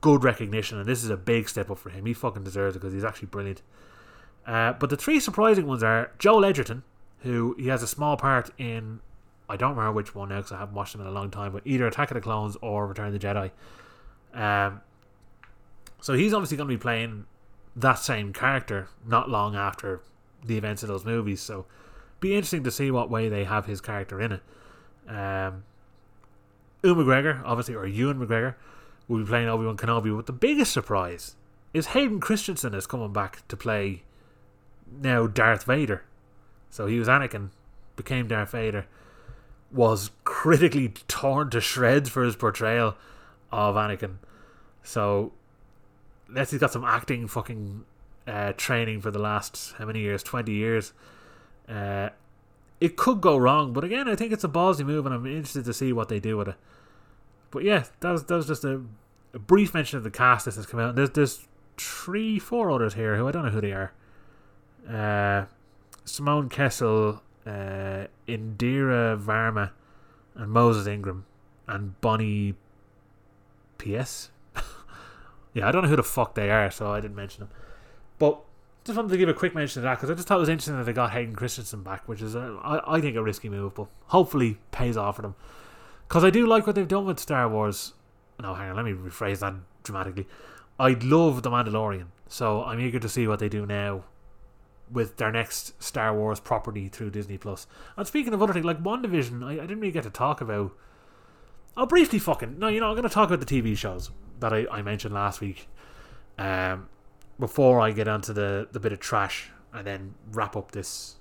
good 0.00 0.22
recognition, 0.24 0.78
and 0.78 0.86
this 0.86 1.02
is 1.02 1.10
a 1.10 1.16
big 1.16 1.48
step 1.48 1.70
up 1.70 1.78
for 1.78 1.90
him. 1.90 2.06
He 2.06 2.14
fucking 2.14 2.44
deserves 2.44 2.76
it 2.76 2.80
because 2.80 2.92
he's 2.92 3.04
actually 3.04 3.28
brilliant. 3.28 3.62
Uh, 4.46 4.72
but 4.74 4.90
the 4.90 4.96
three 4.96 5.18
surprising 5.18 5.66
ones 5.66 5.82
are 5.82 6.12
Joel 6.18 6.44
Edgerton, 6.44 6.82
who 7.20 7.56
he 7.58 7.68
has 7.68 7.82
a 7.82 7.86
small 7.86 8.16
part 8.16 8.50
in. 8.58 9.00
I 9.48 9.56
don't 9.56 9.70
remember 9.70 9.92
which 9.92 10.14
one 10.14 10.28
now 10.28 10.36
because 10.36 10.52
I 10.52 10.58
haven't 10.58 10.74
watched 10.74 10.94
him 10.94 11.00
in 11.00 11.06
a 11.06 11.12
long 11.12 11.30
time, 11.30 11.52
but 11.52 11.62
either 11.64 11.86
Attack 11.86 12.10
of 12.10 12.16
the 12.16 12.20
Clones 12.20 12.56
or 12.60 12.86
Return 12.86 13.12
of 13.12 13.12
the 13.12 13.18
Jedi. 13.18 13.50
Um, 14.34 14.80
so 16.06 16.14
he's 16.14 16.32
obviously 16.32 16.56
going 16.56 16.68
to 16.68 16.72
be 16.72 16.80
playing 16.80 17.26
that 17.74 17.98
same 17.98 18.32
character 18.32 18.86
not 19.04 19.28
long 19.28 19.56
after 19.56 20.02
the 20.44 20.56
events 20.56 20.84
of 20.84 20.88
those 20.88 21.04
movies. 21.04 21.40
So 21.40 21.66
be 22.20 22.32
interesting 22.32 22.62
to 22.62 22.70
see 22.70 22.92
what 22.92 23.10
way 23.10 23.28
they 23.28 23.42
have 23.42 23.66
his 23.66 23.80
character 23.80 24.20
in 24.20 24.30
it. 24.30 24.40
Um, 25.08 25.64
Ewan 26.84 27.04
McGregor, 27.04 27.42
obviously, 27.44 27.74
or 27.74 27.88
Ewan 27.88 28.24
McGregor, 28.24 28.54
will 29.08 29.18
be 29.18 29.24
playing 29.24 29.48
Obi 29.48 29.66
Wan 29.66 29.76
Kenobi. 29.76 30.14
But 30.14 30.26
the 30.26 30.32
biggest 30.32 30.72
surprise 30.72 31.34
is 31.74 31.86
Hayden 31.86 32.20
Christensen 32.20 32.72
is 32.72 32.86
coming 32.86 33.12
back 33.12 33.42
to 33.48 33.56
play 33.56 34.04
now 34.88 35.26
Darth 35.26 35.64
Vader. 35.64 36.04
So 36.70 36.86
he 36.86 37.00
was 37.00 37.08
Anakin, 37.08 37.48
became 37.96 38.28
Darth 38.28 38.52
Vader, 38.52 38.86
was 39.72 40.12
critically 40.22 40.90
torn 41.08 41.50
to 41.50 41.60
shreds 41.60 42.08
for 42.08 42.22
his 42.22 42.36
portrayal 42.36 42.94
of 43.50 43.74
Anakin. 43.74 44.18
So, 44.84 45.32
unless 46.28 46.50
he's 46.50 46.60
got 46.60 46.72
some 46.72 46.84
acting 46.84 47.28
fucking 47.28 47.84
uh, 48.26 48.52
training 48.56 49.00
for 49.00 49.10
the 49.10 49.18
last 49.18 49.74
how 49.78 49.86
many 49.86 50.00
years? 50.00 50.22
Twenty 50.22 50.52
years. 50.52 50.92
Uh, 51.68 52.10
it 52.80 52.96
could 52.96 53.20
go 53.20 53.36
wrong, 53.36 53.72
but 53.72 53.84
again, 53.84 54.08
I 54.08 54.14
think 54.14 54.32
it's 54.32 54.44
a 54.44 54.48
ballsy 54.48 54.84
move, 54.84 55.06
and 55.06 55.14
I'm 55.14 55.26
interested 55.26 55.64
to 55.64 55.72
see 55.72 55.92
what 55.92 56.08
they 56.08 56.20
do 56.20 56.36
with 56.36 56.48
it. 56.48 56.56
But 57.50 57.64
yeah, 57.64 57.84
that 58.00 58.10
was 58.10 58.24
that 58.24 58.34
was 58.34 58.46
just 58.46 58.64
a, 58.64 58.82
a 59.32 59.38
brief 59.38 59.72
mention 59.72 59.96
of 59.96 60.04
the 60.04 60.10
cast 60.10 60.44
that 60.44 60.54
has 60.54 60.66
come 60.66 60.80
out. 60.80 60.94
There's 60.94 61.10
there's 61.10 61.48
three, 61.76 62.38
four 62.38 62.70
others 62.70 62.94
here 62.94 63.16
who 63.16 63.28
I 63.28 63.32
don't 63.32 63.44
know 63.44 63.50
who 63.50 63.60
they 63.60 63.72
are. 63.72 63.92
Uh, 64.88 65.46
Simone 66.04 66.48
Kessell, 66.48 67.20
uh, 67.46 68.06
Indira 68.28 69.20
Varma, 69.20 69.70
and 70.34 70.50
Moses 70.50 70.86
Ingram, 70.86 71.24
and 71.66 72.00
Bonnie 72.00 72.54
Piesse 73.78 74.30
yeah, 75.56 75.66
I 75.66 75.72
don't 75.72 75.82
know 75.82 75.88
who 75.88 75.96
the 75.96 76.02
fuck 76.02 76.34
they 76.34 76.50
are, 76.50 76.70
so 76.70 76.92
I 76.92 77.00
didn't 77.00 77.16
mention 77.16 77.40
them. 77.40 77.48
But 78.18 78.40
just 78.84 78.94
wanted 78.94 79.08
to 79.08 79.16
give 79.16 79.30
a 79.30 79.34
quick 79.34 79.54
mention 79.54 79.80
of 79.80 79.84
that 79.84 79.94
because 79.94 80.10
I 80.10 80.14
just 80.14 80.28
thought 80.28 80.36
it 80.36 80.40
was 80.40 80.50
interesting 80.50 80.76
that 80.76 80.84
they 80.84 80.92
got 80.92 81.12
Hayden 81.12 81.34
Christensen 81.34 81.82
back, 81.82 82.06
which 82.06 82.20
is, 82.20 82.34
a, 82.34 82.60
I, 82.62 82.96
I 82.96 83.00
think, 83.00 83.16
a 83.16 83.22
risky 83.22 83.48
move, 83.48 83.74
but 83.74 83.86
hopefully 84.08 84.58
pays 84.70 84.98
off 84.98 85.16
for 85.16 85.22
them. 85.22 85.34
Because 86.06 86.24
I 86.24 86.30
do 86.30 86.46
like 86.46 86.66
what 86.66 86.76
they've 86.76 86.86
done 86.86 87.06
with 87.06 87.18
Star 87.18 87.48
Wars. 87.48 87.94
No, 88.38 88.52
hang 88.52 88.68
on, 88.68 88.76
let 88.76 88.84
me 88.84 88.92
rephrase 88.92 89.38
that 89.38 89.54
dramatically. 89.82 90.28
I 90.78 90.90
love 90.90 91.42
The 91.42 91.48
Mandalorian, 91.50 92.08
so 92.28 92.62
I'm 92.62 92.78
eager 92.78 92.98
to 92.98 93.08
see 93.08 93.26
what 93.26 93.38
they 93.38 93.48
do 93.48 93.64
now 93.64 94.04
with 94.92 95.16
their 95.16 95.32
next 95.32 95.82
Star 95.82 96.14
Wars 96.14 96.38
property 96.38 96.88
through 96.88 97.12
Disney 97.12 97.38
Plus. 97.38 97.66
And 97.96 98.06
speaking 98.06 98.34
of 98.34 98.42
other 98.42 98.52
things, 98.52 98.66
like 98.66 98.82
WandaVision, 98.82 99.42
I, 99.42 99.52
I 99.52 99.66
didn't 99.66 99.80
really 99.80 99.90
get 99.90 100.04
to 100.04 100.10
talk 100.10 100.42
about. 100.42 100.76
I'll 101.78 101.86
briefly 101.86 102.18
fucking 102.18 102.58
no, 102.58 102.68
you 102.68 102.80
know, 102.80 102.88
I'm 102.88 102.94
going 102.94 103.08
to 103.08 103.08
talk 103.08 103.30
about 103.30 103.40
the 103.40 103.62
TV 103.62 103.74
shows 103.74 104.10
that 104.40 104.52
I, 104.52 104.66
I 104.70 104.82
mentioned 104.82 105.14
last 105.14 105.40
week. 105.40 105.68
Um, 106.38 106.88
before 107.38 107.80
I 107.80 107.92
get 107.92 108.08
onto 108.08 108.32
the 108.32 108.68
the 108.72 108.80
bit 108.80 108.92
of 108.92 109.00
trash 109.00 109.50
and 109.72 109.86
then 109.86 110.14
wrap 110.32 110.56
up 110.56 110.72
this. 110.72 111.16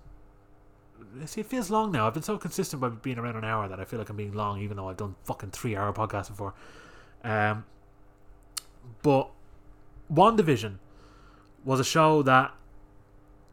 See, 1.26 1.42
it 1.42 1.48
feels 1.48 1.70
long 1.70 1.92
now. 1.92 2.08
I've 2.08 2.14
been 2.14 2.24
so 2.24 2.38
consistent 2.38 2.82
by 2.82 2.90
being 2.90 3.18
around 3.18 3.38
an 3.38 3.46
hour 3.46 3.68
that 3.68 3.80
I 3.80 3.86
feel 3.86 4.00
like 4.00 4.10
I'm 4.10 4.18
being 4.18 4.34
long, 4.34 4.62
even 4.62 4.78
though 4.78 4.90
I've 4.90 4.98
done 4.98 5.16
fucking 5.24 5.52
three 5.52 5.76
hour 5.76 5.92
podcasts 5.94 6.30
before. 6.30 6.54
Um, 7.24 7.66
but 9.02 9.30
WandaVision 10.14 10.78
was 11.64 11.80
a 11.80 11.84
show 11.84 12.22
that 12.24 12.54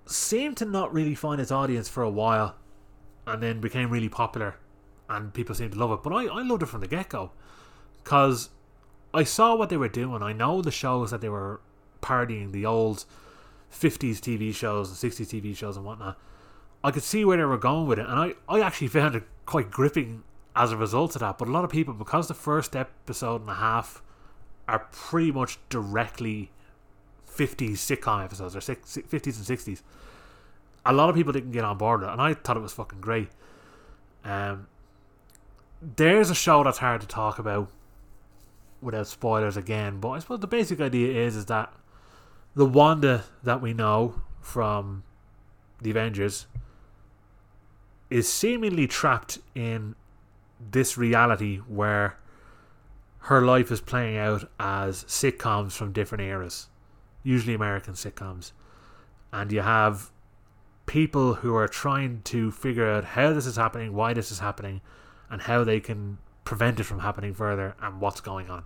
seemed 0.07 0.57
to 0.59 0.65
not 0.65 0.93
really 0.93 1.15
find 1.15 1.41
its 1.41 1.51
audience 1.51 1.89
for 1.89 2.03
a 2.03 2.11
while 2.11 2.57
and 3.27 3.43
then 3.43 3.61
became 3.61 3.91
really 3.91 4.09
popular 4.09 4.57
and 5.09 5.33
people 5.33 5.55
seemed 5.55 5.73
to 5.73 5.79
love 5.79 5.93
it. 5.93 6.03
But 6.03 6.13
I, 6.13 6.27
I 6.27 6.43
loved 6.43 6.63
it 6.63 6.67
from 6.67 6.81
the 6.81 6.89
get 6.89 7.09
go 7.09 7.31
because 8.03 8.51
I 9.15 9.25
saw 9.25 9.55
what 9.55 9.69
they 9.69 9.77
were 9.77 9.89
doing. 9.89 10.23
I 10.23 10.33
know 10.33 10.63
the 10.63 10.71
shows 10.71 11.11
that 11.11 11.21
they 11.21 11.29
were 11.29 11.61
parodying 12.01 12.53
the 12.53 12.67
old 12.67 13.05
50s 13.73 14.19
TV 14.19 14.55
shows 14.55 14.89
and 14.89 15.13
60s 15.13 15.27
TV 15.27 15.57
shows 15.57 15.77
and 15.77 15.85
whatnot. 15.85 16.19
I 16.85 16.91
could 16.91 17.03
see 17.03 17.25
where 17.25 17.37
they 17.37 17.45
were 17.45 17.59
going 17.59 17.87
with 17.87 17.99
it, 17.99 18.07
and 18.07 18.19
I, 18.19 18.35
I 18.49 18.61
actually 18.61 18.89
found 18.89 19.15
it 19.15 19.25
quite 19.47 19.71
gripping 19.71 20.25
as 20.55 20.73
a 20.73 20.77
result 20.77 21.15
of 21.15 21.21
that. 21.21 21.39
But 21.39 21.49
a 21.49 21.51
lot 21.51 21.65
of 21.65 21.71
people, 21.71 21.95
because 21.95 22.29
the 22.29 22.35
first 22.35 22.75
episode 22.75 23.43
and 23.43 23.51
a 23.51 23.55
half 23.55 24.03
are 24.69 24.81
pretty 24.91 25.33
much 25.33 25.59
directly 25.69 26.51
50s 27.29 27.73
sitcom 27.73 28.25
episodes 28.25 28.55
or 28.55 28.61
50s 28.61 28.97
and 28.97 29.13
60s. 29.13 29.83
A 30.85 30.93
lot 30.93 31.09
of 31.09 31.15
people 31.15 31.33
didn't 31.33 31.53
get 31.53 31.65
on 31.65 31.79
board 31.79 32.01
with 32.01 32.09
it, 32.09 32.13
and 32.13 32.21
I 32.21 32.35
thought 32.35 32.57
it 32.57 32.61
was 32.61 32.73
fucking 32.73 33.01
great. 33.01 33.29
Um, 34.25 34.67
there's 35.81 36.31
a 36.31 36.35
show 36.35 36.63
that's 36.65 36.79
hard 36.79 37.01
to 37.01 37.07
talk 37.07 37.39
about 37.39 37.69
without 38.83 39.07
spoilers 39.07 39.57
again, 39.57 40.01
but 40.01 40.11
I 40.11 40.19
suppose 40.19 40.41
the 40.41 40.47
basic 40.47 40.81
idea 40.81 41.25
is 41.25 41.37
is 41.37 41.47
that 41.47 41.73
the 42.55 42.67
Wanda 42.67 43.25
that 43.43 43.63
we 43.63 43.73
know 43.73 44.21
from 44.41 45.05
the 45.81 45.91
Avengers 45.91 46.47
is 48.11 48.31
seemingly 48.31 48.87
trapped 48.87 49.39
in 49.55 49.95
this 50.71 50.99
reality 50.99 51.59
where 51.59 52.19
her 53.21 53.41
life 53.41 53.71
is 53.71 53.81
playing 53.81 54.17
out 54.19 54.51
as 54.59 55.05
sitcoms 55.05 55.73
from 55.73 55.93
different 55.93 56.23
eras, 56.23 56.69
usually 57.23 57.55
American 57.55 57.95
sitcoms. 57.95 58.53
And 59.33 59.51
you 59.51 59.61
have 59.61 60.11
people 60.87 61.35
who 61.35 61.55
are 61.55 61.69
trying 61.69 62.21
to 62.25 62.51
figure 62.51 62.91
out 62.91 63.05
how 63.05 63.33
this 63.33 63.47
is 63.47 63.57
happening, 63.57 63.95
why 63.95 64.13
this 64.13 64.31
is 64.31 64.41
happening, 64.41 64.81
and 65.31 65.43
how 65.43 65.65
they 65.65 65.81
can 65.81 66.19
prevent 66.45 66.81
it 66.81 66.85
from 66.85 67.01
happening 67.01 67.35
further 67.35 67.75
and 67.81 68.01
what's 68.01 68.21
going 68.21 68.51
on. 68.51 68.65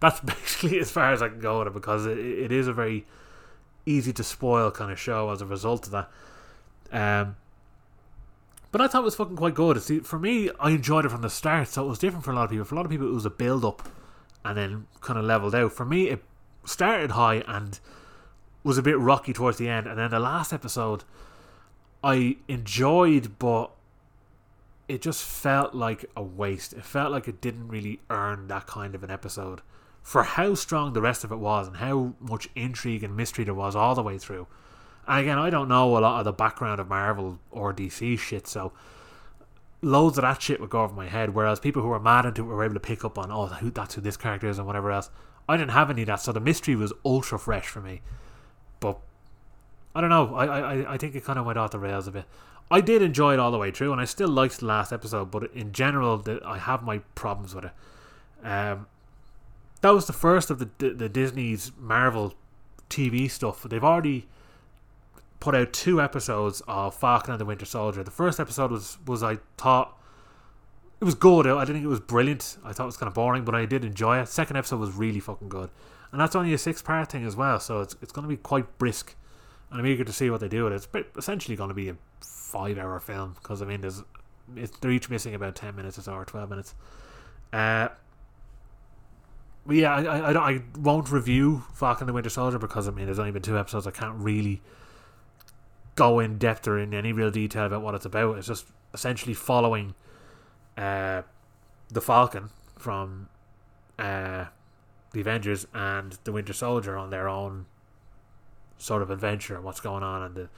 That's 0.00 0.20
basically 0.20 0.78
as 0.80 0.90
far 0.90 1.12
as 1.12 1.22
I 1.22 1.28
can 1.28 1.40
go 1.40 1.58
with 1.58 1.68
it 1.68 1.74
because 1.74 2.06
it, 2.06 2.18
it 2.18 2.52
is 2.52 2.66
a 2.66 2.72
very 2.72 3.06
easy 3.86 4.12
to 4.12 4.24
spoil 4.24 4.70
kind 4.70 4.90
of 4.90 4.98
show 4.98 5.30
as 5.30 5.40
a 5.40 5.46
result 5.46 5.86
of 5.86 5.92
that. 5.92 6.10
Um, 6.92 7.36
but 8.70 8.80
I 8.80 8.86
thought 8.86 9.02
it 9.02 9.04
was 9.04 9.14
fucking 9.16 9.36
quite 9.36 9.54
good. 9.54 9.80
See, 9.82 10.00
for 10.00 10.18
me, 10.18 10.50
I 10.58 10.70
enjoyed 10.70 11.04
it 11.04 11.10
from 11.10 11.22
the 11.22 11.30
start, 11.30 11.68
so 11.68 11.84
it 11.84 11.88
was 11.88 11.98
different 11.98 12.24
for 12.24 12.30
a 12.30 12.34
lot 12.34 12.44
of 12.44 12.50
people. 12.50 12.64
For 12.64 12.74
a 12.74 12.78
lot 12.78 12.86
of 12.86 12.90
people, 12.90 13.06
it 13.06 13.14
was 13.14 13.26
a 13.26 13.30
build 13.30 13.64
up 13.64 13.88
and 14.44 14.56
then 14.56 14.86
kind 15.00 15.18
of 15.18 15.24
leveled 15.24 15.54
out. 15.54 15.72
For 15.72 15.84
me, 15.84 16.08
it 16.08 16.22
started 16.64 17.12
high 17.12 17.44
and 17.46 17.78
was 18.64 18.78
a 18.78 18.82
bit 18.82 18.98
rocky 18.98 19.32
towards 19.32 19.58
the 19.58 19.68
end, 19.68 19.86
and 19.86 19.98
then 19.98 20.10
the 20.10 20.18
last 20.18 20.52
episode 20.52 21.04
I 22.02 22.36
enjoyed, 22.48 23.38
but 23.38 23.70
it 24.88 25.02
just 25.02 25.22
felt 25.22 25.74
like 25.74 26.04
a 26.16 26.22
waste. 26.22 26.72
It 26.72 26.84
felt 26.84 27.12
like 27.12 27.28
it 27.28 27.40
didn't 27.40 27.68
really 27.68 28.00
earn 28.10 28.48
that 28.48 28.66
kind 28.66 28.94
of 28.94 29.02
an 29.02 29.10
episode 29.10 29.62
for 30.02 30.24
how 30.24 30.54
strong 30.54 30.92
the 30.92 31.00
rest 31.00 31.24
of 31.24 31.30
it 31.30 31.36
was 31.36 31.68
and 31.68 31.76
how 31.76 32.14
much 32.20 32.48
intrigue 32.56 33.04
and 33.04 33.16
mystery 33.16 33.44
there 33.44 33.54
was 33.54 33.76
all 33.76 33.94
the 33.94 34.02
way 34.02 34.18
through. 34.18 34.46
And 35.06 35.20
again, 35.20 35.38
I 35.38 35.50
don't 35.50 35.68
know 35.68 35.96
a 35.96 36.00
lot 36.00 36.18
of 36.18 36.24
the 36.24 36.32
background 36.32 36.80
of 36.80 36.88
Marvel 36.88 37.38
or 37.50 37.72
DC 37.72 38.18
shit, 38.18 38.46
so 38.46 38.72
loads 39.80 40.18
of 40.18 40.22
that 40.22 40.42
shit 40.42 40.60
would 40.60 40.70
go 40.70 40.82
over 40.82 40.94
my 40.94 41.08
head. 41.08 41.34
Whereas 41.34 41.60
people 41.60 41.82
who 41.82 41.88
were 41.88 42.00
mad 42.00 42.26
into 42.26 42.42
it 42.42 42.54
were 42.54 42.64
able 42.64 42.74
to 42.74 42.80
pick 42.80 43.04
up 43.04 43.18
on, 43.18 43.30
oh, 43.30 43.46
that's 43.72 43.94
who 43.94 44.00
this 44.00 44.16
character 44.16 44.48
is 44.48 44.58
and 44.58 44.66
whatever 44.66 44.90
else. 44.90 45.10
I 45.48 45.56
didn't 45.56 45.72
have 45.72 45.90
any 45.90 46.02
of 46.02 46.06
that, 46.06 46.20
so 46.20 46.32
the 46.32 46.40
mystery 46.40 46.76
was 46.76 46.92
ultra 47.04 47.38
fresh 47.38 47.66
for 47.66 47.80
me. 47.80 48.00
But 48.80 48.98
I 49.94 50.00
don't 50.00 50.10
know. 50.10 50.34
I 50.34 50.46
I, 50.46 50.94
I 50.94 50.96
think 50.98 51.14
it 51.14 51.24
kind 51.24 51.38
of 51.38 51.46
went 51.46 51.58
off 51.58 51.72
the 51.72 51.78
rails 51.78 52.06
a 52.06 52.12
bit. 52.12 52.24
I 52.70 52.80
did 52.80 53.02
enjoy 53.02 53.34
it 53.34 53.38
all 53.38 53.50
the 53.50 53.58
way 53.58 53.70
through, 53.70 53.92
and 53.92 54.00
I 54.00 54.04
still 54.04 54.28
liked 54.28 54.60
the 54.60 54.66
last 54.66 54.92
episode. 54.92 55.30
But 55.30 55.52
in 55.52 55.72
general, 55.72 56.18
the, 56.18 56.40
I 56.44 56.58
have 56.58 56.82
my 56.82 56.98
problems 57.14 57.54
with 57.54 57.66
it. 57.66 57.72
Um, 58.46 58.86
that 59.82 59.90
was 59.90 60.06
the 60.06 60.12
first 60.12 60.50
of 60.50 60.58
the 60.58 60.90
the 60.90 61.08
Disney's 61.08 61.72
Marvel 61.78 62.34
TV 62.88 63.30
stuff. 63.30 63.62
They've 63.62 63.84
already 63.84 64.26
put 65.40 65.56
out 65.56 65.72
two 65.72 66.00
episodes 66.00 66.62
of 66.68 66.94
Falcon 66.94 67.32
and 67.32 67.40
the 67.40 67.44
Winter 67.44 67.66
Soldier. 67.66 68.04
The 68.04 68.10
first 68.10 68.38
episode 68.38 68.70
was 68.70 68.98
was 69.06 69.22
I 69.22 69.38
thought 69.58 69.98
it 71.00 71.04
was 71.04 71.16
good. 71.16 71.48
I 71.48 71.64
didn't 71.64 71.74
think 71.74 71.84
it 71.84 71.88
was 71.88 72.00
brilliant. 72.00 72.58
I 72.64 72.72
thought 72.72 72.84
it 72.84 72.86
was 72.86 72.96
kind 72.96 73.08
of 73.08 73.14
boring, 73.14 73.44
but 73.44 73.56
I 73.56 73.66
did 73.66 73.84
enjoy 73.84 74.20
it. 74.20 74.28
Second 74.28 74.56
episode 74.56 74.78
was 74.78 74.92
really 74.92 75.18
fucking 75.18 75.48
good, 75.48 75.68
and 76.12 76.20
that's 76.20 76.36
only 76.36 76.54
a 76.54 76.58
six 76.58 76.80
part 76.80 77.10
thing 77.10 77.26
as 77.26 77.34
well. 77.34 77.58
So 77.58 77.80
it's 77.80 77.96
it's 78.00 78.12
going 78.12 78.22
to 78.22 78.28
be 78.28 78.36
quite 78.36 78.78
brisk, 78.78 79.16
and 79.70 79.80
I'm 79.80 79.86
eager 79.86 80.04
to 80.04 80.12
see 80.12 80.30
what 80.30 80.40
they 80.40 80.48
do 80.48 80.64
with 80.64 80.72
it. 80.72 80.88
It's 80.94 81.18
essentially 81.18 81.56
going 81.56 81.70
to 81.70 81.74
be 81.74 81.88
a 81.88 81.96
five 82.52 82.78
hour 82.78 83.00
film 83.00 83.34
because 83.40 83.62
I 83.62 83.64
mean 83.64 83.80
there's 83.80 84.02
they're 84.80 84.90
each 84.90 85.08
missing 85.08 85.34
about 85.34 85.54
ten 85.56 85.74
minutes 85.74 85.98
or 85.98 86.02
so 86.02 86.12
or 86.12 86.24
twelve 86.24 86.50
minutes. 86.50 86.74
Uh, 87.52 87.88
but 89.66 89.76
yeah, 89.76 89.94
I, 89.94 90.30
I, 90.30 90.32
don't, 90.32 90.42
I 90.42 90.62
won't 90.78 91.10
review 91.10 91.64
Falcon 91.74 92.06
the 92.06 92.12
Winter 92.12 92.30
Soldier 92.30 92.58
because 92.58 92.88
I 92.88 92.90
mean 92.90 93.06
there's 93.06 93.18
only 93.18 93.30
been 93.30 93.42
two 93.42 93.58
episodes. 93.58 93.86
I 93.86 93.90
can't 93.90 94.16
really 94.16 94.60
go 95.94 96.18
in 96.20 96.38
depth 96.38 96.66
or 96.68 96.78
in 96.78 96.92
any 96.94 97.12
real 97.12 97.30
detail 97.30 97.66
about 97.66 97.82
what 97.82 97.94
it's 97.94 98.04
about. 98.04 98.38
It's 98.38 98.46
just 98.46 98.66
essentially 98.92 99.34
following 99.34 99.94
uh, 100.76 101.22
the 101.88 102.00
Falcon 102.00 102.50
from 102.78 103.28
uh, 103.98 104.46
the 105.12 105.20
Avengers 105.20 105.66
and 105.72 106.18
the 106.24 106.32
Winter 106.32 106.52
Soldier 106.52 106.96
on 106.96 107.10
their 107.10 107.28
own 107.28 107.66
sort 108.78 109.02
of 109.02 109.10
adventure 109.10 109.54
and 109.54 109.64
what's 109.64 109.80
going 109.80 110.02
on 110.02 110.22
and 110.22 110.34
the 110.34 110.48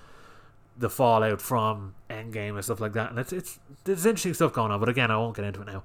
the 0.76 0.90
fallout 0.90 1.40
from 1.40 1.94
Endgame 2.10 2.54
and 2.54 2.64
stuff 2.64 2.80
like 2.80 2.92
that. 2.94 3.10
And 3.10 3.18
it's 3.18 3.32
it's 3.32 3.58
there's 3.84 4.06
interesting 4.06 4.34
stuff 4.34 4.52
going 4.52 4.72
on, 4.72 4.80
but 4.80 4.88
again, 4.88 5.10
I 5.10 5.16
won't 5.16 5.36
get 5.36 5.44
into 5.44 5.62
it 5.62 5.66
now. 5.66 5.84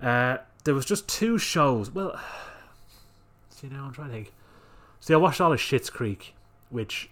Uh, 0.00 0.38
there 0.64 0.74
was 0.74 0.84
just 0.84 1.08
two 1.08 1.38
shows. 1.38 1.90
Well, 1.90 2.18
see 3.50 3.68
now 3.68 3.84
I'm 3.84 3.92
trying 3.92 4.08
to 4.08 4.14
think. 4.14 4.32
See, 5.00 5.14
I 5.14 5.16
watched 5.16 5.40
all 5.40 5.52
of 5.52 5.58
Schitt's 5.58 5.90
Creek, 5.90 6.34
which 6.70 7.10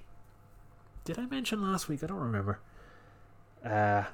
did 1.05 1.18
I 1.18 1.27
mention 1.27 1.61
last 1.61 1.89
week? 1.89 2.05
I 2.05 2.07
don't 2.07 2.18
remember. 2.18 2.61
Uh, 3.64 4.05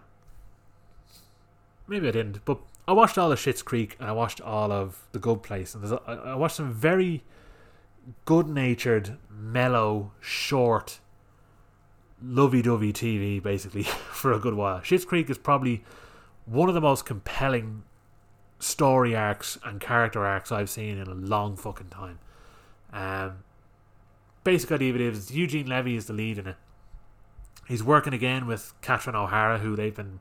maybe 1.86 2.08
I 2.08 2.10
didn't. 2.10 2.44
But 2.44 2.58
I 2.88 2.92
watched 2.92 3.18
all 3.18 3.30
of 3.30 3.38
Schitt's 3.38 3.62
Creek 3.62 3.96
and 3.98 4.08
I 4.08 4.12
watched 4.12 4.40
all 4.40 4.72
of 4.72 5.06
The 5.12 5.18
Good 5.18 5.42
Place, 5.42 5.74
and 5.74 5.84
a, 5.84 6.00
I 6.06 6.34
watched 6.34 6.56
some 6.56 6.72
very 6.72 7.24
good-natured, 8.24 9.18
mellow, 9.28 10.12
short, 10.20 11.00
lovey-dovey 12.22 12.92
TV 12.92 13.42
basically 13.42 13.82
for 14.12 14.32
a 14.32 14.38
good 14.38 14.54
while. 14.54 14.80
Schitt's 14.80 15.04
Creek 15.04 15.30
is 15.30 15.38
probably 15.38 15.84
one 16.44 16.68
of 16.68 16.74
the 16.74 16.80
most 16.80 17.04
compelling 17.04 17.82
story 18.58 19.14
arcs 19.14 19.58
and 19.64 19.80
character 19.80 20.24
arcs 20.24 20.50
I've 20.50 20.70
seen 20.70 20.98
in 20.98 21.06
a 21.06 21.14
long 21.14 21.56
fucking 21.56 21.88
time. 21.88 22.18
Um, 22.92 23.38
basic 24.44 24.72
idea 24.72 24.90
of 24.90 24.96
it 24.96 25.02
is 25.02 25.30
Eugene 25.30 25.66
Levy 25.66 25.96
is 25.96 26.06
the 26.06 26.12
lead 26.12 26.38
in 26.38 26.46
it, 26.46 26.56
He's 27.66 27.82
working 27.82 28.14
again 28.14 28.46
with 28.46 28.74
Catherine 28.80 29.16
O'Hara, 29.16 29.58
who 29.58 29.74
they've 29.74 29.94
been 29.94 30.20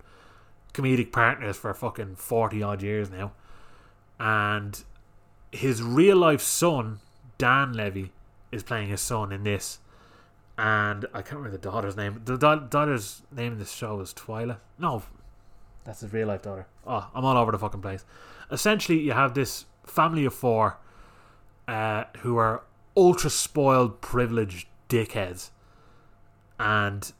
comedic 0.73 1.11
partners 1.11 1.57
for 1.57 1.73
fucking 1.73 2.15
40 2.15 2.63
odd 2.63 2.81
years 2.81 3.11
now. 3.11 3.33
And 4.19 4.83
his 5.51 5.83
real 5.83 6.17
life 6.17 6.41
son, 6.41 6.99
Dan 7.37 7.73
Levy, 7.73 8.11
is 8.51 8.63
playing 8.63 8.89
his 8.89 9.01
son 9.01 9.31
in 9.31 9.43
this. 9.43 9.79
And 10.57 11.05
I 11.13 11.21
can't 11.21 11.37
remember 11.37 11.57
the 11.57 11.69
daughter's 11.69 11.97
name. 11.97 12.21
The 12.23 12.37
da- 12.37 12.55
daughter's 12.55 13.23
name 13.31 13.53
in 13.53 13.59
this 13.59 13.73
show 13.73 13.99
is 13.99 14.13
Twyla. 14.13 14.57
No, 14.79 15.03
that's 15.83 16.01
his 16.01 16.13
real 16.13 16.27
life 16.27 16.41
daughter. 16.43 16.67
Oh, 16.87 17.09
I'm 17.13 17.25
all 17.25 17.37
over 17.37 17.51
the 17.51 17.59
fucking 17.59 17.81
place. 17.81 18.05
Essentially, 18.51 18.99
you 18.99 19.11
have 19.11 19.33
this 19.33 19.65
family 19.85 20.25
of 20.25 20.33
four 20.33 20.77
uh, 21.67 22.05
who 22.19 22.37
are 22.37 22.63
ultra 22.95 23.29
spoiled, 23.29 24.01
privileged 24.01 24.67
dickheads. 24.87 25.49
And 26.57 27.11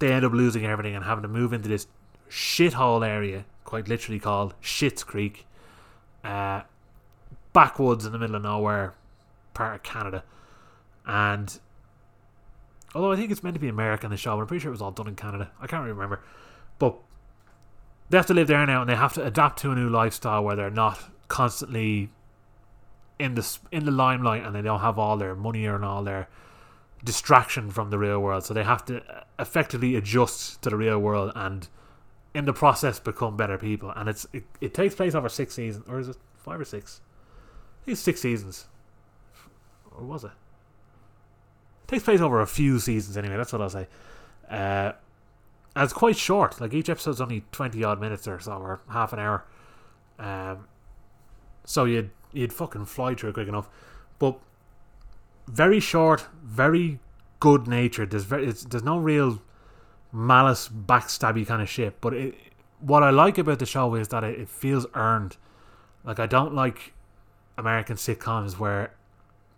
they 0.00 0.12
end 0.12 0.24
up 0.24 0.32
losing 0.32 0.66
everything 0.66 0.96
and 0.96 1.04
having 1.04 1.22
to 1.22 1.28
move 1.28 1.52
into 1.52 1.68
this 1.68 1.86
shithole 2.28 3.06
area, 3.06 3.44
quite 3.64 3.88
literally 3.88 4.18
called 4.18 4.54
Shits 4.60 5.06
Creek, 5.06 5.46
uh, 6.24 6.62
backwoods 7.52 8.04
in 8.04 8.12
the 8.12 8.18
middle 8.18 8.34
of 8.34 8.42
nowhere, 8.42 8.94
part 9.54 9.76
of 9.76 9.82
Canada. 9.82 10.24
And 11.06 11.58
although 12.94 13.12
I 13.12 13.16
think 13.16 13.30
it's 13.30 13.42
meant 13.42 13.54
to 13.54 13.60
be 13.60 13.68
American, 13.68 14.10
the 14.10 14.16
show, 14.16 14.36
but 14.36 14.42
I'm 14.42 14.46
pretty 14.46 14.62
sure 14.62 14.70
it 14.70 14.72
was 14.72 14.82
all 14.82 14.90
done 14.90 15.08
in 15.08 15.16
Canada. 15.16 15.50
I 15.60 15.66
can't 15.66 15.84
remember. 15.86 16.20
But 16.78 16.96
they 18.10 18.18
have 18.18 18.26
to 18.26 18.34
live 18.34 18.48
there 18.48 18.64
now 18.66 18.82
and 18.82 18.90
they 18.90 18.96
have 18.96 19.14
to 19.14 19.24
adapt 19.24 19.60
to 19.60 19.70
a 19.70 19.74
new 19.74 19.88
lifestyle 19.88 20.44
where 20.44 20.56
they're 20.56 20.70
not 20.70 20.98
constantly 21.28 22.10
in 23.18 23.34
the 23.34 23.58
in 23.70 23.84
the 23.84 23.90
limelight 23.90 24.44
and 24.44 24.54
they 24.54 24.62
don't 24.62 24.80
have 24.80 24.98
all 24.98 25.16
their 25.16 25.34
money 25.34 25.64
and 25.64 25.84
all 25.84 26.02
their 26.02 26.28
distraction 27.04 27.70
from 27.70 27.90
the 27.90 27.98
real 27.98 28.20
world. 28.20 28.44
So 28.44 28.54
they 28.54 28.64
have 28.64 28.84
to 28.86 29.02
uh, 29.02 29.24
effectively 29.38 29.96
adjust 29.96 30.62
to 30.62 30.70
the 30.70 30.76
real 30.76 30.98
world 30.98 31.32
and 31.34 31.68
in 32.34 32.44
the 32.44 32.52
process 32.52 32.98
become 32.98 33.36
better 33.36 33.58
people. 33.58 33.90
And 33.94 34.08
it's 34.08 34.26
it, 34.32 34.44
it 34.60 34.74
takes 34.74 34.94
place 34.94 35.14
over 35.14 35.28
six 35.28 35.54
seasons, 35.54 35.84
or 35.88 35.98
is 35.98 36.08
it 36.08 36.16
five 36.36 36.60
or 36.60 36.64
six? 36.64 37.00
I 37.82 37.84
think 37.84 37.92
it's 37.94 38.02
six 38.02 38.20
seasons, 38.20 38.66
or 39.90 40.04
was 40.04 40.24
it? 40.24 40.30
Takes 41.92 42.04
place 42.04 42.20
over 42.20 42.40
a 42.40 42.46
few 42.46 42.78
seasons 42.78 43.16
anyway. 43.16 43.36
That's 43.36 43.52
what 43.52 43.62
I'll 43.62 43.70
say. 43.70 43.86
Uh, 44.50 44.92
and 45.74 45.84
it's 45.84 45.92
quite 45.92 46.16
short. 46.16 46.60
Like 46.60 46.74
each 46.74 46.88
episode's 46.88 47.20
only 47.20 47.44
twenty 47.52 47.84
odd 47.84 48.00
minutes 48.00 48.26
or 48.26 48.40
so, 48.40 48.52
or 48.52 48.80
half 48.90 49.12
an 49.12 49.18
hour. 49.18 49.44
Um, 50.18 50.66
so 51.64 51.84
you'd 51.84 52.10
you'd 52.32 52.52
fucking 52.52 52.86
fly 52.86 53.14
through 53.14 53.30
it 53.30 53.34
quick 53.34 53.48
enough. 53.48 53.68
But 54.18 54.38
very 55.46 55.80
short, 55.80 56.26
very 56.42 56.98
good 57.40 57.66
natured. 57.66 58.10
There's 58.10 58.24
very 58.24 58.46
there's 58.46 58.82
no 58.82 58.98
real 58.98 59.40
malice, 60.12 60.68
backstabby 60.68 61.46
kind 61.46 61.62
of 61.62 61.68
shit. 61.68 62.00
But 62.00 62.14
it, 62.14 62.34
what 62.80 63.02
I 63.02 63.10
like 63.10 63.38
about 63.38 63.58
the 63.58 63.66
show 63.66 63.94
is 63.94 64.08
that 64.08 64.24
it, 64.24 64.40
it 64.40 64.48
feels 64.48 64.86
earned. 64.94 65.36
Like 66.04 66.18
I 66.18 66.26
don't 66.26 66.54
like 66.54 66.92
American 67.56 67.96
sitcoms 67.96 68.58
where 68.58 68.92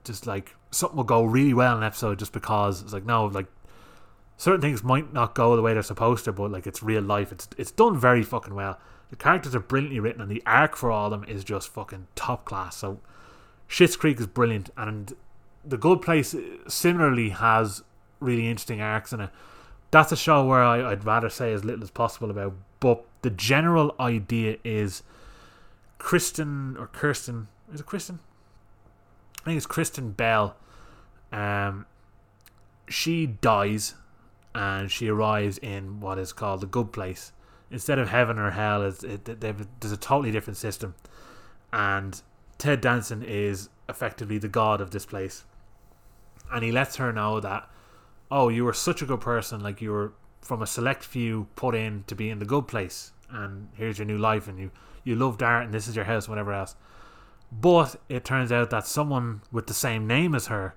just 0.04 0.26
like 0.26 0.54
something 0.74 0.96
will 0.96 1.04
go 1.04 1.24
really 1.24 1.54
well 1.54 1.72
in 1.72 1.78
an 1.78 1.84
episode 1.84 2.18
just 2.18 2.32
because 2.32 2.82
it's 2.82 2.92
like 2.92 3.04
no, 3.04 3.26
like 3.26 3.46
certain 4.36 4.60
things 4.60 4.82
might 4.82 5.12
not 5.12 5.34
go 5.34 5.56
the 5.56 5.62
way 5.62 5.72
they're 5.74 5.82
supposed 5.82 6.24
to, 6.24 6.32
but 6.32 6.50
like 6.50 6.66
it's 6.66 6.82
real 6.82 7.02
life. 7.02 7.32
It's 7.32 7.48
it's 7.56 7.70
done 7.70 7.98
very 7.98 8.22
fucking 8.22 8.54
well. 8.54 8.78
The 9.10 9.16
characters 9.16 9.54
are 9.54 9.60
brilliantly 9.60 10.00
written, 10.00 10.22
and 10.22 10.30
the 10.30 10.42
arc 10.46 10.76
for 10.76 10.90
all 10.90 11.06
of 11.06 11.10
them 11.12 11.28
is 11.28 11.44
just 11.44 11.68
fucking 11.68 12.08
top 12.16 12.44
class. 12.44 12.76
So, 12.76 13.00
Schitt's 13.68 13.96
Creek 13.96 14.18
is 14.18 14.26
brilliant, 14.26 14.70
and 14.76 15.12
The 15.64 15.76
Good 15.76 16.02
Place 16.02 16.34
uh, 16.34 16.40
similarly 16.66 17.28
has 17.28 17.82
really 18.18 18.48
interesting 18.48 18.80
arcs 18.80 19.12
in 19.12 19.20
it. 19.20 19.30
That's 19.90 20.10
a 20.10 20.16
show 20.16 20.44
where 20.44 20.62
I, 20.62 20.90
I'd 20.90 21.04
rather 21.04 21.28
say 21.28 21.52
as 21.52 21.64
little 21.64 21.84
as 21.84 21.90
possible 21.90 22.30
about, 22.30 22.54
but 22.80 23.04
the 23.22 23.30
general 23.30 23.94
idea 24.00 24.56
is 24.64 25.02
Kristen 25.98 26.76
or 26.76 26.88
Kirsten 26.88 27.48
is 27.72 27.80
it 27.80 27.86
Kristen? 27.86 28.20
I 29.42 29.44
think 29.46 29.56
it's 29.56 29.66
Kristen 29.66 30.12
Bell. 30.12 30.56
Um, 31.34 31.86
she 32.88 33.26
dies 33.26 33.94
and 34.54 34.90
she 34.90 35.08
arrives 35.08 35.58
in 35.58 35.98
what 36.00 36.16
is 36.16 36.32
called 36.32 36.60
the 36.60 36.66
good 36.66 36.92
place. 36.92 37.32
Instead 37.72 37.98
of 37.98 38.08
heaven 38.08 38.38
or 38.38 38.52
hell, 38.52 38.82
it's, 38.84 39.02
it, 39.02 39.40
there's 39.40 39.92
a 39.92 39.96
totally 39.96 40.30
different 40.30 40.56
system. 40.56 40.94
And 41.72 42.22
Ted 42.56 42.80
Danson 42.80 43.24
is 43.24 43.68
effectively 43.88 44.38
the 44.38 44.48
god 44.48 44.80
of 44.80 44.92
this 44.92 45.04
place. 45.04 45.44
And 46.52 46.62
he 46.62 46.70
lets 46.70 46.96
her 46.96 47.12
know 47.12 47.40
that, 47.40 47.68
oh, 48.30 48.48
you 48.48 48.64
were 48.64 48.72
such 48.72 49.02
a 49.02 49.06
good 49.06 49.20
person, 49.20 49.60
like 49.60 49.82
you 49.82 49.90
were 49.90 50.12
from 50.40 50.62
a 50.62 50.68
select 50.68 51.02
few 51.02 51.48
put 51.56 51.74
in 51.74 52.04
to 52.06 52.14
be 52.14 52.30
in 52.30 52.38
the 52.38 52.44
good 52.44 52.68
place. 52.68 53.10
And 53.28 53.70
here's 53.74 53.98
your 53.98 54.06
new 54.06 54.18
life, 54.18 54.46
and 54.46 54.56
you, 54.56 54.70
you 55.02 55.16
loved 55.16 55.42
art, 55.42 55.64
and 55.64 55.74
this 55.74 55.88
is 55.88 55.96
your 55.96 56.04
house, 56.04 56.28
whatever 56.28 56.52
else. 56.52 56.76
But 57.50 57.96
it 58.08 58.24
turns 58.24 58.52
out 58.52 58.70
that 58.70 58.86
someone 58.86 59.40
with 59.50 59.66
the 59.66 59.74
same 59.74 60.06
name 60.06 60.36
as 60.36 60.46
her 60.46 60.76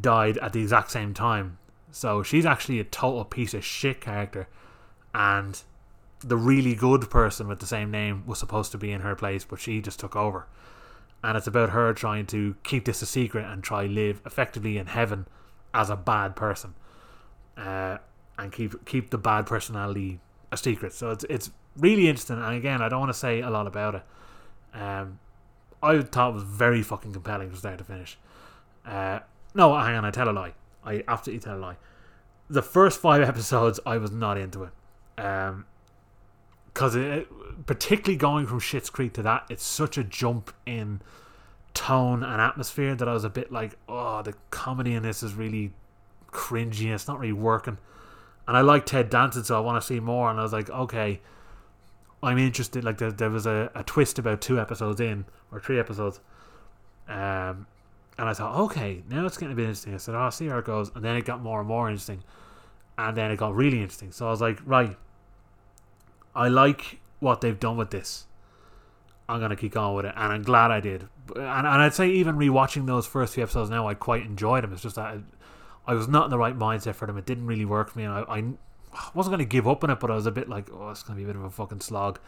died 0.00 0.38
at 0.38 0.52
the 0.52 0.62
exact 0.62 0.90
same 0.90 1.14
time. 1.14 1.58
So 1.90 2.22
she's 2.22 2.44
actually 2.44 2.80
a 2.80 2.84
total 2.84 3.24
piece 3.24 3.54
of 3.54 3.64
shit 3.64 4.00
character. 4.00 4.48
And 5.14 5.60
the 6.20 6.36
really 6.36 6.74
good 6.74 7.08
person 7.10 7.48
with 7.48 7.60
the 7.60 7.66
same 7.66 7.90
name 7.90 8.24
was 8.26 8.38
supposed 8.38 8.72
to 8.72 8.78
be 8.78 8.92
in 8.92 9.00
her 9.00 9.14
place, 9.14 9.44
but 9.44 9.60
she 9.60 9.80
just 9.80 10.00
took 10.00 10.16
over. 10.16 10.46
And 11.22 11.36
it's 11.36 11.46
about 11.46 11.70
her 11.70 11.92
trying 11.92 12.26
to 12.26 12.56
keep 12.62 12.84
this 12.84 13.02
a 13.02 13.06
secret 13.06 13.46
and 13.46 13.62
try 13.62 13.86
live 13.86 14.20
effectively 14.26 14.76
in 14.78 14.86
heaven 14.86 15.26
as 15.72 15.90
a 15.90 15.96
bad 15.96 16.36
person, 16.36 16.74
uh, 17.56 17.98
and 18.38 18.52
keep 18.52 18.84
keep 18.86 19.10
the 19.10 19.18
bad 19.18 19.46
personality 19.46 20.20
a 20.52 20.56
secret. 20.56 20.92
So 20.92 21.10
it's 21.10 21.24
it's 21.24 21.50
really 21.76 22.08
interesting. 22.08 22.36
And 22.36 22.54
again, 22.54 22.80
I 22.82 22.88
don't 22.88 23.00
want 23.00 23.12
to 23.12 23.18
say 23.18 23.40
a 23.40 23.50
lot 23.50 23.66
about 23.66 23.96
it. 23.96 24.02
Um, 24.74 25.18
I 25.82 26.00
thought 26.02 26.30
it 26.30 26.34
was 26.34 26.42
very 26.42 26.82
fucking 26.82 27.12
compelling 27.12 27.48
from 27.50 27.58
start 27.58 27.78
to 27.78 27.84
finish. 27.84 28.18
Uh, 28.84 29.20
no, 29.56 29.76
hang 29.76 29.96
on, 29.96 30.04
I 30.04 30.10
tell 30.10 30.28
a 30.28 30.30
lie. 30.30 30.54
I 30.84 31.02
absolutely 31.08 31.44
tell 31.44 31.56
a 31.56 31.58
lie. 31.58 31.76
The 32.48 32.62
first 32.62 33.00
five 33.00 33.22
episodes, 33.22 33.80
I 33.84 33.98
was 33.98 34.10
not 34.10 34.38
into 34.38 34.64
it. 34.64 34.72
Um, 35.18 35.66
because 36.66 36.94
it, 36.94 37.26
particularly 37.64 38.18
going 38.18 38.46
from 38.46 38.60
Schitt's 38.60 38.90
Creek 38.90 39.14
to 39.14 39.22
that, 39.22 39.46
it's 39.48 39.64
such 39.64 39.96
a 39.96 40.04
jump 40.04 40.52
in 40.66 41.00
tone 41.72 42.22
and 42.22 42.38
atmosphere 42.38 42.94
that 42.94 43.08
I 43.08 43.14
was 43.14 43.24
a 43.24 43.30
bit 43.30 43.50
like, 43.50 43.78
oh, 43.88 44.20
the 44.20 44.34
comedy 44.50 44.92
in 44.92 45.02
this 45.02 45.22
is 45.22 45.32
really 45.32 45.72
cringy. 46.30 46.94
It's 46.94 47.08
not 47.08 47.18
really 47.18 47.32
working. 47.32 47.78
And 48.46 48.58
I 48.58 48.60
like 48.60 48.84
Ted 48.84 49.08
Danson, 49.08 49.42
so 49.42 49.56
I 49.56 49.60
want 49.60 49.80
to 49.80 49.86
see 49.86 50.00
more. 50.00 50.30
And 50.30 50.38
I 50.38 50.42
was 50.42 50.52
like, 50.52 50.68
okay, 50.68 51.20
I'm 52.22 52.36
interested. 52.36 52.84
Like 52.84 52.98
there, 52.98 53.10
there 53.10 53.30
was 53.30 53.46
a, 53.46 53.70
a 53.74 53.82
twist 53.82 54.18
about 54.18 54.42
two 54.42 54.60
episodes 54.60 55.00
in 55.00 55.24
or 55.50 55.60
three 55.60 55.80
episodes, 55.80 56.20
um, 57.08 57.66
and 58.18 58.28
I 58.28 58.32
thought, 58.32 58.58
okay, 58.64 59.02
now 59.08 59.26
it's 59.26 59.36
getting 59.36 59.52
a 59.52 59.56
bit 59.56 59.64
interesting. 59.64 59.94
I 59.94 59.98
said, 59.98 60.14
oh, 60.14 60.18
I'll 60.18 60.30
see 60.30 60.46
how 60.46 60.58
it 60.58 60.64
goes, 60.64 60.90
and 60.94 61.04
then 61.04 61.16
it 61.16 61.24
got 61.24 61.42
more 61.42 61.60
and 61.60 61.68
more 61.68 61.88
interesting, 61.88 62.22
and 62.96 63.16
then 63.16 63.30
it 63.30 63.36
got 63.36 63.54
really 63.54 63.80
interesting. 63.80 64.12
So 64.12 64.26
I 64.26 64.30
was 64.30 64.40
like, 64.40 64.58
right, 64.64 64.96
I 66.34 66.48
like 66.48 67.00
what 67.20 67.40
they've 67.40 67.58
done 67.58 67.76
with 67.76 67.90
this. 67.90 68.26
I'm 69.28 69.40
gonna 69.40 69.56
keep 69.56 69.72
going 69.72 69.94
with 69.96 70.06
it, 70.06 70.14
and 70.16 70.32
I'm 70.32 70.42
glad 70.42 70.70
I 70.70 70.80
did. 70.80 71.08
And, 71.34 71.66
and 71.66 71.68
I'd 71.68 71.94
say 71.94 72.08
even 72.08 72.36
rewatching 72.36 72.86
those 72.86 73.06
first 73.06 73.34
few 73.34 73.42
episodes 73.42 73.70
now, 73.70 73.88
I 73.88 73.94
quite 73.94 74.22
enjoyed 74.22 74.62
them. 74.62 74.72
It's 74.72 74.82
just 74.82 74.96
that 74.96 75.06
I, 75.06 75.18
I 75.86 75.94
was 75.94 76.08
not 76.08 76.24
in 76.24 76.30
the 76.30 76.38
right 76.38 76.56
mindset 76.56 76.94
for 76.94 77.06
them. 77.06 77.18
It 77.18 77.26
didn't 77.26 77.46
really 77.46 77.64
work 77.64 77.90
for 77.90 77.98
me, 77.98 78.04
and 78.04 78.14
I, 78.14 78.20
I 78.28 78.44
wasn't 79.14 79.32
going 79.36 79.46
to 79.46 79.50
give 79.50 79.68
up 79.68 79.84
on 79.84 79.90
it, 79.90 80.00
but 80.00 80.10
I 80.10 80.14
was 80.14 80.26
a 80.26 80.30
bit 80.30 80.48
like, 80.48 80.68
oh, 80.72 80.90
it's 80.90 81.02
going 81.02 81.18
to 81.18 81.24
be 81.24 81.24
a 81.24 81.26
bit 81.26 81.36
of 81.36 81.44
a 81.44 81.50
fucking 81.50 81.80
slog. 81.80 82.18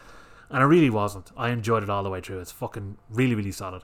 And 0.49 0.59
I 0.59 0.63
really 0.63 0.89
wasn't. 0.89 1.31
I 1.37 1.49
enjoyed 1.49 1.83
it 1.83 1.89
all 1.89 2.03
the 2.03 2.09
way 2.09 2.21
through. 2.21 2.39
It's 2.39 2.51
fucking 2.51 2.97
really, 3.09 3.35
really 3.35 3.51
solid. 3.51 3.83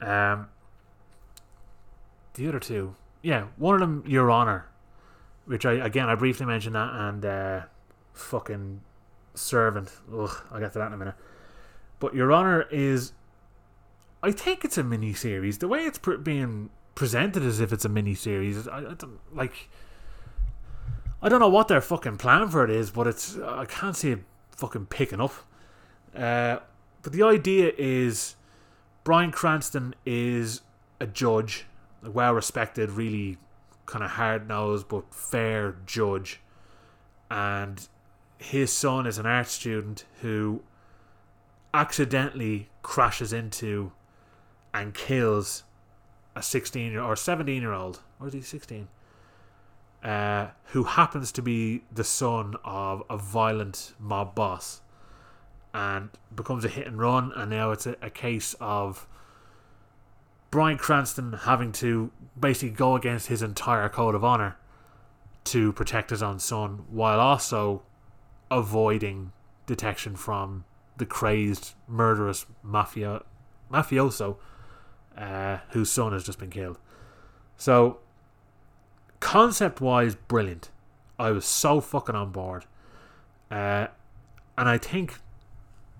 Um, 0.00 0.48
the 2.38 2.48
other 2.48 2.60
two, 2.60 2.94
yeah, 3.22 3.48
one 3.56 3.74
of 3.74 3.80
them, 3.80 4.04
Your 4.06 4.30
Honor, 4.30 4.66
which 5.44 5.66
I 5.66 5.72
again 5.72 6.08
I 6.08 6.14
briefly 6.14 6.46
mentioned 6.46 6.74
that, 6.74 6.94
and 6.94 7.24
uh, 7.24 7.60
fucking 8.14 8.80
Servant. 9.34 9.90
Ugh, 10.12 10.30
I'll 10.50 10.60
get 10.60 10.72
to 10.72 10.78
that 10.78 10.86
in 10.86 10.92
a 10.94 10.96
minute. 10.96 11.14
But 11.98 12.14
Your 12.14 12.32
Honor 12.32 12.62
is, 12.70 13.12
I 14.22 14.32
think 14.32 14.64
it's 14.64 14.78
a 14.78 14.84
mini 14.84 15.12
series. 15.12 15.58
The 15.58 15.68
way 15.68 15.80
it's 15.80 15.98
being 16.22 16.70
presented 16.94 17.42
as 17.42 17.60
if 17.60 17.72
it's 17.72 17.84
a 17.84 17.88
mini 17.88 18.14
series, 18.14 18.66
I, 18.66 18.78
I 18.78 18.94
don't 18.94 19.18
like 19.32 19.68
I 21.20 21.28
don't 21.28 21.40
know 21.40 21.48
what 21.48 21.68
their 21.68 21.80
fucking 21.80 22.18
plan 22.18 22.48
for 22.48 22.64
it 22.64 22.70
is, 22.70 22.90
but 22.90 23.06
it's 23.06 23.36
I 23.38 23.64
can't 23.64 23.96
see 23.96 24.12
it 24.12 24.20
fucking 24.56 24.86
picking 24.86 25.20
up. 25.20 25.34
Uh, 26.14 26.58
but 27.02 27.12
the 27.12 27.22
idea 27.22 27.72
is 27.76 28.36
Bryan 29.04 29.32
Cranston 29.32 29.94
is 30.06 30.62
a 31.00 31.06
judge, 31.06 31.66
well 32.08 32.34
respected, 32.34 32.90
really 32.90 33.38
kind 33.86 34.04
of 34.04 34.12
hard 34.12 34.48
nosed 34.48 34.88
but 34.88 35.14
fair 35.14 35.76
judge, 35.86 36.40
and 37.30 37.88
his 38.38 38.72
son 38.72 39.06
is 39.06 39.18
an 39.18 39.26
art 39.26 39.48
student 39.48 40.04
who 40.20 40.62
accidentally 41.74 42.68
crashes 42.82 43.32
into 43.32 43.92
and 44.72 44.94
kills 44.94 45.64
a 46.34 46.42
16 46.42 46.92
year 46.92 47.02
or 47.02 47.16
17 47.16 47.60
year 47.60 47.72
old 47.72 48.00
or 48.20 48.28
is 48.28 48.32
he 48.32 48.40
16 48.40 48.88
uh, 50.02 50.48
who 50.66 50.84
happens 50.84 51.32
to 51.32 51.42
be 51.42 51.82
the 51.92 52.04
son 52.04 52.54
of 52.64 53.02
a 53.10 53.16
violent 53.16 53.94
mob 53.98 54.34
boss 54.34 54.80
and 55.74 56.10
becomes 56.34 56.64
a 56.64 56.68
hit 56.68 56.86
and 56.86 56.98
run. 56.98 57.32
And 57.34 57.50
now 57.50 57.72
it's 57.72 57.86
a, 57.86 57.96
a 58.00 58.10
case 58.10 58.54
of 58.60 59.06
Bryan 60.50 60.78
Cranston 60.78 61.32
having 61.32 61.72
to 61.72 62.10
basically 62.38 62.70
go 62.70 62.96
against 62.96 63.28
his 63.28 63.42
entire 63.42 63.88
code 63.88 64.14
of 64.14 64.24
honor 64.24 64.56
to 65.44 65.72
protect 65.72 66.10
his 66.10 66.22
own 66.22 66.38
son 66.38 66.84
while 66.90 67.20
also 67.20 67.82
avoiding 68.50 69.32
detection 69.66 70.16
from 70.16 70.64
the 70.96 71.06
crazed, 71.06 71.74
murderous 71.86 72.46
mafia 72.62 73.22
mafioso 73.70 74.36
uh, 75.16 75.58
whose 75.70 75.90
son 75.90 76.12
has 76.12 76.24
just 76.24 76.38
been 76.38 76.50
killed. 76.50 76.78
So 77.56 77.98
concept 79.20 79.80
wise, 79.80 80.14
brilliant. 80.14 80.70
I 81.18 81.30
was 81.30 81.44
so 81.44 81.80
fucking 81.80 82.14
on 82.14 82.30
board. 82.30 82.64
Uh, 83.50 83.88
and 84.56 84.68
I 84.68 84.78
think, 84.78 85.18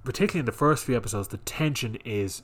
particularly 0.05 0.41
in 0.41 0.47
the 0.47 0.53
first 0.53 0.85
few 0.85 0.97
episodes, 0.97 1.29
the 1.29 1.39
tension 1.39 1.97
is 2.05 2.43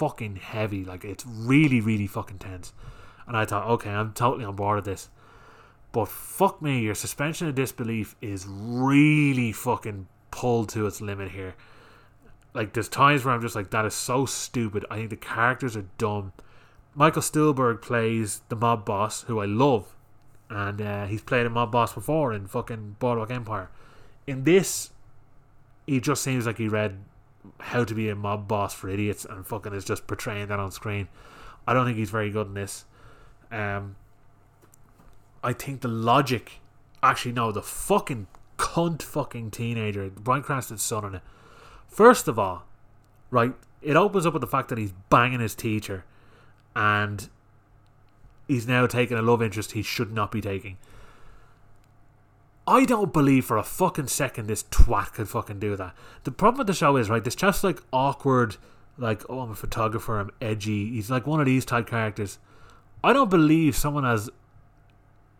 fucking 0.00 0.36
heavy. 0.36 0.84
Like, 0.84 1.04
it's 1.04 1.24
really, 1.26 1.80
really 1.80 2.08
fucking 2.08 2.38
tense. 2.38 2.72
And 3.28 3.36
I 3.36 3.44
thought, 3.44 3.68
okay, 3.68 3.90
I'm 3.90 4.12
totally 4.12 4.44
on 4.44 4.56
board 4.56 4.76
with 4.76 4.84
this. 4.86 5.10
But 5.92 6.08
fuck 6.08 6.60
me, 6.60 6.80
your 6.80 6.94
suspension 6.94 7.46
of 7.46 7.54
disbelief 7.54 8.16
is 8.20 8.46
really 8.48 9.52
fucking 9.52 10.08
pulled 10.30 10.70
to 10.70 10.86
its 10.86 11.00
limit 11.00 11.30
here. 11.30 11.54
Like, 12.54 12.72
there's 12.72 12.88
times 12.88 13.24
where 13.24 13.34
I'm 13.34 13.40
just 13.40 13.54
like, 13.54 13.70
that 13.70 13.84
is 13.84 13.94
so 13.94 14.26
stupid. 14.26 14.84
I 14.90 14.96
think 14.96 15.10
the 15.10 15.16
characters 15.16 15.76
are 15.76 15.86
dumb. 15.98 16.32
Michael 16.94 17.22
Stuhlbarg 17.22 17.82
plays 17.82 18.42
the 18.48 18.56
mob 18.56 18.84
boss, 18.84 19.22
who 19.22 19.38
I 19.38 19.44
love 19.44 19.94
and 20.50 20.82
uh, 20.82 21.06
he's 21.06 21.22
played 21.22 21.46
a 21.46 21.50
mob 21.50 21.70
boss 21.70 21.94
before 21.94 22.32
in 22.32 22.46
fucking 22.46 22.96
Boardwalk 22.98 23.30
Empire. 23.30 23.70
In 24.26 24.42
this, 24.42 24.90
he 25.86 26.00
just 26.00 26.22
seems 26.22 26.44
like 26.44 26.58
he 26.58 26.68
read 26.68 26.98
how 27.58 27.84
to 27.84 27.94
be 27.94 28.08
a 28.08 28.14
mob 28.14 28.48
boss 28.48 28.74
for 28.74 28.88
idiots 28.88 29.24
and 29.24 29.46
fucking 29.46 29.72
is 29.72 29.84
just 29.84 30.06
portraying 30.06 30.48
that 30.48 30.60
on 30.60 30.70
screen. 30.70 31.08
I 31.66 31.72
don't 31.72 31.84
think 31.86 31.98
he's 31.98 32.10
very 32.10 32.30
good 32.30 32.48
in 32.48 32.54
this. 32.54 32.84
Um, 33.50 33.96
I 35.42 35.52
think 35.52 35.80
the 35.80 35.88
logic, 35.88 36.60
actually 37.02 37.32
no, 37.32 37.52
the 37.52 37.62
fucking 37.62 38.26
cunt 38.58 39.02
fucking 39.02 39.50
teenager, 39.50 40.10
Bryan 40.10 40.42
Cranston's 40.42 40.82
son 40.82 41.04
in 41.04 41.14
it. 41.16 41.22
First 41.88 42.28
of 42.28 42.38
all, 42.38 42.64
right, 43.30 43.54
it 43.82 43.96
opens 43.96 44.26
up 44.26 44.34
with 44.34 44.42
the 44.42 44.46
fact 44.46 44.68
that 44.68 44.78
he's 44.78 44.92
banging 45.08 45.40
his 45.40 45.54
teacher, 45.54 46.04
and 46.76 47.28
he's 48.46 48.68
now 48.68 48.86
taking 48.86 49.16
a 49.16 49.22
love 49.22 49.42
interest 49.42 49.72
he 49.72 49.82
should 49.82 50.12
not 50.12 50.30
be 50.30 50.40
taking. 50.40 50.76
I 52.66 52.84
don't 52.84 53.12
believe 53.12 53.46
for 53.46 53.56
a 53.56 53.62
fucking 53.62 54.08
second 54.08 54.46
this 54.46 54.62
twat 54.64 55.14
could 55.14 55.28
fucking 55.28 55.58
do 55.58 55.76
that. 55.76 55.94
The 56.24 56.30
problem 56.30 56.58
with 56.58 56.66
the 56.66 56.74
show 56.74 56.96
is, 56.96 57.10
right, 57.10 57.24
this 57.24 57.34
chap's 57.34 57.64
like 57.64 57.82
awkward, 57.92 58.56
like, 58.98 59.22
oh, 59.28 59.40
I'm 59.40 59.50
a 59.50 59.54
photographer, 59.54 60.18
I'm 60.18 60.30
edgy. 60.40 60.90
He's 60.90 61.10
like 61.10 61.26
one 61.26 61.40
of 61.40 61.46
these 61.46 61.64
type 61.64 61.86
characters. 61.86 62.38
I 63.02 63.12
don't 63.12 63.30
believe 63.30 63.76
someone 63.76 64.04
as 64.04 64.30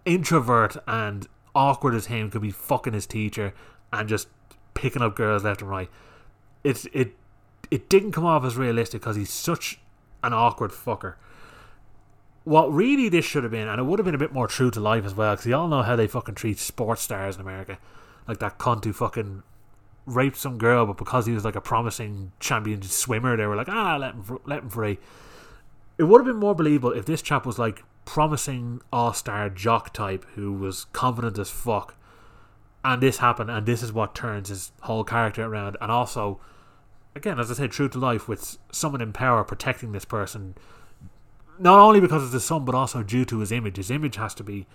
introvert 0.05 0.77
and 0.87 1.29
awkward 1.55 1.95
as 1.95 2.07
him 2.07 2.31
could 2.31 2.43
be 2.43 2.51
fucking 2.51 2.95
his 2.95 3.07
teacher 3.07 3.53
and 3.93 4.09
just 4.09 4.29
picking 4.75 5.03
up 5.03 5.15
girls 5.15 5.45
left 5.45 5.61
and 5.61 5.71
right. 5.71 5.91
It's 6.65 6.87
it 6.93 7.15
it 7.71 7.89
didn't 7.89 8.13
come 8.13 8.25
off 8.25 8.45
as 8.45 8.57
realistic 8.57 9.03
because 9.03 9.17
he's 9.17 9.31
such 9.31 9.79
an 10.23 10.33
awkward 10.33 10.71
fucker. 10.71 11.15
What 12.45 12.73
really 12.73 13.09
this 13.09 13.25
should 13.25 13.43
have 13.43 13.53
been, 13.53 13.69
and 13.69 13.79
it 13.79 13.85
would 13.85 13.99
have 13.99 14.07
been 14.07 14.15
a 14.15 14.19
bit 14.19 14.33
more 14.33 14.49
true 14.49 14.71
to 14.71 14.81
life 14.81 15.05
as 15.05 15.15
well, 15.15 15.35
because 15.35 15.47
you 15.47 15.55
all 15.55 15.69
know 15.69 15.83
how 15.83 15.97
they 15.97 16.07
fucking 16.07 16.37
treat 16.37 16.59
sports 16.59 17.03
stars 17.03 17.37
in 17.37 17.43
America, 17.43 17.79
like 18.27 18.39
that 18.39 18.59
cunt 18.59 18.85
who 18.85 18.93
fucking 18.93 19.43
raped 20.07 20.37
some 20.37 20.59
girl, 20.59 20.87
but 20.87 20.97
because 20.97 21.27
he 21.27 21.33
was 21.33 21.45
like 21.45 21.55
a 21.55 21.61
promising 21.61 22.33
champion 22.41 22.83
swimmer, 22.83 23.37
they 23.37 23.47
were 23.47 23.57
like, 23.57 23.69
ah, 23.69 23.97
let 23.97 24.15
him, 24.15 24.39
let 24.47 24.63
him 24.63 24.71
free. 24.71 24.99
It 25.99 26.05
would 26.05 26.21
have 26.21 26.27
been 26.27 26.37
more 26.37 26.55
believable 26.55 26.93
if 26.93 27.05
this 27.05 27.21
chap 27.21 27.45
was 27.45 27.59
like 27.59 27.85
promising 28.07 28.81
all 28.91 29.13
star 29.13 29.51
jock 29.51 29.93
type 29.93 30.25
who 30.35 30.53
was 30.53 30.87
confident 30.87 31.39
as 31.39 31.51
fuck, 31.51 31.95
and 32.83 33.03
this 33.03 33.19
happened, 33.19 33.51
and 33.51 33.67
this 33.67 33.83
is 33.83 33.93
what 33.93 34.15
turns 34.15 34.49
his 34.49 34.73
whole 34.81 35.05
character 35.05 35.45
around, 35.45 35.77
and 35.81 35.93
also 35.93 36.41
again, 37.15 37.39
as 37.39 37.51
I 37.51 37.55
said, 37.55 37.71
true 37.71 37.89
to 37.91 37.99
life 37.99 38.29
with 38.29 38.57
someone 38.73 39.01
in 39.01 39.13
power 39.13 39.45
protecting 39.45 39.93
this 39.93 40.05
person, 40.05 40.55
not 41.61 41.79
only 41.79 42.01
because 42.01 42.23
of 42.23 42.33
the 42.33 42.41
son, 42.41 42.65
but 42.65 42.75
also 42.75 43.03
due 43.03 43.25
to 43.27 43.39
his 43.39 43.53
image. 43.53 43.77
His 43.77 43.91
image 43.91 44.17
has 44.17 44.35
to 44.35 44.43
be 44.43 44.67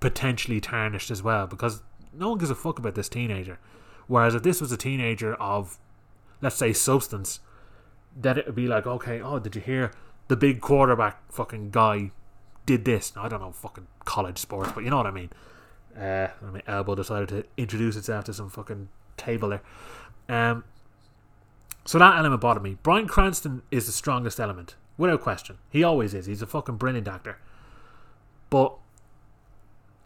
potentially 0.00 0.60
tarnished 0.60 1.10
as 1.10 1.22
well 1.22 1.46
because 1.46 1.82
no 2.12 2.30
one 2.30 2.38
gives 2.38 2.50
a 2.50 2.54
fuck 2.54 2.78
about 2.78 2.96
this 2.96 3.08
teenager. 3.08 3.58
Whereas 4.06 4.34
if 4.34 4.42
this 4.42 4.60
was 4.60 4.72
a 4.72 4.76
teenager 4.76 5.34
of, 5.34 5.78
let's 6.42 6.56
say, 6.56 6.72
substance, 6.72 7.40
then 8.14 8.38
it 8.38 8.46
would 8.46 8.54
be 8.54 8.66
like, 8.66 8.86
okay, 8.86 9.20
oh, 9.20 9.38
did 9.38 9.54
you 9.54 9.62
hear 9.62 9.92
the 10.28 10.36
big 10.36 10.60
quarterback 10.60 11.32
fucking 11.32 11.70
guy 11.70 12.10
did 12.66 12.84
this? 12.84 13.14
Now, 13.14 13.24
I 13.24 13.28
don't 13.28 13.40
know 13.40 13.52
fucking 13.52 13.86
college 14.04 14.38
sports, 14.38 14.72
but 14.74 14.84
you 14.84 14.90
know 14.90 14.96
what 14.96 15.06
I 15.06 15.10
mean. 15.12 15.30
Uh, 15.96 16.28
my 16.42 16.60
elbow 16.66 16.96
decided 16.96 17.28
to 17.28 17.44
introduce 17.56 17.96
itself 17.96 18.24
to 18.24 18.34
some 18.34 18.50
fucking 18.50 18.88
table 19.16 19.48
there. 19.48 19.62
Um, 20.28 20.64
so 21.84 21.98
that 21.98 22.18
element 22.18 22.40
bothered 22.40 22.62
me. 22.62 22.78
Bryan 22.82 23.06
Cranston 23.06 23.62
is 23.70 23.86
the 23.86 23.92
strongest 23.92 24.40
element, 24.40 24.74
without 24.96 25.20
question. 25.20 25.58
He 25.70 25.82
always 25.82 26.14
is. 26.14 26.26
He's 26.26 26.42
a 26.42 26.46
fucking 26.46 26.76
brilliant 26.76 27.08
actor. 27.08 27.38
But, 28.50 28.74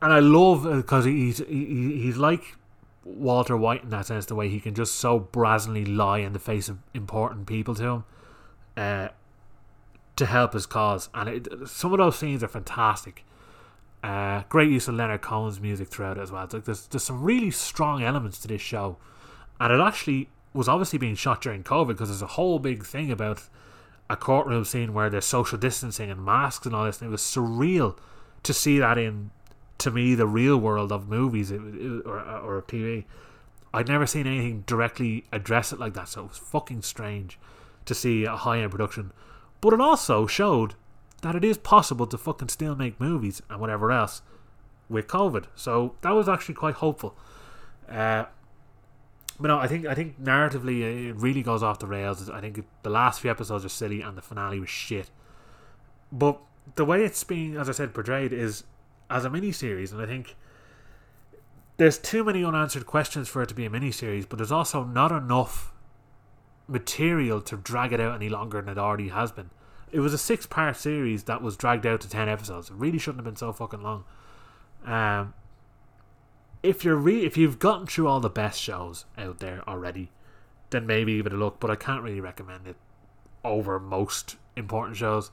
and 0.01 0.13
I 0.13 0.21
love 0.21 0.63
because 0.65 1.07
uh, 1.07 1.11
he's 1.11 1.39
he, 1.39 2.01
he's 2.01 2.17
like 2.17 2.57
Walter 3.05 3.57
White 3.57 3.85
in 3.85 3.91
that 3.91 4.07
sense, 4.07 4.27
the 4.27 4.35
way 4.35 4.49
he 4.49 4.61
can 4.61 4.75
just 4.75 4.95
so 4.95 5.19
brazenly 5.19 5.85
lie 5.85 6.19
in 6.19 6.33
the 6.33 6.39
face 6.39 6.69
of 6.69 6.79
important 6.95 7.47
people 7.47 7.75
to 7.75 7.83
him, 7.83 8.05
uh, 8.77 9.09
to 10.17 10.27
help 10.27 10.53
his 10.53 10.67
cause. 10.67 11.09
And 11.15 11.29
it, 11.29 11.49
some 11.67 11.93
of 11.93 11.99
those 11.99 12.19
scenes 12.19 12.43
are 12.43 12.49
fantastic. 12.49 13.25
Uh, 14.03 14.45
great 14.49 14.71
use 14.71 14.87
of 14.87 14.95
Leonard 14.95 15.23
Cohen's 15.23 15.61
music 15.61 15.89
throughout 15.89 16.19
as 16.19 16.31
well. 16.31 16.45
It's 16.45 16.55
like 16.55 16.65
there's 16.65 16.87
there's 16.87 17.03
some 17.03 17.23
really 17.23 17.51
strong 17.51 18.03
elements 18.03 18.39
to 18.41 18.49
this 18.49 18.63
show, 18.63 18.97
and 19.61 19.73
it 19.73 19.81
actually 19.81 20.29
was 20.55 20.69
obviously 20.69 20.99
being 20.99 21.17
shot 21.17 21.43
during 21.43 21.65
COVID 21.65 21.89
because 21.89 22.09
there's 22.09 22.23
a 22.23 22.27
whole 22.27 22.59
big 22.59 22.85
thing 22.85 23.11
about 23.11 23.49
a 24.11 24.17
courtroom 24.17 24.65
scene 24.65 24.95
where 24.95 25.11
there's 25.11 25.25
social 25.25 25.59
distancing 25.59 26.11
and 26.11 26.25
masks 26.25 26.67
and 26.67 26.75
all 26.75 26.85
this. 26.85 27.01
And 27.01 27.09
it 27.09 27.13
was 27.13 27.23
surreal 27.23 27.97
to 28.43 28.55
see 28.55 28.79
that 28.79 28.99
in, 28.99 29.31
to 29.79 29.91
me, 29.91 30.15
the 30.15 30.27
real 30.27 30.57
world 30.57 30.93
of 30.93 31.09
movies 31.09 31.53
or, 31.53 31.61
or 32.09 32.65
TV. 32.67 33.05
I'd 33.73 33.89
never 33.89 34.07
seen 34.07 34.27
anything 34.27 34.65
directly 34.67 35.25
address 35.31 35.73
it 35.73 35.79
like 35.79 35.93
that, 35.95 36.09
so 36.09 36.23
it 36.25 36.29
was 36.29 36.39
fucking 36.39 36.83
strange 36.83 37.39
to 37.85 37.95
see 37.95 38.25
a 38.25 38.37
high 38.37 38.61
end 38.61 38.71
production. 38.71 39.13
But 39.61 39.75
it 39.75 39.81
also 39.81 40.27
showed 40.27 40.75
that 41.23 41.35
it 41.35 41.45
is 41.45 41.59
possible 41.59 42.07
to 42.07 42.17
fucking 42.17 42.49
still 42.49 42.77
make 42.77 43.01
movies 43.01 43.43
and 43.51 43.61
whatever 43.61 43.93
else 43.93 44.23
with 44.89 45.07
COVID. 45.07 45.47
So 45.55 45.97
that 46.01 46.11
was 46.11 46.29
actually 46.29 46.55
quite 46.55 46.77
hopeful. 46.77 47.15
Uh, 47.89 48.27
but 49.41 49.49
no, 49.49 49.59
I 49.59 49.69
think 49.69 49.87
I 49.87 49.95
think 49.95 50.21
narratively 50.21 51.09
it 51.09 51.17
really 51.17 51.43
goes 51.43 51.63
off 51.63 51.79
the 51.79 51.87
rails. 51.87 52.29
I 52.29 52.41
think 52.41 52.65
the 52.83 52.91
last 52.91 53.21
few 53.21 53.31
episodes 53.31 53.65
are 53.65 53.69
silly 53.69 54.01
and 54.01 54.17
the 54.17 54.23
finale 54.23 54.59
was 54.59 54.69
shit. 54.69 55.11
But 56.11 56.41
the 56.75 56.85
way 56.85 57.05
it's 57.05 57.23
being, 57.23 57.57
as 57.57 57.69
I 57.69 57.73
said, 57.73 57.95
portrayed 57.95 58.33
is 58.33 58.65
as 59.11 59.25
a 59.25 59.31
mini 59.31 59.53
series, 59.53 59.93
and 59.93 60.03
I 60.03 60.07
think 60.07 60.35
there's 61.77 61.99
too 61.99 62.25
many 62.25 62.45
unanswered 62.45 62.87
questions 62.87 63.29
for 63.29 63.43
it 63.43 63.49
to 63.49 63.55
be 63.55 63.65
a 63.65 63.71
mini 63.71 63.93
series. 63.93 64.27
But 64.27 64.39
there's 64.39 64.53
also 64.53 64.83
not 64.83 65.13
enough 65.13 65.73
material 66.67 67.41
to 67.43 67.57
drag 67.57 67.93
it 67.93 68.01
out 68.01 68.15
any 68.15 68.29
longer 68.29 68.61
than 68.61 68.71
it 68.71 68.79
already 68.79 69.09
has 69.09 69.31
been. 69.31 69.51
It 69.93 70.01
was 70.01 70.13
a 70.13 70.19
six 70.19 70.47
part 70.47 70.77
series 70.77 71.25
that 71.25 71.43
was 71.43 71.57
dragged 71.57 71.87
out 71.87 72.01
to 72.01 72.11
ten 72.11 72.29
episodes. 72.29 72.71
It 72.71 72.77
really 72.77 72.99
shouldn't 72.99 73.19
have 73.19 73.25
been 73.25 73.37
so 73.37 73.53
fucking 73.53 73.83
long. 73.83 74.05
Um, 74.85 75.35
if 76.63 76.85
you're 76.85 76.97
re- 76.97 77.25
if 77.25 77.37
you've 77.37 77.59
gotten 77.59 77.87
through 77.87 78.09
all 78.09 78.21
the 78.21 78.31
best 78.31 78.61
shows 78.61 79.05
out 79.17 79.39
there 79.39 79.63
already, 79.69 80.11
then 80.71 80.87
maybe 80.87 81.17
give 81.17 81.27
it 81.27 81.33
a 81.33 81.37
look. 81.37 81.61
But 81.61 81.71
I 81.71 81.77
can't 81.77 82.03
really 82.03 82.21
recommend 82.21 82.67
it 82.67 82.77
over 83.45 83.79
most 83.79 84.37
important 84.57 84.97
shows. 84.97 85.31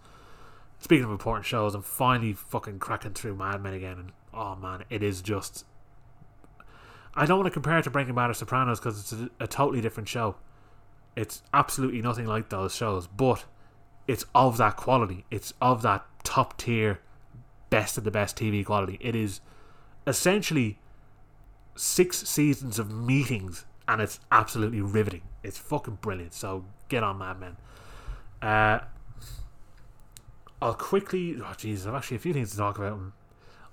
Speaking 0.80 1.06
of 1.06 1.12
important 1.12 1.46
shows, 1.46 1.74
I'm 1.74 1.82
finally 1.82 2.34
fucking 2.34 2.80
cracking 2.80 3.14
through 3.14 3.36
Mad 3.36 3.62
Men 3.62 3.74
again, 3.74 3.98
and 3.98 4.12
oh 4.34 4.56
man, 4.56 4.84
it 4.90 5.02
is 5.02 5.22
just. 5.22 5.66
I 7.18 7.26
don't 7.26 7.40
want 7.40 7.48
to 7.48 7.52
compare 7.52 7.78
it 7.78 7.84
to 7.84 7.90
Breaking 7.90 8.14
Bad 8.14 8.30
or 8.30 8.34
Sopranos 8.34 8.80
because 8.80 9.00
it's 9.00 9.14
a, 9.14 9.30
a 9.40 9.48
totally 9.48 9.82
different 9.82 10.10
show. 10.10 10.36
It's 11.16 11.42
absolutely 11.54 12.02
nothing 12.02 12.26
like 12.26 12.50
those 12.50 12.76
shows, 12.76 13.08
but 13.08 13.46
it's 14.06 14.26
of 14.36 14.58
that 14.58 14.76
quality. 14.76 15.26
It's 15.32 15.54
of 15.62 15.82
that 15.84 16.06
top 16.26 16.58
tier, 16.58 17.00
best 17.70 17.98
of 17.98 18.04
the 18.04 18.12
best 18.12 18.36
TV 18.36 18.66
quality. 18.66 18.98
It 19.00 19.16
is 19.16 19.40
essentially 20.06 20.78
six 21.76 22.28
seasons 22.28 22.80
of 22.80 22.92
meetings, 22.92 23.66
and 23.88 24.02
it's 24.02 24.20
absolutely 24.32 24.82
riveting. 24.82 25.22
It's 25.44 25.58
fucking 25.58 26.00
brilliant. 26.02 26.34
So 26.34 26.66
get 26.90 27.04
on, 27.04 27.18
Mad 27.18 27.40
Men. 27.40 27.58
Uh, 28.42 28.80
I'll 30.62 30.74
quickly. 30.74 31.36
Oh, 31.40 31.54
Jesus, 31.58 31.86
I've 31.86 31.94
actually 31.94 32.18
a 32.18 32.20
few 32.20 32.34
things 32.34 32.52
to 32.52 32.58
talk 32.58 32.78
about. 32.78 33.00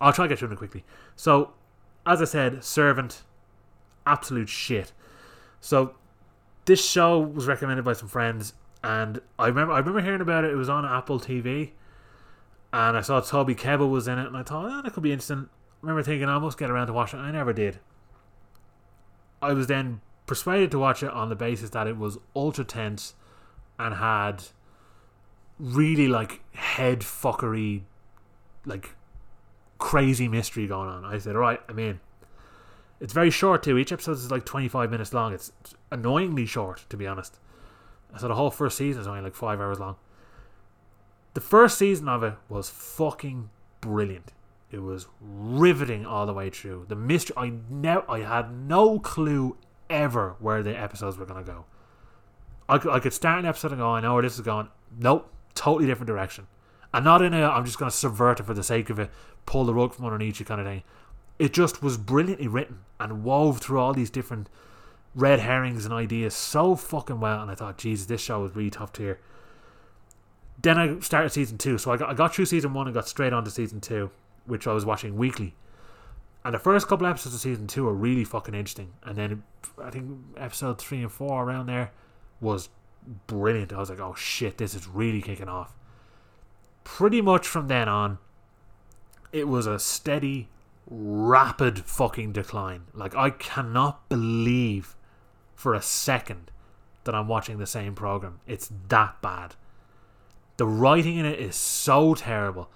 I'll 0.00 0.12
try 0.12 0.24
to 0.24 0.28
get 0.28 0.38
through 0.38 0.48
them 0.48 0.58
quickly. 0.58 0.84
So, 1.14 1.52
as 2.04 2.20
I 2.20 2.24
said, 2.24 2.64
Servant, 2.64 3.22
absolute 4.06 4.48
shit. 4.48 4.92
So, 5.60 5.94
this 6.64 6.84
show 6.84 7.20
was 7.20 7.46
recommended 7.46 7.84
by 7.84 7.92
some 7.92 8.08
friends, 8.08 8.54
and 8.82 9.20
I 9.38 9.46
remember 9.46 9.72
I 9.72 9.78
remember 9.78 10.00
hearing 10.00 10.20
about 10.20 10.44
it. 10.44 10.50
It 10.50 10.56
was 10.56 10.68
on 10.68 10.84
Apple 10.84 11.20
TV, 11.20 11.70
and 12.72 12.96
I 12.96 13.00
saw 13.00 13.20
Toby 13.20 13.54
Kebbell 13.54 13.90
was 13.90 14.08
in 14.08 14.18
it, 14.18 14.26
and 14.26 14.36
I 14.36 14.42
thought, 14.42 14.66
oh, 14.66 14.82
that 14.82 14.92
could 14.92 15.02
be 15.02 15.12
interesting. 15.12 15.48
I 15.48 15.86
remember 15.86 16.02
thinking 16.02 16.28
I 16.28 16.38
must 16.38 16.58
get 16.58 16.70
around 16.70 16.88
to 16.88 16.92
watching 16.92 17.20
it. 17.20 17.22
I 17.22 17.30
never 17.30 17.52
did. 17.52 17.78
I 19.42 19.52
was 19.52 19.66
then 19.66 20.00
persuaded 20.26 20.70
to 20.70 20.78
watch 20.78 21.02
it 21.02 21.10
on 21.10 21.28
the 21.28 21.34
basis 21.34 21.70
that 21.70 21.86
it 21.86 21.98
was 21.98 22.18
ultra 22.34 22.64
tense 22.64 23.14
and 23.78 23.96
had 23.96 24.44
really 25.58 26.08
like 26.08 26.40
head 26.54 27.00
fuckery, 27.00 27.82
like 28.64 28.94
crazy 29.78 30.28
mystery 30.28 30.66
going 30.66 30.88
on. 30.88 31.04
I 31.04 31.18
said, 31.18 31.34
all 31.34 31.42
right, 31.42 31.60
I'm 31.68 31.78
in. 31.78 32.00
It's 33.00 33.12
very 33.12 33.30
short 33.30 33.64
too. 33.64 33.76
Each 33.76 33.90
episode 33.90 34.12
is 34.12 34.30
like 34.30 34.46
25 34.46 34.90
minutes 34.90 35.12
long. 35.12 35.32
It's 35.32 35.50
annoyingly 35.90 36.46
short, 36.46 36.84
to 36.88 36.96
be 36.96 37.06
honest. 37.06 37.40
So 38.18 38.28
the 38.28 38.36
whole 38.36 38.50
first 38.50 38.78
season 38.78 39.00
is 39.00 39.08
only 39.08 39.22
like 39.22 39.34
five 39.34 39.60
hours 39.60 39.80
long. 39.80 39.96
The 41.34 41.40
first 41.40 41.78
season 41.78 42.08
of 42.08 42.22
it 42.22 42.34
was 42.48 42.70
fucking 42.70 43.50
brilliant. 43.80 44.32
It 44.72 44.80
was 44.82 45.06
riveting 45.20 46.06
all 46.06 46.24
the 46.24 46.32
way 46.32 46.48
through. 46.48 46.86
The 46.88 46.96
mystery 46.96 47.36
I 47.36 47.52
ne- 47.68 48.06
I 48.08 48.20
had 48.20 48.50
no 48.50 48.98
clue 48.98 49.58
ever 49.90 50.36
where 50.40 50.62
the 50.62 50.76
episodes 50.76 51.18
were 51.18 51.26
gonna 51.26 51.42
go. 51.42 51.66
I 52.68 52.78
could, 52.78 52.90
I 52.90 52.98
could 52.98 53.12
start 53.12 53.38
an 53.38 53.44
episode 53.44 53.72
and 53.72 53.80
go, 53.80 53.88
oh, 53.88 53.94
I 53.94 54.00
know 54.00 54.14
where 54.14 54.22
this 54.22 54.36
is 54.36 54.40
going. 54.40 54.68
Nope, 54.98 55.30
totally 55.54 55.86
different 55.86 56.06
direction. 56.06 56.46
And 56.94 57.04
not 57.04 57.20
in 57.20 57.34
a 57.34 57.42
I'm 57.42 57.66
just 57.66 57.78
gonna 57.78 57.90
subvert 57.90 58.40
it 58.40 58.44
for 58.44 58.54
the 58.54 58.62
sake 58.62 58.88
of 58.88 58.98
it, 58.98 59.10
pull 59.44 59.66
the 59.66 59.74
rug 59.74 59.92
from 59.92 60.06
underneath 60.06 60.40
you 60.40 60.46
kind 60.46 60.60
of 60.60 60.66
thing. 60.66 60.84
It 61.38 61.52
just 61.52 61.82
was 61.82 61.98
brilliantly 61.98 62.48
written 62.48 62.78
and 62.98 63.24
wove 63.24 63.60
through 63.60 63.78
all 63.78 63.92
these 63.92 64.10
different 64.10 64.48
red 65.14 65.40
herrings 65.40 65.84
and 65.84 65.92
ideas 65.92 66.34
so 66.34 66.76
fucking 66.76 67.20
well. 67.20 67.42
And 67.42 67.50
I 67.50 67.54
thought, 67.54 67.76
Jesus, 67.76 68.06
this 68.06 68.22
show 68.22 68.40
was 68.40 68.56
really 68.56 68.70
tough 68.70 68.94
tier. 68.94 69.18
Then 70.62 70.78
I 70.78 70.98
started 71.00 71.30
season 71.30 71.58
two, 71.58 71.76
so 71.76 71.90
I 71.90 71.98
got, 71.98 72.08
I 72.08 72.14
got 72.14 72.34
through 72.34 72.46
season 72.46 72.72
one 72.72 72.86
and 72.86 72.94
got 72.94 73.08
straight 73.08 73.34
on 73.34 73.44
to 73.44 73.50
season 73.50 73.80
two 73.80 74.10
which 74.46 74.66
I 74.66 74.72
was 74.72 74.84
watching 74.84 75.16
weekly. 75.16 75.54
And 76.44 76.54
the 76.54 76.58
first 76.58 76.88
couple 76.88 77.06
episodes 77.06 77.34
of 77.34 77.40
season 77.40 77.66
two 77.66 77.88
are 77.88 77.94
really 77.94 78.24
fucking 78.24 78.54
interesting. 78.54 78.92
And 79.04 79.16
then 79.16 79.42
I 79.82 79.90
think 79.90 80.18
episode 80.36 80.78
three 80.78 81.00
and 81.00 81.12
four 81.12 81.44
around 81.44 81.66
there 81.66 81.92
was 82.40 82.68
brilliant. 83.26 83.72
I 83.72 83.78
was 83.78 83.90
like, 83.90 84.00
oh 84.00 84.14
shit, 84.14 84.58
this 84.58 84.74
is 84.74 84.88
really 84.88 85.22
kicking 85.22 85.48
off. 85.48 85.74
Pretty 86.84 87.20
much 87.20 87.46
from 87.46 87.68
then 87.68 87.88
on, 87.88 88.18
it 89.32 89.46
was 89.46 89.66
a 89.66 89.78
steady, 89.78 90.48
rapid 90.88 91.84
fucking 91.84 92.32
decline. 92.32 92.84
Like, 92.92 93.14
I 93.14 93.30
cannot 93.30 94.08
believe 94.08 94.96
for 95.54 95.74
a 95.74 95.82
second 95.82 96.50
that 97.04 97.14
I'm 97.14 97.28
watching 97.28 97.58
the 97.58 97.66
same 97.66 97.94
program. 97.94 98.40
It's 98.46 98.70
that 98.88 99.22
bad. 99.22 99.54
The 100.56 100.66
writing 100.66 101.16
in 101.16 101.26
it 101.26 101.38
is 101.38 101.56
so 101.56 102.14
terrible. 102.14 102.68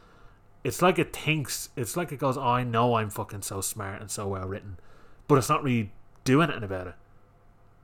It's 0.67 0.83
like 0.83 0.99
it 0.99 1.15
thinks, 1.15 1.69
it's 1.77 1.97
like 1.97 2.11
it 2.11 2.19
goes, 2.19 2.37
oh, 2.37 2.43
I 2.43 2.65
know 2.65 2.97
I'm 2.97 3.09
fucking 3.09 3.43
so 3.43 3.61
smart 3.61 4.01
and 4.01 4.11
so 4.11 4.27
well 4.27 4.49
written, 4.49 4.81
but 5.29 5.39
it's 5.39 5.49
not 5.49 5.63
really 5.63 5.93
doing 6.25 6.49
anything 6.51 6.65
about 6.65 6.89
it. 6.89 6.95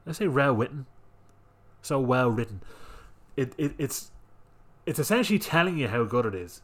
I 0.04 0.10
say 0.10 0.26
well 0.26 0.52
written, 0.52 0.86
so 1.80 2.00
well 2.00 2.28
written. 2.28 2.60
It, 3.36 3.54
it 3.56 3.74
it's 3.78 4.10
it's 4.84 4.98
essentially 4.98 5.38
telling 5.38 5.78
you 5.78 5.86
how 5.86 6.02
good 6.02 6.26
it 6.26 6.34
is. 6.34 6.62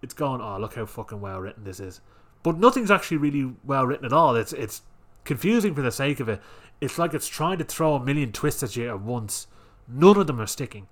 It's 0.00 0.14
going, 0.14 0.40
oh 0.40 0.56
look 0.58 0.76
how 0.76 0.86
fucking 0.86 1.20
well 1.20 1.40
written 1.40 1.64
this 1.64 1.80
is, 1.80 2.00
but 2.42 2.56
nothing's 2.56 2.90
actually 2.90 3.18
really 3.18 3.52
well 3.62 3.84
written 3.84 4.06
at 4.06 4.14
all. 4.14 4.36
It's 4.36 4.54
it's 4.54 4.80
confusing 5.24 5.74
for 5.74 5.82
the 5.82 5.92
sake 5.92 6.18
of 6.18 6.30
it. 6.30 6.40
It's 6.80 6.98
like 6.98 7.12
it's 7.12 7.28
trying 7.28 7.58
to 7.58 7.64
throw 7.64 7.94
a 7.94 8.02
million 8.02 8.32
twists 8.32 8.62
at 8.62 8.74
you 8.74 8.88
at 8.88 9.02
once. 9.02 9.48
None 9.86 10.16
of 10.16 10.28
them 10.28 10.40
are 10.40 10.46
sticking. 10.46 10.86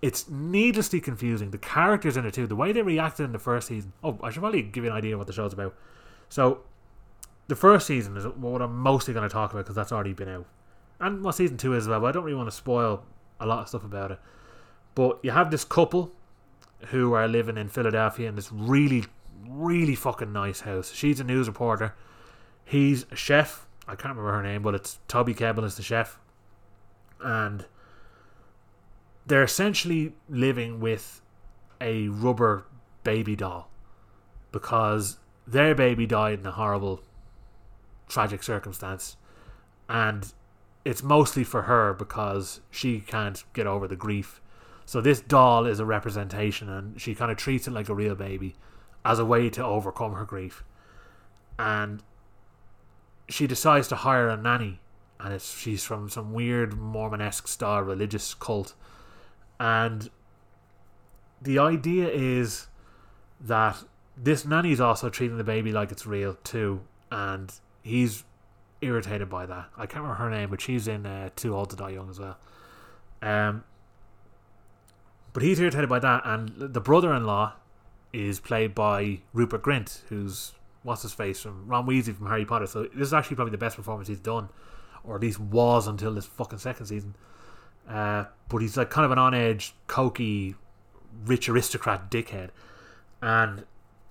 It's 0.00 0.28
needlessly 0.28 1.00
confusing. 1.00 1.50
The 1.50 1.58
characters 1.58 2.16
in 2.16 2.24
it 2.24 2.34
too, 2.34 2.46
the 2.46 2.54
way 2.54 2.72
they 2.72 2.82
reacted 2.82 3.24
in 3.24 3.32
the 3.32 3.38
first 3.38 3.68
season. 3.68 3.92
Oh, 4.04 4.18
I 4.22 4.30
should 4.30 4.40
probably 4.40 4.62
give 4.62 4.84
you 4.84 4.90
an 4.90 4.96
idea 4.96 5.18
what 5.18 5.26
the 5.26 5.32
show's 5.32 5.52
about. 5.52 5.74
So, 6.28 6.60
the 7.48 7.56
first 7.56 7.86
season 7.86 8.16
is 8.16 8.24
what 8.24 8.62
I'm 8.62 8.76
mostly 8.76 9.14
going 9.14 9.28
to 9.28 9.32
talk 9.32 9.52
about 9.52 9.64
because 9.64 9.74
that's 9.74 9.90
already 9.90 10.12
been 10.12 10.28
out, 10.28 10.46
and 11.00 11.24
what 11.24 11.34
season 11.34 11.56
two 11.56 11.74
is 11.74 11.88
well. 11.88 12.00
But 12.00 12.08
I 12.08 12.12
don't 12.12 12.24
really 12.24 12.36
want 12.36 12.50
to 12.50 12.56
spoil 12.56 13.02
a 13.40 13.46
lot 13.46 13.60
of 13.60 13.68
stuff 13.68 13.84
about 13.84 14.12
it. 14.12 14.18
But 14.94 15.18
you 15.22 15.30
have 15.30 15.50
this 15.50 15.64
couple 15.64 16.12
who 16.86 17.14
are 17.14 17.26
living 17.26 17.56
in 17.56 17.68
Philadelphia 17.68 18.28
in 18.28 18.36
this 18.36 18.52
really, 18.52 19.04
really 19.48 19.94
fucking 19.94 20.32
nice 20.32 20.60
house. 20.60 20.92
She's 20.92 21.20
a 21.20 21.24
news 21.24 21.48
reporter. 21.48 21.94
He's 22.64 23.06
a 23.10 23.16
chef. 23.16 23.66
I 23.86 23.94
can't 23.96 24.16
remember 24.16 24.32
her 24.32 24.42
name, 24.42 24.62
but 24.62 24.74
it's 24.74 24.98
Toby 25.08 25.34
Kebbell 25.34 25.64
is 25.64 25.76
the 25.76 25.82
chef. 25.82 26.18
And 27.20 27.64
they're 29.28 29.44
essentially 29.44 30.14
living 30.28 30.80
with 30.80 31.20
a 31.80 32.08
rubber 32.08 32.64
baby 33.04 33.36
doll 33.36 33.70
because 34.52 35.18
their 35.46 35.74
baby 35.74 36.06
died 36.06 36.40
in 36.40 36.46
a 36.46 36.52
horrible, 36.52 37.00
tragic 38.08 38.42
circumstance. 38.42 39.16
And 39.88 40.32
it's 40.84 41.02
mostly 41.02 41.44
for 41.44 41.62
her 41.62 41.92
because 41.92 42.60
she 42.70 43.00
can't 43.00 43.44
get 43.52 43.66
over 43.66 43.86
the 43.86 43.96
grief. 43.96 44.40
So 44.86 45.00
this 45.00 45.20
doll 45.20 45.66
is 45.66 45.80
a 45.80 45.84
representation, 45.84 46.70
and 46.70 46.98
she 46.98 47.14
kind 47.14 47.30
of 47.30 47.36
treats 47.36 47.68
it 47.68 47.72
like 47.72 47.90
a 47.90 47.94
real 47.94 48.14
baby 48.14 48.56
as 49.04 49.18
a 49.18 49.24
way 49.24 49.50
to 49.50 49.64
overcome 49.64 50.14
her 50.14 50.24
grief. 50.24 50.64
And 51.58 52.02
she 53.28 53.46
decides 53.46 53.88
to 53.88 53.96
hire 53.96 54.28
a 54.28 54.36
nanny, 54.36 54.80
and 55.20 55.34
it's 55.34 55.58
she's 55.58 55.84
from 55.84 56.08
some 56.08 56.32
weird 56.32 56.72
Mormonesque 56.72 57.48
style 57.48 57.82
religious 57.82 58.32
cult, 58.32 58.74
and 59.58 60.10
the 61.40 61.58
idea 61.58 62.08
is 62.08 62.66
that 63.40 63.84
this 64.16 64.44
nanny 64.44 64.72
is 64.72 64.80
also 64.80 65.08
treating 65.08 65.38
the 65.38 65.44
baby 65.44 65.72
like 65.72 65.92
it's 65.92 66.06
real 66.06 66.36
too, 66.44 66.80
and 67.10 67.52
he's 67.82 68.24
irritated 68.80 69.28
by 69.28 69.46
that. 69.46 69.66
I 69.76 69.86
can't 69.86 70.02
remember 70.02 70.22
her 70.22 70.30
name, 70.30 70.50
but 70.50 70.60
she's 70.60 70.88
in 70.88 71.06
uh, 71.06 71.30
Too 71.36 71.54
Old 71.54 71.70
to 71.70 71.76
Die 71.76 71.90
Young 71.90 72.10
as 72.10 72.18
well. 72.18 72.38
Um, 73.22 73.64
but 75.32 75.42
he's 75.42 75.60
irritated 75.60 75.88
by 75.88 75.98
that, 76.00 76.22
and 76.24 76.52
the 76.56 76.80
brother-in-law 76.80 77.54
is 78.12 78.40
played 78.40 78.74
by 78.74 79.20
Rupert 79.32 79.62
Grint, 79.62 80.00
who's 80.08 80.52
what's 80.82 81.02
his 81.02 81.12
face 81.12 81.40
from 81.40 81.66
Ron 81.66 81.86
Weasley 81.86 82.16
from 82.16 82.26
Harry 82.26 82.44
Potter. 82.44 82.66
So 82.66 82.84
this 82.84 83.08
is 83.08 83.14
actually 83.14 83.36
probably 83.36 83.52
the 83.52 83.58
best 83.58 83.76
performance 83.76 84.08
he's 84.08 84.20
done, 84.20 84.48
or 85.04 85.16
at 85.16 85.22
least 85.22 85.38
was 85.38 85.86
until 85.86 86.14
this 86.14 86.26
fucking 86.26 86.58
second 86.58 86.86
season. 86.86 87.14
Uh, 87.88 88.24
but 88.48 88.58
he's 88.58 88.76
like 88.76 88.90
kind 88.90 89.04
of 89.04 89.10
an 89.10 89.18
on-edge, 89.18 89.74
cokey, 89.86 90.54
rich 91.24 91.48
aristocrat 91.48 92.10
dickhead, 92.10 92.50
and 93.22 93.64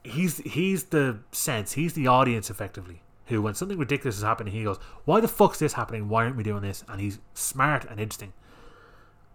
he's 0.04 0.38
he's 0.40 0.86
the 0.86 1.20
sense, 1.32 1.74
he's 1.74 1.94
the 1.94 2.08
audience 2.08 2.49
effectively. 2.49 3.02
Who, 3.28 3.41
when 3.41 3.56
something 3.56 3.78
ridiculous 3.78 4.18
is 4.18 4.24
happening, 4.24 4.54
he 4.54 4.64
goes, 4.64 4.78
"Why 5.06 5.20
the 5.20 5.28
fuck's 5.28 5.60
this 5.60 5.74
happening? 5.74 6.10
Why 6.10 6.24
aren't 6.24 6.38
we 6.38 6.44
doing 6.44 6.62
this?" 6.62 6.84
And 6.88 7.02
he's 7.02 7.20
smart 7.34 7.86
and 7.86 7.99
interesting, 7.99 8.34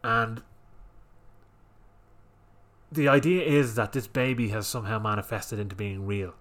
and 0.03 0.43
the 2.91 3.09
idea 3.09 3.43
is 3.43 3.75
that 3.77 3.93
this 3.93 4.07
baby 4.07 4.49
has 4.49 4.67
somehow 4.67 4.99
manifested 4.99 5.59
into 5.59 5.75
being 5.75 6.07
real 6.07 6.35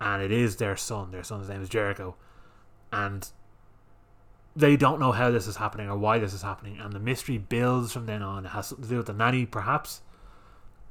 and 0.00 0.22
it 0.22 0.32
is 0.32 0.56
their 0.56 0.76
son. 0.76 1.10
Their 1.10 1.22
son's 1.22 1.48
name 1.48 1.62
is 1.62 1.68
Jericho, 1.68 2.16
and 2.92 3.28
they 4.56 4.76
don't 4.76 5.00
know 5.00 5.12
how 5.12 5.30
this 5.30 5.46
is 5.46 5.56
happening 5.56 5.88
or 5.88 5.96
why 5.96 6.18
this 6.18 6.34
is 6.34 6.42
happening, 6.42 6.78
and 6.78 6.92
the 6.92 6.98
mystery 6.98 7.38
builds 7.38 7.92
from 7.92 8.06
then 8.06 8.22
on. 8.22 8.46
It 8.46 8.50
has 8.50 8.68
something 8.68 8.84
to 8.84 8.90
do 8.90 8.96
with 8.98 9.06
the 9.06 9.12
nanny, 9.12 9.46
perhaps, 9.46 10.02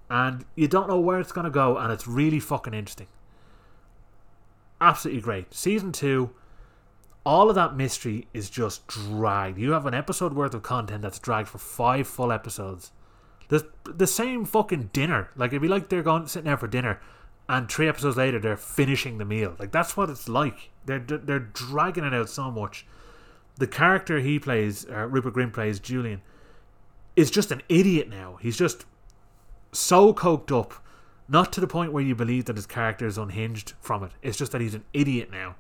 and 0.10 0.46
you 0.56 0.68
don't 0.68 0.88
know 0.88 1.00
where 1.00 1.20
it's 1.20 1.32
gonna 1.32 1.50
go, 1.50 1.78
and 1.78 1.92
it's 1.92 2.08
really 2.08 2.40
fucking 2.40 2.74
interesting. 2.74 3.08
Absolutely 4.82 5.22
great. 5.22 5.54
Season 5.54 5.92
two, 5.92 6.32
all 7.26 7.50
of 7.50 7.56
that 7.56 7.76
mystery 7.76 8.28
is 8.34 8.50
just 8.50 8.88
dragged. 8.88 9.58
You 9.58 9.72
have 9.72 9.86
an 9.86 9.94
episode 9.94 10.34
worth 10.34 10.54
of 10.54 10.64
content 10.64 11.02
that's 11.02 11.20
dragged 11.20 11.50
for 11.50 11.58
five 11.58 12.08
full 12.08 12.32
episodes. 12.32 12.92
The 13.50 13.68
the 13.84 14.08
same 14.08 14.46
fucking 14.46 14.92
dinner. 14.94 15.30
Like 15.36 15.50
it'd 15.50 15.62
be 15.62 15.68
like 15.68 15.90
they're 15.90 16.04
going 16.04 16.28
sitting 16.28 16.46
there 16.46 16.58
for 16.58 16.68
dinner 16.68 17.00
and 17.50 17.68
three 17.68 17.90
episodes 17.90 18.16
later 18.16 18.40
they're 18.40 18.56
finishing 18.56 19.18
the 19.18 19.26
meal. 19.26 19.56
Like 19.58 19.72
that's 19.72 19.98
what 19.98 20.10
it's 20.10 20.30
like. 20.30 20.70
They're 20.86 21.00
they're 21.00 21.40
dragging 21.40 22.04
it 22.06 22.14
out 22.14 22.30
so 22.30 22.52
much. 22.52 22.86
The 23.60 23.68
character 23.68 24.20
he 24.20 24.40
plays, 24.40 24.88
uh, 24.90 25.06
Rupert 25.08 25.34
Grint 25.34 25.54
plays 25.54 25.80
Julian, 25.80 26.22
is 27.16 27.30
just 27.30 27.52
an 27.52 27.62
idiot 27.68 28.10
now. 28.10 28.38
He's 28.42 28.58
just 28.58 28.86
so 29.74 30.14
coked 30.14 30.58
up, 30.58 30.74
not 31.28 31.52
to 31.54 31.62
the 31.62 31.68
point 31.68 31.92
where 31.92 32.02
you 32.02 32.16
believe 32.16 32.46
that 32.46 32.56
his 32.56 32.66
character 32.66 33.06
is 33.06 33.18
unhinged 33.18 33.74
from 33.82 34.04
it. 34.04 34.12
It's 34.22 34.38
just 34.38 34.54
that 34.54 34.62
he's 34.62 34.76
an 34.76 34.86
idiot 34.94 35.30
now. 35.30 35.56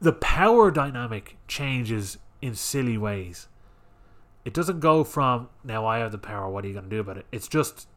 The 0.00 0.12
power 0.12 0.70
dynamic 0.70 1.36
changes 1.48 2.18
in 2.40 2.54
silly 2.54 2.96
ways. 2.96 3.48
It 4.44 4.54
doesn't 4.54 4.78
go 4.78 5.02
from 5.02 5.48
now 5.64 5.84
I 5.84 5.98
have 5.98 6.12
the 6.12 6.18
power. 6.18 6.48
What 6.48 6.64
are 6.64 6.68
you 6.68 6.74
going 6.74 6.84
to 6.84 6.90
do 6.90 7.00
about 7.00 7.18
it? 7.18 7.26
It's 7.32 7.48
just 7.48 7.88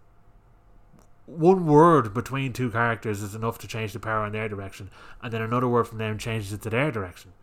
one 1.28 1.68
word 1.68 2.12
between 2.12 2.54
two 2.54 2.72
characters 2.72 3.22
is 3.22 3.36
enough 3.36 3.60
to 3.60 3.68
change 3.68 3.94
the 3.94 4.00
power 4.00 4.26
in 4.26 4.34
their 4.34 4.50
direction, 4.50 4.90
and 5.22 5.32
then 5.32 5.44
another 5.44 5.68
word 5.68 5.88
from 5.88 6.00
them 6.00 6.18
changes 6.18 6.52
it 6.52 6.64
to 6.64 6.72
their 6.72 6.90
direction. 6.90 7.34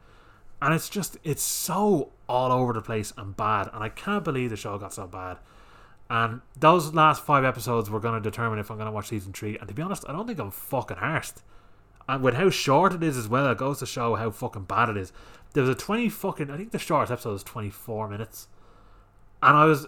And 0.61 0.75
it's 0.75 0.89
just, 0.89 1.19
it's 1.23 1.43
so 1.43 2.13
all 2.29 2.51
over 2.51 2.73
the 2.73 2.81
place 2.81 3.13
and 3.17 3.37
bad, 3.37 3.69
and 3.73 3.83
I 3.85 3.89
can't 3.89 4.25
believe 4.25 4.51
the 4.51 4.57
show 4.57 4.79
got 4.79 4.95
so 4.95 5.07
bad. 5.07 5.39
And 6.09 6.41
those 6.59 6.95
last 6.95 7.23
five 7.23 7.45
episodes 7.45 7.91
were 7.91 8.01
going 8.01 8.21
to 8.21 8.31
determine 8.31 8.59
if 8.59 8.71
I'm 8.71 8.77
going 8.77 8.87
to 8.87 8.93
watch 8.93 9.09
season 9.09 9.33
three. 9.33 9.59
And 9.59 9.69
to 9.69 9.75
be 9.75 9.83
honest, 9.83 10.05
I 10.09 10.13
don't 10.13 10.27
think 10.27 10.39
I'm 10.39 10.53
fucking 10.53 10.99
arsed. 10.99 11.43
And 12.09 12.23
with 12.23 12.35
how 12.35 12.49
short 12.49 12.95
it 12.95 13.03
is 13.03 13.17
as 13.17 13.29
well, 13.29 13.51
it 13.51 13.59
goes 13.59 13.81
to 13.81 13.87
show 13.87 14.15
how 14.15 14.31
fucking 14.31 14.65
bad 14.65 14.89
it 14.89 14.97
is. 14.97 15.13
There 15.53 15.63
was 15.63 15.71
a 15.71 15.75
20 15.75 16.09
fucking, 16.09 16.51
I 16.51 16.57
think 16.57 16.71
the 16.71 16.79
shortest 16.79 17.13
episode 17.13 17.33
was 17.33 17.43
24 17.43 18.09
minutes. 18.09 18.47
And 19.43 19.57
I 19.57 19.65
was 19.65 19.87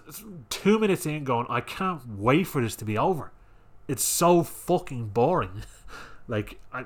two 0.51 0.79
minutes 0.79 1.07
in 1.07 1.23
going, 1.23 1.47
I 1.49 1.61
can't 1.61 2.03
wait 2.09 2.49
for 2.49 2.61
this 2.61 2.75
to 2.77 2.85
be 2.85 2.99
over 2.99 3.33
it's 3.89 4.05
so 4.05 4.43
fucking 4.43 5.09
boring. 5.09 5.65
like, 6.29 6.61
I, 6.73 6.85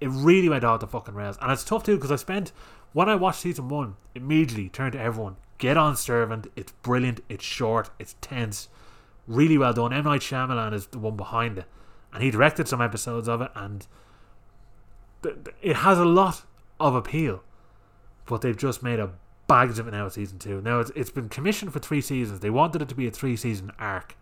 it 0.00 0.08
really 0.08 0.48
went 0.48 0.64
out 0.64 0.80
the 0.80 0.86
fucking 0.86 1.14
rails, 1.14 1.38
and 1.40 1.50
it's 1.50 1.64
tough 1.64 1.82
too 1.82 1.96
because 1.96 2.12
I 2.12 2.16
spent 2.16 2.52
when 2.92 3.08
I 3.08 3.14
watched 3.14 3.40
season 3.40 3.68
one 3.68 3.96
immediately 4.14 4.68
turned 4.68 4.92
to 4.92 5.00
everyone. 5.00 5.36
Get 5.58 5.76
on 5.76 5.96
Servant. 5.96 6.46
It's 6.56 6.72
brilliant. 6.72 7.20
It's 7.28 7.44
short. 7.44 7.90
It's 7.98 8.16
tense. 8.20 8.68
Really 9.26 9.58
well 9.58 9.72
done. 9.72 9.92
M 9.92 10.04
Night 10.04 10.22
Shyamalan 10.22 10.72
is 10.72 10.86
the 10.86 10.98
one 10.98 11.16
behind 11.16 11.58
it, 11.58 11.66
and 12.12 12.22
he 12.22 12.30
directed 12.30 12.66
some 12.66 12.80
episodes 12.80 13.28
of 13.28 13.42
it, 13.42 13.50
and 13.54 13.86
it 15.60 15.76
has 15.76 15.98
a 15.98 16.04
lot 16.04 16.42
of 16.78 16.94
appeal. 16.94 17.42
But 18.26 18.40
they've 18.40 18.56
just 18.56 18.82
made 18.82 18.98
a 18.98 19.10
bags 19.46 19.78
of 19.78 19.86
it 19.86 19.90
now. 19.90 20.08
Season 20.08 20.38
two. 20.38 20.60
Now 20.62 20.80
it's 20.80 20.90
it's 20.96 21.10
been 21.10 21.28
commissioned 21.28 21.72
for 21.72 21.78
three 21.78 22.00
seasons. 22.00 22.40
They 22.40 22.50
wanted 22.50 22.82
it 22.82 22.88
to 22.88 22.94
be 22.94 23.06
a 23.06 23.10
three 23.10 23.36
season 23.36 23.72
arc 23.78 24.16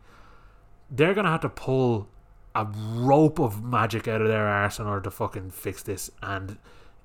they're 0.91 1.15
gonna 1.15 1.31
have 1.31 1.41
to 1.41 1.49
pull 1.49 2.09
a 2.55 2.65
rope 2.65 3.39
of 3.39 3.63
magic 3.63 4.09
out 4.09 4.21
of 4.21 4.29
their 4.29 4.47
arse 4.47 4.79
in 4.79 4.87
order 4.87 5.03
to 5.03 5.11
fucking 5.11 5.51
fix 5.51 5.83
this. 5.83 6.11
And 6.23 6.59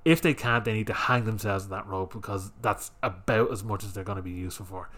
if 0.04 0.20
they 0.20 0.34
can't, 0.34 0.64
they 0.64 0.72
need 0.74 0.86
to 0.88 0.94
hang 0.94 1.24
themselves 1.24 1.64
in 1.64 1.70
that 1.70 1.86
rope 1.86 2.12
because 2.12 2.52
that's 2.60 2.90
about 3.02 3.50
as 3.50 3.64
much 3.64 3.84
as 3.84 3.94
they're 3.94 4.04
going 4.04 4.16
to 4.16 4.22
be 4.22 4.30
useful 4.30 4.66
for. 4.66 4.90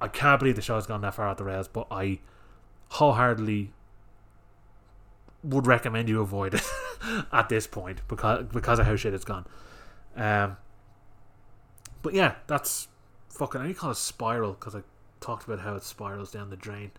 I 0.00 0.08
can't 0.08 0.38
believe 0.38 0.56
the 0.56 0.62
show's 0.62 0.86
gone 0.86 1.02
that 1.02 1.14
far 1.14 1.28
out 1.28 1.38
the 1.38 1.44
rails, 1.44 1.68
but 1.68 1.86
I 1.90 2.20
wholeheartedly 2.90 3.72
would 5.42 5.66
recommend 5.66 6.08
you 6.08 6.20
avoid 6.20 6.54
it 6.54 6.62
at 7.32 7.48
this 7.48 7.66
point 7.66 8.00
because 8.08 8.46
because 8.52 8.78
of 8.78 8.86
how 8.86 8.96
shit 8.96 9.14
it's 9.14 9.24
gone. 9.24 9.46
Um, 10.16 10.56
but 12.02 12.14
yeah, 12.14 12.36
that's 12.46 12.88
fucking. 13.28 13.60
I 13.60 13.72
call 13.72 13.90
it 13.90 13.96
spiral 13.96 14.52
because 14.52 14.74
I 14.74 14.82
talked 15.20 15.44
about 15.44 15.60
how 15.60 15.74
it 15.74 15.84
spirals 15.84 16.30
down 16.30 16.50
the 16.50 16.56
drain 16.56 16.90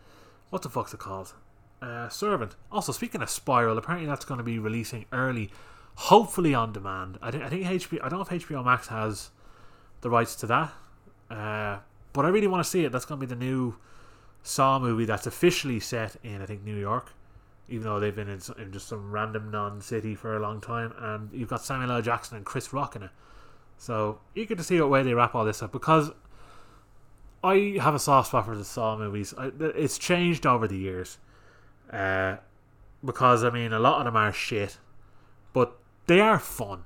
what 0.56 0.62
the 0.62 0.70
fuck's 0.70 0.94
it 0.94 1.00
called? 1.00 1.34
Uh, 1.82 2.10
Servant. 2.10 2.56
Also, 2.72 2.92
speaking 2.92 3.22
of 3.22 3.30
Spiral, 3.30 3.78
apparently 3.78 4.08
that's 4.08 4.26
going 4.26 4.38
to 4.38 4.44
be 4.44 4.58
releasing 4.58 5.06
early, 5.12 5.52
hopefully 5.96 6.54
on 6.54 6.74
demand. 6.74 7.18
I, 7.22 7.30
I 7.30 7.50
think 7.50 7.66
HBO. 7.66 8.00
I 8.04 8.10
don't 8.10 8.20
know 8.20 8.36
if 8.36 8.48
HBO 8.48 8.64
Max 8.64 8.88
has 8.88 9.30
the 10.02 10.10
rights 10.10 10.36
to 10.36 10.48
that. 10.48 10.74
Uh, 11.30 11.80
but 12.14 12.26
I 12.26 12.30
really 12.30 12.48
want 12.48 12.64
to 12.64 12.70
see 12.70 12.86
it. 12.86 12.92
That's 12.92 13.06
going 13.06 13.20
to 13.20 13.28
be 13.28 13.30
the 13.30 13.40
new 13.40 13.76
Saw 14.44 14.78
movie 14.80 15.06
that's 15.06 15.26
officially 15.26 15.80
set 15.80 16.16
in, 16.24 16.42
I 16.42 16.46
think, 16.46 16.64
New 16.64 16.76
York, 16.76 17.12
even 17.68 17.84
though 17.84 18.00
they've 18.00 18.16
been 18.16 18.30
in, 18.30 18.40
in 18.60 18.72
just 18.72 18.88
some 18.88 19.12
random 19.12 19.50
non 19.50 19.82
city 19.82 20.16
for 20.16 20.38
a 20.38 20.40
long 20.40 20.62
time. 20.62 20.94
And 21.00 21.30
you've 21.34 21.50
got 21.50 21.64
Samuel 21.64 21.92
L. 21.92 22.02
Jackson 22.02 22.38
and 22.38 22.46
Chris 22.46 22.72
Rock 22.72 22.96
in 22.96 23.04
it. 23.04 23.12
So 23.78 24.20
eager 24.36 24.56
to 24.56 24.64
see 24.64 24.80
what 24.80 24.90
way 24.90 25.04
they 25.04 25.14
wrap 25.14 25.36
all 25.36 25.44
this 25.44 25.62
up 25.62 25.72
because 25.72 26.12
I 27.44 27.78
have 27.82 27.94
a 27.94 28.00
soft 28.00 28.30
spot 28.30 28.46
for 28.46 28.56
the 28.56 28.64
Saw 28.64 28.98
movies. 28.98 29.34
I, 29.38 29.52
it's 29.60 29.98
changed 29.98 30.46
over 30.46 30.68
the 30.68 30.78
years. 30.78 31.18
Uh, 31.92 32.38
because, 33.04 33.44
I 33.44 33.50
mean, 33.50 33.74
a 33.74 33.80
lot 33.80 34.00
of 34.00 34.06
them 34.06 34.16
are 34.16 34.32
shit, 34.32 34.78
but 35.54 35.78
they 36.08 36.20
are 36.20 36.40
fun. 36.40 36.84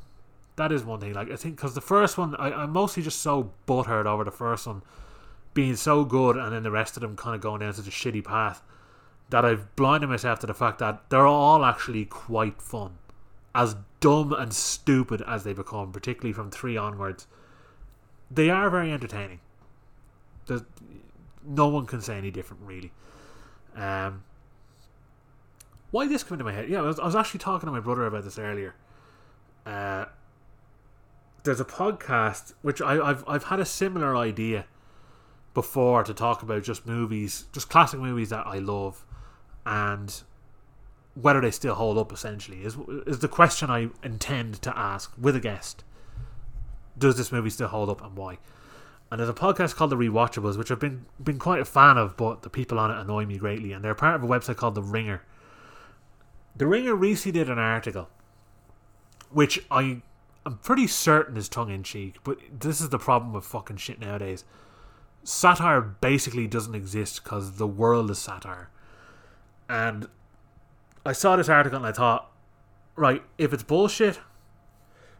That 0.55 0.71
is 0.71 0.83
one 0.83 0.99
thing. 0.99 1.13
Like, 1.13 1.31
I 1.31 1.35
think, 1.35 1.55
because 1.55 1.73
the 1.73 1.81
first 1.81 2.17
one, 2.17 2.35
I, 2.35 2.51
I'm 2.51 2.71
mostly 2.71 3.03
just 3.03 3.21
so 3.21 3.53
butthurt 3.67 4.05
over 4.05 4.23
the 4.23 4.31
first 4.31 4.67
one 4.67 4.81
being 5.53 5.75
so 5.75 6.03
good 6.05 6.37
and 6.37 6.53
then 6.53 6.63
the 6.63 6.71
rest 6.71 6.97
of 6.97 7.01
them 7.01 7.15
kind 7.15 7.35
of 7.35 7.41
going 7.41 7.61
down 7.61 7.73
such 7.73 7.87
a 7.87 7.91
shitty 7.91 8.23
path 8.23 8.61
that 9.29 9.45
I've 9.45 9.75
blinded 9.75 10.09
myself 10.09 10.39
to 10.39 10.47
the 10.47 10.53
fact 10.53 10.79
that 10.79 11.09
they're 11.09 11.25
all 11.25 11.63
actually 11.63 12.05
quite 12.05 12.61
fun. 12.61 12.97
As 13.53 13.75
dumb 13.99 14.33
and 14.33 14.53
stupid 14.53 15.21
as 15.27 15.43
they 15.43 15.53
become, 15.53 15.91
particularly 15.91 16.33
from 16.33 16.51
three 16.51 16.77
onwards, 16.77 17.27
they 18.29 18.49
are 18.49 18.69
very 18.69 18.91
entertaining. 18.91 19.39
There's, 20.47 20.63
no 21.45 21.67
one 21.67 21.85
can 21.85 22.01
say 22.01 22.17
any 22.17 22.31
different, 22.31 22.63
really. 22.63 22.91
Um, 23.75 24.23
why 25.91 26.07
this 26.07 26.23
came 26.23 26.33
into 26.33 26.45
my 26.45 26.53
head? 26.53 26.69
Yeah, 26.69 26.79
I 26.79 26.81
was, 26.83 26.99
I 26.99 27.05
was 27.05 27.15
actually 27.15 27.39
talking 27.39 27.67
to 27.67 27.71
my 27.71 27.79
brother 27.79 28.05
about 28.05 28.23
this 28.23 28.37
earlier. 28.37 28.75
Uh, 29.65 30.05
there's 31.43 31.59
a 31.59 31.65
podcast 31.65 32.53
which 32.61 32.81
I, 32.81 32.99
I've 32.99 33.23
I've 33.27 33.43
had 33.45 33.59
a 33.59 33.65
similar 33.65 34.15
idea 34.15 34.65
before 35.53 36.03
to 36.03 36.13
talk 36.13 36.41
about 36.41 36.63
just 36.63 36.85
movies, 36.85 37.45
just 37.51 37.69
classic 37.69 37.99
movies 37.99 38.29
that 38.29 38.45
I 38.45 38.59
love, 38.59 39.05
and 39.65 40.21
whether 41.15 41.41
they 41.41 41.51
still 41.51 41.75
hold 41.75 41.97
up. 41.97 42.11
Essentially, 42.11 42.63
is 42.63 42.77
is 43.07 43.19
the 43.19 43.27
question 43.27 43.69
I 43.69 43.89
intend 44.03 44.61
to 44.63 44.77
ask 44.77 45.11
with 45.17 45.35
a 45.35 45.39
guest. 45.39 45.83
Does 46.97 47.17
this 47.17 47.31
movie 47.31 47.49
still 47.49 47.69
hold 47.69 47.89
up, 47.89 48.03
and 48.03 48.15
why? 48.17 48.39
And 49.11 49.19
there's 49.19 49.29
a 49.29 49.33
podcast 49.33 49.75
called 49.75 49.89
The 49.89 49.95
Rewatchables, 49.97 50.57
which 50.57 50.69
I've 50.69 50.79
been 50.79 51.05
been 51.23 51.39
quite 51.39 51.61
a 51.61 51.65
fan 51.65 51.97
of, 51.97 52.15
but 52.15 52.43
the 52.43 52.49
people 52.49 52.77
on 52.77 52.91
it 52.91 52.97
annoy 52.99 53.25
me 53.25 53.37
greatly, 53.37 53.71
and 53.71 53.83
they're 53.83 53.95
part 53.95 54.15
of 54.15 54.23
a 54.23 54.27
website 54.27 54.57
called 54.57 54.75
The 54.75 54.83
Ringer. 54.83 55.23
The 56.55 56.67
Ringer 56.67 56.93
recently 56.93 57.39
did 57.39 57.49
an 57.49 57.57
article, 57.57 58.09
which 59.31 59.65
I 59.69 60.01
I'm 60.45 60.57
pretty 60.57 60.87
certain 60.87 61.37
is 61.37 61.49
tongue 61.49 61.69
in 61.69 61.83
cheek, 61.83 62.17
but 62.23 62.39
this 62.59 62.81
is 62.81 62.89
the 62.89 62.99
problem 62.99 63.33
with 63.33 63.45
fucking 63.45 63.77
shit 63.77 63.99
nowadays 63.99 64.43
satire 65.23 65.81
basically 65.81 66.47
doesn't 66.47 66.75
exist 66.75 67.23
because 67.23 67.57
the 67.57 67.67
world 67.67 68.09
is 68.09 68.19
satire. 68.19 68.69
And 69.67 70.07
I 71.05 71.13
saw 71.13 71.35
this 71.35 71.49
article 71.49 71.77
and 71.77 71.85
I 71.85 71.91
thought, 71.91 72.31
right, 72.95 73.23
if 73.37 73.53
it's 73.53 73.63
bullshit, 73.63 74.19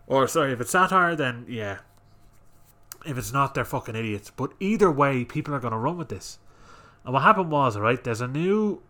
or 0.07 0.27
sorry, 0.27 0.53
if 0.53 0.61
it's 0.61 0.71
satire, 0.71 1.15
then 1.15 1.45
yeah. 1.47 1.79
If 3.05 3.17
it's 3.17 3.31
not, 3.31 3.53
they're 3.53 3.63
fucking 3.63 3.95
idiots. 3.95 4.29
But 4.29 4.51
either 4.59 4.91
way, 4.91 5.23
people 5.23 5.53
are 5.53 5.59
going 5.59 5.71
to 5.71 5.77
run 5.77 5.97
with 5.97 6.09
this. 6.09 6.39
And 7.05 7.13
what 7.13 7.23
happened 7.23 7.49
was, 7.49 7.77
right, 7.77 8.03
there's 8.03 8.19
a 8.19 8.27
new. 8.27 8.81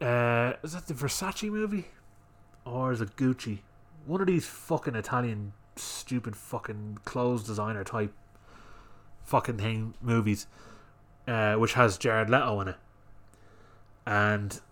Uh, 0.00 0.54
is 0.62 0.72
that 0.72 0.86
the 0.86 0.94
Versace 0.94 1.50
movie? 1.50 1.88
Or 2.64 2.92
is 2.92 3.02
it 3.02 3.16
Gucci? 3.16 3.58
One 4.08 4.22
of 4.22 4.26
these 4.26 4.46
fucking 4.46 4.94
Italian 4.94 5.52
stupid 5.76 6.34
fucking 6.34 7.00
clothes 7.04 7.44
designer 7.44 7.84
type 7.84 8.14
fucking 9.22 9.58
thing 9.58 9.92
movies, 10.00 10.46
uh, 11.26 11.56
which 11.56 11.74
has 11.74 11.98
Jared 11.98 12.30
Leto 12.30 12.58
in 12.62 12.68
it, 12.68 12.76
and 14.06 14.62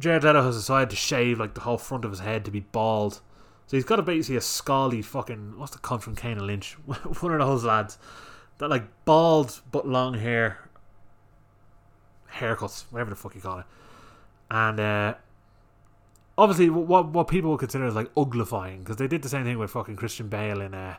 Jared 0.00 0.24
Leto 0.24 0.42
has 0.42 0.56
decided 0.56 0.88
to 0.88 0.96
shave 0.96 1.38
like 1.38 1.52
the 1.52 1.60
whole 1.60 1.76
front 1.76 2.06
of 2.06 2.10
his 2.10 2.20
head 2.20 2.46
to 2.46 2.50
be 2.50 2.60
bald. 2.60 3.20
So 3.66 3.76
he's 3.76 3.84
got 3.84 3.98
a 3.98 4.02
basically 4.02 4.36
a 4.36 4.40
scally 4.40 5.02
fucking 5.02 5.58
what's 5.58 5.72
the 5.72 5.78
cunt 5.78 6.00
from 6.00 6.16
Kane 6.16 6.38
and 6.38 6.46
Lynch? 6.46 6.72
One 7.20 7.38
of 7.38 7.46
those 7.46 7.64
lads 7.64 7.98
that 8.56 8.70
like 8.70 8.84
bald 9.04 9.60
but 9.70 9.86
long 9.86 10.14
hair, 10.14 10.70
haircuts, 12.32 12.84
whatever 12.90 13.10
the 13.10 13.16
fuck 13.16 13.34
you 13.34 13.42
call 13.42 13.58
it, 13.58 13.66
and 14.50 14.80
uh, 14.80 15.14
obviously 16.38 16.70
what 16.70 17.08
what 17.08 17.28
people 17.28 17.50
would 17.50 17.60
consider 17.60 17.84
as 17.84 17.94
like 17.94 18.14
uglifying 18.14 18.78
because 18.78 18.96
they 18.96 19.08
did 19.08 19.22
the 19.22 19.28
same 19.28 19.44
thing 19.44 19.58
with 19.58 19.70
fucking 19.72 19.96
Christian 19.96 20.28
Bale 20.28 20.60
in 20.60 20.72
uh, 20.72 20.96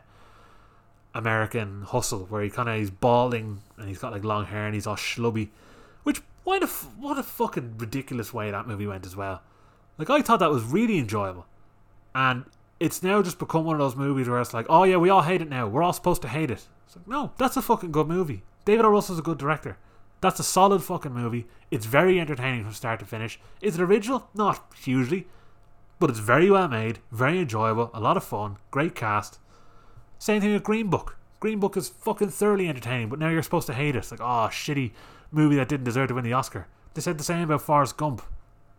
American 1.14 1.82
Hustle, 1.82 2.26
where 2.26 2.42
he 2.42 2.50
kind 2.50 2.68
of 2.68 2.76
he's 2.76 2.90
balding 2.90 3.62
and 3.78 3.88
he's 3.88 3.98
got 3.98 4.12
like 4.12 4.22
long 4.22 4.44
hair 4.44 4.66
and 4.66 4.74
he's 4.74 4.86
all 4.86 4.96
schlubby. 4.96 5.48
Which 6.04 6.22
why 6.44 6.60
the 6.60 6.66
what 6.66 7.18
a 7.18 7.22
fucking 7.22 7.78
ridiculous 7.78 8.32
way 8.32 8.50
that 8.50 8.68
movie 8.68 8.86
went 8.86 9.06
as 9.06 9.16
well. 9.16 9.42
Like 9.98 10.10
I 10.10 10.22
thought 10.22 10.40
that 10.40 10.50
was 10.50 10.62
really 10.62 10.98
enjoyable, 10.98 11.46
and 12.14 12.44
it's 12.78 13.02
now 13.02 13.22
just 13.22 13.38
become 13.38 13.64
one 13.64 13.74
of 13.74 13.80
those 13.80 13.96
movies 13.96 14.28
where 14.28 14.40
it's 14.40 14.54
like, 14.54 14.66
oh 14.68 14.84
yeah, 14.84 14.96
we 14.96 15.10
all 15.10 15.22
hate 15.22 15.42
it 15.42 15.48
now. 15.48 15.66
We're 15.66 15.82
all 15.82 15.92
supposed 15.92 16.22
to 16.22 16.28
hate 16.28 16.50
it. 16.50 16.66
It's 16.86 16.96
like, 16.96 17.08
no, 17.08 17.32
that's 17.38 17.56
a 17.56 17.62
fucking 17.62 17.92
good 17.92 18.08
movie. 18.08 18.42
David 18.64 18.84
O. 18.84 18.90
Russell's 18.90 19.18
a 19.18 19.22
good 19.22 19.38
director. 19.38 19.78
That's 20.20 20.40
a 20.40 20.44
solid 20.44 20.82
fucking 20.82 21.12
movie. 21.12 21.46
It's 21.70 21.86
very 21.86 22.20
entertaining 22.20 22.64
from 22.64 22.74
start 22.74 23.00
to 23.00 23.06
finish. 23.06 23.40
Is 23.60 23.76
it 23.76 23.82
original? 23.82 24.28
Not 24.34 24.72
hugely, 24.76 25.26
but 25.98 26.10
it's 26.10 26.18
very 26.18 26.50
well 26.50 26.68
made, 26.68 26.98
very 27.10 27.40
enjoyable, 27.40 27.90
a 27.94 28.00
lot 28.00 28.16
of 28.16 28.24
fun, 28.24 28.58
great 28.70 28.94
cast. 28.94 29.38
Same 30.18 30.40
thing 30.40 30.52
with 30.52 30.62
Green 30.62 30.88
Book. 30.88 31.16
Green 31.40 31.58
Book 31.58 31.76
is 31.76 31.88
fucking 31.88 32.28
thoroughly 32.28 32.68
entertaining, 32.68 33.08
but 33.08 33.18
now 33.18 33.30
you're 33.30 33.42
supposed 33.42 33.66
to 33.66 33.72
hate 33.72 33.96
it. 33.96 34.00
It's 34.00 34.10
like, 34.10 34.20
oh, 34.20 34.48
shitty 34.50 34.92
movie 35.30 35.56
that 35.56 35.68
didn't 35.68 35.84
deserve 35.84 36.08
to 36.08 36.14
win 36.14 36.24
the 36.24 36.34
Oscar. 36.34 36.66
They 36.92 37.00
said 37.00 37.16
the 37.16 37.24
same 37.24 37.42
about 37.42 37.62
Forrest 37.62 37.96
Gump. 37.96 38.20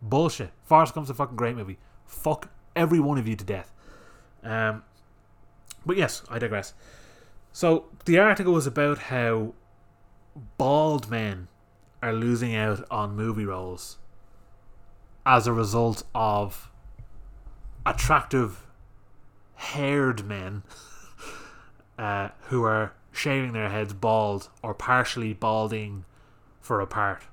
Bullshit. 0.00 0.50
Forrest 0.62 0.94
Gump's 0.94 1.10
a 1.10 1.14
fucking 1.14 1.36
great 1.36 1.56
movie. 1.56 1.78
Fuck 2.06 2.50
every 2.76 3.00
one 3.00 3.18
of 3.18 3.26
you 3.26 3.34
to 3.34 3.44
death. 3.44 3.72
Um, 4.44 4.84
but 5.84 5.96
yes, 5.96 6.22
I 6.28 6.38
digress. 6.38 6.74
So 7.52 7.86
the 8.04 8.18
article 8.18 8.52
was 8.52 8.66
about 8.66 8.98
how 8.98 9.54
bald 10.58 11.10
men 11.10 11.48
are 12.02 12.12
losing 12.12 12.54
out 12.54 12.84
on 12.90 13.14
movie 13.14 13.44
roles 13.44 13.98
as 15.24 15.46
a 15.46 15.52
result 15.52 16.02
of 16.14 16.70
attractive 17.86 18.66
haired 19.54 20.24
men 20.24 20.62
uh, 21.98 22.28
who 22.44 22.62
are 22.64 22.92
shaving 23.12 23.52
their 23.52 23.68
heads 23.68 23.92
bald 23.92 24.48
or 24.62 24.74
partially 24.74 25.32
balding 25.32 26.04
for 26.60 26.80
a 26.80 26.86
part. 26.86 27.24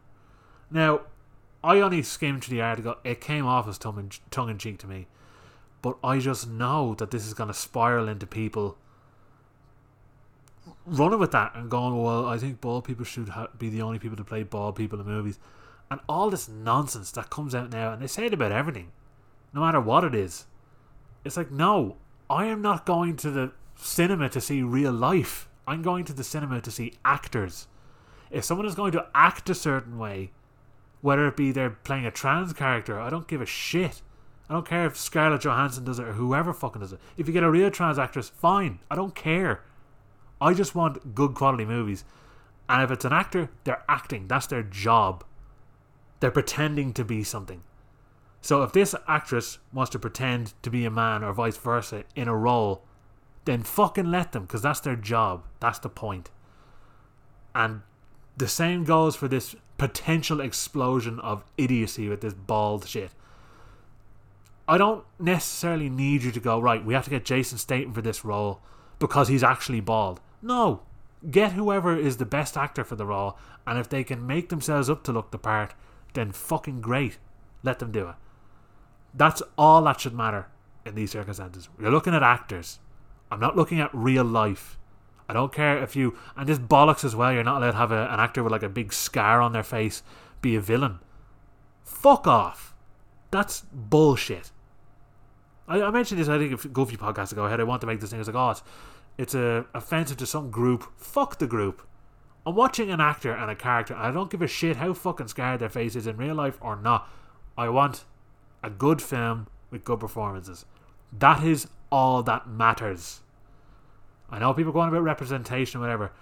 Now, 0.70 1.02
I 1.64 1.80
only 1.80 2.04
skimmed 2.04 2.44
through 2.44 2.58
the 2.58 2.62
article. 2.62 2.96
It 3.04 3.22
came 3.22 3.46
off 3.46 3.68
as 3.68 3.78
tongue 3.78 4.12
in, 4.32 4.58
cheek 4.58 4.78
to 4.80 4.88
me. 4.88 5.08
But 5.82 5.98
I 6.04 6.20
just 6.20 6.48
know 6.48 6.94
that 6.96 7.12
this 7.12 7.26
is 7.26 7.34
going 7.34 7.48
to 7.48 7.54
spiral 7.54 8.08
into 8.08 8.28
people 8.28 8.78
running 10.90 11.20
with 11.20 11.32
that 11.32 11.56
and 11.56 11.70
going, 11.70 12.02
well, 12.02 12.26
I 12.26 12.38
think 12.38 12.61
bald 12.61 12.84
people 12.84 13.06
should 13.06 13.30
ha- 13.30 13.48
be 13.57 13.70
the 13.70 13.82
only 13.82 13.99
people 13.99 14.18
to 14.18 14.24
play 14.24 14.44
bald 14.44 14.76
people 14.76 14.99
in 14.99 15.06
movies. 15.06 15.40
And 15.91 15.99
all 16.07 16.30
this 16.30 16.48
nonsense 16.48 17.11
that 17.11 17.30
comes 17.30 17.56
out 17.56 17.72
now, 17.72 17.91
and 17.91 18.02
they 18.02 18.07
say 18.07 18.26
it 18.26 18.34
about 18.34 18.52
everything, 18.52 18.91
no 19.53 19.61
matter 19.61 19.82
what 19.82 20.03
it 20.03 20.14
is. 20.14 20.45
It's 21.24 21.38
like, 21.38 21.52
no, 21.52 21.98
I 22.30 22.45
am 22.45 22.61
not 22.61 22.86
going 22.86 23.16
to 23.18 23.32
the 23.32 23.52
cinema 23.76 24.30
to 24.30 24.41
see 24.41 24.61
real 24.61 24.91
life. 24.91 25.48
I'm 25.68 25.82
going 25.82 26.06
to 26.06 26.14
the 26.14 26.24
cinema 26.24 26.61
to 26.61 26.72
see 26.72 26.94
actors. 27.03 27.68
If 28.32 28.44
someone 28.44 28.68
is 28.68 28.76
going 28.76 28.91
to 28.94 29.07
act 29.16 29.49
a 29.49 29.56
certain 29.56 29.98
way, 29.98 30.32
whether 31.02 31.28
it 31.28 31.38
be 31.38 31.52
they're 31.52 31.70
playing 31.70 32.06
a 32.06 32.11
trans 32.11 32.53
character, 32.53 32.99
I 32.99 33.10
don't 33.10 33.28
give 33.28 33.41
a 33.41 33.45
shit. 33.45 34.02
I 34.49 34.53
don't 34.53 34.68
care 34.68 34.86
if 34.86 34.98
Scarlett 34.98 35.41
Johansson 35.41 35.86
does 35.86 35.99
it 35.99 36.07
or 36.07 36.14
whoever 36.14 36.53
fucking 36.53 36.82
does 36.82 36.94
it. 36.94 36.99
If 37.18 37.28
you 37.28 37.34
get 37.34 37.44
a 37.44 37.52
real 37.52 37.70
trans 37.70 37.99
actress, 37.99 38.30
fine. 38.30 38.80
I 38.90 38.95
don't 38.95 39.14
care. 39.14 39.61
I 40.41 40.53
just 40.53 40.76
want 40.76 41.16
good 41.16 41.34
quality 41.34 41.66
movies. 41.66 42.06
And 42.68 42.84
if 42.84 42.91
it's 42.91 43.06
an 43.06 43.14
actor, 43.14 43.49
they're 43.64 43.84
acting. 43.90 44.28
That's 44.28 44.48
their 44.48 44.64
job. 44.64 45.24
They're 46.20 46.32
pretending 46.32 46.94
to 46.94 47.03
be 47.03 47.24
something. 47.24 47.64
So 48.41 48.64
if 48.64 48.72
this 48.72 48.95
actress 49.07 49.57
wants 49.74 49.90
to 49.91 49.99
pretend 49.99 50.53
to 50.61 50.70
be 50.70 50.86
a 50.86 50.91
man 50.91 51.24
or 51.24 51.34
vice 51.34 51.57
versa 51.57 52.03
in 52.16 52.28
a 52.28 52.36
role, 52.36 52.86
then 53.45 53.64
fucking 53.64 54.11
let 54.11 54.32
them 54.32 54.44
because 54.44 54.61
that's 54.61 54.80
their 54.80 54.95
job. 54.95 55.44
That's 55.60 55.80
the 55.80 55.90
point. 55.90 56.30
And 57.53 57.82
the 58.38 58.48
same 58.48 58.84
goes 58.84 59.16
for 59.16 59.28
this 59.28 59.56
potential 59.78 60.40
explosion 60.40 61.20
of 61.20 61.44
idiocy 61.57 62.07
with 62.07 62.22
this 62.22 62.34
bald 62.34 62.88
shit. 62.88 63.11
I 64.68 64.78
don't 64.78 65.03
necessarily 65.18 65.90
need 65.90 66.24
you 66.24 66.32
to 66.32 66.40
go, 66.40 66.60
right, 66.60 66.86
we 66.86 66.94
have 66.94 67.06
to 67.06 67.10
get 67.10 67.26
Jason 67.26 67.57
Statham 67.57 67.91
for 67.91 68.02
this 68.02 68.24
role 68.24 68.61
because 68.99 69.28
he's 69.28 69.44
actually 69.44 69.80
bald. 69.82 70.22
No. 70.41 70.82
Get 71.30 71.53
whoever 71.53 71.98
is 71.98 72.18
the 72.18 72.26
best 72.26 72.56
actor 72.56 72.84
for 72.84 72.95
the 72.95 73.06
role, 73.06 73.38
and 73.68 73.78
if 73.78 73.90
they 73.90 74.03
can 74.03 74.26
make 74.26 74.49
themselves 74.49 74.90
up 74.90 75.03
to 75.03 75.11
look 75.11 75.32
the 75.32 75.38
part, 75.38 75.74
then 76.14 76.32
fucking 76.32 76.82
great. 76.82 77.18
Let 77.61 77.80
them 77.80 77.91
do 77.91 78.10
it. 78.10 78.16
That's 79.14 79.41
all 79.57 79.82
that 79.84 79.99
should 79.99 80.14
matter 80.14 80.48
in 80.86 80.95
these 80.95 81.11
circumstances. 81.11 81.68
You're 81.80 81.91
looking 81.91 82.14
at 82.14 82.24
actors. 82.24 82.80
I'm 83.32 83.40
not 83.40 83.57
looking 83.57 83.80
at 83.80 83.94
real 83.94 84.24
life. 84.24 84.78
I 85.28 85.34
don't 85.34 85.53
care 85.53 85.78
if 85.84 85.95
you 85.95 86.18
and 86.36 86.48
this 86.48 86.57
bollocks 86.57 87.03
as 87.03 87.16
well. 87.16 87.32
You're 87.32 87.44
not 87.44 87.57
allowed 87.61 87.72
to 87.72 87.78
have 87.78 87.91
a, 87.91 88.07
an 88.11 88.20
actor 88.20 88.41
with 88.41 88.52
like 88.52 88.64
a 88.64 88.70
big 88.70 88.91
scar 88.91 89.41
on 89.41 89.52
their 89.52 89.64
face 89.64 90.02
be 90.41 90.56
a 90.56 90.61
villain. 90.61 90.99
Fuck 91.84 92.28
off. 92.28 92.74
That's 93.30 93.61
bullshit. 93.72 94.52
I, 95.68 95.82
I 95.84 95.91
mentioned 95.91 96.20
this 96.20 96.30
I 96.30 96.40
think 96.40 96.64
a 96.64 96.68
goofy 96.70 96.98
podcast 96.98 97.32
ago. 97.32 97.45
I 97.45 97.49
had 97.49 97.60
I 97.60 97.64
want 97.64 97.82
to 97.82 97.88
make 97.88 97.99
this 97.99 98.10
thing. 98.10 98.18
I 98.18 98.22
was 98.22 98.28
like, 98.28 98.36
oh, 98.36 98.49
it's, 98.49 98.64
it's 99.20 99.36
a 99.36 99.66
offensive 99.74 100.16
to 100.16 100.26
some 100.26 100.50
group. 100.50 100.86
Fuck 100.96 101.40
the 101.40 101.46
group. 101.46 101.86
I'm 102.46 102.56
watching 102.56 102.90
an 102.90 103.02
actor 103.02 103.34
and 103.34 103.52
a 103.52 103.56
character. 103.56 103.94
And 103.94 104.04
I 104.04 104.12
don't 104.12 104.32
give 104.32 104.41
a 104.41 104.48
shit 104.48 104.78
how 104.78 104.94
fucking 104.94 105.28
scarred 105.28 105.60
their 105.60 105.68
face 105.68 105.98
is 105.98 106.08
in 106.08 106.16
real 106.16 106.36
life 106.36 106.58
or 106.62 106.78
not. 106.78 107.10
I 107.58 107.68
want 107.68 108.06
a 108.64 108.70
good 108.70 109.02
film 109.02 109.48
with 109.72 109.84
good 109.84 110.00
performances. 110.00 110.64
That 111.12 111.44
is 111.44 111.68
all 111.91 112.24
that 112.24 112.48
matters. 112.48 113.20
I 114.30 114.40
know 114.40 114.54
people 114.54 114.72
going 114.72 114.88
about 114.88 115.04
representation 115.04 115.80
or 115.80 115.82
whatever. 115.82 116.14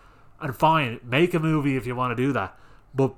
And 0.41 0.56
fine, 0.56 0.99
make 1.03 1.36
a 1.36 1.40
movie 1.40 1.78
if 1.78 1.86
you 1.86 1.95
want 1.95 2.18
to 2.18 2.24
do 2.24 2.34
that. 2.34 2.57
But 2.95 3.14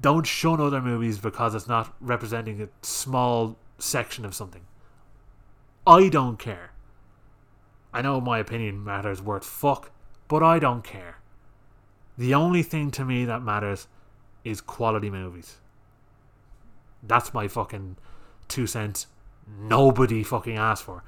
don't 0.00 0.26
shun 0.26 0.58
other 0.58 0.80
movies 0.80 1.18
because 1.18 1.54
it's 1.54 1.68
not 1.68 1.94
representing 2.00 2.62
a 2.62 2.68
small 2.80 3.58
section 3.78 4.24
of 4.24 4.34
something. 4.34 4.62
I 5.86 6.08
don't 6.08 6.38
care. 6.38 6.70
I 7.92 8.02
know 8.02 8.20
my 8.20 8.38
opinion 8.38 8.84
matters 8.84 9.22
worth 9.22 9.44
fuck, 9.44 9.90
but 10.28 10.42
I 10.42 10.58
don't 10.58 10.84
care. 10.84 11.18
The 12.16 12.34
only 12.34 12.62
thing 12.62 12.90
to 12.92 13.04
me 13.04 13.24
that 13.24 13.42
matters 13.42 13.86
is 14.44 14.60
quality 14.60 15.10
movies. 15.10 15.58
That's 17.02 17.32
my 17.32 17.48
fucking 17.48 17.96
two 18.48 18.66
cents. 18.66 19.06
Nobody 19.60 20.22
fucking 20.22 20.56
asked 20.56 20.82
for. 20.82 21.02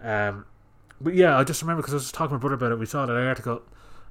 Um, 0.00 0.46
but 1.00 1.14
yeah, 1.14 1.38
I 1.38 1.44
just 1.44 1.62
remember 1.62 1.82
because 1.82 1.94
I 1.94 1.96
was 1.96 2.12
talking 2.12 2.28
to 2.28 2.34
my 2.34 2.40
brother 2.40 2.54
about 2.54 2.72
it. 2.72 2.78
We 2.78 2.86
saw 2.86 3.06
that 3.06 3.16
article. 3.16 3.62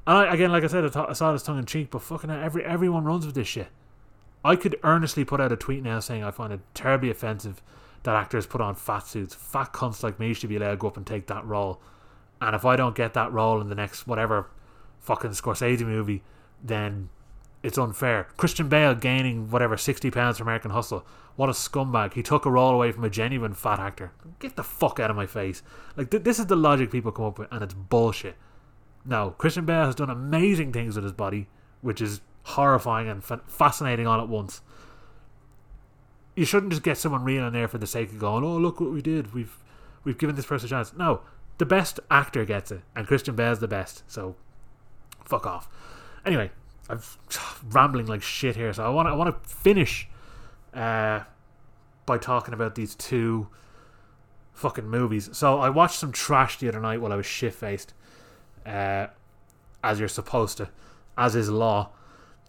And 0.08 0.18
I, 0.18 0.34
again, 0.34 0.52
like 0.52 0.64
I 0.64 0.68
said, 0.68 0.84
I, 0.84 0.90
th- 0.90 1.06
I 1.10 1.14
saw 1.14 1.32
this 1.32 1.44
tongue 1.44 1.60
in 1.60 1.66
cheek, 1.66 1.92
but 1.92 2.02
fucking 2.02 2.30
every 2.30 2.66
everyone 2.66 3.06
runs 3.06 3.26
with 3.26 3.36
this 3.36 3.48
shit. 3.48 3.68
I 4.44 4.56
could 4.56 4.80
earnestly 4.84 5.24
put 5.24 5.40
out 5.40 5.52
a 5.52 5.56
tweet 5.56 5.84
now 5.84 6.00
saying 6.00 6.24
I 6.24 6.32
find 6.32 6.52
it 6.52 6.62
terribly 6.74 7.12
offensive 7.12 7.62
that 8.04 8.16
actors 8.16 8.48
put 8.48 8.62
on 8.62 8.74
fat 8.74 9.06
suits. 9.06 9.36
Fat 9.36 9.72
cunts 9.72 10.02
like 10.02 10.20
me 10.20 10.34
should 10.34 10.50
be 10.50 10.56
allowed 10.56 10.72
to 10.72 10.78
go 10.78 10.88
up 10.88 10.98
and 10.98 11.06
take 11.06 11.28
that 11.28 11.46
role. 11.46 11.80
And 12.41 12.55
if 12.55 12.65
I 12.65 12.76
don't 12.76 12.95
get 12.95 13.13
that 13.13 13.31
role 13.31 13.61
in 13.61 13.69
the 13.69 13.76
next 13.76 14.07
whatever 14.07 14.47
fucking 14.99 15.31
Scorsese 15.31 15.85
movie, 15.85 16.23
then 16.61 17.09
it's 17.63 17.77
unfair. 17.77 18.27
Christian 18.35 18.68
Bale 18.68 18.95
gaining 18.95 19.51
whatever 19.51 19.77
sixty 19.77 20.09
pounds 20.09 20.38
for 20.38 20.43
American 20.43 20.72
Hustle. 20.72 21.05
What 21.35 21.49
a 21.49 21.53
scumbag! 21.53 22.13
He 22.13 22.23
took 22.23 22.45
a 22.45 22.51
role 22.51 22.73
away 22.73 22.91
from 22.91 23.03
a 23.03 23.09
genuine 23.09 23.53
fat 23.53 23.80
actor. 23.80 24.11
Get 24.39 24.55
the 24.55 24.63
fuck 24.63 24.99
out 24.99 25.09
of 25.11 25.15
my 25.15 25.27
face! 25.27 25.61
Like 25.95 26.09
th- 26.09 26.23
this 26.23 26.39
is 26.39 26.47
the 26.47 26.55
logic 26.55 26.91
people 26.91 27.11
come 27.11 27.26
up 27.26 27.39
with, 27.39 27.47
and 27.51 27.63
it's 27.63 27.73
bullshit. 27.73 28.35
No, 29.05 29.31
Christian 29.38 29.65
Bale 29.65 29.85
has 29.85 29.95
done 29.95 30.09
amazing 30.09 30.73
things 30.73 30.95
with 30.95 31.03
his 31.03 31.13
body, 31.13 31.47
which 31.81 32.01
is 32.01 32.22
horrifying 32.43 33.07
and 33.07 33.23
fa- 33.23 33.41
fascinating 33.47 34.07
all 34.07 34.19
at 34.19 34.27
once. 34.27 34.61
You 36.35 36.45
shouldn't 36.45 36.72
just 36.72 36.84
get 36.84 36.97
someone 36.97 37.23
real 37.23 37.45
in 37.45 37.53
there 37.53 37.68
for 37.68 37.77
the 37.77 37.88
sake 37.88 38.09
of 38.09 38.19
going, 38.19 38.43
"Oh, 38.43 38.57
look 38.57 38.80
what 38.80 38.91
we 38.91 39.01
did. 39.01 39.34
We've 39.34 39.57
we've 40.03 40.18
given 40.18 40.35
this 40.35 40.45
person 40.45 40.68
a 40.68 40.69
chance." 40.69 40.93
No, 40.93 41.22
the 41.62 41.66
best 41.68 42.00
actor 42.10 42.44
gets 42.44 42.72
it, 42.72 42.82
and 42.96 43.06
Christian 43.06 43.36
Bale's 43.36 43.60
the 43.60 43.68
best. 43.68 44.02
So, 44.08 44.36
fuck 45.24 45.46
off. 45.46 45.70
Anyway, 46.26 46.50
I'm 46.90 47.00
rambling 47.70 48.08
like 48.08 48.24
shit 48.24 48.56
here, 48.56 48.74
so 48.74 48.84
I 48.84 48.90
want 48.90 49.08
I 49.08 49.14
want 49.14 49.44
to 49.44 49.48
finish 49.48 50.10
uh, 50.74 51.20
by 52.08 52.18
talking 52.18 52.56
about 52.56 52.74
these 52.74 52.96
two 52.96 53.48
fucking 54.54 54.90
movies. 54.90 55.30
So 55.34 55.60
I 55.60 55.70
watched 55.70 56.00
some 56.00 56.12
trash 56.12 56.58
the 56.58 56.68
other 56.68 56.80
night 56.80 57.00
while 57.00 57.14
I 57.14 57.16
was 57.16 57.28
shit 57.28 57.54
faced, 57.54 57.94
uh, 58.66 59.06
as 59.84 60.00
you're 60.00 60.08
supposed 60.08 60.58
to, 60.58 60.70
as 61.16 61.36
is 61.36 61.52
law. 61.52 61.92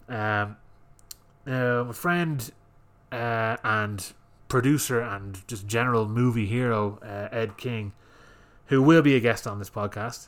Um, 0.09 0.57
uh, 1.45 1.83
my 1.85 1.93
friend 1.93 2.51
uh, 3.11 3.57
and 3.63 4.11
producer 4.47 5.01
and 5.01 5.47
just 5.47 5.67
general 5.67 6.07
movie 6.07 6.47
hero 6.47 6.97
uh, 7.03 7.27
Ed 7.31 7.57
King, 7.57 7.93
who 8.73 8.81
will 8.81 9.01
be 9.01 9.15
a 9.15 9.19
guest 9.19 9.47
on 9.47 9.59
this 9.59 9.69
podcast, 9.69 10.27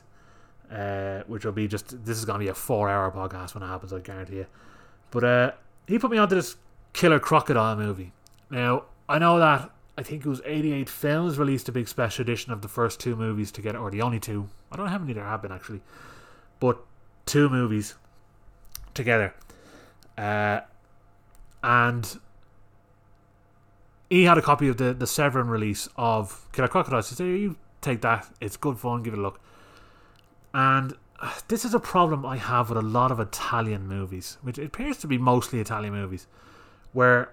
uh, 0.70 1.22
which 1.26 1.44
will 1.44 1.52
be 1.52 1.68
just 1.68 2.04
this 2.04 2.16
is 2.18 2.24
going 2.24 2.38
to 2.38 2.44
be 2.44 2.48
a 2.48 2.54
four-hour 2.54 3.10
podcast 3.10 3.54
when 3.54 3.62
it 3.62 3.68
happens. 3.68 3.92
I 3.92 4.00
guarantee 4.00 4.36
you. 4.36 4.46
But 5.10 5.24
uh, 5.24 5.52
he 5.86 5.98
put 5.98 6.10
me 6.10 6.18
onto 6.18 6.34
this 6.34 6.56
Killer 6.92 7.18
Crocodile 7.18 7.76
movie. 7.76 8.12
Now 8.50 8.84
I 9.08 9.18
know 9.18 9.38
that 9.38 9.70
I 9.98 10.02
think 10.02 10.26
it 10.26 10.28
was 10.28 10.42
88 10.44 10.88
Films 10.88 11.38
released 11.38 11.68
a 11.68 11.72
big 11.72 11.88
special 11.88 12.22
edition 12.22 12.52
of 12.52 12.62
the 12.62 12.68
first 12.68 13.00
two 13.00 13.16
movies 13.16 13.50
together, 13.50 13.78
or 13.78 13.90
the 13.90 14.02
only 14.02 14.20
two. 14.20 14.48
I 14.70 14.76
don't 14.76 14.86
know 14.86 14.92
how 14.92 14.98
many 14.98 15.12
there 15.12 15.24
have 15.24 15.42
been 15.42 15.52
actually, 15.52 15.80
but 16.60 16.78
two 17.24 17.48
movies 17.48 17.94
together. 18.94 19.34
Uh, 20.18 20.60
and 21.62 22.18
he 24.10 24.24
had 24.24 24.38
a 24.38 24.42
copy 24.42 24.68
of 24.68 24.76
the, 24.76 24.94
the 24.94 25.06
Severin 25.06 25.48
release 25.48 25.88
of 25.96 26.46
Killer 26.52 26.68
Crocodiles. 26.68 27.08
He 27.08 27.14
said, 27.16 27.26
You 27.26 27.56
take 27.86 28.02
that, 28.02 28.28
it's 28.40 28.56
good 28.56 28.78
fun, 28.78 29.02
give 29.02 29.14
it 29.14 29.18
a 29.18 29.22
look. 29.22 29.40
And 30.52 30.94
uh, 31.20 31.32
this 31.48 31.64
is 31.64 31.74
a 31.74 31.80
problem 31.80 32.26
I 32.26 32.36
have 32.36 32.68
with 32.68 32.78
a 32.78 32.82
lot 32.82 33.10
of 33.10 33.20
Italian 33.20 33.86
movies, 33.86 34.38
which 34.42 34.58
appears 34.58 34.98
to 34.98 35.06
be 35.06 35.18
mostly 35.18 35.60
Italian 35.60 35.94
movies, 35.94 36.26
where 36.92 37.32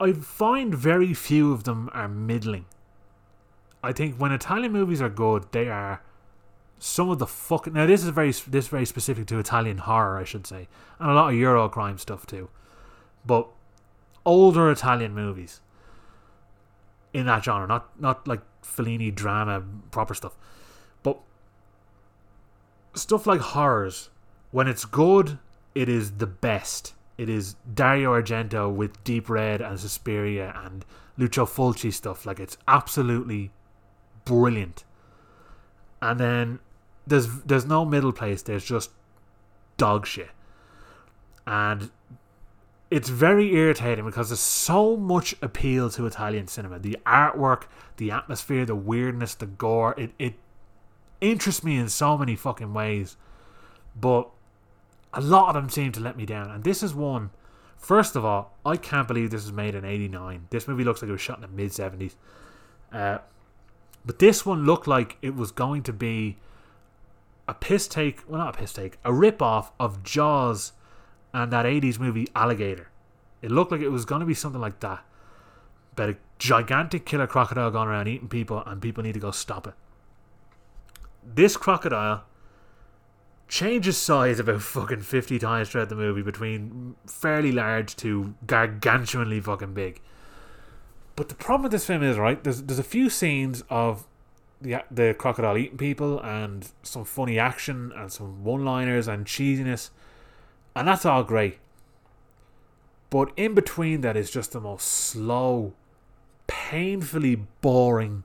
I 0.00 0.12
find 0.12 0.74
very 0.74 1.14
few 1.14 1.52
of 1.52 1.64
them 1.64 1.90
are 1.92 2.08
middling. 2.08 2.66
I 3.82 3.92
think 3.92 4.16
when 4.16 4.32
Italian 4.32 4.72
movies 4.72 5.00
are 5.00 5.08
good, 5.08 5.46
they 5.52 5.68
are 5.68 6.02
some 6.80 7.10
of 7.10 7.18
the 7.18 7.26
fucking 7.26 7.72
now 7.72 7.86
this 7.86 8.04
is 8.04 8.10
very 8.10 8.30
this 8.30 8.64
is 8.64 8.68
very 8.68 8.86
specific 8.86 9.26
to 9.26 9.38
Italian 9.38 9.78
horror, 9.78 10.18
I 10.18 10.24
should 10.24 10.46
say, 10.46 10.68
and 10.98 11.10
a 11.10 11.14
lot 11.14 11.30
of 11.30 11.38
Euro 11.38 11.68
crime 11.68 11.98
stuff 11.98 12.26
too. 12.26 12.48
But 13.26 13.48
older 14.24 14.70
Italian 14.70 15.14
movies 15.14 15.60
in 17.18 17.26
that 17.26 17.44
genre, 17.44 17.66
not 17.66 18.00
not 18.00 18.26
like 18.26 18.40
Fellini 18.62 19.14
drama 19.14 19.62
proper 19.90 20.14
stuff, 20.14 20.36
but 21.02 21.18
stuff 22.94 23.26
like 23.26 23.40
horrors. 23.40 24.10
When 24.50 24.66
it's 24.66 24.84
good, 24.84 25.38
it 25.74 25.88
is 25.88 26.12
the 26.12 26.26
best. 26.26 26.94
It 27.18 27.28
is 27.28 27.56
Dario 27.74 28.12
Argento 28.18 28.72
with 28.72 29.02
Deep 29.04 29.28
Red 29.28 29.60
and 29.60 29.78
Suspiria 29.78 30.54
and 30.64 30.84
Lucio 31.16 31.44
Fulci 31.44 31.92
stuff. 31.92 32.24
Like 32.24 32.40
it's 32.40 32.56
absolutely 32.66 33.50
brilliant. 34.24 34.84
And 36.00 36.20
then 36.20 36.60
there's 37.06 37.42
there's 37.42 37.66
no 37.66 37.84
middle 37.84 38.12
place. 38.12 38.42
There's 38.42 38.64
just 38.64 38.90
dog 39.76 40.06
shit, 40.06 40.30
and 41.46 41.90
it's 42.90 43.08
very 43.08 43.54
irritating 43.54 44.04
because 44.04 44.30
there's 44.30 44.40
so 44.40 44.96
much 44.96 45.34
appeal 45.42 45.90
to 45.90 46.06
Italian 46.06 46.46
cinema. 46.48 46.78
The 46.78 46.98
artwork, 47.04 47.64
the 47.98 48.10
atmosphere, 48.10 48.64
the 48.64 48.74
weirdness, 48.74 49.34
the 49.34 49.46
gore. 49.46 49.94
It 49.98 50.12
it 50.18 50.34
interests 51.20 51.62
me 51.62 51.76
in 51.76 51.88
so 51.88 52.16
many 52.16 52.34
fucking 52.34 52.72
ways, 52.72 53.16
but 53.98 54.30
a 55.12 55.20
lot 55.20 55.48
of 55.48 55.54
them 55.54 55.68
seem 55.68 55.92
to 55.92 56.00
let 56.00 56.16
me 56.16 56.24
down. 56.24 56.50
And 56.50 56.64
this 56.64 56.82
is 56.82 56.94
one. 56.94 57.30
First 57.76 58.16
of 58.16 58.24
all, 58.24 58.56
I 58.64 58.76
can't 58.76 59.06
believe 59.06 59.30
this 59.30 59.44
was 59.44 59.52
made 59.52 59.74
in 59.74 59.84
'89. 59.84 60.46
This 60.50 60.66
movie 60.66 60.84
looks 60.84 61.02
like 61.02 61.10
it 61.10 61.12
was 61.12 61.20
shot 61.20 61.38
in 61.38 61.42
the 61.42 61.48
mid 61.48 61.70
'70s. 61.72 62.14
Uh, 62.90 63.18
but 64.06 64.18
this 64.18 64.46
one 64.46 64.64
looked 64.64 64.86
like 64.86 65.18
it 65.20 65.34
was 65.34 65.52
going 65.52 65.82
to 65.82 65.92
be 65.92 66.38
a 67.46 67.52
piss 67.52 67.86
take, 67.86 68.22
well, 68.28 68.38
not 68.38 68.54
a 68.54 68.58
piss 68.58 68.72
take, 68.72 68.98
a 69.04 69.12
rip 69.12 69.42
off 69.42 69.72
of 69.78 70.02
Jaws 70.02 70.72
and 71.32 71.52
that 71.52 71.66
80s 71.66 71.98
movie 71.98 72.28
Alligator. 72.34 72.90
It 73.42 73.50
looked 73.50 73.70
like 73.70 73.80
it 73.80 73.90
was 73.90 74.04
going 74.04 74.20
to 74.20 74.26
be 74.26 74.34
something 74.34 74.60
like 74.60 74.80
that. 74.80 75.04
But 75.94 76.10
a 76.10 76.16
gigantic 76.38 77.04
killer 77.04 77.26
crocodile 77.26 77.70
going 77.70 77.88
around 77.88 78.08
eating 78.08 78.28
people, 78.28 78.62
and 78.64 78.80
people 78.80 79.02
need 79.02 79.14
to 79.14 79.20
go 79.20 79.30
stop 79.30 79.66
it. 79.66 79.74
This 81.24 81.56
crocodile 81.56 82.24
changes 83.48 83.96
size 83.96 84.38
about 84.38 84.62
fucking 84.62 85.00
50 85.00 85.38
times 85.38 85.68
throughout 85.68 85.88
the 85.88 85.94
movie, 85.94 86.22
between 86.22 86.96
fairly 87.06 87.52
large 87.52 87.96
to 87.96 88.34
gargantuanly 88.46 89.42
fucking 89.42 89.74
big. 89.74 90.00
But 91.16 91.28
the 91.28 91.34
problem 91.34 91.64
with 91.64 91.72
this 91.72 91.86
film 91.86 92.02
is, 92.02 92.16
right, 92.16 92.42
there's, 92.44 92.62
there's 92.62 92.78
a 92.78 92.84
few 92.84 93.10
scenes 93.10 93.64
of 93.68 94.06
the 94.60 94.82
the 94.90 95.14
crocodile 95.16 95.56
eating 95.56 95.78
people 95.78 96.20
and 96.20 96.70
some 96.82 97.04
funny 97.04 97.38
action 97.38 97.92
and 97.96 98.12
some 98.12 98.44
one 98.44 98.64
liners 98.64 99.08
and 99.08 99.26
cheesiness, 99.26 99.90
and 100.78 100.86
that's 100.86 101.04
all 101.04 101.24
great. 101.24 101.58
But 103.10 103.32
in 103.36 103.54
between 103.54 104.02
that 104.02 104.16
is 104.16 104.30
just 104.30 104.52
the 104.52 104.60
most 104.60 104.86
slow, 104.86 105.72
painfully 106.46 107.34
boring 107.60 108.22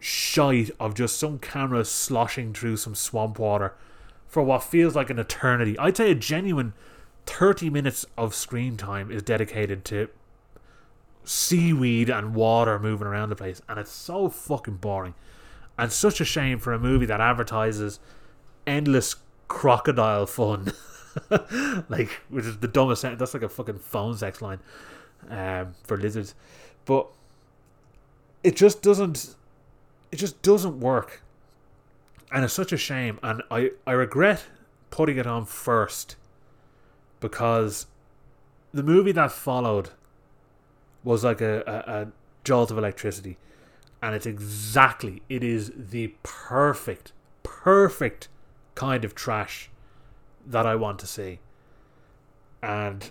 shite 0.00 0.70
of 0.80 0.94
just 0.94 1.18
some 1.18 1.38
camera 1.38 1.84
sloshing 1.84 2.54
through 2.54 2.78
some 2.78 2.94
swamp 2.94 3.38
water 3.38 3.74
for 4.26 4.42
what 4.42 4.62
feels 4.62 4.96
like 4.96 5.10
an 5.10 5.18
eternity. 5.18 5.78
I'd 5.78 5.98
say 5.98 6.10
a 6.10 6.14
genuine 6.14 6.72
30 7.26 7.68
minutes 7.68 8.06
of 8.16 8.34
screen 8.34 8.78
time 8.78 9.10
is 9.10 9.22
dedicated 9.22 9.84
to 9.86 10.08
seaweed 11.24 12.08
and 12.08 12.34
water 12.34 12.78
moving 12.78 13.06
around 13.06 13.28
the 13.28 13.36
place, 13.36 13.60
and 13.68 13.78
it's 13.78 13.92
so 13.92 14.30
fucking 14.30 14.76
boring. 14.76 15.14
And 15.76 15.92
such 15.92 16.18
a 16.18 16.24
shame 16.24 16.60
for 16.60 16.72
a 16.72 16.78
movie 16.78 17.04
that 17.06 17.20
advertises 17.20 18.00
endless 18.66 19.16
crocodile 19.48 20.24
fun. 20.24 20.72
like, 21.88 22.10
which 22.28 22.44
is 22.44 22.58
the 22.58 22.68
dumbest 22.68 23.02
sentence. 23.02 23.18
That's 23.18 23.34
like 23.34 23.42
a 23.42 23.48
fucking 23.48 23.78
phone 23.78 24.16
sex 24.16 24.40
line 24.42 24.60
um, 25.28 25.74
for 25.84 25.96
lizards. 25.96 26.34
But 26.84 27.08
it 28.42 28.56
just 28.56 28.82
doesn't. 28.82 29.34
It 30.10 30.16
just 30.16 30.40
doesn't 30.42 30.80
work, 30.80 31.22
and 32.32 32.44
it's 32.44 32.54
such 32.54 32.72
a 32.72 32.76
shame. 32.76 33.18
And 33.22 33.42
I 33.50 33.70
I 33.86 33.92
regret 33.92 34.44
putting 34.90 35.18
it 35.18 35.26
on 35.26 35.44
first 35.44 36.16
because 37.20 37.86
the 38.72 38.82
movie 38.82 39.12
that 39.12 39.32
followed 39.32 39.90
was 41.04 41.24
like 41.24 41.40
a, 41.40 41.62
a, 41.66 41.92
a 41.92 42.12
jolt 42.44 42.70
of 42.70 42.78
electricity 42.78 43.36
and 44.02 44.14
it's 44.14 44.26
exactly 44.26 45.22
it 45.28 45.42
is 45.42 45.72
the 45.76 46.14
perfect 46.22 47.12
perfect 47.42 48.28
kind 48.74 49.04
of 49.04 49.14
trash 49.14 49.70
that 50.48 50.66
I 50.66 50.74
want 50.74 50.98
to 51.00 51.06
see. 51.06 51.40
And 52.62 53.10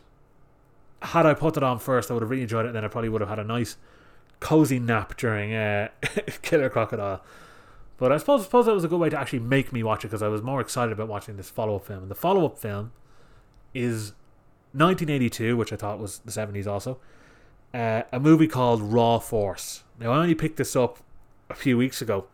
had 1.01 1.25
I 1.25 1.33
put 1.33 1.57
it 1.57 1.63
on 1.63 1.79
first, 1.79 2.09
I 2.09 2.13
would 2.13 2.23
have 2.23 2.29
really 2.29 2.43
enjoyed 2.43 2.65
it. 2.65 2.69
And 2.69 2.75
then 2.75 2.85
I 2.85 2.87
probably 2.87 3.09
would 3.09 3.21
have 3.21 3.29
had 3.29 3.39
a 3.39 3.43
nice, 3.43 3.77
cozy 4.39 4.79
nap 4.79 5.15
during 5.17 5.53
uh, 5.53 5.89
Killer 6.41 6.69
Crocodile. 6.69 7.23
But 7.97 8.11
I 8.11 8.17
suppose, 8.17 8.43
suppose 8.43 8.65
that 8.65 8.73
was 8.73 8.83
a 8.83 8.87
good 8.87 8.99
way 8.99 9.09
to 9.09 9.19
actually 9.19 9.39
make 9.39 9.73
me 9.73 9.81
watch 9.83 10.03
it 10.03 10.09
because 10.09 10.21
I 10.21 10.27
was 10.27 10.41
more 10.41 10.61
excited 10.61 10.91
about 10.91 11.07
watching 11.07 11.37
this 11.37 11.49
follow 11.49 11.75
up 11.77 11.85
film. 11.85 12.03
And 12.03 12.11
the 12.11 12.15
follow 12.15 12.45
up 12.45 12.57
film 12.57 12.91
is 13.73 14.13
1982, 14.73 15.57
which 15.57 15.73
I 15.73 15.75
thought 15.75 15.99
was 15.99 16.19
the 16.19 16.31
70s 16.31 16.67
also. 16.67 16.99
Uh, 17.73 18.03
a 18.11 18.19
movie 18.19 18.47
called 18.47 18.81
Raw 18.81 19.19
Force. 19.19 19.83
Now, 19.99 20.11
I 20.11 20.17
only 20.17 20.35
picked 20.35 20.57
this 20.57 20.75
up 20.75 20.99
a 21.49 21.55
few 21.55 21.77
weeks 21.77 22.01
ago. 22.01 22.27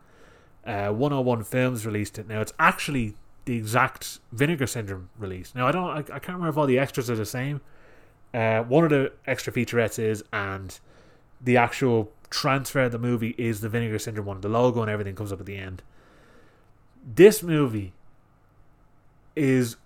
Uh, 0.66 0.88
101 0.90 1.44
Films 1.44 1.86
released 1.86 2.18
it. 2.18 2.28
Now, 2.28 2.40
it's 2.40 2.52
actually 2.58 3.14
the 3.44 3.56
exact 3.56 4.20
Vinegar 4.32 4.66
Syndrome 4.66 5.10
release. 5.18 5.54
Now 5.54 5.66
I 5.66 5.72
don't, 5.72 5.90
I, 5.90 5.98
I 5.98 6.18
can't 6.18 6.38
remember 6.38 6.48
if 6.48 6.56
all 6.56 6.66
the 6.66 6.78
extras 6.78 7.10
are 7.10 7.16
the 7.16 7.26
same. 7.26 7.60
Uh, 8.32 8.62
one 8.62 8.84
of 8.84 8.90
the 8.90 9.12
extra 9.26 9.52
featurettes 9.52 9.98
is, 9.98 10.24
and 10.32 10.78
the 11.40 11.56
actual 11.56 12.10
transfer 12.30 12.84
of 12.84 12.92
the 12.92 12.98
movie 12.98 13.34
is 13.38 13.60
the 13.60 13.68
Vinegar 13.68 13.98
Syndrome 13.98 14.26
one. 14.26 14.40
The 14.40 14.48
logo 14.48 14.82
and 14.82 14.90
everything 14.90 15.14
comes 15.14 15.32
up 15.32 15.40
at 15.40 15.46
the 15.46 15.56
end. 15.56 15.82
This 17.04 17.42
movie 17.42 17.92
is 19.36 19.76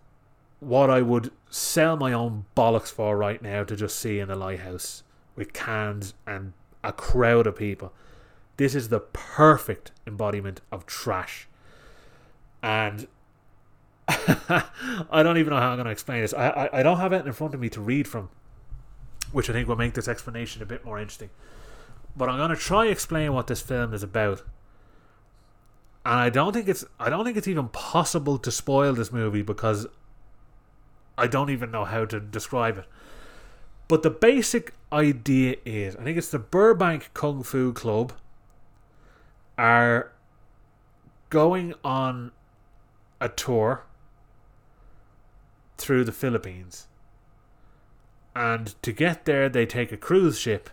what 0.60 0.89
I 0.90 1.02
would 1.02 1.30
sell 1.51 1.97
my 1.97 2.12
own 2.12 2.47
bollocks 2.56 2.90
for 2.90 3.16
right 3.16 3.43
now 3.43 3.64
to 3.64 3.76
just 3.76 3.98
see 3.98 4.18
in 4.18 4.28
the 4.28 4.36
lighthouse 4.36 5.02
with 5.36 5.52
cans 5.52 6.14
and 6.26 6.52
a 6.82 6.93
crowd 6.93 7.47
of 7.47 7.56
people. 7.56 7.93
This 8.56 8.74
is 8.74 8.89
the 8.89 9.01
perfect 9.01 9.93
embodiment 10.06 10.60
of 10.72 10.86
trash. 10.86 11.48
And 12.62 13.06
I 15.10 15.22
don't 15.22 15.36
even 15.36 15.52
know 15.52 15.60
how 15.60 15.70
I'm 15.70 15.76
going 15.76 15.85
to 15.85 15.90
explain 15.90 16.22
this. 16.22 16.32
I, 16.32 16.48
I, 16.48 16.80
I 16.80 16.82
don't 16.82 16.97
have 16.98 17.12
it 17.12 17.26
in 17.26 17.32
front 17.32 17.55
of 17.55 17.60
me 17.60 17.68
to 17.70 17.80
read 17.80 18.09
from, 18.09 18.30
which 19.32 19.51
I 19.51 19.52
think 19.52 19.68
will 19.68 19.76
make 19.76 19.94
this 19.94 20.09
explanation 20.09 20.62
a 20.62 20.66
bit 20.66 20.85
more 20.85 20.98
interesting. 20.98 21.30
But 22.16 22.28
I'm 22.28 22.39
going 22.39 22.51
to 22.51 22.56
try 22.56 22.86
explain 22.86 23.35
what 23.35 23.48
this 23.48 23.60
film 23.60 23.93
is 23.93 24.02
about. 24.02 24.43
And 26.06 26.14
I 26.14 26.30
don't 26.30 26.55
think 26.55 26.68
it's 26.68 26.86
I 26.98 27.10
don't 27.10 27.24
think 27.24 27.36
it's 27.36 27.48
even 27.48 27.68
possible 27.68 28.39
to 28.39 28.51
spoil 28.51 28.94
this 28.94 29.12
movie 29.12 29.43
because 29.43 29.86
I 31.18 31.26
don't 31.26 31.51
even 31.51 31.70
know 31.70 31.85
how 31.85 32.06
to 32.06 32.18
describe 32.18 32.78
it. 32.78 32.86
But 33.89 34.02
the 34.02 34.10
basic 34.10 34.72
idea 34.90 35.56
is 35.66 35.97
I 35.97 36.05
think 36.05 36.16
it's 36.16 36.30
the 36.30 36.39
Burbank 36.39 37.10
Kung 37.12 37.43
Fu 37.43 37.74
Club 37.74 38.14
are 39.59 40.12
going 41.28 41.74
on 41.85 42.32
a 43.20 43.28
tour 43.28 43.85
through 45.78 46.05
the 46.05 46.12
Philippines. 46.12 46.88
And 48.36 48.80
to 48.82 48.92
get 48.92 49.24
there, 49.24 49.48
they 49.48 49.66
take 49.66 49.90
a 49.90 49.96
cruise 49.96 50.38
ship 50.38 50.70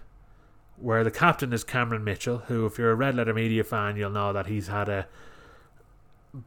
where 0.78 1.04
the 1.04 1.12
captain 1.12 1.54
is 1.54 1.64
Cameron 1.64 2.04
Mitchell, 2.04 2.40
who, 2.48 2.66
if 2.66 2.78
you're 2.78 2.92
a 2.92 2.96
Red 2.96 3.16
Letter 3.16 3.34
Media 3.34 3.64
fan, 3.64 3.96
you'll 3.96 4.10
know 4.10 4.34
that 4.34 4.48
he's 4.48 4.68
had 4.68 4.90
a 4.90 5.08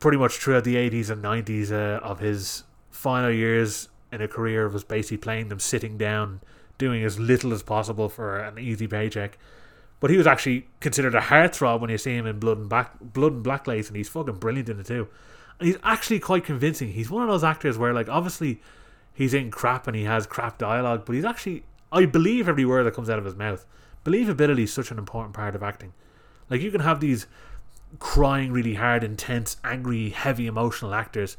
pretty 0.01 0.19
much 0.19 0.37
throughout 0.37 0.65
the 0.65 0.77
80s 0.77 1.09
and 1.09 1.25
90s 1.25 1.73
uh, 1.73 1.99
of 2.05 2.21
his 2.21 2.65
final 2.91 3.31
years 3.31 3.89
in 4.13 4.21
a 4.21 4.29
career 4.29 4.69
was 4.69 4.85
basically 4.85 5.17
playing 5.17 5.49
them 5.49 5.59
sitting 5.59 5.97
down, 5.97 6.41
doing 6.77 7.03
as 7.03 7.19
little 7.19 7.53
as 7.53 7.63
possible 7.63 8.09
for 8.09 8.39
an 8.39 8.59
easy 8.59 8.87
paycheck. 8.87 9.39
But 10.01 10.11
he 10.11 10.17
was 10.17 10.27
actually 10.27 10.69
considered 10.81 11.15
a 11.15 11.21
heartthrob 11.21 11.81
when 11.81 11.91
you 11.91 11.99
see 11.99 12.15
him 12.15 12.27
in 12.27 12.39
Blood 12.39 12.59
and 12.59 12.69
Black, 12.69 12.93
Blood 13.01 13.33
and 13.33 13.43
Black 13.43 13.67
Lace, 13.67 13.89
and 13.89 13.97
he's 13.97 14.09
fucking 14.09 14.37
brilliant 14.37 14.69
in 14.69 14.81
it 14.81 14.87
too 14.87 15.09
he's 15.61 15.77
actually 15.83 16.21
quite 16.21 16.45
convincing. 16.45 16.93
He's 16.93 17.11
one 17.11 17.23
of 17.23 17.29
those 17.29 17.45
actors 17.45 17.79
where, 17.79 17.93
like, 17.93 18.09
obviously 18.09 18.61
he's 19.13 19.35
in 19.35 19.51
crap 19.51 19.87
and 19.87 19.97
he 19.97 20.05
has 20.05 20.27
crap 20.27 20.59
dialogue, 20.59 21.05
but 21.05 21.15
he's 21.15 21.25
actually, 21.25 21.65
I 21.91 22.07
believe 22.07 22.49
every 22.49 22.65
word 22.65 22.85
that 22.85 22.95
comes 22.95 23.11
out 23.11 23.19
of 23.19 23.25
his 23.25 23.37
mouth. 23.37 23.65
Believability 24.05 24.65
is 24.65 24.73
such 24.73 24.91
an 24.91 24.99
important 24.99 25.35
part 25.35 25.55
of 25.55 25.63
acting. 25.63 25.93
Like, 26.49 26.61
you 26.61 26.71
can 26.71 26.81
have 26.81 27.01
these 27.01 27.27
crying 27.99 28.53
really 28.53 28.75
hard, 28.75 29.03
intense, 29.03 29.57
angry, 29.65 30.11
heavy, 30.11 30.47
emotional 30.47 30.95
actors, 30.95 31.37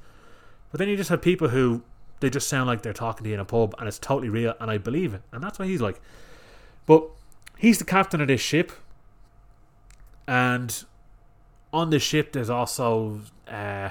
but 0.71 0.79
then 0.79 0.89
you 0.89 0.97
just 0.97 1.09
have 1.09 1.21
people 1.21 1.49
who 1.49 1.83
they 2.19 2.29
just 2.29 2.49
sound 2.49 2.67
like 2.67 2.81
they're 2.81 2.93
talking 2.93 3.23
to 3.23 3.29
you 3.29 3.35
in 3.35 3.39
a 3.39 3.45
pub 3.45 3.73
and 3.79 3.87
it's 3.87 3.99
totally 3.99 4.29
real 4.29 4.53
and 4.59 4.69
I 4.69 4.77
believe 4.77 5.13
it. 5.13 5.21
And 5.31 5.41
that's 5.41 5.57
what 5.57 5.67
he's 5.67 5.81
like. 5.81 6.01
But 6.85 7.07
he's 7.57 7.79
the 7.79 7.85
captain 7.85 8.21
of 8.21 8.27
this 8.27 8.41
ship. 8.41 8.71
And 10.27 10.83
on 11.71 11.89
the 11.89 11.99
ship, 11.99 12.33
there's 12.33 12.49
also 12.49 13.21
uh, 13.47 13.89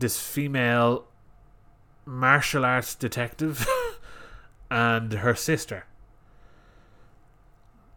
this 0.00 0.20
female 0.20 1.04
martial 2.04 2.64
arts 2.64 2.94
detective 2.94 3.66
and 4.70 5.12
her 5.12 5.34
sister. 5.34 5.86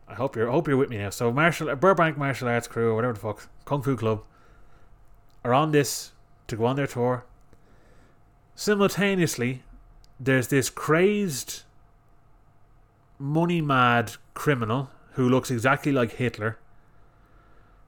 I 0.07 0.15
hope 0.15 0.35
you're 0.35 0.49
I 0.49 0.51
hope 0.51 0.67
you're 0.67 0.77
with 0.77 0.89
me 0.89 0.97
now. 0.97 1.09
So 1.09 1.31
martial 1.31 1.75
Burbank 1.75 2.17
Martial 2.17 2.47
Arts 2.47 2.67
Crew 2.67 2.91
or 2.91 2.95
whatever 2.95 3.13
the 3.13 3.19
fuck 3.19 3.47
Kung 3.65 3.81
Fu 3.81 3.95
Club 3.95 4.23
are 5.43 5.53
on 5.53 5.71
this 5.71 6.11
to 6.47 6.55
go 6.55 6.65
on 6.65 6.75
their 6.75 6.87
tour. 6.87 7.25
Simultaneously, 8.55 9.63
there's 10.19 10.49
this 10.49 10.69
crazed, 10.69 11.63
money 13.17 13.61
mad 13.61 14.13
criminal 14.35 14.91
who 15.13 15.27
looks 15.27 15.49
exactly 15.49 15.91
like 15.91 16.13
Hitler, 16.13 16.59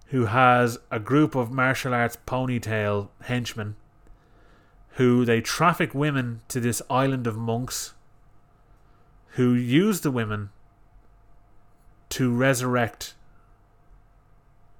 who 0.07 0.25
has 0.25 0.79
a 0.89 0.99
group 0.99 1.35
of 1.35 1.51
martial 1.51 1.93
arts 1.93 2.17
ponytail 2.25 3.09
henchmen 3.21 3.75
who 4.95 5.25
they 5.25 5.41
traffic 5.41 5.93
women 5.93 6.41
to 6.47 6.59
this 6.59 6.81
island 6.89 7.27
of 7.27 7.37
monks 7.37 7.93
who 9.31 9.53
use 9.53 10.01
the 10.01 10.11
women 10.11 10.49
to 12.09 12.31
resurrect. 12.31 13.13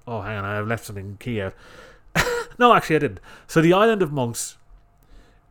Oh, 0.06 0.22
hang 0.22 0.38
on, 0.38 0.44
I've 0.44 0.66
left 0.66 0.86
something 0.86 1.18
key 1.20 1.40
out. 1.40 1.54
no, 2.58 2.74
actually, 2.74 2.96
I 2.96 3.00
didn't. 3.00 3.20
So, 3.46 3.60
the 3.60 3.74
island 3.74 4.00
of 4.00 4.10
monks 4.10 4.56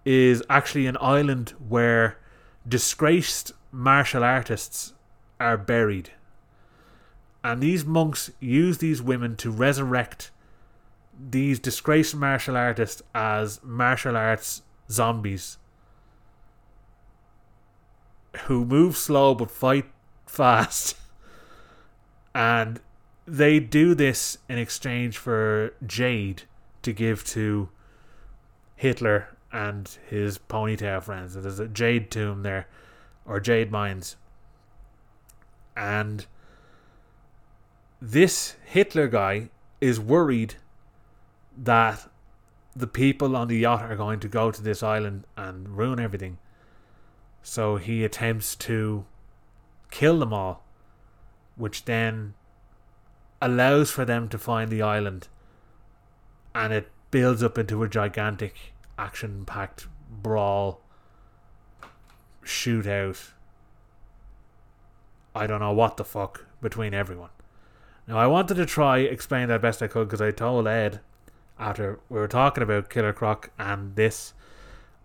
is 0.03 0.41
actually 0.49 0.87
an 0.87 0.97
island 0.99 1.51
where 1.67 2.17
disgraced 2.67 3.51
martial 3.71 4.23
artists 4.23 4.93
are 5.39 5.57
buried. 5.57 6.11
And 7.43 7.61
these 7.61 7.85
monks 7.85 8.31
use 8.39 8.79
these 8.79 9.01
women 9.01 9.35
to 9.37 9.51
resurrect 9.51 10.31
these 11.17 11.59
disgraced 11.59 12.15
martial 12.15 12.57
artists 12.57 13.01
as 13.13 13.59
martial 13.63 14.17
arts 14.17 14.61
zombies 14.89 15.57
who 18.43 18.65
move 18.65 18.97
slow 18.97 19.33
but 19.33 19.49
fight 19.49 19.85
fast. 20.25 20.95
and 22.35 22.79
they 23.25 23.59
do 23.59 23.95
this 23.95 24.37
in 24.49 24.57
exchange 24.57 25.17
for 25.17 25.73
Jade 25.85 26.43
to 26.83 26.93
give 26.93 27.23
to 27.25 27.69
Hitler 28.75 29.35
and 29.51 29.97
his 30.09 30.37
ponytail 30.37 31.01
friends. 31.01 31.33
There's 31.33 31.59
a 31.59 31.67
Jade 31.67 32.11
tomb 32.11 32.43
there, 32.43 32.67
or 33.25 33.39
Jade 33.39 33.71
mines. 33.71 34.17
And 35.75 36.25
this 38.01 38.55
Hitler 38.65 39.07
guy 39.07 39.49
is 39.81 39.99
worried 39.99 40.55
that 41.57 42.09
the 42.75 42.87
people 42.87 43.35
on 43.35 43.47
the 43.47 43.57
yacht 43.57 43.83
are 43.83 43.95
going 43.95 44.19
to 44.19 44.27
go 44.27 44.51
to 44.51 44.61
this 44.61 44.83
island 44.83 45.25
and 45.37 45.77
ruin 45.77 45.99
everything. 45.99 46.37
So 47.41 47.77
he 47.77 48.03
attempts 48.03 48.55
to 48.57 49.05
kill 49.91 50.19
them 50.19 50.33
all, 50.33 50.63
which 51.55 51.85
then 51.85 52.33
allows 53.41 53.91
for 53.91 54.05
them 54.05 54.27
to 54.29 54.37
find 54.37 54.69
the 54.69 54.81
island 54.81 55.27
and 56.53 56.71
it 56.73 56.89
builds 57.11 57.43
up 57.43 57.57
into 57.57 57.83
a 57.83 57.89
gigantic 57.89 58.73
action 58.97 59.45
packed 59.45 59.87
brawl 60.09 60.81
shootout. 62.43 63.31
I 65.35 65.47
don't 65.47 65.59
know 65.59 65.73
what 65.73 65.97
the 65.97 66.05
fuck 66.05 66.45
between 66.61 66.93
everyone. 66.93 67.29
Now 68.07 68.17
I 68.17 68.27
wanted 68.27 68.55
to 68.55 68.65
try 68.65 68.99
explain 68.99 69.49
that 69.49 69.61
best 69.61 69.83
I 69.83 69.87
could 69.87 70.07
because 70.07 70.21
I 70.21 70.31
told 70.31 70.67
Ed 70.67 71.01
after 71.59 71.99
we 72.09 72.19
were 72.19 72.27
talking 72.27 72.63
about 72.63 72.89
Killer 72.89 73.13
Croc 73.13 73.51
and 73.57 73.95
this. 73.95 74.33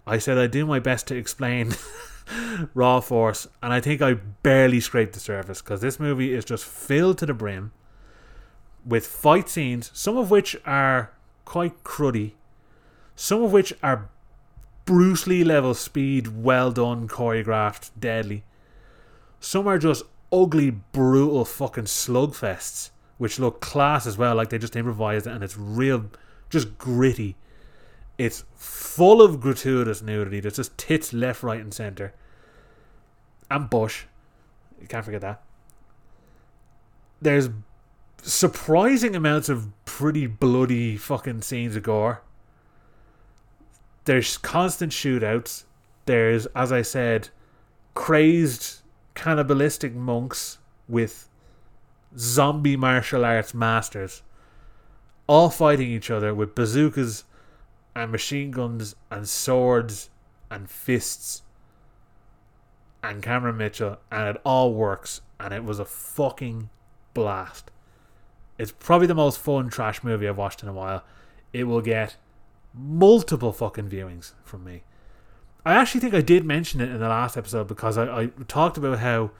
I 0.06 0.18
said 0.18 0.38
I'd 0.38 0.50
do 0.50 0.66
my 0.66 0.78
best 0.78 1.06
to 1.08 1.16
explain 1.16 1.74
Raw 2.74 3.00
Force, 3.00 3.46
and 3.62 3.72
I 3.72 3.80
think 3.80 4.02
I 4.02 4.14
barely 4.14 4.80
scraped 4.80 5.12
the 5.12 5.20
surface 5.20 5.62
because 5.62 5.80
this 5.80 6.00
movie 6.00 6.34
is 6.34 6.44
just 6.44 6.64
filled 6.64 7.18
to 7.18 7.26
the 7.26 7.34
brim 7.34 7.72
with 8.84 9.06
fight 9.06 9.48
scenes, 9.48 9.90
some 9.94 10.16
of 10.16 10.30
which 10.30 10.56
are 10.64 11.12
quite 11.44 11.84
cruddy, 11.84 12.32
some 13.14 13.42
of 13.42 13.52
which 13.52 13.72
are 13.82 14.08
Bruce 14.84 15.26
Lee 15.26 15.44
level 15.44 15.74
speed, 15.74 16.42
well 16.42 16.72
done, 16.72 17.06
choreographed, 17.06 17.90
deadly. 17.98 18.44
Some 19.38 19.66
are 19.66 19.78
just 19.78 20.02
ugly, 20.32 20.70
brutal 20.70 21.44
fucking 21.44 21.84
slugfests, 21.84 22.90
which 23.18 23.38
look 23.38 23.60
class 23.60 24.06
as 24.06 24.18
well, 24.18 24.34
like 24.34 24.50
they 24.50 24.58
just 24.58 24.76
improvised 24.76 25.26
and 25.26 25.44
it's 25.44 25.56
real, 25.56 26.06
just 26.50 26.76
gritty. 26.76 27.36
It's 28.18 28.44
full 28.54 29.22
of 29.22 29.40
gratuitous 29.40 30.02
nudity. 30.02 30.40
There's 30.40 30.56
just 30.56 30.76
tits 30.76 31.12
left, 31.12 31.42
right, 31.42 31.60
and 31.60 31.72
centre. 31.72 32.12
And 33.50 33.70
Bush. 33.70 34.04
You 34.80 34.86
can't 34.86 35.04
forget 35.04 35.22
that. 35.22 35.42
There's 37.22 37.48
surprising 38.22 39.16
amounts 39.16 39.48
of 39.48 39.68
pretty 39.84 40.26
bloody 40.26 40.96
fucking 40.96 41.42
scenes 41.42 41.76
of 41.76 41.82
gore. 41.82 42.22
There's 44.04 44.36
constant 44.36 44.92
shootouts. 44.92 45.64
There's, 46.06 46.46
as 46.46 46.72
I 46.72 46.82
said, 46.82 47.28
crazed 47.94 48.80
cannibalistic 49.14 49.94
monks 49.94 50.58
with 50.88 51.28
zombie 52.18 52.76
martial 52.76 53.24
arts 53.24 53.54
masters 53.54 54.22
all 55.30 55.48
fighting 55.48 55.88
each 55.88 56.10
other 56.10 56.34
with 56.34 56.56
bazookas 56.56 57.22
and 57.94 58.10
machine 58.10 58.50
guns 58.50 58.96
and 59.12 59.28
swords 59.28 60.10
and 60.50 60.68
fists 60.68 61.42
and 63.00 63.22
Cameron 63.22 63.56
Mitchell, 63.56 63.98
and 64.10 64.28
it 64.28 64.42
all 64.44 64.74
works, 64.74 65.20
and 65.38 65.54
it 65.54 65.62
was 65.62 65.78
a 65.78 65.84
fucking 65.84 66.68
blast. 67.14 67.70
It's 68.58 68.72
probably 68.72 69.06
the 69.06 69.14
most 69.14 69.38
fun 69.38 69.70
trash 69.70 70.02
movie 70.02 70.26
I've 70.26 70.36
watched 70.36 70.64
in 70.64 70.68
a 70.68 70.72
while. 70.72 71.04
It 71.52 71.64
will 71.64 71.80
get 71.80 72.16
multiple 72.74 73.52
fucking 73.52 73.88
viewings 73.88 74.32
from 74.42 74.64
me. 74.64 74.82
I 75.64 75.74
actually 75.74 76.00
think 76.00 76.12
I 76.12 76.22
did 76.22 76.44
mention 76.44 76.80
it 76.80 76.90
in 76.90 76.98
the 76.98 77.08
last 77.08 77.36
episode 77.36 77.68
because 77.68 77.96
I, 77.96 78.22
I 78.22 78.26
talked 78.48 78.76
about 78.76 78.98
how 78.98 79.30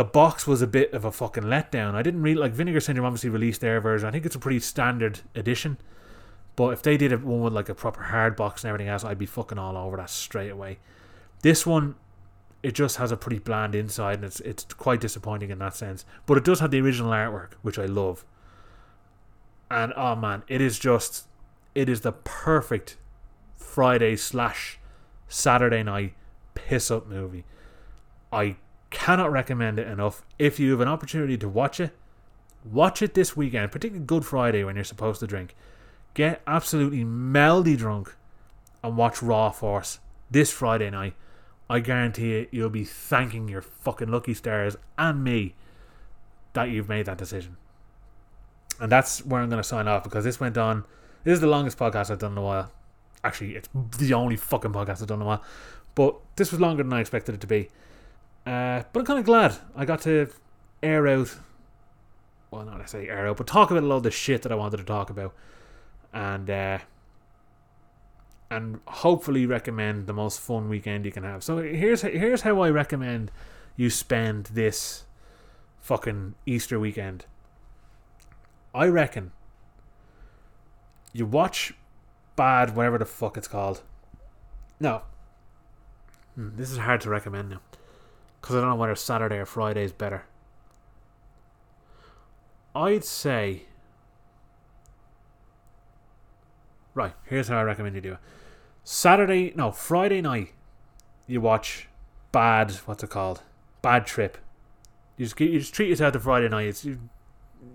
the 0.00 0.04
box 0.04 0.46
was 0.46 0.62
a 0.62 0.66
bit 0.66 0.94
of 0.94 1.04
a 1.04 1.12
fucking 1.12 1.42
letdown. 1.42 1.94
I 1.94 2.00
didn't 2.00 2.22
really 2.22 2.40
like 2.40 2.52
Vinegar 2.52 2.80
Syndrome 2.80 3.04
obviously 3.04 3.28
released 3.28 3.60
their 3.60 3.82
version. 3.82 4.08
I 4.08 4.10
think 4.10 4.24
it's 4.24 4.34
a 4.34 4.38
pretty 4.38 4.60
standard 4.60 5.20
edition. 5.34 5.76
But 6.56 6.70
if 6.70 6.82
they 6.82 6.96
did 6.96 7.12
it 7.12 7.22
one 7.22 7.42
with 7.42 7.52
like 7.52 7.68
a 7.68 7.74
proper 7.74 8.04
hard 8.04 8.34
box 8.34 8.64
and 8.64 8.70
everything 8.70 8.88
else, 8.88 9.04
I'd 9.04 9.18
be 9.18 9.26
fucking 9.26 9.58
all 9.58 9.76
over 9.76 9.98
that 9.98 10.08
straight 10.08 10.48
away. 10.48 10.78
This 11.42 11.66
one, 11.66 11.96
it 12.62 12.72
just 12.72 12.96
has 12.96 13.12
a 13.12 13.16
pretty 13.18 13.40
bland 13.40 13.74
inside, 13.74 14.14
and 14.14 14.24
it's 14.24 14.40
it's 14.40 14.64
quite 14.64 15.02
disappointing 15.02 15.50
in 15.50 15.58
that 15.58 15.76
sense. 15.76 16.06
But 16.24 16.38
it 16.38 16.44
does 16.46 16.60
have 16.60 16.70
the 16.70 16.80
original 16.80 17.12
artwork, 17.12 17.52
which 17.60 17.78
I 17.78 17.84
love. 17.84 18.24
And 19.70 19.92
oh 19.98 20.16
man, 20.16 20.44
it 20.48 20.62
is 20.62 20.78
just, 20.78 21.26
it 21.74 21.90
is 21.90 22.00
the 22.00 22.12
perfect 22.12 22.96
Friday 23.54 24.16
slash 24.16 24.78
Saturday 25.28 25.82
night 25.82 26.14
piss 26.54 26.90
up 26.90 27.06
movie. 27.06 27.44
I 28.32 28.56
cannot 28.90 29.32
recommend 29.32 29.78
it 29.78 29.88
enough. 29.88 30.22
If 30.38 30.60
you 30.60 30.72
have 30.72 30.80
an 30.80 30.88
opportunity 30.88 31.36
to 31.38 31.48
watch 31.48 31.80
it, 31.80 31.96
watch 32.64 33.02
it 33.02 33.14
this 33.14 33.36
weekend, 33.36 33.72
particularly 33.72 34.04
Good 34.04 34.24
Friday 34.24 34.64
when 34.64 34.74
you're 34.76 34.84
supposed 34.84 35.20
to 35.20 35.26
drink 35.26 35.54
get 36.14 36.42
absolutely 36.46 37.04
melody 37.04 37.76
drunk 37.76 38.16
and 38.82 38.96
watch 38.96 39.22
Raw 39.22 39.50
Force 39.50 39.98
this 40.30 40.50
Friday 40.50 40.90
night. 40.90 41.14
I 41.68 41.80
guarantee 41.80 42.30
you, 42.30 42.46
you'll 42.50 42.70
be 42.70 42.84
thanking 42.84 43.48
your 43.48 43.62
fucking 43.62 44.08
lucky 44.10 44.34
stars 44.34 44.76
and 44.98 45.22
me 45.22 45.54
that 46.52 46.68
you've 46.68 46.88
made 46.88 47.06
that 47.06 47.18
decision. 47.18 47.56
And 48.80 48.90
that's 48.90 49.24
where 49.24 49.40
I'm 49.40 49.50
going 49.50 49.62
to 49.62 49.68
sign 49.68 49.86
off 49.86 50.02
because 50.02 50.24
this 50.24 50.40
went 50.40 50.58
on. 50.58 50.84
This 51.22 51.34
is 51.34 51.40
the 51.40 51.46
longest 51.46 51.78
podcast 51.78 52.10
I've 52.10 52.18
done 52.18 52.32
in 52.32 52.38
a 52.38 52.42
while. 52.42 52.72
Actually, 53.22 53.54
it's 53.54 53.68
the 53.98 54.14
only 54.14 54.36
fucking 54.36 54.72
podcast 54.72 55.02
I've 55.02 55.06
done 55.06 55.18
in 55.18 55.22
a 55.22 55.26
while. 55.26 55.44
But 55.94 56.16
this 56.36 56.50
was 56.50 56.60
longer 56.60 56.82
than 56.82 56.92
I 56.92 57.00
expected 57.00 57.34
it 57.34 57.40
to 57.42 57.46
be. 57.46 57.68
Uh, 58.46 58.82
but 58.92 59.00
I'm 59.00 59.06
kind 59.06 59.18
of 59.18 59.24
glad 59.24 59.56
I 59.76 59.84
got 59.84 60.02
to 60.02 60.30
air 60.82 61.06
out. 61.06 61.36
Well, 62.50 62.64
not 62.64 62.78
necessarily 62.78 63.10
air 63.10 63.28
out, 63.28 63.36
but 63.36 63.46
talk 63.46 63.70
about 63.70 63.82
a 63.82 63.86
lot 63.86 63.96
of 63.96 64.02
the 64.02 64.10
shit 64.10 64.42
that 64.42 64.52
I 64.52 64.56
wanted 64.56 64.78
to 64.78 64.84
talk 64.84 65.10
about 65.10 65.34
and 66.12 66.50
uh, 66.50 66.78
and 68.50 68.80
hopefully 68.86 69.46
recommend 69.46 70.06
the 70.06 70.12
most 70.12 70.40
fun 70.40 70.68
weekend 70.68 71.04
you 71.04 71.12
can 71.12 71.22
have. 71.22 71.44
So 71.44 71.58
here's 71.58 72.02
here's 72.02 72.42
how 72.42 72.60
I 72.60 72.70
recommend 72.70 73.30
you 73.76 73.90
spend 73.90 74.46
this 74.46 75.04
fucking 75.80 76.34
Easter 76.46 76.78
weekend. 76.78 77.26
I 78.74 78.86
reckon 78.86 79.32
you 81.12 81.26
watch 81.26 81.74
bad 82.36 82.76
whatever 82.76 82.98
the 82.98 83.04
fuck 83.04 83.36
it's 83.36 83.48
called. 83.48 83.82
No. 84.78 85.02
Hmm, 86.34 86.50
this 86.56 86.70
is 86.70 86.78
hard 86.78 87.00
to 87.02 87.10
recommend 87.10 87.50
now. 87.50 87.60
Because 88.40 88.56
I 88.56 88.60
don't 88.60 88.70
know 88.70 88.76
whether 88.76 88.94
Saturday 88.94 89.36
or 89.36 89.46
Friday 89.46 89.84
is 89.84 89.92
better. 89.92 90.24
I'd 92.74 93.04
say 93.04 93.64
Right, 96.94 97.14
here's 97.24 97.48
how 97.48 97.58
I 97.58 97.62
recommend 97.62 97.94
you 97.94 98.00
do 98.00 98.12
it. 98.12 98.18
Saturday, 98.82 99.52
no, 99.54 99.70
Friday 99.70 100.20
night, 100.20 100.52
you 101.26 101.40
watch 101.40 101.88
Bad, 102.32 102.72
what's 102.84 103.02
it 103.02 103.10
called? 103.10 103.42
Bad 103.82 104.06
Trip. 104.06 104.38
You 105.16 105.26
just, 105.26 105.40
you 105.40 105.58
just 105.58 105.74
treat 105.74 105.88
yourself 105.88 106.12
to 106.12 106.20
Friday 106.20 106.48
night. 106.48 106.68
It's, 106.68 106.84
you, 106.84 106.98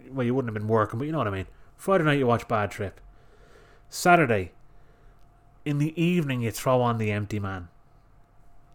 well, 0.10 0.26
you 0.26 0.34
wouldn't 0.34 0.54
have 0.54 0.62
been 0.62 0.70
working, 0.70 1.00
but 1.00 1.06
you 1.06 1.12
know 1.12 1.18
what 1.18 1.28
I 1.28 1.32
mean. 1.32 1.48
Friday 1.76 2.04
night, 2.04 2.20
you 2.20 2.28
watch 2.28 2.48
Bad 2.48 2.72
Trip. 2.72 3.00
Saturday, 3.90 4.52
in 5.66 5.78
the 5.78 6.00
evening, 6.02 6.42
you 6.42 6.52
throw 6.52 6.82
on 6.82 6.98
The 6.98 7.12
Empty 7.12 7.40
Man. 7.40 7.68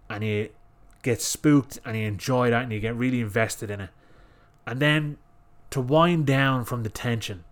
And 0.09 0.25
you 0.25 0.51
get 1.03 1.21
spooked 1.23 1.79
and 1.85 1.97
you 1.97 2.07
enjoy 2.07 2.51
that 2.51 2.63
and 2.63 2.73
you 2.73 2.81
get 2.81 2.95
really 2.97 3.21
invested 3.21 3.71
in 3.71 3.81
it. 3.81 3.91
And 4.67 4.81
then 4.81 5.19
to 5.71 5.81
wind 5.81 6.27
down 6.27 6.65
from 6.65 6.83
the 6.83 6.89
tension, 6.89 7.45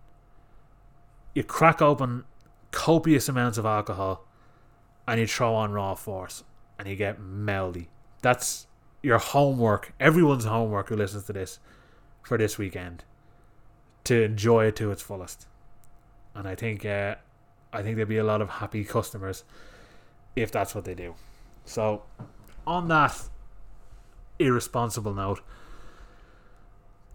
you 1.33 1.43
crack 1.43 1.81
open 1.81 2.25
copious 2.71 3.27
amounts 3.27 3.57
of 3.57 3.65
alcohol 3.65 4.25
and 5.07 5.19
you 5.19 5.27
throw 5.27 5.55
on 5.55 5.71
raw 5.71 5.95
force 5.95 6.43
and 6.77 6.87
you 6.87 6.95
get 6.95 7.19
meldy. 7.19 7.87
That's 8.21 8.67
your 9.01 9.17
homework, 9.17 9.93
everyone's 9.99 10.45
homework 10.45 10.89
who 10.89 10.95
listens 10.95 11.25
to 11.25 11.33
this 11.33 11.59
for 12.23 12.37
this 12.37 12.57
weekend 12.57 13.03
to 14.03 14.21
enjoy 14.23 14.65
it 14.65 14.75
to 14.77 14.91
its 14.91 15.01
fullest. 15.01 15.47
And 16.35 16.47
I 16.47 16.55
think 16.55 16.85
uh, 16.85 17.15
I 17.71 17.81
think 17.81 17.95
there'll 17.95 18.09
be 18.09 18.17
a 18.17 18.23
lot 18.23 18.41
of 18.41 18.49
happy 18.49 18.83
customers 18.83 19.43
if 20.35 20.51
that's 20.51 20.75
what 20.75 20.85
they 20.85 20.95
do. 20.95 21.15
So, 21.65 22.03
on 22.65 22.87
that 22.87 23.29
irresponsible 24.39 25.13
note, 25.13 25.41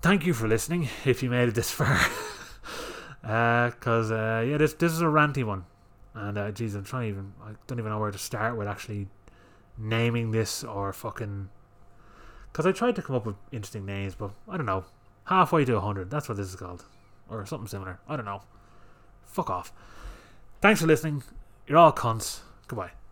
thank 0.03 0.27
you 0.27 0.35
for 0.35 0.47
listening 0.47 0.89
if 1.05 1.23
you 1.23 1.31
made 1.31 1.49
it 1.49 1.55
this 1.55 1.71
far. 1.73 1.99
Because, 3.23 4.11
uh, 4.11 4.15
uh, 4.15 4.45
yeah, 4.47 4.59
this 4.59 4.75
this 4.75 4.93
is 4.93 5.01
a 5.01 5.07
ranty 5.07 5.45
one. 5.45 5.65
And, 6.15 6.39
uh, 6.39 6.53
geez, 6.53 6.75
I'm 6.75 6.85
trying 6.85 7.09
even, 7.09 7.33
I 7.43 7.53
don't 7.67 7.79
even 7.79 7.91
know 7.91 7.99
where 7.99 8.11
to 8.11 8.19
start 8.19 8.57
with 8.57 8.69
actually 8.69 9.09
naming 9.77 10.31
this 10.31 10.63
or 10.63 10.93
fucking. 10.93 11.49
Because 12.53 12.67
I 12.67 12.73
tried 12.73 12.95
to 12.97 13.03
come 13.03 13.17
up 13.17 13.27
with 13.27 13.37
interesting 13.51 13.85
names, 13.85 14.15
but 14.15 14.31
I 14.49 14.57
don't 14.57 14.67
know. 14.67 14.85
Halfway 15.25 15.65
to 15.65 15.75
100, 15.75 16.11
that's 16.11 16.29
what 16.29 16.37
this 16.37 16.49
is 16.49 16.57
called. 16.57 16.85
Or 17.29 17.45
something 17.47 17.67
similar. 17.67 17.99
I 18.09 18.17
don't 18.17 18.27
know. 18.27 18.43
Fuck 19.25 19.51
off. 19.51 19.73
Thanks 20.61 20.81
for 20.81 20.87
listening. 20.87 21.25
You're 21.67 21.79
all 21.79 21.93
cunts. 21.93 22.41
Goodbye. 22.69 22.93